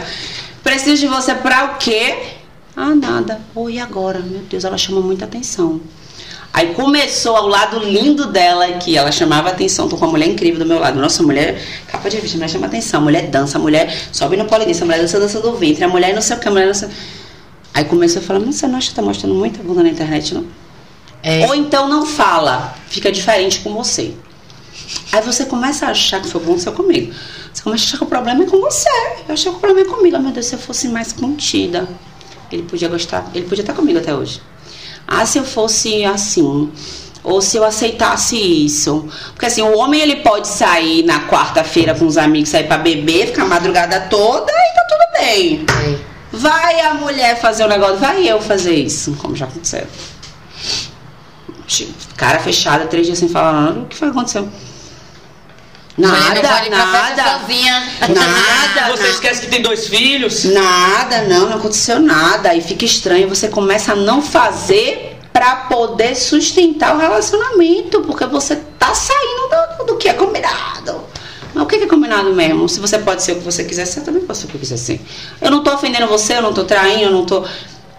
Preciso 0.63 0.97
de 0.97 1.07
você 1.07 1.33
pra 1.33 1.65
o 1.65 1.77
quê? 1.77 2.17
Ah, 2.75 2.93
nada. 2.93 3.41
Oi, 3.55 3.79
agora? 3.79 4.19
Meu 4.19 4.41
Deus, 4.41 4.63
ela 4.63 4.77
chama 4.77 5.01
muita 5.01 5.25
atenção. 5.25 5.81
Aí 6.53 6.73
começou 6.73 7.35
ao 7.35 7.47
lado 7.47 7.79
lindo 7.79 8.27
dela, 8.27 8.67
que 8.73 8.97
ela 8.97 9.11
chamava 9.11 9.49
atenção, 9.49 9.87
tô 9.87 9.95
com 9.95 10.05
uma 10.05 10.11
mulher 10.11 10.27
incrível 10.27 10.59
do 10.59 10.65
meu 10.65 10.79
lado. 10.79 10.99
Nossa, 10.99 11.21
mulher, 11.21 11.61
capa 11.87 12.09
de 12.09 12.15
revista, 12.15 12.37
mulher 12.37 12.49
chama 12.49 12.65
atenção, 12.65 13.01
mulher 13.01 13.27
dança, 13.27 13.59
mulher 13.59 13.95
sobe 14.11 14.37
no 14.37 14.45
polidense, 14.45 14.81
a 14.81 14.85
mulher 14.85 15.01
dança 15.01 15.19
dança 15.19 15.39
do 15.39 15.55
ventre, 15.55 15.83
a 15.83 15.87
mulher 15.87 16.15
não 16.15 16.21
sei 16.21 16.35
o 16.35 16.39
que, 16.39 16.47
a 16.47 16.51
mulher 16.51 16.65
não 16.65 16.73
sei... 16.73 16.89
Aí 17.73 17.85
começou 17.85 18.23
a 18.23 18.25
falar, 18.25 18.39
mas 18.39 18.55
você 18.55 18.65
não 18.65 18.77
acha 18.77 18.89
que 18.89 18.95
tá 18.95 19.03
mostrando 19.03 19.35
muita 19.35 19.61
bunda 19.61 19.83
na 19.83 19.89
internet, 19.89 20.33
não? 20.33 20.47
É. 21.21 21.45
Ou 21.45 21.53
então 21.53 21.87
não 21.87 22.05
fala, 22.05 22.75
fica 22.87 23.11
diferente 23.11 23.59
com 23.59 23.71
você. 23.73 24.15
Aí 25.11 25.21
você 25.21 25.45
começa 25.45 25.85
a 25.85 25.89
achar 25.89 26.21
que 26.21 26.29
foi 26.29 26.41
bom 26.41 26.57
ser 26.57 26.71
comigo. 26.71 27.13
Você 27.53 27.63
começa 27.63 27.83
a 27.83 27.87
achar 27.87 27.97
que 27.97 28.03
o 28.03 28.07
problema 28.07 28.43
é 28.43 28.45
com 28.47 28.59
você. 28.59 28.89
Eu 29.27 29.33
achei 29.33 29.51
que 29.51 29.57
o 29.57 29.59
problema 29.59 29.87
é 29.87 29.91
comigo. 29.93 30.19
Meu 30.19 30.31
Deus, 30.31 30.45
se 30.45 30.55
eu 30.55 30.59
fosse 30.59 30.87
mais 30.87 31.11
contida, 31.11 31.87
ele 32.51 32.63
podia 32.63 32.87
gostar. 32.87 33.29
Ele 33.33 33.45
podia 33.45 33.63
estar 33.63 33.73
comigo 33.73 33.99
até 33.99 34.13
hoje. 34.13 34.41
Ah, 35.07 35.25
se 35.25 35.37
eu 35.37 35.43
fosse 35.45 36.03
assim. 36.05 36.71
Ou 37.23 37.41
se 37.41 37.57
eu 37.57 37.63
aceitasse 37.63 38.37
isso. 38.37 39.07
Porque 39.33 39.45
assim, 39.45 39.61
o 39.61 39.77
homem 39.77 39.99
ele 39.99 40.17
pode 40.17 40.47
sair 40.47 41.03
na 41.03 41.27
quarta-feira 41.27 41.93
com 41.93 42.05
os 42.05 42.17
amigos, 42.17 42.49
sair 42.49 42.67
para 42.67 42.77
beber, 42.77 43.27
ficar 43.27 43.43
a 43.43 43.47
madrugada 43.47 44.01
toda 44.01 44.51
e 44.51 44.73
tá 44.73 44.85
tudo 44.87 45.19
bem. 45.19 45.65
Vai 46.31 46.79
a 46.81 46.93
mulher 46.93 47.39
fazer 47.39 47.65
o 47.65 47.67
negócio, 47.67 47.97
vai 47.97 48.25
eu 48.27 48.41
fazer 48.41 48.75
isso, 48.75 49.13
como 49.19 49.35
já 49.35 49.45
aconteceu. 49.45 49.87
Cara 52.15 52.39
fechada, 52.39 52.85
três 52.87 53.05
dias 53.05 53.17
sem 53.17 53.27
falar 53.27 53.53
nada. 53.53 53.79
O 53.81 53.85
que 53.85 53.95
foi 53.95 54.07
que 54.09 54.11
aconteceu? 54.11 54.47
Nada, 55.97 56.41
nada. 56.69 57.23
Nada. 58.13 58.91
Você 58.95 59.07
esquece 59.07 59.41
que 59.41 59.47
tem 59.47 59.61
dois 59.61 59.87
filhos? 59.87 60.43
Nada, 60.43 61.23
não, 61.23 61.49
não 61.49 61.57
aconteceu 61.57 61.99
nada. 61.99 62.49
Aí 62.49 62.61
fica 62.61 62.85
estranho, 62.85 63.27
você 63.27 63.47
começa 63.47 63.93
a 63.93 63.95
não 63.95 64.21
fazer 64.21 65.17
para 65.33 65.55
poder 65.67 66.15
sustentar 66.15 66.95
o 66.95 66.99
relacionamento, 66.99 68.01
porque 68.01 68.25
você 68.25 68.55
tá 68.77 68.93
saindo 68.93 69.49
do, 69.77 69.85
do 69.85 69.97
que 69.97 70.07
é 70.07 70.13
combinado. 70.13 71.03
Mas 71.53 71.63
o 71.63 71.67
que 71.67 71.75
é 71.75 71.87
combinado 71.87 72.33
mesmo? 72.33 72.69
Se 72.69 72.79
você 72.79 72.99
pode 72.99 73.23
ser 73.23 73.33
o 73.33 73.35
que 73.37 73.43
você 73.43 73.63
quiser 73.63 73.85
ser, 73.85 74.01
eu 74.01 74.05
também 74.05 74.21
posso 74.21 74.41
ser 74.41 74.47
o 74.47 74.49
que 74.49 74.55
eu 74.55 74.59
quiser 74.59 74.77
ser. 74.77 75.01
Eu 75.41 75.49
não 75.49 75.63
tô 75.63 75.73
ofendendo 75.73 76.07
você, 76.07 76.37
eu 76.37 76.41
não 76.41 76.53
tô 76.53 76.63
traindo, 76.63 77.03
eu 77.03 77.11
não 77.11 77.25
tô. 77.25 77.39
O 77.39 77.45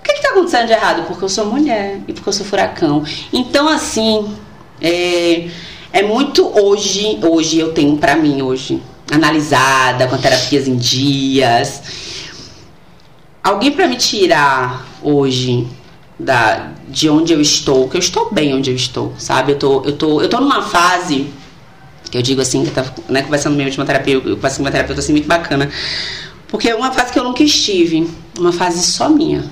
que 0.04 0.12
está 0.12 0.30
acontecendo 0.30 0.66
de 0.66 0.72
errado? 0.72 1.06
Porque 1.06 1.24
eu 1.24 1.28
sou 1.28 1.46
mulher 1.46 2.00
e 2.06 2.12
porque 2.12 2.28
eu 2.28 2.32
sou 2.32 2.46
furacão. 2.46 3.04
Então, 3.32 3.68
assim, 3.68 4.32
é, 4.80 5.48
é 5.98 6.02
muito 6.02 6.46
hoje, 6.56 7.18
hoje 7.22 7.58
eu 7.58 7.72
tenho 7.72 7.96
para 7.96 8.14
mim 8.14 8.40
hoje, 8.40 8.80
analisada, 9.10 10.06
com 10.06 10.16
terapias 10.16 10.68
em 10.68 10.76
dias. 10.76 11.82
Alguém 13.42 13.72
para 13.72 13.88
me 13.88 13.96
tirar 13.96 14.86
hoje 15.02 15.66
da 16.16 16.70
de 16.88 17.10
onde 17.10 17.32
eu 17.32 17.40
estou, 17.40 17.88
que 17.88 17.96
eu 17.96 18.00
estou 18.00 18.32
bem 18.32 18.54
onde 18.54 18.70
eu 18.70 18.76
estou, 18.76 19.12
sabe? 19.18 19.52
Eu 19.52 19.58
tô, 19.58 19.82
eu 19.84 19.92
tô, 19.96 20.22
eu 20.22 20.28
tô 20.28 20.40
numa 20.40 20.62
fase 20.62 21.30
que 22.10 22.16
eu 22.16 22.22
digo 22.22 22.40
assim, 22.40 22.62
que 22.62 22.70
eu 22.70 22.74
tava 22.74 22.94
né, 23.08 23.22
conversando 23.22 23.54
minha 23.54 23.66
última 23.66 23.84
terapia, 23.84 24.14
eu 24.14 24.36
passei 24.38 24.64
uma 24.64 24.70
terapeuta 24.70 25.00
assim 25.00 25.12
muito 25.12 25.26
bacana. 25.26 25.68
Porque 26.46 26.70
é 26.70 26.74
uma 26.74 26.92
fase 26.92 27.12
que 27.12 27.18
eu 27.18 27.24
nunca 27.24 27.42
estive, 27.42 28.08
uma 28.38 28.52
fase 28.52 28.82
só 28.84 29.10
minha. 29.10 29.44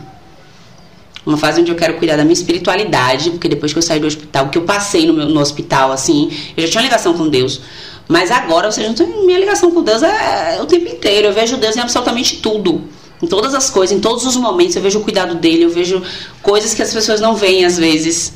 Uma 1.26 1.36
fase 1.36 1.60
onde 1.60 1.72
eu 1.72 1.76
quero 1.76 1.94
cuidar 1.94 2.16
da 2.16 2.22
minha 2.22 2.32
espiritualidade, 2.32 3.30
porque 3.30 3.48
depois 3.48 3.72
que 3.72 3.78
eu 3.78 3.82
saí 3.82 3.98
do 3.98 4.06
hospital, 4.06 4.48
que 4.48 4.56
eu 4.56 4.62
passei 4.62 5.06
no, 5.06 5.12
meu, 5.12 5.26
no 5.26 5.40
hospital, 5.40 5.90
assim, 5.90 6.30
eu 6.56 6.62
já 6.64 6.70
tinha 6.70 6.80
uma 6.80 6.86
ligação 6.86 7.14
com 7.14 7.28
Deus. 7.28 7.60
Mas 8.08 8.30
agora, 8.30 8.66
ou 8.66 8.72
seja, 8.72 8.94
minha 9.24 9.38
ligação 9.38 9.72
com 9.72 9.82
Deus 9.82 10.02
é, 10.02 10.56
é 10.56 10.62
o 10.62 10.66
tempo 10.66 10.88
inteiro. 10.88 11.26
Eu 11.26 11.32
vejo 11.32 11.56
Deus 11.56 11.76
em 11.76 11.80
absolutamente 11.80 12.36
tudo. 12.36 12.82
Em 13.20 13.26
todas 13.26 13.54
as 13.54 13.68
coisas, 13.68 13.96
em 13.96 14.00
todos 14.00 14.24
os 14.24 14.36
momentos, 14.36 14.76
eu 14.76 14.82
vejo 14.82 15.00
o 15.00 15.02
cuidado 15.02 15.34
dele, 15.34 15.64
eu 15.64 15.70
vejo 15.70 16.02
coisas 16.42 16.74
que 16.74 16.82
as 16.82 16.92
pessoas 16.92 17.20
não 17.20 17.34
veem 17.34 17.64
às 17.64 17.76
vezes. 17.76 18.34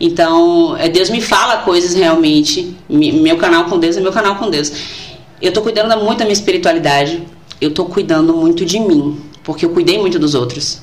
Então, 0.00 0.76
é, 0.76 0.88
Deus 0.88 1.10
me 1.10 1.20
fala 1.20 1.58
coisas 1.58 1.94
realmente. 1.94 2.76
Meu 2.88 3.36
canal 3.36 3.66
com 3.66 3.78
Deus 3.78 3.96
é 3.96 4.00
meu 4.00 4.10
canal 4.10 4.34
com 4.36 4.50
Deus. 4.50 4.72
Eu 5.40 5.50
estou 5.50 5.62
cuidando 5.62 5.96
muito 6.02 6.18
da 6.18 6.24
minha 6.24 6.32
espiritualidade. 6.32 7.22
Eu 7.60 7.68
estou 7.68 7.86
cuidando 7.86 8.34
muito 8.34 8.64
de 8.64 8.80
mim, 8.80 9.20
porque 9.44 9.64
eu 9.64 9.70
cuidei 9.70 9.98
muito 9.98 10.18
dos 10.18 10.34
outros. 10.34 10.80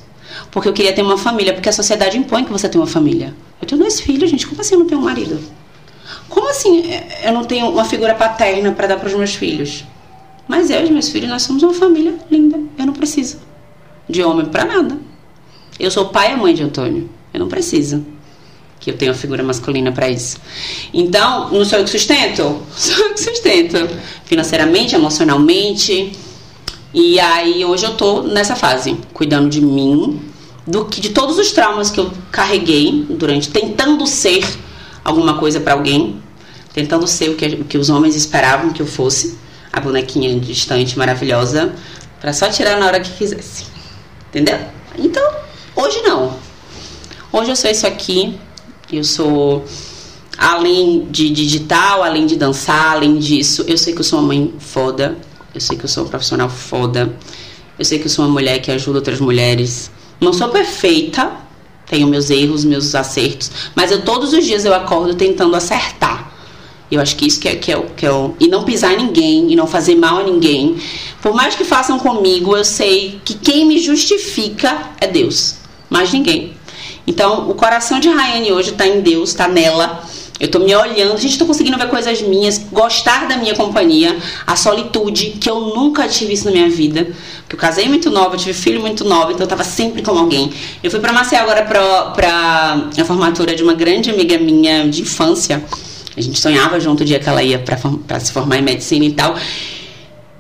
Porque 0.52 0.68
eu 0.68 0.74
queria 0.74 0.94
ter 0.94 1.02
uma 1.02 1.18
família, 1.18 1.54
porque 1.54 1.70
a 1.70 1.74
sociedade 1.74 2.18
impõe 2.18 2.44
que 2.44 2.52
você 2.52 2.68
tenha 2.68 2.82
uma 2.82 2.88
família. 2.88 3.36
Eu 3.62 3.68
tenho 3.68 3.80
dois 3.80 4.00
filhos, 4.00 4.30
gente. 4.30 4.48
Como 4.48 4.62
assim 4.62 4.74
eu 4.76 4.80
não 4.80 4.88
tenho 4.88 5.02
um 5.02 5.04
marido? 5.04 5.40
Como 6.28 6.50
assim 6.50 6.84
eu 7.24 7.32
não 7.32 7.46
tenho 7.46 7.70
uma 7.70 7.86
figura 7.86 8.16
paterna 8.16 8.72
para 8.72 8.88
dar 8.88 8.98
para 8.98 9.08
os 9.08 9.14
meus 9.14 9.36
filhos? 9.36 9.84
Mas 10.48 10.70
eu 10.72 10.84
e 10.84 10.92
meus 10.92 11.10
filhos, 11.10 11.30
nós 11.30 11.44
somos 11.44 11.62
uma 11.62 11.74
família 11.74 12.16
linda. 12.32 12.60
Eu 12.78 12.88
não 12.88 12.94
preciso 12.94 13.38
de 14.10 14.24
homem 14.24 14.48
para 14.48 14.66
nada. 14.66 14.98
Eu 15.80 15.92
sou 15.92 16.10
pai 16.10 16.34
e 16.34 16.38
mãe 16.38 16.54
de 16.54 16.64
Antônio. 16.64 17.10
Eu 17.32 17.40
não 17.40 17.48
preciso 17.48 18.04
que 18.80 18.90
eu 18.90 18.98
tenha 18.98 19.12
uma 19.12 19.18
figura 19.18 19.44
masculina 19.44 19.92
para 19.92 20.10
isso. 20.10 20.38
Então, 20.94 21.52
não 21.52 21.64
sou 21.66 21.80
eu 21.80 21.86
que 21.86 21.92
sustento? 21.92 22.62
Sou 22.76 23.06
eu 23.06 23.14
que 23.14 23.20
sustento. 23.20 23.78
Financeiramente, 24.26 24.96
emocionalmente. 24.96 26.14
E 26.94 27.20
aí, 27.20 27.64
hoje 27.66 27.86
eu 27.86 27.96
tô 27.96 28.24
nessa 28.24 28.56
fase, 28.56 28.98
cuidando 29.14 29.50
de 29.50 29.62
mim, 29.62 30.20
do 30.70 30.86
que 30.86 31.02
de 31.02 31.10
todos 31.10 31.40
os 31.40 31.52
traumas 31.52 31.90
que 31.90 32.00
eu 32.00 32.12
carreguei 32.32 33.06
durante 33.10 33.50
tentando 33.50 34.06
ser 34.06 34.46
alguma 35.04 35.40
coisa 35.40 35.60
para 35.60 35.74
alguém, 35.74 36.22
tentando 36.74 37.08
ser 37.08 37.32
o 37.32 37.36
que, 37.36 37.46
o 37.48 37.66
que 37.66 37.78
os 37.78 37.90
homens 37.90 38.16
esperavam 38.16 38.72
que 38.72 38.82
eu 38.82 38.86
fosse, 38.86 39.38
a 39.74 39.80
bonequinha 39.80 40.40
distante, 40.40 40.98
maravilhosa, 40.98 41.74
para 42.22 42.34
só 42.34 42.50
tirar 42.50 42.80
na 42.80 42.86
hora 42.86 43.00
que 43.00 43.12
quisesse. 43.12 43.66
Entendeu? 44.28 44.60
Então, 44.98 45.24
hoje 45.76 46.02
não. 46.04 46.38
Hoje 47.32 47.52
eu 47.52 47.56
sou 47.56 47.72
isso 47.72 47.88
aqui. 47.88 48.38
Eu 48.92 49.04
sou 49.04 49.66
além 50.38 51.08
de 51.10 51.30
digital, 51.30 52.04
além 52.04 52.28
de 52.28 52.36
dançar, 52.36 52.94
além 52.94 53.18
disso, 53.18 53.64
eu 53.68 53.78
sei 53.78 53.94
que 53.94 54.00
eu 54.00 54.04
sou 54.04 54.20
uma 54.20 54.28
mãe 54.28 54.54
foda. 54.60 55.18
Eu 55.54 55.62
sei 55.62 55.78
que 55.78 55.86
eu 55.86 55.90
sou 55.90 56.04
uma 56.04 56.10
profissional 56.10 56.50
foda. 56.50 57.12
Eu 57.78 57.86
sei 57.86 57.98
que 57.98 58.06
eu 58.06 58.10
sou 58.10 58.26
uma 58.26 58.32
mulher 58.32 58.60
que 58.60 58.72
ajuda 58.72 59.00
outras 59.00 59.20
mulheres. 59.20 59.90
Não 60.20 60.34
sou 60.34 60.50
perfeita, 60.50 61.32
tenho 61.86 62.08
meus 62.08 62.30
erros, 62.30 62.66
meus 62.66 62.94
acertos, 62.94 63.52
mas 63.76 63.92
eu 63.92 64.04
todos 64.04 64.34
os 64.34 64.46
dias 64.46 64.66
eu 64.66 64.74
acordo 64.74 65.16
tentando 65.16 65.56
acertar. 65.56 66.30
Eu 66.92 67.00
acho 67.00 67.16
que 67.16 67.28
isso 67.28 67.40
que 67.40 67.48
é, 67.48 67.56
que 67.56 67.72
é, 67.72 67.80
que 67.96 68.06
é 68.06 68.12
o. 68.12 68.36
E 68.40 68.48
não 68.48 68.64
pisar 68.64 68.98
ninguém, 68.98 69.52
e 69.52 69.56
não 69.56 69.68
fazer 69.68 69.96
mal 69.96 70.18
a 70.20 70.24
ninguém. 70.24 70.78
Por 71.22 71.34
mais 71.34 71.56
que 71.56 71.64
façam 71.64 72.00
comigo, 72.00 72.58
eu 72.58 72.66
sei 72.66 73.22
que 73.24 73.36
quem 73.36 73.66
me 73.66 73.78
justifica 73.78 74.90
é 75.00 75.06
Deus. 75.06 75.56
Mais 75.88 76.12
ninguém. 76.12 76.54
Então, 77.06 77.50
o 77.50 77.54
coração 77.54 78.00
de 78.00 78.10
Rayane 78.10 78.52
hoje 78.52 78.72
está 78.72 78.88
em 78.88 79.02
Deus, 79.02 79.30
está 79.30 79.48
nela. 79.48 80.04
Eu 80.40 80.50
tô 80.50 80.60
me 80.60 80.74
olhando, 80.74 81.18
gente, 81.18 81.38
tô 81.38 81.46
conseguindo 81.46 81.78
ver 81.78 81.90
coisas 81.90 82.22
minhas, 82.22 82.58
gostar 82.72 83.28
da 83.28 83.36
minha 83.36 83.54
companhia, 83.56 84.18
a 84.48 84.56
solitude 84.56 85.32
que 85.32 85.50
eu 85.50 85.60
nunca 85.76 86.08
tive 86.08 86.34
isso 86.34 86.46
na 86.46 86.52
minha 86.52 86.70
vida. 86.70 87.08
Porque 87.42 87.56
eu 87.56 87.60
casei 87.60 87.90
muito 87.90 88.10
nova, 88.10 88.38
tive 88.38 88.54
filho 88.54 88.80
muito 88.80 89.04
nova, 89.04 89.34
então 89.34 89.44
eu 89.44 89.50
tava 89.50 89.66
sempre 89.66 90.02
com 90.02 90.12
alguém. 90.12 90.54
Eu 90.82 90.90
fui 90.90 91.00
pra 91.00 91.12
Maceió 91.12 91.42
agora 91.42 91.64
pra, 91.64 92.12
pra 92.12 92.90
a 92.98 93.06
formatura 93.06 93.54
de 93.54 93.64
uma 93.64 93.74
grande 93.74 94.10
amiga 94.10 94.38
minha 94.38 94.88
de 94.88 95.02
infância. 95.02 95.62
A 96.16 96.22
gente 96.22 96.40
sonhava 96.40 96.80
junto 96.80 97.02
o 97.02 97.06
dia 97.06 97.20
que 97.20 97.28
ela 97.28 97.44
ia 97.44 97.60
pra, 97.60 97.78
pra 98.08 98.20
se 98.20 98.32
formar 98.32 98.58
em 98.58 98.62
medicina 98.62 99.04
e 99.04 99.12
tal. 99.12 99.36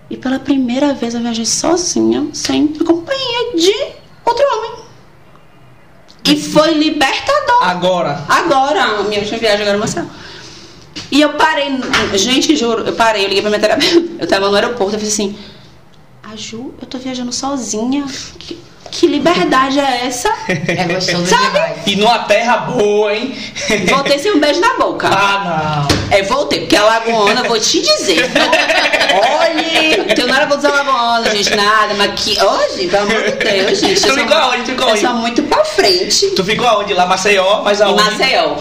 E 0.10 0.18
pela 0.18 0.40
primeira 0.40 0.94
vez 0.94 1.14
eu 1.14 1.20
viajei 1.20 1.46
sozinha, 1.46 2.28
sem 2.32 2.68
companhia 2.68 3.56
de. 3.56 3.99
E 6.30 6.40
foi 6.40 6.74
libertador. 6.76 7.64
Agora. 7.64 8.24
Agora, 8.30 8.84
a 8.84 9.04
minha 9.04 9.20
última 9.22 9.40
viagem 9.40 9.62
agora 9.64 9.78
Marcelo. 9.78 10.10
E 11.12 11.22
eu 11.22 11.34
parei, 11.34 11.80
gente, 12.14 12.56
juro, 12.56 12.84
eu 12.86 12.94
parei, 12.94 13.24
eu 13.26 13.30
liguei 13.30 13.42
pra 13.42 13.50
minha 13.50 13.60
terapeuta. 13.60 14.10
Eu 14.20 14.28
tava 14.28 14.48
no 14.48 14.56
aeroporto, 14.56 14.96
eu 14.96 15.00
falei 15.00 15.08
assim: 15.08 15.38
A 16.22 16.36
Ju, 16.36 16.74
eu 16.80 16.88
tô 16.88 17.00
viajando 17.00 17.34
sozinha. 17.34 18.06
Que, 18.38 18.60
que 18.92 19.08
liberdade 19.08 19.80
é 19.80 20.06
essa? 20.08 20.30
É 20.48 20.86
gostoso 20.86 21.26
Sabe? 21.26 21.46
demais. 21.46 21.78
E 21.86 21.96
numa 21.96 22.20
terra 22.20 22.58
boa, 22.58 23.14
hein? 23.14 23.36
Voltei 23.88 24.20
sem 24.20 24.32
um 24.32 24.40
beijo 24.40 24.60
na 24.60 24.76
boca. 24.76 25.08
Ah, 25.12 25.88
não. 25.90 26.18
É, 26.18 26.24
voltei, 26.24 26.62
porque 26.62 26.76
a 26.76 26.84
Lagoana, 26.84 27.44
vou 27.44 27.60
te 27.60 27.82
dizer. 27.82 28.30
Olha, 29.14 30.16
tenho 30.16 30.28
nada 30.28 30.48
pra 30.48 30.56
dizer 30.56 30.70
Lagoana, 30.70 31.30
gente, 31.36 31.56
nada, 31.56 31.94
mas 31.96 32.20
que. 32.22 32.38
Hoje, 32.42 32.88
pelo 32.88 33.04
amor 33.04 33.24
de 33.24 33.32
Deus, 33.32 33.80
gente. 33.80 34.02
Tu 34.02 34.14
ficou 34.14 34.38
aonde? 34.38 34.64
Tu 34.64 34.72
ficou 34.72 34.88
aonde? 34.88 35.04
Eu 35.04 35.10
sou 35.10 35.18
muito 35.20 35.44
pra 35.44 35.66
frente. 35.66 36.32
Tu 36.32 36.44
ficou 36.44 36.68
aonde? 36.68 36.94
Lá, 36.94 37.06
Maceió, 37.06 37.62
mas 37.64 37.82
aonde? 37.82 38.02
Em 38.02 38.06
Maceió. 38.06 38.56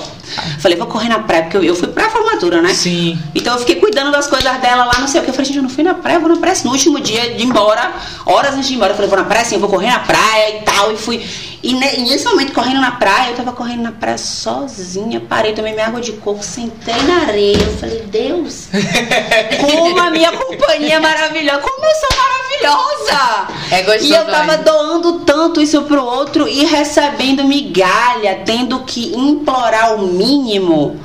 Falei, 0.59 0.77
vou 0.77 0.87
correr 0.87 1.09
na 1.09 1.21
praia, 1.21 1.43
porque 1.45 1.57
eu, 1.57 1.65
eu 1.65 1.75
fui 1.75 1.89
pra 1.89 2.11
formatura, 2.11 2.61
né? 2.61 2.73
Sim. 2.75 3.19
Então 3.35 3.55
eu 3.55 3.61
fiquei 3.61 3.77
cuidando 3.77 4.11
das 4.11 4.27
coisas 4.27 4.57
dela 4.59 4.85
lá, 4.85 5.01
não 5.01 5.09
sei 5.09 5.21
o 5.21 5.25
que. 5.25 5.31
Eu 5.31 5.35
falei, 5.35 5.47
gente, 5.47 5.57
eu 5.57 5.63
não 5.63 5.71
fui 5.71 5.85
na 5.85 5.95
praia, 5.95 6.19
vou 6.19 6.29
na 6.29 6.37
praia. 6.37 6.57
No 6.65 6.71
último 6.71 7.01
dia 7.01 7.35
de 7.35 7.43
ir 7.43 7.47
embora, 7.47 7.93
horas 8.27 8.55
antes 8.55 8.69
de 8.69 8.75
ir 8.75 8.77
embora, 8.77 8.93
eu 8.93 8.97
falei, 8.97 9.11
vou 9.11 9.19
na 9.19 9.25
praia, 9.25 9.45
sim, 9.45 9.55
eu 9.55 9.61
vou 9.61 9.69
correr 9.69 9.89
na 9.89 10.01
praia 10.01 10.59
e 10.59 10.63
tal. 10.63 10.93
E 10.93 10.97
fui. 10.97 11.25
E, 11.63 11.75
nesse 11.75 12.25
momento, 12.25 12.53
correndo 12.53 12.81
na 12.81 12.93
praia, 12.93 13.31
eu 13.31 13.37
tava 13.37 13.53
correndo 13.53 13.83
na 13.83 13.93
praia 13.93 14.19
sozinha, 14.19 15.21
parei, 15.21 15.53
tomei 15.53 15.73
minha 15.73 15.87
água 15.87 16.01
de 16.01 16.13
coco, 16.13 16.43
sentei 16.43 17.03
na 17.03 17.23
areia. 17.23 17.59
Eu 17.61 17.77
falei, 17.79 18.03
Deus, 18.03 18.69
como 19.61 20.01
a 20.01 20.11
minha 20.11 20.33
companhia 20.33 20.95
é 20.95 21.01
maravilhosa, 21.01 21.59
como 21.61 21.85
eu 21.85 21.95
sou 21.95 22.09
maravilhosa. 22.17 23.49
É 23.71 23.83
gostoso. 23.83 24.07
E 24.07 24.15
eu 24.15 24.25
tava 24.27 24.57
doando 24.59 25.21
tanto 25.21 25.61
isso 25.61 25.83
pro 25.83 26.05
outro 26.05 26.47
e 26.47 26.65
recebendo 26.65 27.43
migalha, 27.45 28.43
tendo 28.45 28.81
que 28.85 29.15
implorar 29.17 29.97
o 29.97 30.07
mínimo 30.07 30.99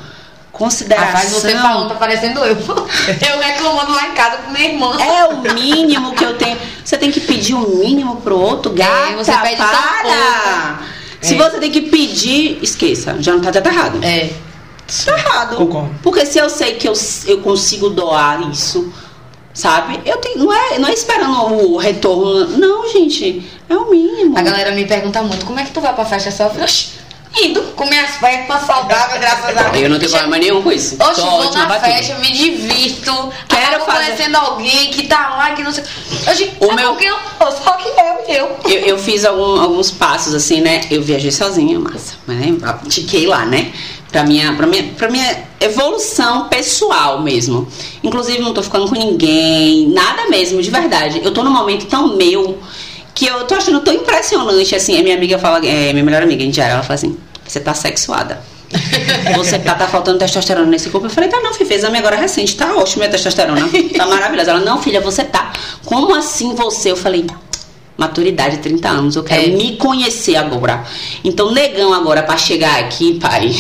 consideração. 0.54 1.08
Rapaz, 1.08 1.32
você 1.32 1.58
falando, 1.58 1.90
tá 1.90 1.96
parecendo 1.96 2.40
eu. 2.46 2.56
Eu 2.56 3.40
reclamando 3.40 3.92
lá 3.92 4.08
em 4.08 4.12
casa 4.12 4.38
com 4.38 4.52
minha 4.52 4.70
irmã. 4.70 4.96
É 5.02 5.26
o 5.26 5.54
mínimo 5.54 6.14
que 6.14 6.24
eu 6.24 6.38
tenho. 6.38 6.58
Você 6.86 6.98
tem 6.98 7.12
que 7.12 7.20
pedir 7.20 7.56
o 7.56 7.78
mínimo 7.78 8.18
pro 8.18 8.40
outro, 8.40 8.72
gata, 8.72 9.12
é, 9.12 9.16
você 9.16 9.34
pede 9.38 9.58
para. 9.58 10.80
Se 11.20 11.34
é. 11.34 11.38
você 11.38 11.58
tem 11.58 11.72
que 11.72 11.82
pedir, 11.82 12.60
esqueça, 12.62 13.18
já 13.20 13.34
não 13.34 13.42
tá, 13.42 13.52
tá 13.52 13.70
errado. 13.70 14.00
É. 14.04 14.30
Tá 15.06 15.18
errado. 15.18 15.56
Concordo. 15.56 15.96
Porque 16.04 16.26
se 16.26 16.38
eu 16.38 16.50
sei 16.50 16.76
que 16.76 16.88
eu, 16.88 16.94
eu 17.26 17.40
consigo 17.40 17.90
doar 17.90 18.42
isso, 18.52 18.94
sabe? 19.54 20.02
Eu 20.06 20.18
tenho, 20.18 20.40
não 20.40 20.54
é, 20.54 20.78
não 20.78 20.88
é 20.88 20.94
esperando 20.94 21.72
o 21.72 21.78
retorno. 21.78 22.58
Não, 22.58 22.88
gente, 22.90 23.50
é 23.68 23.76
o 23.76 23.90
mínimo. 23.90 24.38
A 24.38 24.42
galera 24.42 24.72
me 24.72 24.86
pergunta 24.86 25.24
muito, 25.24 25.46
como 25.46 25.60
é 25.60 25.64
que 25.64 25.72
tu 25.72 25.82
vai 25.82 25.94
pra 25.94 26.06
festa 26.06 26.30
só? 26.30 26.44
Eu 26.44 26.52
indo 27.42 27.62
com 27.76 27.86
minhas 27.86 28.12
festas 28.18 28.62
saudáveis, 28.66 29.20
graças 29.20 29.58
a 29.58 29.64
Deus. 29.70 29.84
Eu 29.84 29.90
não 29.90 29.98
tenho 30.00 30.12
problema 30.12 30.38
nenhum 30.38 30.62
com 30.62 30.72
isso. 30.72 30.96
Oxe, 31.00 31.22
Tô 31.22 31.30
vou 31.30 31.52
na 31.52 31.80
festa, 31.80 32.16
me 32.16 32.32
divirto. 32.32 33.34
Quero 33.48 33.86
fazer... 33.86 34.06
conhecendo 34.06 34.38
alguém 34.38 34.92
que 34.92 35.08
tá 35.08 35.30
lá, 35.30 35.52
que 35.52 35.64
não 35.64 35.72
sei. 35.72 35.84
Hoje, 36.30 36.52
o 36.60 36.66
é 36.66 36.76
meu... 36.76 36.98
eu, 37.00 37.18
só 37.40 37.74
que 37.74 37.88
eu, 37.88 38.36
eu. 38.36 38.58
Eu, 38.66 38.80
eu 38.88 38.98
fiz 38.98 39.26
algum, 39.26 39.60
alguns 39.60 39.90
passos 39.90 40.34
assim, 40.34 40.62
né? 40.62 40.82
Eu 40.92 41.02
viajei 41.02 41.32
sozinha, 41.32 41.80
massa. 41.80 42.16
Né? 42.28 42.56
Tiquei 42.88 43.26
lá, 43.26 43.46
né? 43.46 43.72
Pra 44.12 44.24
minha, 44.24 44.54
pra, 44.54 44.68
minha, 44.68 44.84
pra 44.96 45.10
minha 45.10 45.44
evolução 45.60 46.48
pessoal 46.48 47.20
mesmo. 47.22 47.68
Inclusive, 48.04 48.40
não 48.40 48.54
tô 48.54 48.62
ficando 48.62 48.88
com 48.88 48.94
ninguém, 48.94 49.88
nada 49.90 50.28
mesmo, 50.28 50.62
de 50.62 50.70
verdade. 50.70 51.22
Eu 51.24 51.32
tô 51.32 51.44
num 51.44 51.50
momento 51.50 51.88
tão 51.88 52.16
meu 52.16 52.60
que 53.14 53.28
eu 53.28 53.46
tô 53.46 53.56
achando 53.56 53.80
tão 53.82 53.94
impressionante, 53.94 54.76
assim, 54.76 55.00
a 55.00 55.04
minha 55.04 55.16
amiga 55.16 55.38
fala, 55.38 55.66
é, 55.66 55.92
minha 55.94 56.04
melhor 56.04 56.24
amiga, 56.24 56.44
Indiara, 56.44 56.74
ela 56.74 56.84
fala 56.84 56.96
assim, 56.96 57.18
você 57.46 57.60
tá 57.60 57.74
sexuada. 57.74 58.42
Você 59.36 59.60
tá, 59.60 59.76
tá 59.76 59.88
faltando 59.88 60.18
testosterona 60.18 60.66
nesse 60.66 60.90
corpo. 60.90 61.06
Eu 61.06 61.10
falei, 61.12 61.30
tá 61.30 61.40
não, 61.42 61.54
filha, 61.54 61.68
fez 61.68 61.82
exame 61.84 62.00
agora 62.00 62.16
recente, 62.16 62.56
tá 62.56 62.76
ótimo 62.76 63.04
a 63.04 63.08
testosterona, 63.08 63.70
tá 63.96 64.08
maravilhosa. 64.08 64.50
Ela, 64.50 64.62
não, 64.62 64.82
filha, 64.82 65.00
você 65.00 65.24
tá. 65.24 65.54
Como 65.86 66.16
assim 66.16 66.56
você? 66.56 66.90
Eu 66.90 66.98
falei, 66.98 67.24
maturidade, 67.98 68.58
30 68.58 68.90
anos. 68.90 69.16
Eu 69.16 69.24
quero 69.24 69.44
é. 69.44 69.48
me 69.48 69.78
conhecer 69.78 70.36
agora. 70.36 70.84
Então, 71.24 71.52
negão 71.52 71.94
agora 71.94 72.24
para 72.24 72.38
chegar 72.38 72.80
aqui, 72.80 73.20
pai. 73.20 73.52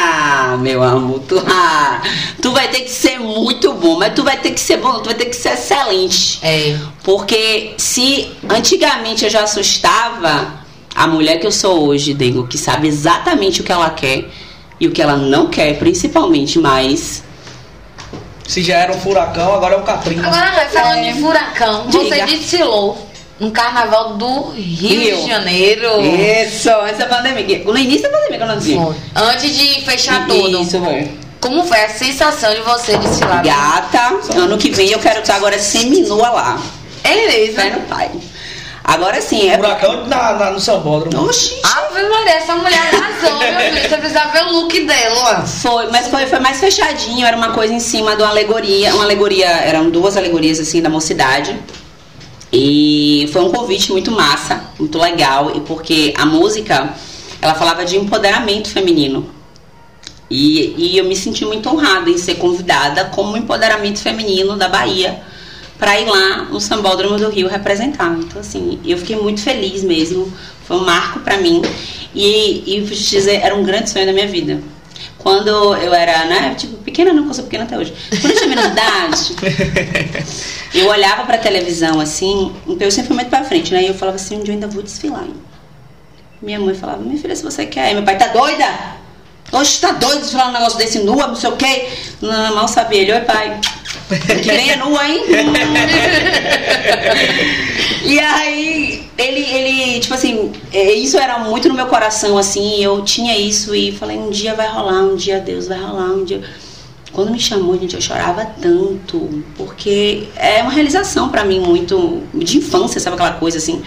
Meu 0.60 0.82
amor, 0.82 1.20
tu, 1.20 1.42
ah, 1.46 2.02
tu 2.40 2.52
vai 2.52 2.68
ter 2.68 2.80
que 2.80 2.90
ser 2.90 3.18
muito 3.18 3.72
bom, 3.74 3.98
mas 3.98 4.14
tu 4.14 4.22
vai 4.22 4.36
ter 4.36 4.52
que 4.52 4.60
ser 4.60 4.78
bom, 4.78 5.00
tu 5.00 5.06
vai 5.06 5.14
ter 5.14 5.26
que 5.26 5.36
ser 5.36 5.50
excelente. 5.50 6.38
É. 6.42 6.78
Porque 7.02 7.74
se 7.76 8.30
antigamente 8.48 9.24
eu 9.24 9.30
já 9.30 9.42
assustava 9.42 10.64
a 10.94 11.06
mulher 11.06 11.38
que 11.38 11.46
eu 11.46 11.52
sou 11.52 11.86
hoje, 11.88 12.14
Dengo, 12.14 12.46
que 12.46 12.56
sabe 12.56 12.88
exatamente 12.88 13.60
o 13.60 13.64
que 13.64 13.72
ela 13.72 13.90
quer 13.90 14.30
e 14.80 14.86
o 14.86 14.92
que 14.92 15.02
ela 15.02 15.16
não 15.16 15.48
quer, 15.48 15.78
principalmente, 15.78 16.58
mas 16.58 17.22
se 18.46 18.62
já 18.62 18.76
era 18.76 18.92
um 18.92 19.00
furacão, 19.00 19.54
agora 19.54 19.74
é 19.74 19.78
um 19.78 19.82
caprino. 19.82 20.24
Agora, 20.24 20.68
falando 20.70 20.98
é. 20.98 21.12
de 21.12 21.20
furacão, 21.20 21.86
Diga. 21.88 22.04
você 22.04 22.26
desfilou 22.26 23.13
um 23.44 23.50
carnaval 23.50 24.14
do 24.14 24.50
Rio, 24.52 25.00
Rio, 25.00 25.16
de 25.16 25.28
Janeiro. 25.28 26.00
Isso, 26.00 26.70
antes 26.70 26.98
da 26.98 27.06
pandemia. 27.06 27.62
No 27.64 27.76
início 27.76 28.02
da 28.02 28.08
pandemia, 28.08 28.38
quando 28.38 28.66
eu 28.66 28.76
não 28.76 28.96
Antes 29.14 29.56
de 29.56 29.82
fechar 29.82 30.26
tudo. 30.26 30.62
Isso, 30.62 30.80
foi. 30.80 31.10
Como 31.40 31.62
foi 31.64 31.84
a 31.84 31.90
sensação 31.90 32.54
de 32.54 32.62
você 32.62 32.96
desfilar? 32.96 33.44
Gata, 33.44 34.34
ano 34.34 34.56
que 34.56 34.70
vem 34.70 34.90
eu 34.90 34.98
quero 34.98 35.20
estar 35.20 35.36
agora 35.36 35.58
seminua 35.58 36.30
lá. 36.30 36.62
É 37.02 37.14
mesmo? 37.26 37.56
Fé 37.56 37.70
no 37.70 37.80
pai. 37.82 38.10
Agora 38.82 39.20
sim, 39.20 39.48
é. 39.48 39.56
Furacão 39.56 40.06
na, 40.06 40.32
na, 40.34 40.50
no 40.52 40.60
São 40.60 40.80
Bódromo. 40.80 41.26
Oxi. 41.26 41.54
Ave 41.62 42.02
Maria, 42.08 42.32
essa 42.32 42.54
mulher 42.54 42.78
arrasou, 42.78 43.38
meu 43.38 43.60
filho. 43.60 43.80
Você 43.88 43.96
precisava 43.96 44.30
ver 44.32 44.44
o 44.44 44.52
look 44.52 44.80
dela. 44.86 45.42
Foi, 45.42 45.90
mas 45.90 46.08
foi, 46.08 46.26
foi 46.26 46.38
mais 46.38 46.60
fechadinho, 46.60 47.26
era 47.26 47.36
uma 47.36 47.52
coisa 47.52 47.72
em 47.72 47.80
cima 47.80 48.16
de 48.16 48.22
uma 48.22 48.30
alegoria. 48.30 48.94
Uma 48.94 49.04
alegoria, 49.04 49.46
eram 49.46 49.90
duas 49.90 50.16
alegorias 50.16 50.58
assim 50.60 50.80
da 50.80 50.88
mocidade. 50.88 51.58
E 52.56 53.28
foi 53.32 53.42
um 53.42 53.50
convite 53.50 53.90
muito 53.90 54.12
massa, 54.12 54.62
muito 54.78 54.96
legal, 54.96 55.56
e 55.56 55.60
porque 55.60 56.14
a 56.16 56.24
música 56.24 56.94
ela 57.42 57.54
falava 57.54 57.84
de 57.84 57.96
empoderamento 57.96 58.68
feminino. 58.68 59.28
E, 60.30 60.74
e 60.78 60.96
eu 60.96 61.04
me 61.04 61.16
senti 61.16 61.44
muito 61.44 61.68
honrada 61.68 62.08
em 62.08 62.16
ser 62.16 62.36
convidada 62.36 63.06
como 63.06 63.36
empoderamento 63.36 63.98
feminino 63.98 64.56
da 64.56 64.68
Bahia 64.68 65.20
para 65.78 66.00
ir 66.00 66.06
lá 66.06 66.44
no 66.44 66.60
Sambódromo 66.60 67.18
do 67.18 67.28
Rio 67.28 67.48
representar. 67.48 68.16
Então, 68.18 68.40
assim, 68.40 68.78
eu 68.84 68.96
fiquei 68.98 69.16
muito 69.16 69.40
feliz 69.40 69.82
mesmo. 69.82 70.32
Foi 70.64 70.76
um 70.76 70.84
marco 70.84 71.20
para 71.20 71.36
mim. 71.36 71.60
E, 72.14 72.62
e 72.66 72.80
vou 72.80 72.96
te 72.96 73.10
dizer, 73.10 73.40
era 73.42 73.54
um 73.54 73.64
grande 73.64 73.90
sonho 73.90 74.06
da 74.06 74.12
minha 74.12 74.28
vida. 74.28 74.62
Quando 75.24 75.74
eu 75.76 75.94
era, 75.94 76.26
né, 76.26 76.54
tipo, 76.54 76.76
pequena 76.82 77.10
não, 77.10 77.26
eu 77.26 77.32
sou 77.32 77.44
pequena 77.44 77.64
até 77.64 77.78
hoje. 77.78 77.94
Quando 78.10 78.30
eu 78.30 78.36
tinha 78.36 78.46
menos 78.46 78.66
idade, 78.66 79.34
eu 80.74 80.86
olhava 80.86 81.24
pra 81.24 81.38
televisão 81.38 81.98
assim, 81.98 82.54
então 82.66 82.86
eu 82.86 82.90
sempre 82.90 83.08
fui 83.08 83.16
muito 83.16 83.30
pra 83.30 83.42
frente, 83.42 83.72
né? 83.72 83.84
E 83.84 83.86
eu 83.86 83.94
falava 83.94 84.16
assim, 84.16 84.36
um 84.36 84.42
dia 84.42 84.52
eu 84.52 84.56
ainda 84.56 84.66
vou 84.66 84.82
desfilar. 84.82 85.22
Hein? 85.22 85.34
Minha 86.42 86.60
mãe 86.60 86.74
falava, 86.74 87.00
minha 87.00 87.18
filha, 87.18 87.34
se 87.34 87.42
você 87.42 87.64
quer. 87.64 87.92
E 87.92 87.94
meu 87.94 88.02
pai, 88.02 88.18
tá 88.18 88.26
doida? 88.26 88.66
Oxe, 89.50 89.80
tá 89.80 89.92
doido 89.92 90.20
desfilar 90.20 90.50
um 90.50 90.52
negócio 90.52 90.76
desse 90.76 90.98
nua, 90.98 91.26
não 91.26 91.36
sei 91.36 91.48
o 91.48 91.56
quê. 91.56 91.88
Não, 92.20 92.54
mal 92.54 92.68
sabia. 92.68 93.00
Ele, 93.00 93.12
oi 93.14 93.20
pai, 93.22 93.58
que 94.08 94.52
nem 94.52 94.70
é 94.70 94.76
nua, 94.76 95.08
hein? 95.08 95.22
e 98.04 98.18
aí, 98.18 99.04
ele, 99.16 99.40
ele, 99.40 100.00
tipo 100.00 100.14
assim, 100.14 100.52
é, 100.72 100.92
isso 100.92 101.16
era 101.16 101.38
muito 101.38 101.68
no 101.68 101.74
meu 101.74 101.86
coração, 101.86 102.36
assim, 102.36 102.82
eu 102.82 103.02
tinha 103.02 103.36
isso 103.36 103.74
e 103.74 103.92
falei, 103.92 104.18
um 104.18 104.30
dia 104.30 104.54
vai 104.54 104.68
rolar, 104.68 105.02
um 105.02 105.16
dia 105.16 105.40
Deus 105.40 105.68
vai 105.68 105.78
rolar, 105.78 106.12
um 106.12 106.24
dia. 106.24 106.42
Quando 107.12 107.30
me 107.30 107.38
chamou, 107.38 107.78
gente, 107.78 107.94
eu 107.94 108.00
chorava 108.00 108.44
tanto, 108.60 109.44
porque 109.56 110.24
é 110.36 110.60
uma 110.62 110.72
realização 110.72 111.28
para 111.28 111.44
mim 111.44 111.60
muito 111.60 112.24
de 112.34 112.58
infância, 112.58 113.00
sabe 113.00 113.14
aquela 113.14 113.34
coisa 113.34 113.58
assim. 113.58 113.82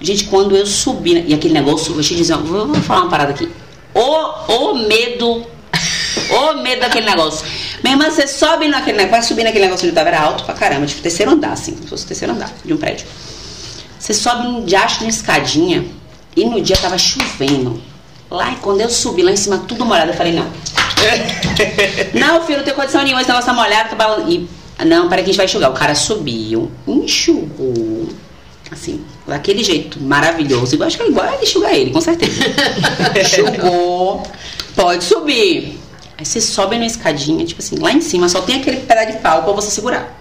Gente, 0.00 0.24
quando 0.24 0.56
eu 0.56 0.66
subi, 0.66 1.24
e 1.28 1.32
aquele 1.32 1.54
negócio, 1.54 1.94
vou 1.94 2.02
te 2.02 2.14
dizer, 2.16 2.36
vou, 2.36 2.66
vou 2.66 2.74
falar 2.82 3.02
uma 3.02 3.10
parada 3.10 3.30
aqui. 3.30 3.48
O, 3.94 4.52
o 4.52 4.74
medo, 4.88 5.46
o 6.30 6.54
medo 6.60 6.80
daquele 6.80 7.06
negócio. 7.06 7.46
Minha 7.84 7.96
irmã, 7.96 8.10
você 8.10 8.26
sobe 8.26 8.66
naquele 8.66 8.96
negócio, 8.96 9.10
vai 9.10 9.22
subir 9.22 9.44
naquele 9.44 9.64
negócio 9.66 9.86
onde 9.86 9.94
tava, 9.94 10.08
era 10.08 10.18
alto 10.18 10.44
pra 10.44 10.54
caramba, 10.54 10.86
tipo 10.86 11.02
terceiro 11.02 11.32
andar, 11.32 11.52
assim, 11.52 11.72
como 11.72 11.82
se 11.82 11.90
fosse 11.90 12.04
o 12.04 12.06
terceiro 12.08 12.32
andar 12.32 12.50
de 12.64 12.72
um 12.72 12.78
prédio. 12.78 13.06
Você 13.98 14.14
sobe 14.14 14.46
um 14.46 14.64
diacho 14.64 15.00
de 15.00 15.04
uma 15.04 15.10
escadinha 15.10 15.84
e 16.34 16.46
no 16.46 16.62
dia 16.62 16.78
tava 16.78 16.96
chovendo. 16.96 17.82
Lá, 18.30 18.52
e 18.52 18.56
quando 18.56 18.80
eu 18.80 18.88
subi 18.88 19.22
lá 19.22 19.32
em 19.32 19.36
cima, 19.36 19.58
tudo 19.68 19.84
molhado, 19.84 20.12
eu 20.12 20.16
falei, 20.16 20.32
não. 20.32 20.46
não, 22.18 22.42
filho, 22.46 22.58
não 22.58 22.64
tem 22.64 22.72
condição 22.72 23.02
nenhuma, 23.02 23.20
esse 23.20 23.28
negócio 23.28 23.50
tá 23.50 23.52
molhado, 23.54 23.90
tá 23.90 23.96
balando. 23.96 24.32
E, 24.32 24.48
não, 24.82 25.10
para 25.10 25.18
que 25.18 25.24
a 25.24 25.26
gente 25.26 25.36
vai 25.36 25.44
enxugar. 25.44 25.70
O 25.70 25.74
cara 25.74 25.94
subiu, 25.94 26.72
enxugou, 26.88 28.08
assim, 28.72 29.04
daquele 29.26 29.62
jeito 29.62 30.00
maravilhoso. 30.00 30.74
Eu 30.74 30.82
acho 30.84 30.96
que 30.96 31.02
é 31.02 31.08
igual 31.08 31.34
ele 31.34 31.42
enxugar 31.42 31.74
ele, 31.74 31.90
com 31.90 32.00
certeza. 32.00 32.44
enxugou, 33.20 34.22
pode 34.74 35.04
subir. 35.04 35.83
Aí 36.16 36.24
você 36.24 36.40
sobe 36.40 36.78
na 36.78 36.86
escadinha, 36.86 37.44
tipo 37.44 37.60
assim, 37.60 37.76
lá 37.76 37.92
em 37.92 38.00
cima 38.00 38.28
só 38.28 38.40
tem 38.40 38.60
aquele 38.60 38.78
pedaço 38.78 39.12
de 39.12 39.18
pau 39.18 39.42
pra 39.42 39.52
você 39.52 39.70
segurar. 39.70 40.16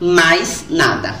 Mais 0.00 0.66
nada. 0.70 1.14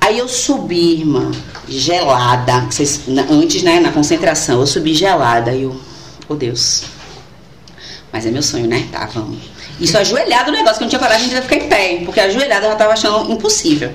Aí 0.00 0.18
eu 0.18 0.28
subi, 0.28 1.00
irmã, 1.00 1.30
gelada. 1.68 2.60
Vocês, 2.70 3.00
antes, 3.30 3.62
né, 3.62 3.80
na 3.80 3.92
concentração, 3.92 4.60
eu 4.60 4.66
subi 4.66 4.94
gelada. 4.94 5.52
E 5.52 5.62
eu, 5.62 5.80
oh 6.28 6.34
Deus. 6.34 6.84
Mas 8.12 8.26
é 8.26 8.30
meu 8.30 8.42
sonho, 8.42 8.66
né? 8.66 8.88
Tá, 8.90 9.06
vamos. 9.06 9.38
Isso 9.78 9.96
ajoelhado 9.96 10.50
o 10.50 10.52
negócio, 10.52 10.78
que 10.78 10.82
eu 10.82 10.86
não 10.86 10.90
tinha 10.90 10.98
coragem 10.98 11.28
de 11.28 11.40
ficar 11.40 11.56
em 11.56 11.68
pé, 11.68 12.02
porque 12.04 12.20
ajoelhada 12.20 12.66
eu 12.66 12.70
já 12.72 12.76
tava 12.76 12.92
achando 12.92 13.32
impossível. 13.32 13.92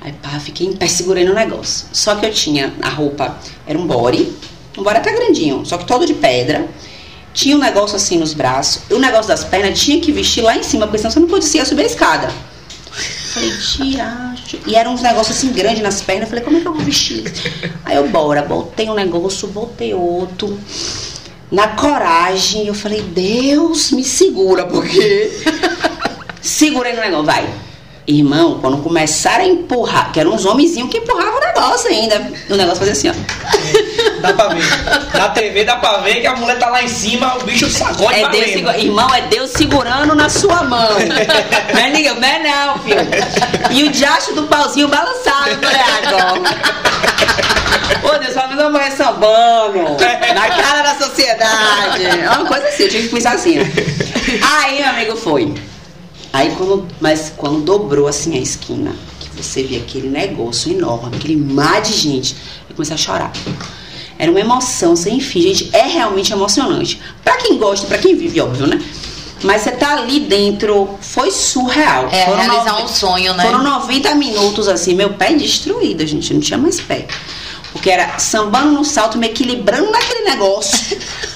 Aí, 0.00 0.12
pá, 0.12 0.38
fiquei 0.38 0.66
em 0.66 0.76
pé 0.76 0.86
segurando 0.86 1.32
o 1.32 1.34
negócio. 1.34 1.88
Só 1.92 2.14
que 2.14 2.26
eu 2.26 2.32
tinha 2.32 2.72
a 2.80 2.88
roupa, 2.88 3.38
era 3.66 3.76
um 3.76 3.86
body, 3.86 4.32
um 4.78 4.82
body 4.84 4.98
até 4.98 5.12
grandinho, 5.12 5.64
só 5.64 5.78
que 5.78 5.84
todo 5.84 6.06
de 6.06 6.14
pedra 6.14 6.68
tinha 7.36 7.54
um 7.54 7.60
negócio 7.60 7.94
assim 7.94 8.16
nos 8.18 8.32
braços, 8.32 8.80
o 8.90 8.98
negócio 8.98 9.28
das 9.28 9.44
pernas 9.44 9.78
tinha 9.78 10.00
que 10.00 10.10
vestir 10.10 10.42
lá 10.42 10.56
em 10.56 10.62
cima, 10.62 10.86
porque 10.86 10.96
senão 10.96 11.10
você 11.10 11.20
não 11.20 11.28
podia 11.28 11.66
subir 11.66 11.82
a 11.82 11.86
escada. 11.86 12.30
Falei, 13.34 13.52
tiracho. 13.58 14.58
E 14.66 14.74
eram 14.74 14.94
uns 14.94 15.02
negócios 15.02 15.36
assim 15.36 15.52
grandes 15.52 15.82
nas 15.82 16.00
pernas. 16.00 16.30
Falei, 16.30 16.42
como 16.42 16.56
é 16.56 16.60
que 16.60 16.66
eu 16.66 16.72
vou 16.72 16.82
vestir? 16.82 17.30
Aí 17.84 17.94
eu, 17.94 18.08
bora, 18.08 18.40
botei 18.40 18.88
um 18.88 18.94
negócio, 18.94 19.46
botei 19.48 19.92
outro. 19.92 20.58
Na 21.52 21.68
coragem, 21.68 22.66
eu 22.66 22.74
falei, 22.74 23.02
Deus 23.02 23.90
me 23.92 24.02
segura, 24.02 24.64
porque. 24.64 25.30
Segurei 26.40 26.94
no 26.94 27.00
negócio, 27.00 27.26
vai. 27.26 27.46
Irmão, 28.08 28.58
quando 28.60 28.76
começaram 28.78 29.44
a 29.44 29.48
empurrar, 29.48 30.12
que 30.12 30.20
eram 30.20 30.32
uns 30.32 30.44
homenzinhos 30.44 30.88
que 30.88 30.98
empurravam 30.98 31.38
o 31.38 31.40
negócio 31.40 31.90
ainda. 31.90 32.30
O 32.48 32.54
negócio 32.54 32.78
fazia 32.78 32.92
assim, 32.92 33.10
ó. 33.10 34.20
Dá 34.20 34.32
pra 34.32 34.48
ver. 34.48 34.62
Na 35.12 35.28
TV 35.30 35.64
dá 35.64 35.76
pra 35.76 35.98
ver 35.98 36.20
que 36.20 36.26
a 36.26 36.36
mulher 36.36 36.56
tá 36.56 36.68
lá 36.68 36.84
em 36.84 36.88
cima, 36.88 37.36
o 37.36 37.42
bicho 37.42 37.68
sacode 37.68 38.14
é 38.14 38.28
Deus. 38.28 38.76
Irmão, 38.76 39.12
é 39.12 39.22
Deus 39.22 39.50
segurando 39.50 40.14
na 40.14 40.28
sua 40.28 40.62
mão. 40.62 40.88
não 41.74 41.80
é 41.80 41.90
ninguém, 41.90 42.14
não 42.14 42.28
é 42.28 42.38
não, 42.38 42.78
filho. 42.78 43.00
E 43.72 43.82
o 43.82 43.90
diacho 43.90 44.34
do 44.34 44.44
pauzinho 44.44 44.86
balançado, 44.86 45.56
falei, 45.60 45.80
agora. 46.06 46.40
Ô 48.04 48.18
Deus, 48.18 48.34
só 48.34 48.46
uma 48.46 48.70
mulher 48.70 48.92
sambando. 48.92 49.96
Na 50.32 50.48
cara 50.48 50.82
da 50.82 50.94
sociedade. 50.94 52.04
É 52.04 52.30
uma 52.30 52.46
coisa 52.46 52.68
assim, 52.68 52.84
eu 52.84 52.88
tive 52.88 53.08
que 53.08 53.14
pensar 53.16 53.32
assim. 53.32 53.58
Aí, 54.58 54.80
meu 54.80 54.90
amigo, 54.90 55.16
foi. 55.16 55.52
Aí 56.36 56.54
quando. 56.54 56.86
Mas 57.00 57.32
quando 57.34 57.62
dobrou 57.62 58.06
assim 58.06 58.36
a 58.36 58.40
esquina, 58.40 58.94
que 59.18 59.42
você 59.42 59.62
vê 59.62 59.76
aquele 59.76 60.08
negócio 60.08 60.70
enorme, 60.70 61.16
aquele 61.16 61.34
mar 61.34 61.80
de 61.80 61.94
gente, 61.94 62.36
eu 62.68 62.76
comecei 62.76 62.94
a 62.94 62.98
chorar. 62.98 63.32
Era 64.18 64.30
uma 64.30 64.40
emoção 64.40 64.94
sem 64.94 65.18
fim, 65.18 65.40
gente. 65.40 65.70
É 65.74 65.86
realmente 65.86 66.34
emocionante. 66.34 67.00
Pra 67.24 67.38
quem 67.38 67.56
gosta, 67.56 67.86
pra 67.86 67.96
quem 67.96 68.14
vive, 68.14 68.38
óbvio, 68.42 68.66
né? 68.66 68.82
Mas 69.42 69.62
você 69.62 69.70
tá 69.70 69.94
ali 69.94 70.20
dentro, 70.20 70.98
foi 71.00 71.30
surreal. 71.30 72.08
É, 72.12 72.26
foram 72.26 72.38
realizar 72.38 72.72
90, 72.72 72.84
um 72.84 72.88
sonho, 72.88 73.34
né? 73.34 73.44
Foram 73.44 73.62
90 73.62 74.14
minutos 74.14 74.68
assim, 74.68 74.94
meu 74.94 75.14
pé 75.14 75.32
destruído, 75.32 76.06
gente. 76.06 76.34
Não 76.34 76.40
tinha 76.40 76.58
mais 76.58 76.78
pé. 76.80 77.06
Porque 77.72 77.88
era 77.88 78.18
sambando 78.18 78.72
no 78.72 78.84
salto, 78.84 79.16
me 79.16 79.26
equilibrando 79.26 79.90
naquele 79.90 80.24
negócio. 80.24 80.98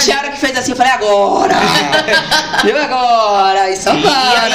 Tinha 0.00 0.18
hora 0.18 0.30
que 0.30 0.38
fez 0.38 0.56
assim, 0.56 0.72
eu 0.72 0.76
falei, 0.76 0.92
agora! 0.92 1.54
Viu 2.64 2.76
agora? 2.76 3.70
E 3.70 3.76
sambando. 3.76 4.06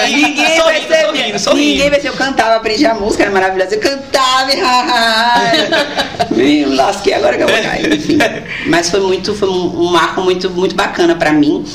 E 0.08 0.16
ninguém 0.16 0.60
vai 0.60 0.82
ser. 0.82 1.54
Ninguém 1.54 1.90
vai 1.90 2.00
ser. 2.00 2.08
Eu 2.10 2.14
cantava, 2.14 2.56
aprendi 2.56 2.86
a 2.86 2.94
música, 2.94 3.24
era 3.24 3.32
maravilhosa. 3.32 3.76
Eu 3.76 3.80
cantava 3.80 4.52
e 4.54 4.62
Me 6.36 6.66
lasquei 6.66 7.14
agora 7.14 7.38
que 7.38 7.44
eu 7.44 7.48
vou 7.48 7.62
cair. 7.62 7.94
Enfim. 7.94 8.18
Mas 8.68 8.90
foi 8.90 9.00
muito, 9.00 9.34
foi 9.36 9.50
um 9.50 9.92
marco 9.92 10.22
muito, 10.22 10.50
muito 10.50 10.76
bacana 10.76 11.16
pra 11.16 11.32
mim. 11.32 11.66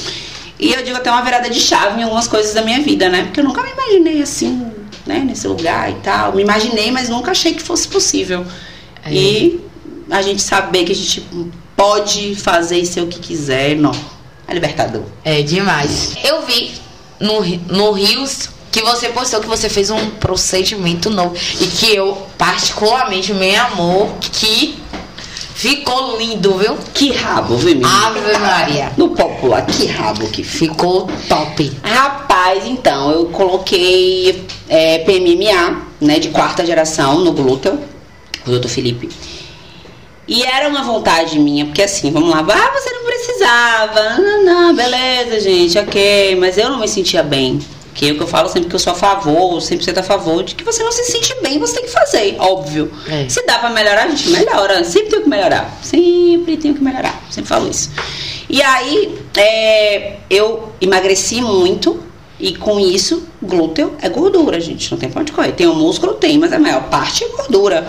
E 0.58 0.72
eu 0.72 0.82
digo 0.82 0.96
até 0.96 1.10
uma 1.10 1.22
virada 1.22 1.48
de 1.48 1.60
chave 1.60 2.00
em 2.00 2.02
algumas 2.02 2.26
coisas 2.26 2.52
da 2.52 2.62
minha 2.62 2.80
vida, 2.80 3.08
né? 3.08 3.22
Porque 3.24 3.40
eu 3.40 3.44
nunca 3.44 3.62
me 3.62 3.70
imaginei 3.70 4.20
assim, 4.20 4.66
né, 5.06 5.20
nesse 5.20 5.46
lugar 5.46 5.90
e 5.90 5.94
tal. 5.96 6.34
Me 6.34 6.42
imaginei, 6.42 6.90
mas 6.90 7.08
nunca 7.08 7.30
achei 7.30 7.54
que 7.54 7.62
fosse 7.62 7.86
possível. 7.86 8.44
É. 9.04 9.12
E 9.12 9.60
a 10.10 10.20
gente 10.20 10.42
saber 10.42 10.84
que 10.84 10.92
a 10.92 10.94
gente 10.94 11.24
pode 11.78 12.34
fazer 12.34 12.80
e 12.80 12.84
ser 12.84 13.02
o 13.02 13.06
que 13.06 13.20
quiser, 13.20 13.76
não. 13.76 13.92
É 14.48 14.52
libertador. 14.52 15.04
É 15.24 15.42
demais. 15.42 16.14
Eu 16.24 16.44
vi 16.44 16.72
no, 17.20 17.40
no 17.68 17.92
Rios 17.92 18.48
que 18.72 18.82
você 18.82 19.08
postou 19.10 19.40
que 19.40 19.46
você 19.46 19.68
fez 19.68 19.88
um 19.88 20.10
procedimento 20.10 21.08
novo 21.08 21.36
e 21.60 21.66
que 21.66 21.94
eu 21.94 22.26
particularmente 22.36 23.32
me 23.32 23.54
amor 23.54 24.08
que 24.20 24.76
ficou 25.54 26.18
lindo, 26.18 26.58
viu? 26.58 26.76
Que 26.92 27.12
rabo, 27.12 27.56
viu? 27.56 27.80
Ave 27.84 28.38
Maria. 28.38 28.92
No 28.96 29.10
popular, 29.10 29.64
que 29.64 29.86
rabo 29.86 30.28
que 30.30 30.42
ficou 30.42 31.08
top. 31.28 31.72
Rapaz, 31.82 32.66
então, 32.66 33.12
eu 33.12 33.26
coloquei 33.26 34.44
é, 34.68 34.98
PMMA, 34.98 35.82
né, 36.00 36.18
de 36.18 36.30
quarta 36.30 36.66
geração 36.66 37.20
no 37.20 37.32
glúteo, 37.32 37.78
o 38.46 38.50
doutor 38.50 38.68
Felipe. 38.68 39.08
E 40.28 40.42
era 40.44 40.68
uma 40.68 40.82
vontade 40.82 41.38
minha, 41.38 41.64
porque 41.64 41.82
assim, 41.82 42.10
vamos 42.10 42.28
lá, 42.28 42.40
ah, 42.40 42.78
você 42.78 42.90
não 42.90 43.04
precisava, 43.04 44.18
não, 44.18 44.44
não, 44.44 44.76
beleza, 44.76 45.40
gente, 45.40 45.78
ok, 45.78 46.36
mas 46.36 46.58
eu 46.58 46.68
não 46.68 46.78
me 46.78 46.86
sentia 46.86 47.22
bem. 47.22 47.58
Que 47.94 48.10
é 48.10 48.12
o 48.12 48.14
que 48.14 48.22
eu 48.22 48.28
falo 48.28 48.48
sempre 48.48 48.68
que 48.68 48.76
eu 48.76 48.78
sou 48.78 48.92
a 48.92 48.96
favor, 48.96 49.60
sempre 49.60 49.84
sou 49.84 49.92
a 49.98 50.02
favor 50.04 50.44
de 50.44 50.54
que 50.54 50.62
você 50.62 50.84
não 50.84 50.92
se 50.92 51.02
sente 51.04 51.34
bem, 51.42 51.58
você 51.58 51.76
tem 51.76 51.84
que 51.84 51.90
fazer, 51.90 52.36
óbvio. 52.38 52.92
É. 53.08 53.28
Se 53.28 53.44
dá 53.44 53.58
pra 53.58 53.70
melhorar, 53.70 54.04
a 54.04 54.08
gente 54.10 54.28
melhora. 54.28 54.84
Sempre 54.84 55.10
tem 55.10 55.22
que 55.22 55.28
melhorar. 55.28 55.78
Sempre 55.82 56.56
tenho 56.58 56.74
que 56.74 56.80
melhorar. 56.84 57.20
Sempre 57.28 57.48
falo 57.48 57.68
isso. 57.68 57.90
E 58.48 58.62
aí, 58.62 59.18
é, 59.36 60.18
eu 60.30 60.72
emagreci 60.80 61.40
muito. 61.40 62.04
E 62.38 62.54
com 62.54 62.78
isso, 62.78 63.26
glúteo 63.42 63.96
é 64.00 64.08
gordura, 64.08 64.60
gente. 64.60 64.92
Não 64.92 64.98
tem 64.98 65.10
pra 65.10 65.22
onde 65.22 65.32
correr. 65.32 65.50
Tem 65.50 65.66
o 65.66 65.74
músculo, 65.74 66.14
tem, 66.14 66.38
mas 66.38 66.52
a 66.52 66.58
maior 66.60 66.84
parte 66.84 67.24
é 67.24 67.28
gordura. 67.28 67.84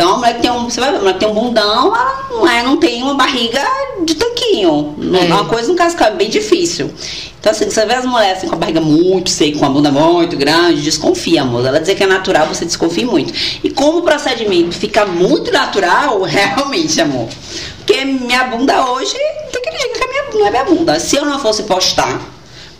Então 0.00 0.14
a 0.14 0.16
mulher 0.16 0.36
que 0.36 0.40
tem 0.40 0.50
um, 0.50 0.64
você 0.64 0.80
vai 0.80 0.92
ver, 0.92 0.96
a 0.96 1.00
mulher 1.00 1.12
que 1.12 1.20
tem 1.20 1.28
um 1.28 1.34
bundão, 1.34 1.94
ela 1.94 2.28
não, 2.30 2.48
é, 2.48 2.62
não 2.62 2.76
tem 2.78 3.02
uma 3.02 3.12
barriga 3.12 3.62
de 4.02 4.14
tanquinho. 4.14 4.96
É. 4.98 5.26
Uma 5.26 5.44
coisa, 5.44 5.68
no 5.68 5.76
caso, 5.76 5.94
é 6.02 6.10
bem 6.12 6.30
difícil. 6.30 6.90
Então, 7.38 7.52
assim, 7.52 7.68
você 7.68 7.84
vê 7.84 7.92
as 7.92 8.06
mulheres 8.06 8.38
assim, 8.38 8.48
com 8.48 8.54
a 8.54 8.58
barriga 8.58 8.80
muito 8.80 9.28
seca, 9.28 9.58
com 9.58 9.66
a 9.66 9.68
bunda 9.68 9.90
muito 9.90 10.38
grande, 10.38 10.80
desconfia, 10.80 11.42
amor. 11.42 11.66
Ela 11.66 11.80
dizer 11.80 11.96
que 11.96 12.02
é 12.02 12.06
natural, 12.06 12.46
você 12.46 12.64
desconfia 12.64 13.04
muito. 13.04 13.30
E 13.62 13.68
como 13.68 13.98
o 13.98 14.02
procedimento 14.02 14.74
fica 14.74 15.04
muito 15.04 15.52
natural, 15.52 16.22
realmente, 16.24 16.98
amor. 16.98 17.28
Porque 17.76 18.02
minha 18.02 18.44
bunda 18.44 18.90
hoje, 18.92 19.12
tem 19.52 19.60
que 19.60 19.70
dizer 19.70 19.88
que 19.88 20.02
é 20.02 20.08
minha, 20.08 20.24
não 20.32 20.46
é 20.46 20.50
minha 20.50 20.64
bunda. 20.64 20.98
Se 20.98 21.16
eu 21.16 21.26
não 21.26 21.38
fosse 21.38 21.64
postar, 21.64 22.18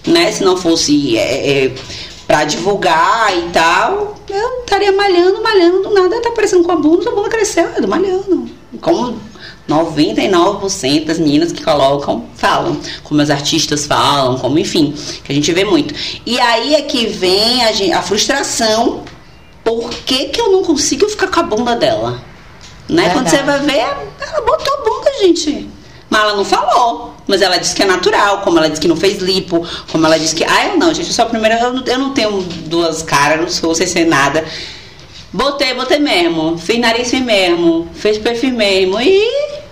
né? 0.06 0.32
Se 0.32 0.42
não 0.42 0.56
fosse. 0.56 1.18
É, 1.18 1.64
é, 1.66 1.74
para 2.30 2.44
divulgar 2.44 3.36
e 3.36 3.50
tal, 3.50 4.14
eu 4.28 4.60
estaria 4.60 4.92
malhando, 4.92 5.42
malhando, 5.42 5.82
do 5.82 5.90
nada 5.90 6.20
tá 6.20 6.28
aparecendo 6.28 6.62
com 6.62 6.70
a 6.70 6.76
bunda, 6.76 7.10
a 7.10 7.12
bunda 7.12 7.28
cresceu, 7.28 7.64
eu 7.64 7.82
tô 7.82 7.88
malhando. 7.88 8.48
Como 8.80 9.18
99% 9.68 11.06
das 11.06 11.18
meninas 11.18 11.50
que 11.50 11.60
colocam 11.60 12.26
falam, 12.36 12.80
como 13.02 13.20
os 13.20 13.30
artistas 13.30 13.84
falam, 13.84 14.38
como 14.38 14.60
enfim, 14.60 14.94
que 15.24 15.32
a 15.32 15.34
gente 15.34 15.52
vê 15.52 15.64
muito. 15.64 15.92
E 16.24 16.38
aí 16.38 16.76
é 16.76 16.82
que 16.82 17.08
vem 17.08 17.64
a, 17.64 17.72
gente, 17.72 17.92
a 17.92 18.00
frustração, 18.00 19.02
por 19.64 19.90
que, 19.90 20.26
que 20.26 20.40
eu 20.40 20.52
não 20.52 20.62
consigo 20.62 21.08
ficar 21.08 21.26
com 21.26 21.40
a 21.40 21.42
bunda 21.42 21.74
dela? 21.74 22.22
Né? 22.88 23.10
Quando 23.10 23.28
você 23.28 23.42
vai 23.42 23.58
ver, 23.58 23.88
ela 24.20 24.40
botou 24.42 24.72
a 24.72 24.84
bunda, 24.84 25.18
gente. 25.18 25.68
Mas 26.08 26.20
ela 26.20 26.36
não 26.36 26.44
falou. 26.44 27.12
Mas 27.30 27.40
ela 27.40 27.56
disse 27.58 27.76
que 27.76 27.82
é 27.82 27.86
natural, 27.86 28.40
como 28.40 28.58
ela 28.58 28.68
disse 28.68 28.80
que 28.80 28.88
não 28.88 28.96
fez 28.96 29.18
lipo, 29.22 29.64
como 29.92 30.04
ela 30.04 30.18
disse 30.18 30.34
que. 30.34 30.42
Ah, 30.42 30.66
eu 30.66 30.76
não, 30.76 30.92
gente, 30.92 31.06
eu 31.06 31.14
sou 31.14 31.26
a 31.26 31.28
primeira, 31.28 31.60
eu 31.60 31.72
não, 31.72 31.84
eu 31.86 31.98
não 31.98 32.12
tenho 32.12 32.42
duas 32.66 33.02
caras, 33.02 33.40
não 33.40 33.48
sou 33.48 33.72
sem 33.72 33.86
ser 33.86 34.04
nada. 34.04 34.44
Botei, 35.32 35.72
botei 35.74 36.00
mesmo. 36.00 36.58
Fiz 36.58 36.80
nariz 36.80 37.12
mesmo. 37.12 37.88
Fez 37.94 38.18
perfil 38.18 38.50
mesmo. 38.50 39.00
E 39.00 39.22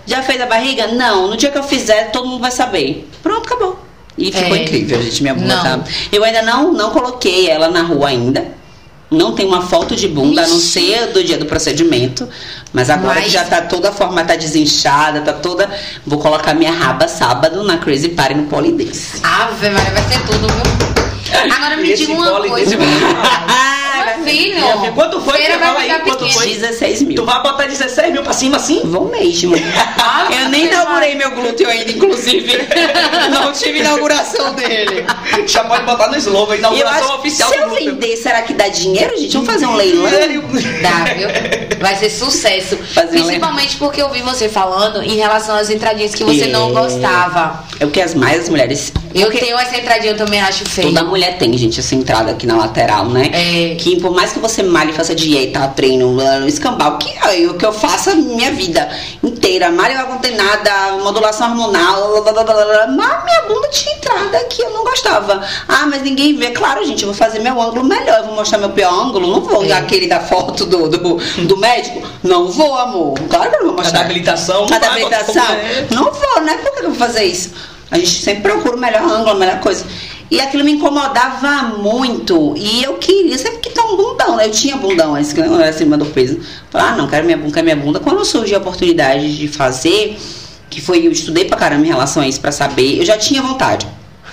já 0.06 0.22
fez 0.22 0.40
a 0.40 0.46
barriga? 0.46 0.86
Não. 0.86 1.26
No 1.26 1.36
dia 1.36 1.50
que 1.50 1.59
eu 1.59 1.64
fizer, 1.64 2.12
todo 2.12 2.28
mundo 2.28 2.40
vai 2.40 2.52
saber. 2.52 3.09
Pronto, 3.24 3.44
acabou. 3.44 3.76
E 4.16 4.30
ficou 4.30 4.56
é. 4.56 4.62
incrível, 4.62 5.02
gente. 5.02 5.20
Minha 5.20 5.34
bunda 5.34 5.56
tá. 5.56 5.80
Eu 6.12 6.22
ainda 6.22 6.42
não, 6.42 6.72
não 6.72 6.90
coloquei 6.90 7.50
ela 7.50 7.68
na 7.68 7.82
rua 7.82 8.09
ainda. 8.09 8.46
Não 9.11 9.32
tem 9.32 9.46
uma 9.46 9.62
foto 9.62 9.96
de 9.96 10.06
bunda, 10.06 10.42
Ixi. 10.42 10.50
a 10.50 10.54
não 10.54 10.61
ser 10.61 11.06
do 11.12 11.24
dia 11.24 11.38
do 11.38 11.46
procedimento. 11.46 12.28
Mas 12.72 12.90
agora 12.90 13.16
mas... 13.16 13.24
que 13.24 13.30
já 13.30 13.44
tá 13.44 13.62
toda 13.62 13.88
a 13.88 13.92
forma, 13.92 14.22
tá 14.24 14.36
desinchada, 14.36 15.22
tá 15.22 15.32
toda. 15.32 15.68
Vou 16.06 16.18
colocar 16.18 16.54
minha 16.54 16.72
raba 16.72 17.09
sábado 17.09 17.64
na 17.64 17.78
Crazy 17.78 18.11
Party 18.11 18.34
no 18.34 18.44
Polidense. 18.44 19.20
Ave 19.22 19.70
Maria, 19.70 19.90
vai 19.92 20.02
ser 20.02 20.20
tudo, 20.26 20.46
viu? 20.46 21.54
Agora 21.54 21.76
me 21.76 21.94
diga 21.94 22.12
uma 22.12 22.48
coisa. 22.48 22.76
filho. 24.24 24.92
Quanto 24.94 25.20
foi? 25.20 25.38
Feira 25.38 25.59
fala 25.59 25.80
aí, 25.80 26.00
quanto 26.00 26.28
foi? 26.30 26.46
16 26.54 27.02
mil. 27.02 27.16
Tu 27.16 27.24
vai 27.24 27.42
botar 27.42 27.66
16 27.66 28.12
mil 28.12 28.22
pra 28.22 28.32
cima 28.32 28.56
assim? 28.56 28.80
Vou 28.84 29.09
mesmo. 29.09 29.54
Ah, 30.00 30.28
eu 30.30 30.48
nem 30.48 30.66
inaugurei 30.66 31.14
meu 31.14 31.30
glúteo 31.30 31.68
ainda, 31.68 31.90
inclusive. 31.90 32.59
Não 33.30 33.52
tive 33.52 33.80
inauguração 33.80 34.54
dele. 34.54 35.04
Já 35.46 35.64
pode 35.64 35.84
botar 35.84 36.09
no 36.09 36.16
slogan, 36.16 36.56
inauguração 36.56 37.18
oficial 37.18 37.50
se 37.50 37.59
do 37.59 37.64
glúteo. 37.64 37.84
Se 37.84 37.88
eu 37.88 37.94
vender, 37.94 38.16
será 38.16 38.42
que 38.42 38.54
dá 38.54 38.68
dinheiro, 38.68 39.16
gente? 39.18 39.32
Vamos 39.32 39.50
fazer 39.50 39.66
um 39.66 39.74
leilão? 39.74 40.11
Dá, 40.82 41.04
viu? 41.14 41.28
Vai 41.80 41.96
ser 41.96 42.11
sucesso. 42.11 42.76
Fazer 42.76 43.11
Principalmente 43.11 43.76
um 43.76 43.78
porque 43.78 44.02
eu 44.02 44.11
vi 44.11 44.22
você 44.22 44.48
falando 44.48 45.02
em 45.02 45.16
relação 45.16 45.56
às 45.56 45.70
entradinhas 45.70 46.14
que 46.14 46.24
você 46.24 46.44
é... 46.44 46.48
não 46.48 46.72
gostava. 46.72 47.64
É 47.78 47.86
o 47.86 47.90
que 47.90 48.00
as 48.00 48.14
mais 48.14 48.42
as 48.42 48.48
mulheres. 48.48 48.92
Eu 49.14 49.30
tenho 49.30 49.56
essa 49.59 49.76
entradinha, 49.76 50.12
eu 50.12 50.16
também 50.16 50.40
acho 50.40 50.64
feio. 50.64 50.89
Toda 50.89 51.05
mulher 51.05 51.39
tem, 51.39 51.56
gente, 51.56 51.80
essa 51.80 51.94
entrada 51.94 52.32
aqui 52.32 52.47
na 52.47 52.56
lateral, 52.56 53.09
né? 53.09 53.30
É. 53.32 53.74
Que 53.76 53.98
por 54.01 54.12
mais 54.12 54.33
que 54.33 54.39
você 54.39 54.62
malhe, 54.62 54.93
faça 54.93 55.15
dieta, 55.15 55.69
treino, 55.69 56.16
escambau, 56.47 56.99
que 56.99 57.09
é 57.11 57.47
o 57.47 57.55
que 57.55 57.65
eu 57.65 57.73
faço 57.73 58.11
a 58.11 58.15
minha 58.15 58.53
vida 58.53 58.89
inteira. 59.23 59.70
Malho 59.70 60.09
não 60.09 60.19
tem 60.19 60.35
nada, 60.35 60.99
modulação 61.03 61.51
hormonal, 61.51 62.23
blá, 62.23 62.33
blá, 62.33 62.45
blá, 62.45 62.87
mas 62.89 63.25
minha 63.25 63.43
bunda 63.43 63.69
tinha 63.69 63.95
entrada 63.95 64.45
que 64.45 64.62
eu 64.62 64.70
não 64.70 64.85
gostava. 64.85 65.43
Ah, 65.66 65.87
mas 65.87 66.03
ninguém 66.03 66.37
vê. 66.37 66.51
Claro, 66.51 66.85
gente, 66.85 67.03
eu 67.03 67.09
vou 67.09 67.16
fazer 67.16 67.39
meu 67.41 67.61
ângulo 67.61 67.85
melhor, 67.85 68.19
eu 68.19 68.25
vou 68.27 68.35
mostrar 68.35 68.59
meu 68.59 68.70
pior 68.70 68.93
ângulo, 68.93 69.27
não 69.27 69.41
vou 69.41 69.65
é. 69.65 69.73
aquele 69.73 70.07
da 70.07 70.20
foto 70.20 70.65
do, 70.65 70.89
do, 70.89 71.15
do 71.45 71.57
médico. 71.57 72.07
Não 72.23 72.49
vou, 72.49 72.77
amor. 72.77 73.15
Claro 73.29 73.51
que 73.51 73.57
eu 73.57 73.61
não 73.61 73.66
vou 73.69 73.77
mostrar. 73.77 74.01
A 74.01 74.05
habilitação. 74.05 74.66
A 74.70 74.87
habilitação. 74.87 75.45
Não 75.91 76.12
vou, 76.12 76.41
né? 76.43 76.59
Por 76.59 76.73
que 76.73 76.81
eu 76.81 76.91
vou 76.91 76.99
fazer 76.99 77.25
isso? 77.25 77.53
A 77.91 77.97
gente 77.97 78.23
sempre 78.23 78.43
procura 78.43 78.77
o 78.77 78.79
melhor 78.79 79.03
ângulo, 79.03 79.31
a 79.31 79.35
melhor 79.35 79.61
coisa. 79.61 79.85
E 80.30 80.40
aquilo 80.40 80.64
me 80.64 80.72
incomodava 80.72 81.76
muito. 81.78 82.55
E 82.56 82.82
eu 82.82 82.94
queria, 82.98 83.38
sempre 83.38 83.59
que 83.59 83.70
tá 83.70 83.82
um 83.84 83.96
bundão, 83.96 84.36
né? 84.36 84.46
Eu 84.46 84.50
tinha 84.50 84.76
bundão 84.76 85.14
acima 85.14 85.96
do 85.96 86.06
peso. 86.06 86.38
Falei, 86.70 86.88
ah, 86.88 86.96
não, 86.96 87.09
quero 87.09 87.24
minha 87.24 87.36
bunda, 87.36 87.52
quero 87.52 87.64
minha 87.64 87.76
bunda. 87.76 88.00
Quando 88.00 88.24
surgiu 88.24 88.59
a 88.59 88.60
oportunidade 88.60 89.36
de 89.36 89.48
fazer, 89.48 90.18
que 90.68 90.80
foi, 90.80 91.06
eu 91.06 91.12
estudei 91.12 91.44
pra 91.44 91.56
caramba 91.56 91.84
em 91.84 91.88
relação 91.88 92.22
a 92.22 92.28
isso, 92.28 92.40
pra 92.40 92.52
saber, 92.52 92.98
eu 92.98 93.06
já 93.06 93.16
tinha 93.16 93.40
vontade. 93.40 93.86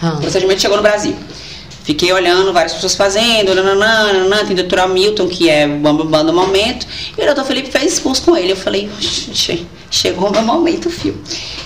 Hum. 0.03 0.09
O 0.09 0.17
procedimento 0.17 0.61
chegou 0.61 0.76
no 0.76 0.84
Brasil. 0.84 1.15
Fiquei 1.84 2.11
olhando 2.11 2.51
várias 2.51 2.73
pessoas 2.73 2.95
fazendo, 2.95 3.53
nananã, 3.53 4.11
nananã, 4.11 4.38
tem 4.43 4.53
o 4.53 4.55
doutor 4.55 4.80
Hamilton, 4.80 5.27
que 5.27 5.47
é 5.47 5.67
o 5.67 5.77
bambam 5.77 6.26
do 6.26 6.34
momento, 6.34 6.88
e 7.15 7.22
o 7.22 7.26
doutor 7.26 7.45
Felipe 7.45 7.72
fez 7.72 7.99
curso 7.99 8.23
com 8.23 8.35
ele. 8.35 8.53
Eu 8.53 8.57
falei, 8.57 8.89
gente, 8.99 9.67
chegou 9.90 10.30
o 10.30 10.32
meu 10.32 10.41
momento, 10.41 10.90
fio. 10.90 11.16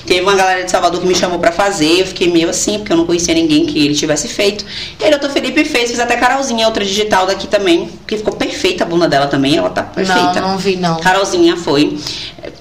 Teve 0.05 0.21
uma 0.21 0.35
galera 0.35 0.63
de 0.63 0.71
Salvador 0.71 1.01
que 1.01 1.07
me 1.07 1.15
chamou 1.15 1.39
para 1.39 1.51
fazer, 1.51 1.99
eu 1.99 2.07
fiquei 2.07 2.31
meio 2.31 2.49
assim, 2.49 2.79
porque 2.79 2.91
eu 2.91 2.97
não 2.97 3.05
conhecia 3.05 3.33
ninguém 3.33 3.65
que 3.65 3.85
ele 3.85 3.93
tivesse 3.93 4.27
feito. 4.27 4.65
E 4.99 5.03
aí 5.03 5.09
o 5.09 5.11
doutor 5.11 5.31
Felipe 5.31 5.63
fez, 5.65 5.91
fiz 5.91 5.99
até 5.99 6.15
Carolzinha, 6.15 6.65
outra 6.65 6.83
digital 6.83 7.25
daqui 7.25 7.47
também, 7.47 7.89
que 8.07 8.17
ficou 8.17 8.33
perfeita 8.33 8.83
a 8.83 8.87
bunda 8.87 9.07
dela 9.07 9.27
também, 9.27 9.57
ela 9.57 9.69
tá 9.69 9.83
perfeita. 9.83 10.41
Não, 10.41 10.51
não 10.51 10.57
vi 10.57 10.75
não. 10.75 10.99
Carolzinha 10.99 11.55
foi. 11.57 11.97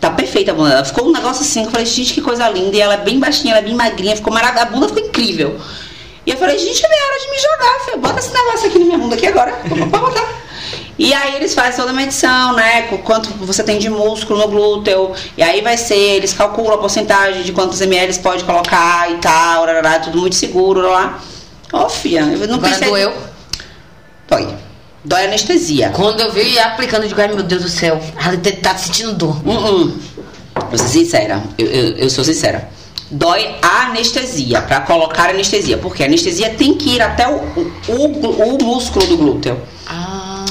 Tá 0.00 0.10
perfeita 0.10 0.50
a 0.50 0.54
bunda 0.54 0.70
dela. 0.70 0.84
Ficou 0.84 1.08
um 1.08 1.12
negócio 1.12 1.42
assim, 1.42 1.64
eu 1.64 1.70
falei, 1.70 1.86
gente, 1.86 2.14
que 2.14 2.20
coisa 2.20 2.48
linda. 2.48 2.76
E 2.76 2.80
ela 2.80 2.94
é 2.94 2.98
bem 2.98 3.18
baixinha, 3.18 3.54
ela 3.54 3.60
é 3.60 3.64
bem 3.64 3.74
magrinha, 3.74 4.16
ficou 4.16 4.32
maravilhosa. 4.32 4.68
A 4.68 4.70
bunda 4.70 4.88
ficou 4.88 5.02
incrível. 5.02 5.58
E 6.26 6.30
eu 6.30 6.36
falei, 6.36 6.58
gente, 6.58 6.84
é 6.84 6.88
hora 6.88 7.20
de 7.20 7.30
me 7.30 7.38
jogar. 7.38 7.78
Falei, 7.84 8.00
bota 8.00 8.18
esse 8.18 8.34
negócio 8.34 8.68
aqui 8.68 8.78
na 8.78 8.84
minha 8.84 8.98
bunda 8.98 9.14
aqui 9.14 9.26
agora. 9.26 9.52
Pode 9.68 10.04
botar. 10.04 10.47
E 10.98 11.14
aí 11.14 11.36
eles 11.36 11.54
fazem 11.54 11.76
toda 11.76 11.90
a 11.90 11.94
medição, 11.94 12.54
né? 12.54 12.82
Quanto 13.04 13.28
você 13.44 13.62
tem 13.62 13.78
de 13.78 13.88
músculo 13.88 14.40
no 14.40 14.48
glúteo. 14.48 15.12
E 15.36 15.42
aí 15.42 15.60
vai 15.60 15.76
ser, 15.76 15.94
eles 15.94 16.32
calculam 16.32 16.74
a 16.74 16.78
porcentagem 16.78 17.42
de 17.42 17.52
quantos 17.52 17.80
ml 17.80 18.18
pode 18.18 18.42
colocar 18.44 19.10
e 19.10 19.18
tal, 19.18 19.66
tudo 20.02 20.18
muito 20.18 20.34
seguro 20.34 20.80
lá. 20.80 21.20
Ó, 21.72 21.86
oh, 21.86 21.88
filha, 21.88 22.20
eu 22.20 22.48
não 22.48 22.56
Agora 22.56 22.72
pensei. 22.72 22.88
doeu? 22.88 23.12
Dói. 24.28 24.48
Dói 25.04 25.26
anestesia. 25.26 25.90
Quando 25.90 26.20
eu 26.20 26.32
vi 26.32 26.58
aplicando, 26.58 27.04
eu 27.04 27.08
digo, 27.08 27.20
ai 27.20 27.28
meu 27.28 27.42
Deus 27.42 27.62
do 27.62 27.68
céu, 27.68 28.00
ela 28.16 28.36
tá 28.60 28.76
sentindo 28.76 29.12
dor. 29.12 29.36
Uh 29.46 29.52
-uh. 29.52 29.92
Vou 30.68 30.78
ser 30.78 30.88
sincera, 30.88 31.42
eu, 31.56 31.66
eu, 31.66 31.96
eu 31.96 32.10
sou 32.10 32.24
sincera 32.24 32.68
dói 33.10 33.56
a 33.62 33.86
anestesia, 33.86 34.60
para 34.60 34.80
colocar 34.80 35.30
anestesia, 35.30 35.78
porque 35.78 36.02
a 36.02 36.06
anestesia 36.06 36.50
tem 36.50 36.74
que 36.74 36.96
ir 36.96 37.02
até 37.02 37.26
o, 37.26 37.40
o, 37.88 38.54
o 38.54 38.64
músculo 38.64 39.06
do 39.06 39.16
glúteo. 39.16 39.58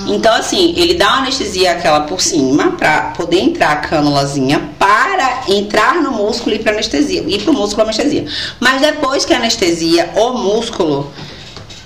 Então, 0.07 0.33
assim, 0.33 0.73
ele 0.77 0.93
dá 0.93 1.07
uma 1.07 1.17
anestesia 1.19 1.71
aquela 1.71 2.01
por 2.01 2.21
cima, 2.21 2.71
para 2.71 3.11
poder 3.11 3.39
entrar 3.39 3.71
a 3.71 3.75
cânulazinha, 3.77 4.71
para 4.79 5.43
entrar 5.47 5.95
no 5.95 6.11
músculo 6.11 6.55
e 6.55 6.59
pra 6.59 6.71
anestesia, 6.71 7.23
ir 7.27 7.43
pro 7.43 7.53
músculo 7.53 7.83
anestesia. 7.83 8.25
Mas 8.59 8.81
depois 8.81 9.25
que 9.25 9.33
a 9.33 9.37
anestesia, 9.37 10.11
o 10.15 10.33
músculo. 10.33 11.11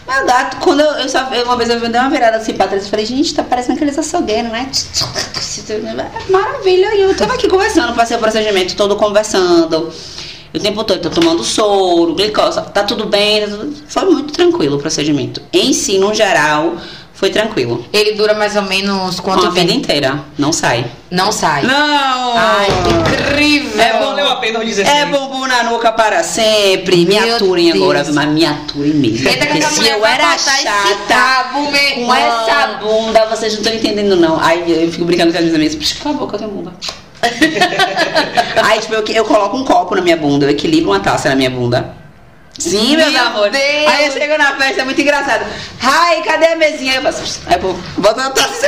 Meu 0.07 0.25
gato, 0.25 0.57
quando 0.57 0.81
eu, 0.81 0.91
eu 0.93 1.09
só, 1.09 1.29
uma 1.45 1.55
vez 1.55 1.69
eu 1.69 1.79
dei 1.79 1.99
uma 1.99 2.09
virada 2.09 2.37
assim 2.37 2.53
pra 2.53 2.67
trás 2.67 2.85
e 2.85 2.89
falei, 2.89 3.05
gente, 3.05 3.33
tá 3.33 3.43
parecendo 3.43 3.75
aqueles 3.75 3.97
açougueiros, 3.97 4.51
né? 4.51 4.69
Maravilha, 6.29 6.95
e 6.95 7.01
eu 7.01 7.15
tava 7.15 7.33
aqui 7.33 7.47
conversando, 7.47 7.93
passei 7.93 8.17
o 8.17 8.19
procedimento 8.19 8.75
todo 8.75 8.95
conversando. 8.95 9.91
O 10.53 10.59
tempo 10.59 10.83
todo, 10.83 10.99
tô 10.99 11.09
tomando 11.09 11.43
soro, 11.45 12.13
glicose, 12.13 12.61
tá 12.73 12.83
tudo 12.83 13.05
bem, 13.05 13.47
foi 13.87 14.03
muito 14.03 14.33
tranquilo 14.33 14.75
o 14.75 14.79
procedimento. 14.79 15.41
Em 15.53 15.71
si, 15.71 15.97
no 15.97 16.13
geral, 16.13 16.75
foi 17.21 17.29
tranquilo. 17.29 17.85
Ele 17.93 18.13
dura 18.13 18.33
mais 18.33 18.55
ou 18.55 18.63
menos 18.63 19.19
quanto 19.19 19.43
Uma 19.43 19.51
vida 19.51 19.71
inteira. 19.71 20.23
Não 20.39 20.51
sai. 20.51 20.87
Não 21.11 21.31
sai. 21.31 21.61
Não! 21.61 22.35
Ai, 22.35 22.67
incrível! 22.67 23.79
É 23.79 23.99
bom, 23.99 24.27
a 24.27 24.37
pena 24.37 24.65
dizer 24.65 24.87
É 24.87 25.05
bumbum 25.05 25.45
na 25.45 25.65
nuca 25.65 25.91
para 25.91 26.23
sempre. 26.23 27.05
Meu 27.05 27.21
me 27.21 27.29
aturem 27.29 27.71
Deus. 27.71 27.83
agora, 27.83 28.03
mas 28.11 28.29
me 28.29 28.43
aturem 28.43 28.93
mesmo. 28.95 29.29
Porque 29.29 29.61
se 29.61 29.87
eu 29.87 30.03
era 30.03 30.35
chata 30.35 31.05
cabo, 31.07 31.67
com 31.67 32.11
essa 32.11 32.79
bunda, 32.81 33.27
vocês 33.27 33.53
não 33.53 33.61
estão 33.61 33.75
entendendo 33.75 34.15
não. 34.15 34.39
Ai, 34.39 34.63
eu 34.67 34.91
fico 34.91 35.05
brincando 35.05 35.31
com 35.31 35.37
as 35.37 35.43
minhas 35.43 35.55
amigas. 35.55 35.93
Cala 35.93 36.15
a 36.15 36.17
boca, 36.17 36.35
eu 36.35 36.39
tenho 36.39 36.51
bunda. 36.51 36.73
Aí, 38.65 38.79
tipo, 38.79 38.95
eu, 38.95 39.05
eu 39.05 39.25
coloco 39.25 39.55
um 39.55 39.63
copo 39.63 39.93
na 39.93 40.01
minha 40.01 40.17
bunda, 40.17 40.47
eu 40.47 40.49
equilibro 40.49 40.89
uma 40.89 40.99
taça 40.99 41.29
na 41.29 41.35
minha 41.35 41.51
bunda. 41.51 42.00
Sim, 42.61 42.95
meus 42.95 43.11
Meu 43.11 43.23
amores. 43.23 43.51
Deus. 43.51 43.87
Aí 43.87 44.05
eu 44.05 44.11
chego 44.11 44.37
na 44.37 44.55
festa, 44.55 44.81
é 44.81 44.85
muito 44.85 45.01
engraçado. 45.01 45.45
Ai, 45.81 46.21
cadê 46.21 46.45
a 46.47 46.55
mesinha? 46.55 46.95
Eu 46.95 47.01
faço. 47.01 47.41
Aí, 47.47 47.57
pô, 47.57 47.73
bota 47.97 48.21
na 48.21 48.29
taça 48.29 48.67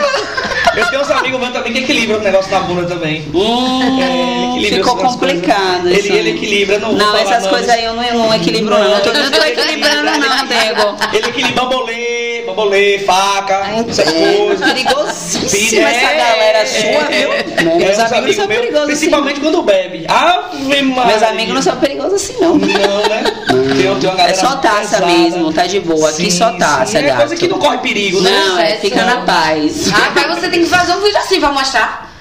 Eu 0.75 0.87
tenho 0.87 1.01
uns 1.01 1.11
amigos 1.11 1.39
meus 1.39 1.53
também 1.53 1.73
que 1.73 1.79
equilibram 1.79 2.17
o 2.17 2.23
negócio 2.23 2.51
na 2.51 2.59
bunda 2.61 2.87
também. 2.87 3.21
Hum, 3.33 4.59
é, 4.59 4.69
ficou 4.69 4.97
complicado. 4.97 5.87
Ele, 5.87 6.11
ele 6.11 6.29
equilibra, 6.31 6.79
não 6.79 6.93
Não, 6.93 7.15
essas 7.17 7.45
coisas 7.47 7.69
aí 7.69 7.83
eu 7.83 7.93
não, 7.93 8.03
eu 8.03 8.15
não 8.15 8.33
equilibro, 8.33 8.71
não. 8.71 8.83
Eu 8.83 9.01
tô, 9.01 9.13
não 9.13 9.31
tô 9.31 9.43
equilibrando, 9.45 10.03
não, 10.03 10.45
Diego. 10.47 10.97
Ele 11.13 11.27
equilibra 11.27 11.61
bambolê, 11.61 12.32
bambolê, 12.53 12.99
faca, 12.99 13.83
essas 13.89 14.13
é, 14.13 14.37
coisas. 14.37 14.71
Perigosíssima 14.71 15.89
essa 15.89 16.13
galera 16.13 16.65
sua, 16.65 17.03
viu? 17.09 17.77
Meus 17.77 17.99
amigos 17.99 18.25
não 18.25 18.33
são 18.33 18.47
perigosos 18.47 18.89
assim. 18.89 18.97
Principalmente 18.97 19.39
quando 19.39 19.63
bebe. 19.63 20.05
Ave 20.07 20.81
Maria. 20.83 21.05
Meus 21.05 21.23
amigos 21.23 21.53
não 21.53 21.61
são 21.61 21.75
perigosos 21.77 22.13
assim, 22.13 22.35
não. 22.39 22.55
Não, 22.55 22.67
né? 23.09 23.23
Tem, 23.73 23.99
tem 23.99 24.25
é 24.25 24.33
só 24.33 24.55
taça 24.57 24.97
pesada. 24.97 25.05
mesmo, 25.05 25.53
tá 25.53 25.65
de 25.65 25.79
boa. 25.79 26.09
Aqui 26.09 26.23
sim, 26.23 26.31
só 26.31 26.51
taça, 26.53 26.99
sim. 26.99 27.05
É 27.05 27.15
coisa 27.15 27.35
que 27.35 27.47
não 27.47 27.59
corre 27.59 27.77
perigo, 27.79 28.21
né? 28.21 28.31
Não, 28.31 28.59
é, 28.59 28.75
fica 28.75 29.03
na 29.03 29.17
paz. 29.17 29.91
Ah, 29.93 30.11
mas 30.15 30.39
você 30.39 30.49
tem 30.49 30.61
que 30.61 30.69
fazer 30.69 30.93
um 30.93 31.01
vídeo 31.01 31.17
assim 31.17 31.39
pra 31.39 31.51
mostrar. 31.51 32.12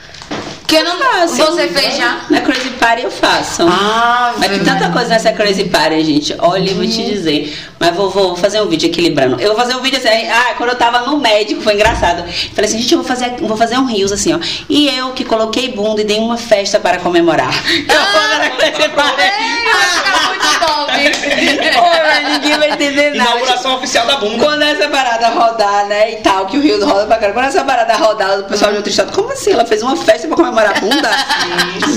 Que 0.73 0.77
eu 0.77 0.85
não 0.85 0.99
faço. 0.99 1.37
Você 1.37 1.69
fez 1.69 1.99
já? 1.99 2.21
Na 2.31 2.41
Crazy 2.41 2.71
Party 2.71 3.03
eu 3.03 3.11
faço. 3.11 3.63
Ah, 3.69 4.33
Mas 4.39 4.49
tem 4.49 4.65
tanta 4.65 4.89
coisa 4.89 5.11
nessa 5.11 5.31
Crazy 5.31 5.65
Party, 5.65 6.03
gente. 6.03 6.35
Olha, 6.39 6.71
eu 6.71 6.77
vou 6.77 6.87
te 6.87 7.05
dizer. 7.05 7.55
Mas 7.79 7.95
vou, 7.95 8.09
vou 8.09 8.35
fazer 8.37 8.59
um 8.63 8.67
vídeo 8.67 8.87
equilibrando. 8.87 9.39
Eu 9.39 9.49
vou 9.49 9.57
fazer 9.57 9.77
um 9.77 9.83
vídeo 9.83 9.99
assim. 9.99 10.09
Ah, 10.31 10.55
quando 10.57 10.71
eu 10.71 10.77
tava 10.77 11.01
no 11.01 11.19
médico, 11.19 11.61
foi 11.61 11.75
engraçado. 11.75 12.25
Falei 12.55 12.71
assim, 12.71 12.79
gente, 12.79 12.91
eu 12.91 13.01
vou 13.01 13.07
fazer, 13.07 13.37
vou 13.41 13.55
fazer 13.55 13.77
um 13.77 13.85
rios 13.85 14.13
assim, 14.13 14.33
ó. 14.33 14.39
E 14.67 14.89
eu 14.97 15.11
que 15.11 15.27
coloquei 15.27 15.69
bunda 15.69 16.01
e 16.01 16.05
dei 16.05 16.19
uma 16.19 16.39
festa 16.39 16.81
para 16.81 16.97
comemorar. 17.01 17.53
Eu 17.93 18.01
ah, 18.01 18.29
vou 18.31 18.39
na 18.39 18.51
Crazy 18.51 18.89
Party. 18.89 19.23
Ah, 19.75 20.29
muito 20.29 20.82
top. 21.11 22.23
ninguém 22.33 22.59
vai 22.59 22.71
entender 22.71 23.11
nada. 23.15 23.31
Inauguração 23.31 23.77
oficial 23.77 24.07
da 24.07 24.17
bunda. 24.17 24.45
Quando 24.45 24.63
essa 24.63 24.89
parada 24.89 25.29
rodar, 25.29 25.87
né, 25.87 26.13
e 26.13 26.17
tal, 26.17 26.47
que 26.47 26.59
o 26.59 26.61
Rio 26.61 26.85
roda 26.85 27.07
pra 27.07 27.17
caramba. 27.17 27.41
Quando 27.41 27.49
essa 27.49 27.65
parada 27.65 27.95
rodar, 27.95 28.41
o 28.41 28.45
pessoal 28.45 28.71
de 28.71 28.77
outro 28.79 28.91
estado, 28.91 29.13
como 29.13 29.33
assim? 29.33 29.53
Ela 29.53 29.65
fez 29.65 29.83
uma 29.83 29.97
festa 29.97 30.27
pra 30.29 30.37
comemorar 30.37 30.77
a 30.77 30.81
bunda? 30.81 31.11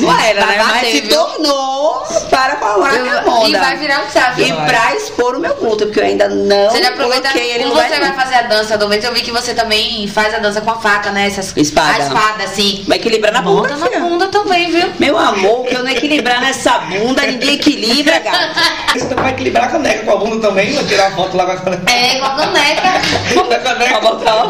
Não 0.01 0.19
era, 0.19 0.45
né? 0.45 0.63
Mas 0.63 0.91
se 0.91 1.01
tornou 1.03 2.03
para 2.29 2.55
comemorar 2.55 2.95
a 2.95 2.99
minha 2.99 3.21
bunda. 3.21 3.57
E 3.57 3.59
vai 3.59 3.77
virar 3.77 4.01
um 4.01 4.07
desafio. 4.07 4.45
E 4.45 4.53
pra 4.53 4.95
expor 4.95 5.35
o 5.35 5.39
meu 5.39 5.55
glúteo, 5.55 5.87
porque 5.87 5.99
eu 5.99 6.05
ainda 6.05 6.27
não 6.29 6.69
você 6.69 6.91
coloquei 6.91 7.51
ele 7.51 7.65
no 7.65 7.75
você 7.75 7.99
vai 7.99 8.13
fazer 8.13 8.35
a 8.35 8.41
dança 8.43 8.77
do 8.77 8.85
momento, 8.85 9.05
eu 9.05 9.13
vi 9.13 9.21
que 9.21 9.31
você 9.31 9.53
também 9.53 10.07
faz 10.07 10.33
a 10.33 10.39
dança 10.39 10.61
com 10.61 10.71
a 10.71 10.79
faca, 10.79 11.11
né? 11.11 11.27
Essas, 11.27 11.53
espada. 11.55 12.03
A 12.03 12.07
espada, 12.07 12.43
assim. 12.43 12.83
Vai 12.87 12.97
equilibrar 12.97 13.33
na 13.33 13.41
bunda, 13.41 13.75
Bota 13.75 13.99
na 13.99 14.05
bunda 14.05 14.27
também, 14.27 14.71
viu? 14.71 14.89
Meu 14.99 15.17
amor, 15.17 15.65
que 15.65 15.75
eu 15.75 15.83
não 15.83 15.91
equilibrar 15.91 16.41
nessa 16.41 16.79
bunda, 16.79 17.21
ninguém 17.23 17.55
equilibra, 17.55 18.19
gato. 18.19 18.59
Você 18.99 19.15
vai 19.15 19.31
equilibrar 19.31 19.65
a 19.65 19.67
caneca 19.67 20.05
com 20.05 20.11
a 20.11 20.15
bunda 20.17 20.47
também, 20.47 20.73
vai 20.73 20.83
tirar 20.85 21.07
a 21.07 21.11
foto 21.11 21.35
lá 21.35 21.45
com 21.45 21.51
a 21.51 21.57
caneca. 21.57 21.91
É, 21.91 22.19
com 22.19 22.25
a 22.25 22.35
caneca. 22.35 22.91
com 23.33 23.53
a 23.53 23.59
caneca. 23.59 23.99
botar. 23.99 24.45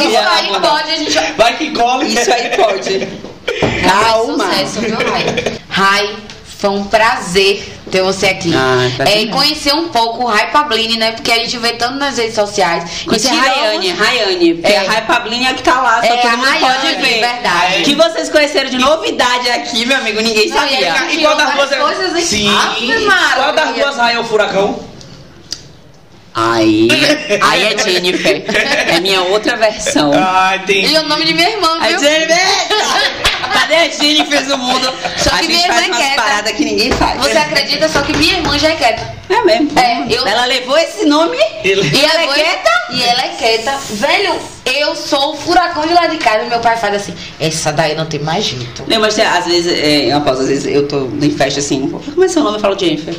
Isso 0.00 0.18
aí 0.18 0.60
pode, 0.60 0.90
a 0.90 0.96
gente... 0.96 1.32
Vai 1.36 1.56
que 1.56 1.70
cola. 1.72 2.04
Isso 2.04 2.32
aí 2.32 2.48
pode. 2.56 3.08
Calma. 3.86 4.44
Sucesso, 4.44 4.80
viu, 4.80 4.96
Rai? 4.96 5.60
Rai, 5.68 6.16
foi 6.44 6.70
um 6.70 6.84
prazer 6.84 7.73
ter 7.94 8.02
você 8.02 8.26
aqui. 8.26 8.52
Ah, 8.52 8.90
tá 8.96 9.04
é, 9.08 9.26
conhecer 9.26 9.72
um 9.72 9.88
pouco 9.88 10.24
o 10.24 10.26
Rai 10.26 10.50
Pablini, 10.50 10.96
né? 10.96 11.12
Porque 11.12 11.30
a 11.30 11.36
gente 11.36 11.56
vê 11.58 11.74
tanto 11.74 11.94
nas 11.94 12.18
redes 12.18 12.34
sociais. 12.34 13.04
Conhecer 13.06 13.28
Rayane, 13.28 13.90
Rayane. 13.90 14.54
Porque 14.54 14.72
é. 14.72 14.78
a 14.78 14.90
Rai 14.90 15.06
Pablini 15.06 15.46
é 15.46 15.54
que 15.54 15.62
tá 15.62 15.80
lá, 15.80 16.02
só 16.02 16.12
é, 16.12 16.16
todo 16.16 16.38
mundo 16.38 16.44
Rayane, 16.44 16.66
pode 16.66 16.94
ver. 16.96 17.20
verdade. 17.20 17.82
Que 17.84 17.94
vocês 17.94 18.28
conheceram 18.28 18.68
de 18.68 18.78
novidade 18.78 19.48
aqui, 19.50 19.86
meu 19.86 19.96
amigo, 19.96 20.20
ninguém 20.20 20.48
Não, 20.48 20.58
sabia. 20.58 21.06
E, 21.08 21.18
e 21.18 21.22
qual 21.22 21.36
das 21.36 21.54
duas 21.54 21.72
é... 21.72 22.20
Sim. 22.20 22.50
Qual 23.36 23.52
das 23.52 23.74
duas 23.76 23.96
Rai 23.96 24.16
é 24.16 24.18
o 24.18 24.24
furacão? 24.24 24.93
Aí, 26.34 26.88
aí 27.40 27.74
é 27.74 27.78
Jennifer. 27.78 28.42
É 28.88 29.00
minha 29.00 29.22
outra 29.22 29.56
versão. 29.56 30.10
Ah, 30.12 30.56
entendi. 30.56 30.92
E 30.92 30.98
o 30.98 31.04
nome 31.04 31.24
de 31.24 31.32
minha 31.32 31.48
irmã, 31.48 31.78
viu? 31.80 31.96
A 31.96 32.00
Jennifer! 32.00 32.38
Cadê 33.52 33.74
a 33.76 33.88
Jennifer 33.88 34.44
do 34.46 34.58
mundo? 34.58 34.92
Só 35.16 35.30
que 35.30 35.36
a 35.36 35.42
gente 35.42 35.66
faz 35.66 35.88
é 35.88 35.90
quieta. 35.90 36.22
paradas 36.22 36.52
que 36.52 36.64
ninguém 36.64 36.90
faz. 36.92 37.18
Você 37.18 37.38
acredita? 37.38 37.88
Só 37.88 38.02
que 38.02 38.16
minha 38.16 38.38
irmã 38.38 38.58
já 38.58 38.70
é 38.70 38.74
quieta. 38.74 39.14
É 39.28 39.40
mesmo? 39.42 39.78
É, 39.78 40.06
eu... 40.10 40.26
Ela 40.26 40.44
levou 40.46 40.76
esse 40.76 41.04
nome 41.06 41.38
Ele... 41.62 41.82
e 41.82 42.04
ela 42.04 42.22
é 42.22 42.26
quieta? 42.26 42.70
E 42.90 43.02
ela 43.02 43.22
é 43.22 43.28
quieta. 43.28 43.78
Velho, 43.90 44.34
eu 44.66 44.96
sou 44.96 45.34
o 45.34 45.36
furacão 45.36 45.86
de 45.86 45.94
lá 45.94 46.08
de 46.08 46.16
casa. 46.18 46.44
Meu 46.44 46.58
pai 46.58 46.76
faz 46.76 46.94
assim, 46.94 47.14
essa 47.38 47.72
daí 47.72 47.94
não 47.94 48.06
tem 48.06 48.20
mais 48.20 48.44
jeito. 48.44 48.84
Não, 48.88 49.00
mas 49.00 49.18
às 49.18 49.46
vezes, 49.46 49.72
é, 49.72 50.12
eu 50.12 50.18
às 50.18 50.48
vezes 50.48 50.66
eu 50.66 50.88
tô 50.88 51.08
em 51.22 51.30
festa 51.30 51.60
assim, 51.60 51.88
como 51.88 52.24
é 52.24 52.28
seu 52.28 52.42
nome? 52.42 52.56
Eu 52.56 52.60
falo 52.60 52.78
Jennifer. 52.78 53.14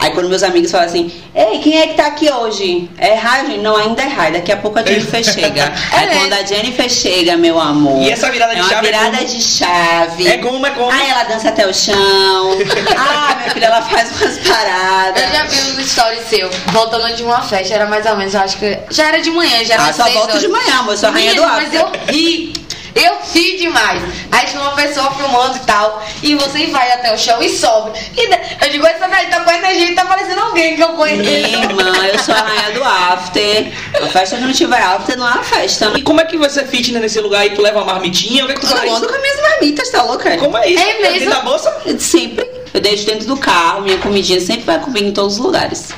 Aí 0.00 0.12
quando 0.12 0.30
meus 0.30 0.42
amigos 0.42 0.70
falam 0.70 0.86
assim, 0.86 1.12
ei, 1.34 1.58
quem 1.58 1.78
é 1.78 1.88
que 1.88 1.94
tá 1.94 2.06
aqui 2.06 2.30
hoje? 2.30 2.88
É 2.96 3.12
Rai? 3.14 3.58
Não, 3.58 3.76
ainda 3.76 4.02
é 4.02 4.06
Rai, 4.06 4.32
daqui 4.32 4.50
a 4.50 4.56
pouco 4.56 4.78
a 4.78 4.82
Jennifer 4.82 5.22
chega. 5.22 5.60
É 5.92 5.98
Aí 5.98 6.18
quando 6.18 6.32
a 6.32 6.42
Jennifer 6.42 6.88
chega, 6.88 7.36
meu 7.36 7.60
amor. 7.60 8.02
E 8.02 8.10
essa 8.10 8.30
virada 8.30 8.54
de 8.54 8.60
é 8.60 8.62
chave? 8.62 8.74
É 8.74 8.78
uma 8.78 8.82
virada 8.82 9.16
é 9.18 9.24
de 9.24 9.42
chave. 9.42 10.26
É 10.26 10.38
como, 10.38 10.66
é 10.66 10.70
como. 10.70 10.90
Aí 10.90 11.10
ela 11.10 11.24
dança 11.24 11.50
até 11.50 11.66
o 11.66 11.74
chão. 11.74 11.94
ah, 12.96 13.34
minha 13.36 13.50
filha, 13.50 13.66
ela 13.66 13.82
faz 13.82 14.10
umas 14.18 14.38
paradas. 14.38 15.22
Eu 15.22 15.32
já 15.32 15.44
vi 15.44 15.76
um 15.76 15.80
story 15.80 16.18
seu, 16.30 16.50
voltando 16.72 17.14
de 17.14 17.22
uma 17.22 17.42
festa, 17.42 17.74
era 17.74 17.84
mais 17.84 18.06
ou 18.06 18.16
menos, 18.16 18.32
eu 18.32 18.40
acho 18.40 18.56
que. 18.56 18.78
Já 18.88 19.08
era 19.08 19.20
de 19.20 19.30
manhã, 19.30 19.62
já 19.66 19.74
era 19.74 19.84
Ah, 19.84 19.92
só 19.92 20.10
volto 20.10 20.38
de 20.38 20.48
manhã, 20.48 20.78
amor, 20.78 20.94
eu 20.94 20.98
sou 20.98 21.10
a 21.10 21.12
rainha 21.12 21.34
do 21.34 21.44
ar. 21.44 21.60
Mas 21.60 21.74
eu 21.74 21.92
ri 22.08 22.59
Eu 22.94 23.18
ri 23.32 23.56
demais. 23.58 24.02
Aí 24.30 24.46
tinha 24.46 24.60
uma 24.60 24.72
pessoa 24.72 25.10
filmando 25.12 25.56
e 25.56 25.60
tal. 25.60 26.02
E 26.22 26.34
você 26.34 26.66
vai 26.66 26.92
até 26.92 27.14
o 27.14 27.18
chão 27.18 27.42
e 27.42 27.48
sobe. 27.48 27.98
E 28.16 28.64
eu 28.64 28.70
digo, 28.70 28.86
essa 28.86 29.08
daí 29.08 29.26
tá 29.26 29.40
com 29.40 29.50
energia 29.50 29.90
e 29.90 29.94
tá 29.94 30.04
parecendo 30.04 30.40
alguém 30.40 30.76
que 30.76 30.82
eu 30.82 30.88
conheço. 30.90 31.60
Irmã, 31.60 32.06
eu 32.06 32.18
sou 32.18 32.34
a 32.34 32.38
rainha 32.38 32.70
do 32.72 32.84
after. 32.84 33.72
A 34.02 34.06
festa 34.08 34.36
que 34.36 34.42
não 34.42 34.52
tiver 34.52 34.80
after 34.80 35.16
não 35.16 35.28
é 35.28 35.32
uma 35.32 35.44
festa. 35.44 35.92
E 35.96 36.02
como 36.02 36.20
é 36.20 36.24
que 36.24 36.36
vai 36.36 36.50
ser 36.50 36.66
fitness 36.66 37.00
nesse 37.00 37.20
lugar 37.20 37.40
aí? 37.40 37.50
Tu 37.50 37.62
leva 37.62 37.78
uma 37.82 37.92
marmitinha? 37.92 38.44
O 38.44 38.46
que, 38.46 38.52
é 38.52 38.54
que 38.56 38.60
tu 38.60 38.66
faz? 38.66 38.82
Eu 38.84 39.08
com 39.08 39.14
as 39.14 39.20
minhas 39.20 39.40
marmitas, 39.40 39.88
tá 39.90 40.02
louca? 40.02 40.36
Como 40.36 40.56
é 40.56 40.68
isso? 40.68 40.82
É 40.82 40.98
mesmo? 41.00 41.18
Dentro 41.18 41.30
da 41.30 41.40
bolsa? 41.40 41.82
Sempre. 41.98 42.48
Eu 42.72 42.80
deixo 42.80 43.04
dentro 43.04 43.26
do 43.26 43.36
carro, 43.36 43.82
minha 43.82 43.98
comidinha 43.98 44.40
sempre 44.40 44.62
vai 44.62 44.78
comigo 44.78 45.08
em 45.08 45.12
todos 45.12 45.34
os 45.34 45.40
lugares. 45.40 45.88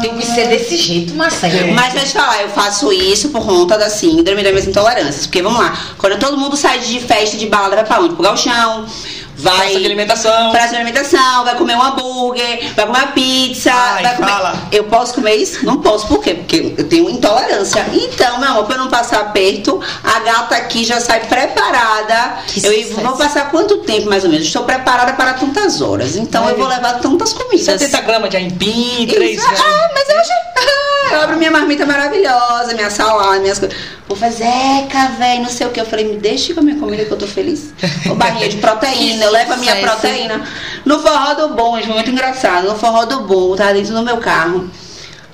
Tem 0.00 0.16
que 0.16 0.26
ser 0.26 0.48
desse 0.48 0.76
jeito, 0.76 1.14
Marcelo. 1.14 1.72
Mas 1.72 1.94
deixa 1.94 2.18
eu 2.18 2.22
falar, 2.22 2.42
eu 2.42 2.48
faço 2.50 2.92
isso 2.92 3.30
por 3.30 3.44
conta 3.44 3.78
da 3.78 3.90
síndrome 3.90 4.42
das 4.42 4.52
minhas 4.52 4.66
intolerâncias. 4.66 5.26
Porque 5.26 5.42
vamos 5.42 5.58
lá, 5.58 5.76
quando 5.96 6.18
todo 6.18 6.36
mundo 6.36 6.56
sai 6.56 6.78
de 6.78 7.00
festa 7.00 7.36
de 7.36 7.46
balada, 7.46 7.76
vai 7.76 7.84
pra 7.84 8.00
onde? 8.00 8.14
Pro 8.14 8.22
galchão 8.22 8.86
vai 9.38 9.56
praça 9.56 9.78
de 9.78 9.86
alimentação, 9.86 10.50
praça 10.50 10.68
de 10.68 10.76
alimentação, 10.76 11.44
vai 11.44 11.54
comer 11.54 11.76
um 11.76 11.82
hambúrguer, 11.82 12.72
vai 12.74 12.86
comer 12.86 12.98
uma 12.98 13.06
pizza, 13.08 13.72
Ai, 13.72 14.02
vai 14.02 14.16
comer. 14.16 14.28
Fala. 14.30 14.68
Eu 14.72 14.84
posso 14.84 15.14
comer 15.14 15.36
isso? 15.36 15.64
Não 15.64 15.80
posso, 15.80 16.06
por 16.08 16.22
quê? 16.22 16.34
Porque 16.34 16.74
eu 16.76 16.88
tenho 16.88 17.08
intolerância. 17.08 17.86
Então, 17.92 18.38
meu 18.38 18.48
amor, 18.48 18.64
pra 18.64 18.74
eu 18.74 18.80
não 18.80 18.88
passar 18.88 19.20
aperto, 19.20 19.80
a 20.02 20.18
gata 20.20 20.56
aqui 20.56 20.84
já 20.84 21.00
sai 21.00 21.20
preparada. 21.20 22.42
Que 22.46 22.66
eu 22.66 22.72
sucesso. 22.72 23.00
vou 23.00 23.16
passar 23.16 23.50
quanto 23.50 23.78
tempo, 23.78 24.08
mais 24.08 24.24
ou 24.24 24.30
menos? 24.30 24.46
Estou 24.46 24.64
preparada 24.64 25.12
para 25.12 25.34
tantas 25.34 25.80
horas. 25.80 26.16
Então, 26.16 26.48
eu 26.48 26.56
vou 26.56 26.66
levar 26.66 26.94
tantas 27.00 27.32
comidas. 27.32 27.64
70 27.64 28.00
gramas 28.02 28.30
de 28.30 28.36
aipim, 28.36 29.06
3 29.06 29.40
gramas. 29.40 29.60
Ah, 29.60 29.90
mas 29.94 30.08
eu 30.08 30.24
já. 30.24 30.48
Eu 31.10 31.22
abro 31.22 31.38
minha 31.38 31.50
marmita 31.50 31.86
maravilhosa, 31.86 32.74
minha 32.74 32.90
salada, 32.90 33.40
minhas 33.40 33.58
coisas. 33.58 33.78
Vou 34.08 34.16
fazer, 34.16 34.44
Zeca, 34.44 35.08
velho, 35.18 35.42
não 35.42 35.50
sei 35.50 35.66
o 35.66 35.70
que. 35.70 35.78
Eu 35.78 35.84
falei, 35.84 36.06
me 36.06 36.16
deixe 36.16 36.54
com 36.54 36.60
a 36.60 36.62
minha 36.62 36.78
comida 36.78 37.04
que 37.04 37.12
eu 37.12 37.18
tô 37.18 37.26
feliz. 37.26 37.74
O 38.10 38.14
barrinha 38.14 38.48
de 38.48 38.56
proteína, 38.58 39.24
eu 39.24 39.30
levo 39.30 39.52
a 39.52 39.56
minha 39.58 39.76
proteína. 39.76 40.42
No 40.84 40.98
forró 41.00 41.34
do 41.34 41.54
bom, 41.54 41.76
gente, 41.76 41.90
muito 41.90 42.10
engraçado. 42.10 42.68
No 42.68 42.78
forró 42.78 43.04
do 43.04 43.20
bom, 43.20 43.54
tá 43.54 43.72
dentro 43.72 43.94
do 43.94 44.02
meu 44.02 44.16
carro 44.16 44.70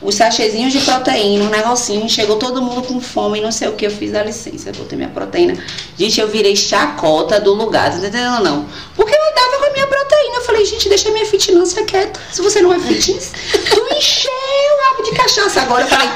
os 0.05 0.15
sachezinhos 0.15 0.73
de 0.73 0.81
proteína, 0.81 1.45
um 1.45 1.49
negocinho, 1.49 2.09
chegou 2.09 2.37
todo 2.37 2.61
mundo 2.61 2.83
com 2.83 3.01
fome, 3.01 3.41
não 3.41 3.51
sei 3.51 3.69
o 3.69 3.73
que, 3.73 3.87
eu 3.87 3.91
fiz 3.91 4.15
a 4.15 4.23
licença, 4.23 4.71
botei 4.73 4.97
minha 4.97 5.09
proteína. 5.09 5.57
Gente, 5.99 6.21
eu 6.21 6.29
virei 6.29 6.55
chacota 6.55 7.41
do 7.41 7.55
lugar, 7.55 7.91
tá 7.91 7.97
entendendo 7.97 8.45
não? 8.45 8.67
Porque 8.95 9.15
eu 9.15 9.21
andava 9.33 9.59
com 9.59 9.65
a 9.65 9.71
minha 9.73 9.87
proteína, 9.87 10.37
eu 10.37 10.43
falei, 10.43 10.65
gente, 10.65 10.89
deixa 10.89 11.11
minha 11.11 11.27
fitness 11.27 11.73
quieta, 11.87 12.21
se 12.31 12.43
você 12.43 12.61
não 12.61 12.73
é 12.73 12.79
fitness, 12.79 13.33
tu 13.71 13.97
encheu 13.97 14.31
o 14.31 14.91
rabo 14.91 15.03
de 15.03 15.13
cachaça. 15.13 15.63
Agora 15.63 15.85
eu 15.85 15.89
falei, 15.89 16.09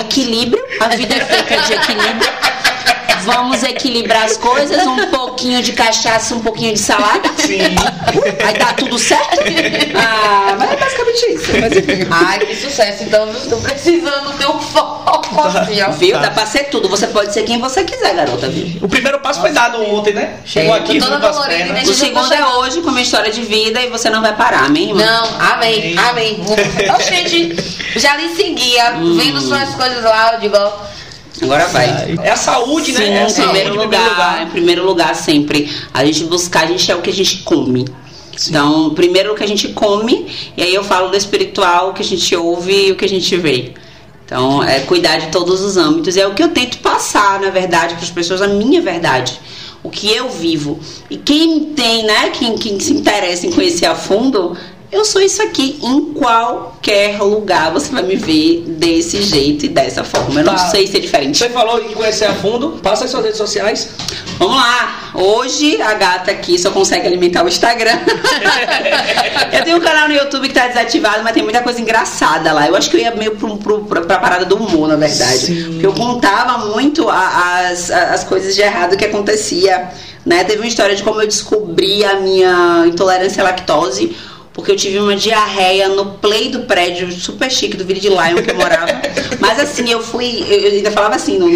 equilíbrio, 0.00 0.62
a 0.80 0.88
vida 0.88 1.14
é 1.14 1.24
feita 1.24 1.62
de 1.62 1.72
equilíbrio. 1.74 2.57
Vamos 3.24 3.62
equilibrar 3.62 4.24
as 4.24 4.36
coisas, 4.36 4.86
um 4.86 5.06
pouquinho 5.06 5.62
de 5.62 5.72
cachaça, 5.72 6.34
um 6.34 6.40
pouquinho 6.40 6.72
de 6.74 6.78
salada. 6.78 7.28
Sim. 7.36 7.60
Aí 8.44 8.54
tá 8.54 8.72
tudo 8.74 8.98
certo? 8.98 9.38
Ah, 10.00 10.54
mas 10.58 10.72
é 10.72 10.76
basicamente 10.76 11.32
isso. 11.32 11.52
Mas... 12.08 12.28
Ai, 12.28 12.38
que 12.40 12.54
sucesso. 12.54 13.04
Então, 13.04 13.30
estou 13.30 13.60
precisando 13.60 14.32
ter 14.38 14.46
um 14.46 14.58
foco 14.58 15.34
tá. 15.34 15.60
assim, 15.62 15.80
ó. 15.82 15.90
Viu? 15.90 16.12
Tá. 16.12 16.20
Dá 16.20 16.30
pra 16.30 16.46
ser 16.46 16.64
tudo. 16.64 16.88
Você 16.88 17.06
pode 17.08 17.32
ser 17.32 17.42
quem 17.42 17.58
você 17.58 17.84
quiser, 17.84 18.14
garota, 18.14 18.48
viu? 18.48 18.78
O 18.82 18.88
primeiro 18.88 19.18
passo 19.20 19.40
Nossa, 19.40 19.52
foi 19.52 19.52
dado 19.52 19.82
ontem, 19.84 20.14
né? 20.14 20.38
Chegou 20.44 20.74
é, 20.74 20.78
aqui, 20.78 20.98
toda 20.98 21.18
dolorida, 21.18 21.72
né? 21.72 21.82
O 21.82 21.94
segundo 21.94 22.32
é 22.32 22.46
hoje, 22.56 22.80
com 22.80 22.90
uma 22.90 23.00
história 23.00 23.30
de 23.30 23.42
vida 23.42 23.80
e 23.80 23.88
você 23.88 24.08
não 24.08 24.22
vai 24.22 24.34
parar, 24.34 24.64
amém, 24.64 24.90
irmão? 24.90 25.04
Não, 25.04 25.52
amém, 25.52 25.96
amém. 25.98 26.40
amém. 26.40 27.00
gente, 27.08 27.56
já 27.96 28.16
lhe 28.16 28.34
seguia, 28.34 28.94
hum. 28.94 29.16
vendo 29.16 29.40
suas 29.40 29.74
coisas 29.74 30.02
lá, 30.04 30.34
eu 30.34 30.40
digo, 30.40 30.56
ó 30.56 30.97
Agora 31.42 31.66
vai. 31.68 32.18
É 32.22 32.30
a 32.30 32.36
saúde, 32.36 32.92
né? 32.92 33.28
Sim, 33.28 33.40
né? 33.46 33.60
É 33.60 33.62
em 33.64 33.70
primeiro, 33.72 33.74
lugar, 33.74 33.88
primeiro 33.88 34.10
lugar. 34.10 34.42
Em 34.42 34.50
primeiro 34.50 34.86
lugar, 34.86 35.14
sempre. 35.14 35.70
A 35.92 36.04
gente 36.04 36.24
buscar, 36.24 36.64
a 36.64 36.66
gente 36.66 36.90
é 36.90 36.94
o 36.94 37.02
que 37.02 37.10
a 37.10 37.14
gente 37.14 37.38
come. 37.38 37.86
Sim. 38.36 38.50
Então, 38.50 38.90
primeiro 38.94 39.32
o 39.32 39.36
que 39.36 39.42
a 39.42 39.48
gente 39.48 39.68
come, 39.68 40.26
e 40.56 40.62
aí 40.62 40.74
eu 40.74 40.84
falo 40.84 41.08
do 41.08 41.16
espiritual, 41.16 41.90
o 41.90 41.92
que 41.92 42.02
a 42.02 42.04
gente 42.04 42.34
ouve 42.36 42.88
e 42.88 42.92
o 42.92 42.96
que 42.96 43.04
a 43.04 43.08
gente 43.08 43.36
vê. 43.36 43.72
Então, 44.24 44.62
é 44.62 44.80
cuidar 44.80 45.16
de 45.16 45.28
todos 45.28 45.62
os 45.62 45.76
âmbitos. 45.76 46.16
É 46.16 46.26
o 46.26 46.34
que 46.34 46.42
eu 46.42 46.48
tento 46.48 46.78
passar, 46.78 47.40
na 47.40 47.50
verdade, 47.50 47.94
para 47.94 48.04
as 48.04 48.10
pessoas, 48.10 48.42
a 48.42 48.46
minha 48.46 48.80
verdade. 48.80 49.40
O 49.82 49.88
que 49.88 50.12
eu 50.12 50.28
vivo. 50.28 50.78
E 51.08 51.16
quem 51.16 51.66
tem, 51.66 52.04
né, 52.04 52.30
quem, 52.30 52.56
quem 52.58 52.78
se 52.78 52.92
interessa 52.92 53.46
em 53.46 53.52
conhecer 53.52 53.86
a 53.86 53.94
fundo, 53.94 54.56
eu 54.90 55.04
sou 55.04 55.20
isso 55.20 55.42
aqui 55.42 55.78
em 55.82 56.14
qualquer 56.14 57.20
lugar. 57.20 57.70
Você 57.72 57.92
vai 57.92 58.02
me 58.02 58.16
ver 58.16 58.64
desse 58.66 59.20
jeito 59.22 59.66
e 59.66 59.68
dessa 59.68 60.02
forma. 60.02 60.40
Eu 60.40 60.44
tá. 60.44 60.52
não 60.52 60.58
sei 60.58 60.86
ser 60.86 61.00
diferente. 61.00 61.36
Você 61.36 61.50
falou 61.50 61.78
em 61.82 61.92
conhecer 61.92 62.24
a 62.24 62.34
fundo. 62.34 62.80
Passa 62.82 63.04
as 63.04 63.10
suas 63.10 63.22
redes 63.22 63.36
sociais. 63.36 63.90
Vamos 64.38 64.56
lá. 64.56 65.10
Hoje 65.14 65.80
a 65.82 65.92
gata 65.92 66.30
aqui 66.30 66.58
só 66.58 66.70
consegue 66.70 67.06
alimentar 67.06 67.44
o 67.44 67.48
Instagram. 67.48 67.98
eu 69.52 69.64
tenho 69.64 69.76
um 69.76 69.80
canal 69.80 70.08
no 70.08 70.14
YouTube 70.14 70.48
que 70.48 70.54
tá 70.54 70.66
desativado, 70.68 71.22
mas 71.22 71.34
tem 71.34 71.42
muita 71.42 71.60
coisa 71.60 71.80
engraçada 71.80 72.50
lá. 72.52 72.66
Eu 72.66 72.74
acho 72.74 72.88
que 72.88 72.96
eu 72.96 73.00
ia 73.00 73.14
meio 73.14 73.36
pro, 73.36 73.58
pro, 73.58 73.84
pra, 73.84 74.00
pra 74.00 74.18
parada 74.18 74.46
do 74.46 74.56
humor, 74.56 74.88
na 74.88 74.96
verdade. 74.96 75.38
Sim. 75.38 75.64
Porque 75.72 75.86
eu 75.86 75.92
contava 75.92 76.66
muito 76.66 77.10
a, 77.10 77.68
as, 77.68 77.90
as 77.90 78.24
coisas 78.24 78.54
de 78.54 78.62
errado 78.62 78.96
que 78.96 79.04
acontecia. 79.04 79.90
Né? 80.24 80.44
Teve 80.44 80.60
uma 80.60 80.68
história 80.68 80.96
de 80.96 81.02
como 81.02 81.20
eu 81.20 81.26
descobri 81.26 82.04
a 82.04 82.16
minha 82.20 82.84
intolerância 82.86 83.42
à 83.42 83.44
lactose 83.44 84.16
porque 84.58 84.72
eu 84.72 84.76
tive 84.76 84.98
uma 84.98 85.14
diarreia 85.14 85.88
no 85.88 86.14
play 86.14 86.48
do 86.48 86.62
prédio 86.64 87.12
super 87.12 87.48
chique 87.48 87.76
do 87.76 87.84
Vila 87.84 88.00
de 88.00 88.08
Lion 88.08 88.42
que 88.42 88.50
eu 88.50 88.56
morava. 88.56 88.90
Mas 89.38 89.60
assim, 89.60 89.88
eu 89.88 90.02
fui, 90.02 90.44
eu 90.48 90.72
ainda 90.72 90.90
falava 90.90 91.14
assim, 91.14 91.38
no, 91.38 91.48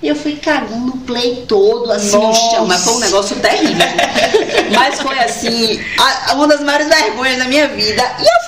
eu 0.00 0.14
fui 0.14 0.36
cagando 0.36 0.86
no 0.86 0.96
play 0.98 1.44
todo, 1.48 1.90
assim, 1.90 2.16
Nossa. 2.16 2.28
no 2.28 2.50
chão, 2.52 2.66
mas 2.66 2.84
foi 2.84 2.92
um 2.92 2.98
negócio 3.00 3.34
terrível. 3.40 3.84
mas 4.72 5.00
foi 5.00 5.18
assim, 5.18 5.84
a, 5.98 6.34
uma 6.34 6.46
das 6.46 6.60
maiores 6.60 6.86
vergonhas 6.86 7.38
da 7.38 7.46
minha 7.46 7.66
vida. 7.66 8.02
E 8.20 8.22
eu 8.22 8.43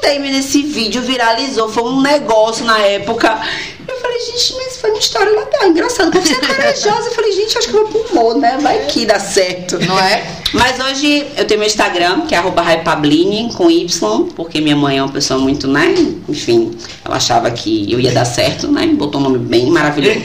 contei-me 0.00 0.30
nesse 0.30 0.62
vídeo, 0.62 1.02
viralizou, 1.02 1.68
foi 1.68 1.82
um 1.82 2.00
negócio 2.00 2.64
na 2.64 2.78
época. 2.78 3.38
Eu 3.86 4.00
falei, 4.00 4.18
gente, 4.20 4.54
mas 4.56 4.76
foi 4.78 4.90
uma 4.90 4.98
história 4.98 5.30
legal, 5.30 5.68
engraçada. 5.68 6.18
Você 6.18 6.32
é 6.32 6.36
corajosa. 6.36 7.08
Eu 7.08 7.14
falei, 7.14 7.32
gente, 7.32 7.58
acho 7.58 7.66
que 7.66 7.72
vou 7.72 7.84
pro 7.84 8.00
humor, 8.00 8.36
né? 8.36 8.56
Vai 8.62 8.86
que 8.86 9.04
dá 9.04 9.18
certo. 9.18 9.78
Não 9.84 9.98
é? 9.98 10.24
Mas 10.54 10.80
hoje 10.80 11.26
eu 11.36 11.44
tenho 11.44 11.60
meu 11.60 11.66
Instagram, 11.66 12.22
que 12.22 12.34
é 12.34 12.38
arroba 12.38 12.62
Pablini, 12.78 13.52
com 13.52 13.70
Y, 13.70 14.28
porque 14.34 14.60
minha 14.60 14.76
mãe 14.76 14.98
é 14.98 15.02
uma 15.02 15.12
pessoa 15.12 15.38
muito, 15.38 15.68
né? 15.68 15.94
Enfim, 16.28 16.76
ela 17.04 17.16
achava 17.16 17.50
que 17.50 17.92
eu 17.92 18.00
ia 18.00 18.12
dar 18.12 18.24
certo, 18.24 18.68
né? 18.68 18.86
Botou 18.86 19.20
um 19.20 19.24
nome 19.24 19.38
bem 19.38 19.66
maravilhoso. 19.66 20.18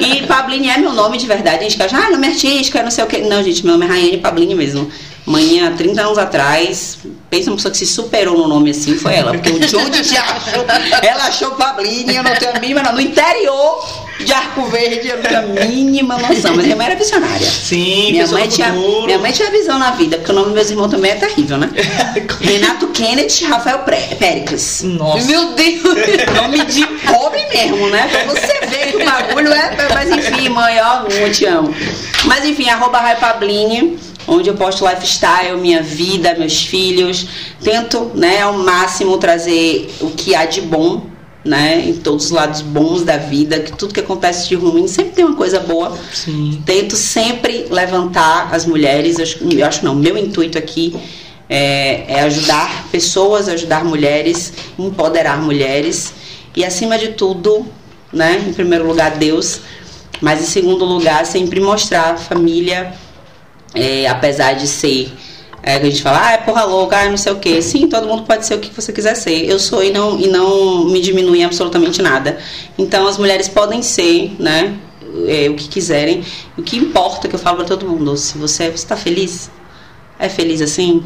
E 0.00 0.26
Pablini 0.26 0.68
é 0.68 0.78
meu 0.78 0.92
nome 0.92 1.18
de 1.18 1.26
verdade. 1.26 1.64
A 1.64 1.68
gente 1.68 1.82
acha, 1.82 1.96
ah, 1.96 2.10
nome 2.10 2.26
artístico, 2.26 2.78
não 2.78 2.90
sei 2.90 3.04
o 3.04 3.06
quê. 3.06 3.18
Não, 3.18 3.42
gente, 3.42 3.64
meu 3.64 3.72
nome 3.72 3.86
é 3.86 3.88
Raiane 3.88 4.18
Pablini 4.18 4.54
mesmo. 4.54 4.88
Há 5.28 5.70
30 5.76 6.00
anos 6.00 6.18
atrás, 6.18 6.98
pensa 7.28 7.50
uma 7.50 7.56
pessoa 7.56 7.70
que 7.70 7.78
se 7.78 7.86
superou 7.86 8.36
no 8.38 8.48
nome 8.48 8.70
assim, 8.70 8.96
foi 8.96 9.14
ela. 9.14 9.32
Porque 9.32 9.50
o 9.50 9.68
Judy 9.68 10.02
já 10.02 10.22
achou, 10.22 10.64
ela 11.02 11.24
achou 11.24 11.50
Pablini, 11.52 12.16
eu 12.16 12.22
não 12.22 12.34
tenho 12.34 12.56
a 12.56 12.58
mínima, 12.58 12.82
não. 12.82 12.94
No 12.94 13.00
interior 13.00 14.08
de 14.20 14.32
Arco 14.32 14.64
Verde, 14.66 15.08
eu 15.08 15.16
não 15.16 15.22
tenho 15.22 15.38
a 15.38 15.66
mínima 15.66 16.16
noção. 16.16 16.56
Mas 16.56 16.64
minha 16.64 16.76
mãe 16.76 16.86
era 16.86 16.96
visionária. 16.96 17.46
Sim, 17.46 18.12
minha 18.12 18.26
mãe 18.26 18.48
tinha, 18.48 18.72
Minha 18.72 19.18
mãe 19.18 19.30
tinha 19.32 19.50
visão 19.50 19.78
na 19.78 19.90
vida, 19.90 20.16
porque 20.16 20.32
o 20.32 20.34
nome 20.34 20.46
dos 20.46 20.54
meus 20.54 20.70
irmãos 20.70 20.88
também 20.88 21.10
é 21.10 21.16
terrível, 21.16 21.58
né? 21.58 21.70
Renato 22.40 22.88
Kennedy 22.88 23.44
Rafael 23.44 23.80
Péricles. 24.18 24.82
Nossa. 24.82 25.26
Meu 25.26 25.52
Deus! 25.52 25.82
nome 26.40 26.64
de 26.64 26.86
pobre 26.86 27.46
mesmo, 27.52 27.88
né? 27.88 28.08
Pra 28.08 28.24
você 28.24 28.66
ver 28.66 28.92
que 28.92 28.96
o 28.96 29.04
bagulho 29.04 29.52
é. 29.52 29.76
Mas 29.92 30.10
enfim, 30.10 30.48
mãe, 30.48 30.80
ó, 30.80 31.02
eu 31.08 31.30
te 31.30 31.44
amo. 31.44 31.74
Mas 32.24 32.44
enfim, 32.44 32.68
arroba 32.68 32.98
Rai 32.98 33.16
Pablini 33.16 33.98
onde 34.28 34.50
eu 34.50 34.54
posto 34.54 34.86
lifestyle, 34.86 35.58
minha 35.58 35.82
vida, 35.82 36.34
meus 36.38 36.62
filhos. 36.62 37.26
Tento, 37.62 38.12
né, 38.14 38.42
ao 38.42 38.52
máximo 38.52 39.16
trazer 39.16 39.90
o 40.00 40.10
que 40.10 40.34
há 40.34 40.44
de 40.44 40.60
bom, 40.60 41.06
né, 41.44 41.82
em 41.86 41.94
todos 41.94 42.26
os 42.26 42.30
lados 42.30 42.60
bons 42.60 43.02
da 43.02 43.16
vida, 43.16 43.58
que 43.60 43.72
tudo 43.72 43.94
que 43.94 44.00
acontece 44.00 44.48
de 44.48 44.54
ruim 44.54 44.86
sempre 44.86 45.12
tem 45.12 45.24
uma 45.24 45.34
coisa 45.34 45.58
boa. 45.58 45.96
Sim. 46.12 46.62
Tento 46.66 46.94
sempre 46.94 47.66
levantar 47.70 48.54
as 48.54 48.66
mulheres, 48.66 49.18
eu, 49.18 49.50
eu 49.50 49.66
acho 49.66 49.84
não, 49.84 49.94
meu 49.94 50.16
intuito 50.18 50.58
aqui 50.58 50.94
é, 51.48 52.04
é 52.08 52.20
ajudar 52.20 52.86
pessoas, 52.92 53.48
ajudar 53.48 53.84
mulheres, 53.84 54.52
empoderar 54.78 55.40
mulheres 55.40 56.12
e 56.54 56.64
acima 56.64 56.98
de 56.98 57.08
tudo, 57.08 57.64
né, 58.12 58.44
em 58.46 58.52
primeiro 58.52 58.86
lugar 58.86 59.12
Deus, 59.12 59.60
mas 60.20 60.42
em 60.42 60.46
segundo 60.46 60.84
lugar 60.84 61.24
sempre 61.24 61.60
mostrar 61.60 62.14
a 62.14 62.16
família 62.16 62.92
é, 63.74 64.06
apesar 64.08 64.54
de 64.54 64.66
ser 64.66 65.12
é, 65.62 65.76
a 65.76 65.84
gente 65.84 66.02
fala, 66.02 66.28
ah, 66.28 66.32
é 66.32 66.38
porra 66.38 66.64
louca, 66.64 66.96
ah, 66.96 67.08
não 67.08 67.16
sei 67.16 67.32
o 67.32 67.38
que. 67.38 67.60
Sim, 67.60 67.88
todo 67.88 68.06
mundo 68.06 68.22
pode 68.22 68.46
ser 68.46 68.54
o 68.54 68.58
que 68.58 68.74
você 68.74 68.92
quiser 68.92 69.14
ser. 69.14 69.44
Eu 69.44 69.58
sou 69.58 69.82
e 69.82 69.90
não, 69.90 70.18
e 70.18 70.28
não 70.28 70.84
me 70.86 71.00
diminui 71.00 71.42
absolutamente 71.42 72.00
nada. 72.00 72.38
Então 72.78 73.06
as 73.06 73.18
mulheres 73.18 73.48
podem 73.48 73.82
ser, 73.82 74.34
né, 74.38 74.78
é, 75.26 75.48
o 75.50 75.54
que 75.54 75.68
quiserem. 75.68 76.24
O 76.56 76.62
que 76.62 76.76
importa, 76.76 77.28
que 77.28 77.34
eu 77.34 77.38
falo 77.38 77.58
para 77.58 77.66
todo 77.66 77.86
mundo, 77.86 78.16
se 78.16 78.38
você 78.38 78.64
está 78.68 78.96
feliz, 78.96 79.50
é 80.18 80.28
feliz 80.28 80.62
assim, 80.62 81.02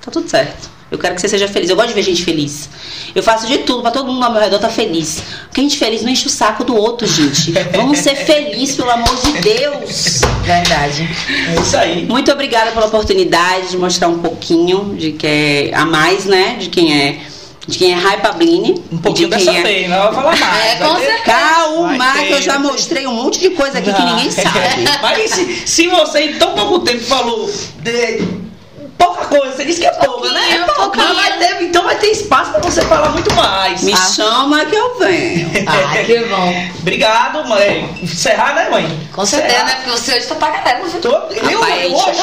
tá 0.00 0.10
tudo 0.10 0.28
certo. 0.28 0.75
Eu 0.90 0.98
quero 0.98 1.16
que 1.16 1.20
você 1.20 1.28
seja 1.28 1.48
feliz. 1.48 1.68
Eu 1.68 1.74
gosto 1.74 1.88
de 1.88 1.94
ver 1.94 2.02
gente 2.02 2.24
feliz. 2.24 2.68
Eu 3.14 3.22
faço 3.22 3.46
de 3.46 3.58
tudo 3.58 3.82
para 3.82 3.90
todo 3.90 4.12
mundo 4.12 4.24
ao 4.24 4.30
meu 4.30 4.40
redor 4.40 4.56
estar 4.56 4.68
tá 4.68 4.74
feliz. 4.74 5.22
Porque 5.46 5.60
a 5.60 5.64
gente 5.64 5.76
feliz 5.76 6.02
não 6.02 6.10
enche 6.10 6.26
o 6.26 6.30
saco 6.30 6.62
do 6.62 6.76
outro, 6.76 7.06
gente. 7.06 7.52
Vamos 7.74 7.98
ser 7.98 8.14
felizes, 8.14 8.76
pelo 8.76 8.90
amor 8.90 9.16
de 9.16 9.32
Deus. 9.40 10.20
Verdade. 10.44 11.08
É 11.56 11.60
isso 11.60 11.76
aí. 11.76 12.06
Muito 12.06 12.30
obrigada 12.30 12.70
pela 12.70 12.86
oportunidade 12.86 13.70
de 13.70 13.76
mostrar 13.76 14.08
um 14.08 14.18
pouquinho 14.18 14.94
de 14.96 15.12
que 15.12 15.26
é 15.26 15.70
a 15.74 15.84
mais, 15.84 16.24
né? 16.24 16.56
De 16.58 16.68
quem 16.68 16.96
é 16.96 17.20
de 17.66 17.78
quem 17.78 17.92
é 17.92 17.96
Hypa 17.96 18.32
Bline. 18.32 18.80
Um 18.92 18.98
pouquinho 18.98 19.28
de 19.28 19.36
quem 19.36 19.46
dessa 19.46 19.68
é... 19.68 19.88
não 19.88 19.98
vai 19.98 20.14
falar 20.14 20.36
mais. 20.36 20.66
É, 20.66 20.76
com 20.76 20.96
certeza. 20.98 21.22
Calma, 21.24 22.12
que 22.12 22.32
eu 22.32 22.42
já 22.42 22.58
mostrei 22.60 23.06
um 23.08 23.14
monte 23.14 23.40
de 23.40 23.50
coisa 23.50 23.78
aqui 23.78 23.90
não. 23.90 23.96
que 23.96 24.04
ninguém 24.04 24.30
sabe. 24.30 24.84
Mas 25.02 25.30
se, 25.32 25.62
se 25.66 25.88
você 25.88 26.20
em 26.20 26.34
tão 26.34 26.54
pouco 26.54 26.80
tempo 26.80 27.02
falou 27.02 27.50
de 27.82 28.45
pouca 28.98 29.24
coisa. 29.26 29.56
Você 29.56 29.64
disse 29.64 29.80
que 29.80 29.86
é 29.86 29.92
pouco, 29.92 30.26
né? 30.28 30.40
É 30.52 30.64
pouco. 30.72 30.96
Mas 30.96 31.45
vai 31.56 31.64
então 31.64 31.84
vai 31.84 31.96
ter 31.96 32.08
espaço 32.08 32.52
pra 32.52 32.60
você 32.60 32.82
falar 32.82 33.10
muito 33.10 33.34
mais. 33.34 33.82
Me 33.82 33.92
ah. 33.92 33.96
chama 33.96 34.64
que 34.66 34.76
eu 34.76 34.98
venho. 34.98 35.50
Ah, 35.66 36.04
que 36.04 36.18
bom. 36.26 36.54
Obrigado, 36.80 37.48
mãe. 37.48 37.98
Encerrar, 38.02 38.54
né, 38.54 38.68
mãe? 38.70 39.08
Com 39.12 39.26
certeza, 39.26 39.64
né? 39.64 39.74
Porque 39.76 39.90
você 39.90 40.16
hoje 40.16 40.26
tá 40.26 40.34
pra 40.36 40.50
galera. 40.50 40.80
Você... 40.80 40.98
Tô... 40.98 41.08
Eu, 41.08 41.60
hoje? 41.60 42.22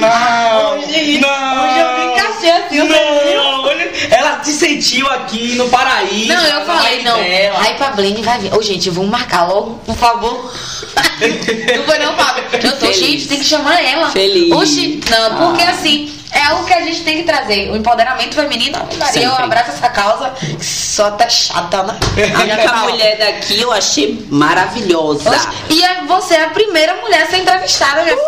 Não. 0.00 0.78
Hoje, 0.78 1.18
não. 1.18 1.64
Hoje 1.64 1.78
eu 1.80 1.96
vim 1.96 2.22
cacete. 2.22 2.78
Não. 2.78 3.64
Ela 4.10 4.36
te 4.38 4.52
sentiu 4.52 5.06
aqui 5.08 5.54
no 5.56 5.68
paraíso. 5.68 6.28
Não, 6.28 6.46
eu 6.46 6.66
falei, 6.66 7.02
não. 7.02 7.16
Aí 7.16 7.74
pra 7.76 7.90
Bline 7.90 8.22
vai 8.22 8.38
vir. 8.38 8.54
Ô, 8.54 8.62
gente, 8.62 8.90
vamos 8.90 9.10
marcar 9.10 9.48
logo, 9.48 9.74
por 9.84 9.96
favor. 9.96 10.52
não 11.76 11.84
foi 11.84 11.98
não, 11.98 12.16
Fábio. 12.16 12.44
Eu 12.62 12.78
tô, 12.78 12.92
gente, 12.92 13.26
tem 13.28 13.38
que 13.38 13.44
chamar 13.44 13.82
ela. 13.82 14.10
Feliz. 14.10 14.52
Oxi, 14.52 15.00
não, 15.10 15.48
porque 15.48 15.62
ah. 15.62 15.70
assim 15.70 16.23
é 16.34 16.42
algo 16.46 16.64
que 16.64 16.72
a 16.74 16.82
gente 16.82 17.02
tem 17.04 17.18
que 17.18 17.22
trazer. 17.22 17.70
O 17.70 17.76
empoderamento 17.76 18.34
feminino, 18.34 18.78
Maria, 18.98 19.22
eu 19.22 19.34
abraço 19.34 19.70
essa 19.70 19.88
causa, 19.88 20.34
só 20.60 21.12
tá 21.12 21.28
chata, 21.28 21.84
né? 21.84 21.98
A 22.68 22.76
mulher 22.78 23.16
daqui 23.16 23.60
eu 23.60 23.72
achei 23.72 24.26
maravilhosa. 24.28 25.30
E 25.70 25.82
é 25.82 26.02
você 26.06 26.34
é 26.34 26.44
a 26.44 26.50
primeira 26.50 26.94
mulher 26.96 27.22
a 27.22 27.26
ser 27.26 27.38
entrevistada, 27.38 28.02
minha 28.02 28.16
filha. 28.16 28.26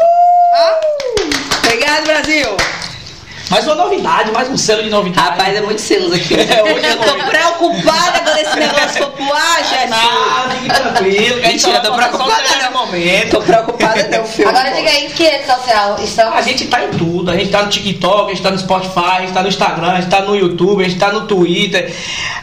Uh! 0.57 1.57
Obrigado, 1.59 2.05
Brasil! 2.05 2.57
Mais 3.49 3.65
uma 3.65 3.77
novidade, 3.77 4.33
mais 4.33 4.49
um 4.49 4.57
selo 4.57 4.83
de 4.83 4.91
novidade. 4.91 5.29
Rapaz, 5.29 5.57
é 5.57 5.61
muito 5.61 5.81
selos 5.81 6.13
aqui. 6.13 6.35
É, 6.47 6.63
hoje 6.63 6.87
eu 6.87 6.97
tô 6.97 7.15
preocupada 7.29 8.21
quando 8.21 8.39
esse 8.39 8.59
negócio 8.59 9.03
for 9.03 9.11
pro 9.11 9.33
ar. 9.33 9.89
Não, 9.89 10.51
fique 10.51 10.69
tranquilo. 10.69 11.41
Mentira, 11.41 11.81
tô 11.81 11.93
preocupada 11.93 12.71
no 12.71 12.79
momento. 12.79 13.31
Tô 13.31 13.41
preocupada 13.43 14.09
não, 14.09 14.25
filho. 14.27 14.49
Agora 14.49 14.71
diga 14.71 14.89
aí, 14.89 15.09
que 15.11 15.25
rede 15.25 15.47
social 15.47 15.97
estão? 16.03 16.33
A 16.33 16.43
gente 16.43 16.67
tá 16.67 16.85
em 16.85 16.91
tudo. 16.91 17.31
A 17.31 17.37
gente 17.37 17.51
tá 17.51 17.63
no 17.63 17.69
TikTok, 17.69 18.31
a 18.31 18.35
gente 18.35 18.43
tá 18.43 18.51
no 18.51 18.59
Spotify, 18.59 19.01
a 19.01 19.21
gente 19.21 19.33
tá 19.33 19.43
no 19.43 19.49
Instagram, 19.49 19.93
a 19.93 20.01
gente 20.01 20.11
tá 20.11 20.21
no 20.23 20.37
YouTube, 20.37 20.85
a 20.85 20.89
gente 20.89 20.99
tá 20.99 21.13
no 21.13 21.27
Twitter. 21.27 21.95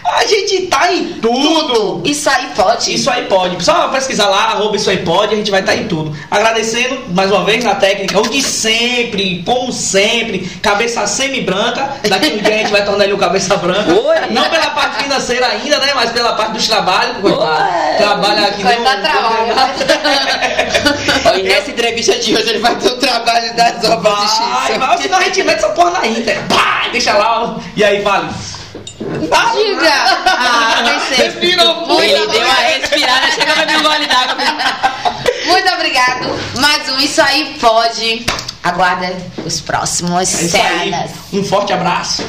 A 0.06 0.26
gente 0.26 0.62
tá 0.68 0.92
em 0.94 1.14
tudo. 1.14 1.74
tudo. 1.74 2.02
Isso 2.06 2.30
aí 2.30 2.48
pode. 2.56 2.94
Isso 2.94 3.10
aí 3.10 3.26
pode. 3.26 3.64
Só 3.64 3.88
pesquisar 3.90 4.28
lá, 4.28 4.52
arroba 4.52 4.76
isso 4.76 4.90
aí 4.90 4.98
pode, 4.98 5.34
a 5.34 5.38
gente 5.38 5.52
vai 5.52 5.62
estar 5.62 5.74
tá 5.74 5.78
em 5.78 5.88
tudo. 5.88 6.16
Agradecendo 6.30 7.04
mais 7.10 7.32
uma 7.32 7.44
vez 7.44 7.64
na 7.64 7.76
técnica, 7.76 8.20
o 8.20 8.30
de 8.30 8.42
sempre, 8.42 9.42
como 9.46 9.72
sempre, 9.72 10.40
cabeça 10.62 10.93
cabeça 10.94 11.08
semi-branca. 11.08 11.90
Daqui 12.08 12.28
um 12.28 12.38
dia 12.38 12.56
a 12.56 12.58
gente 12.60 12.72
vai 12.72 12.86
tornar 12.86 13.06
ele 13.06 13.14
um 13.14 13.18
cabeça 13.18 13.58
branca. 13.58 13.92
Oi. 13.92 14.16
Não 14.30 14.50
pela 14.50 14.70
parte 14.72 15.04
financeira 15.04 15.48
ainda, 15.48 15.80
né? 15.80 15.92
Mas 15.96 16.12
pela 16.12 16.34
parte 16.34 16.54
dos 16.54 16.68
trabalhos. 16.68 17.18
Trabalha 17.98 18.48
aqui 18.48 18.64
vai 18.64 18.82
dar 18.82 19.02
trabalho. 19.02 19.54
e 21.40 21.44
nessa 21.50 21.72
entrevista 21.72 22.18
de 22.20 22.36
hoje 22.36 22.50
ele 22.50 22.60
vai 22.60 22.76
ter 22.76 22.90
o 22.90 22.98
trabalho 22.98 23.56
das 23.56 23.84
obras 23.90 24.16
de 24.16 24.28
X. 24.28 24.78
Vai, 24.78 24.98
senão 24.98 25.18
a 25.18 25.24
gente 25.24 25.44
mete 25.44 25.58
essa 25.58 25.70
porra 25.70 25.92
na 25.92 26.08
Inter. 26.08 26.40
Pá, 26.48 26.88
deixa 26.92 27.14
lá. 27.14 27.56
E 27.76 27.84
aí, 27.84 28.02
vale. 28.02 28.30
Diga! 29.00 29.94
Ah, 30.26 30.84
Respira 31.16 31.64
Ele 31.64 32.28
deu 32.28 32.42
uma 32.42 32.54
respirada, 32.54 33.32
chega 33.32 33.54
pra 33.54 33.66
me 33.66 33.84
gole 33.84 34.08
d'água. 34.08 34.36
Muito 34.36 34.93
obrigado. 35.84 36.30
Mais 36.62 36.88
um 36.88 36.98
Isso 36.98 37.22
Aí 37.22 37.58
Pode. 37.60 38.26
Aguarda 38.64 39.18
os 39.46 39.60
próximos 39.60 40.34
é 40.34 40.48
cenas. 40.48 41.12
Um 41.34 41.44
forte 41.44 41.74
abraço. 41.74 42.24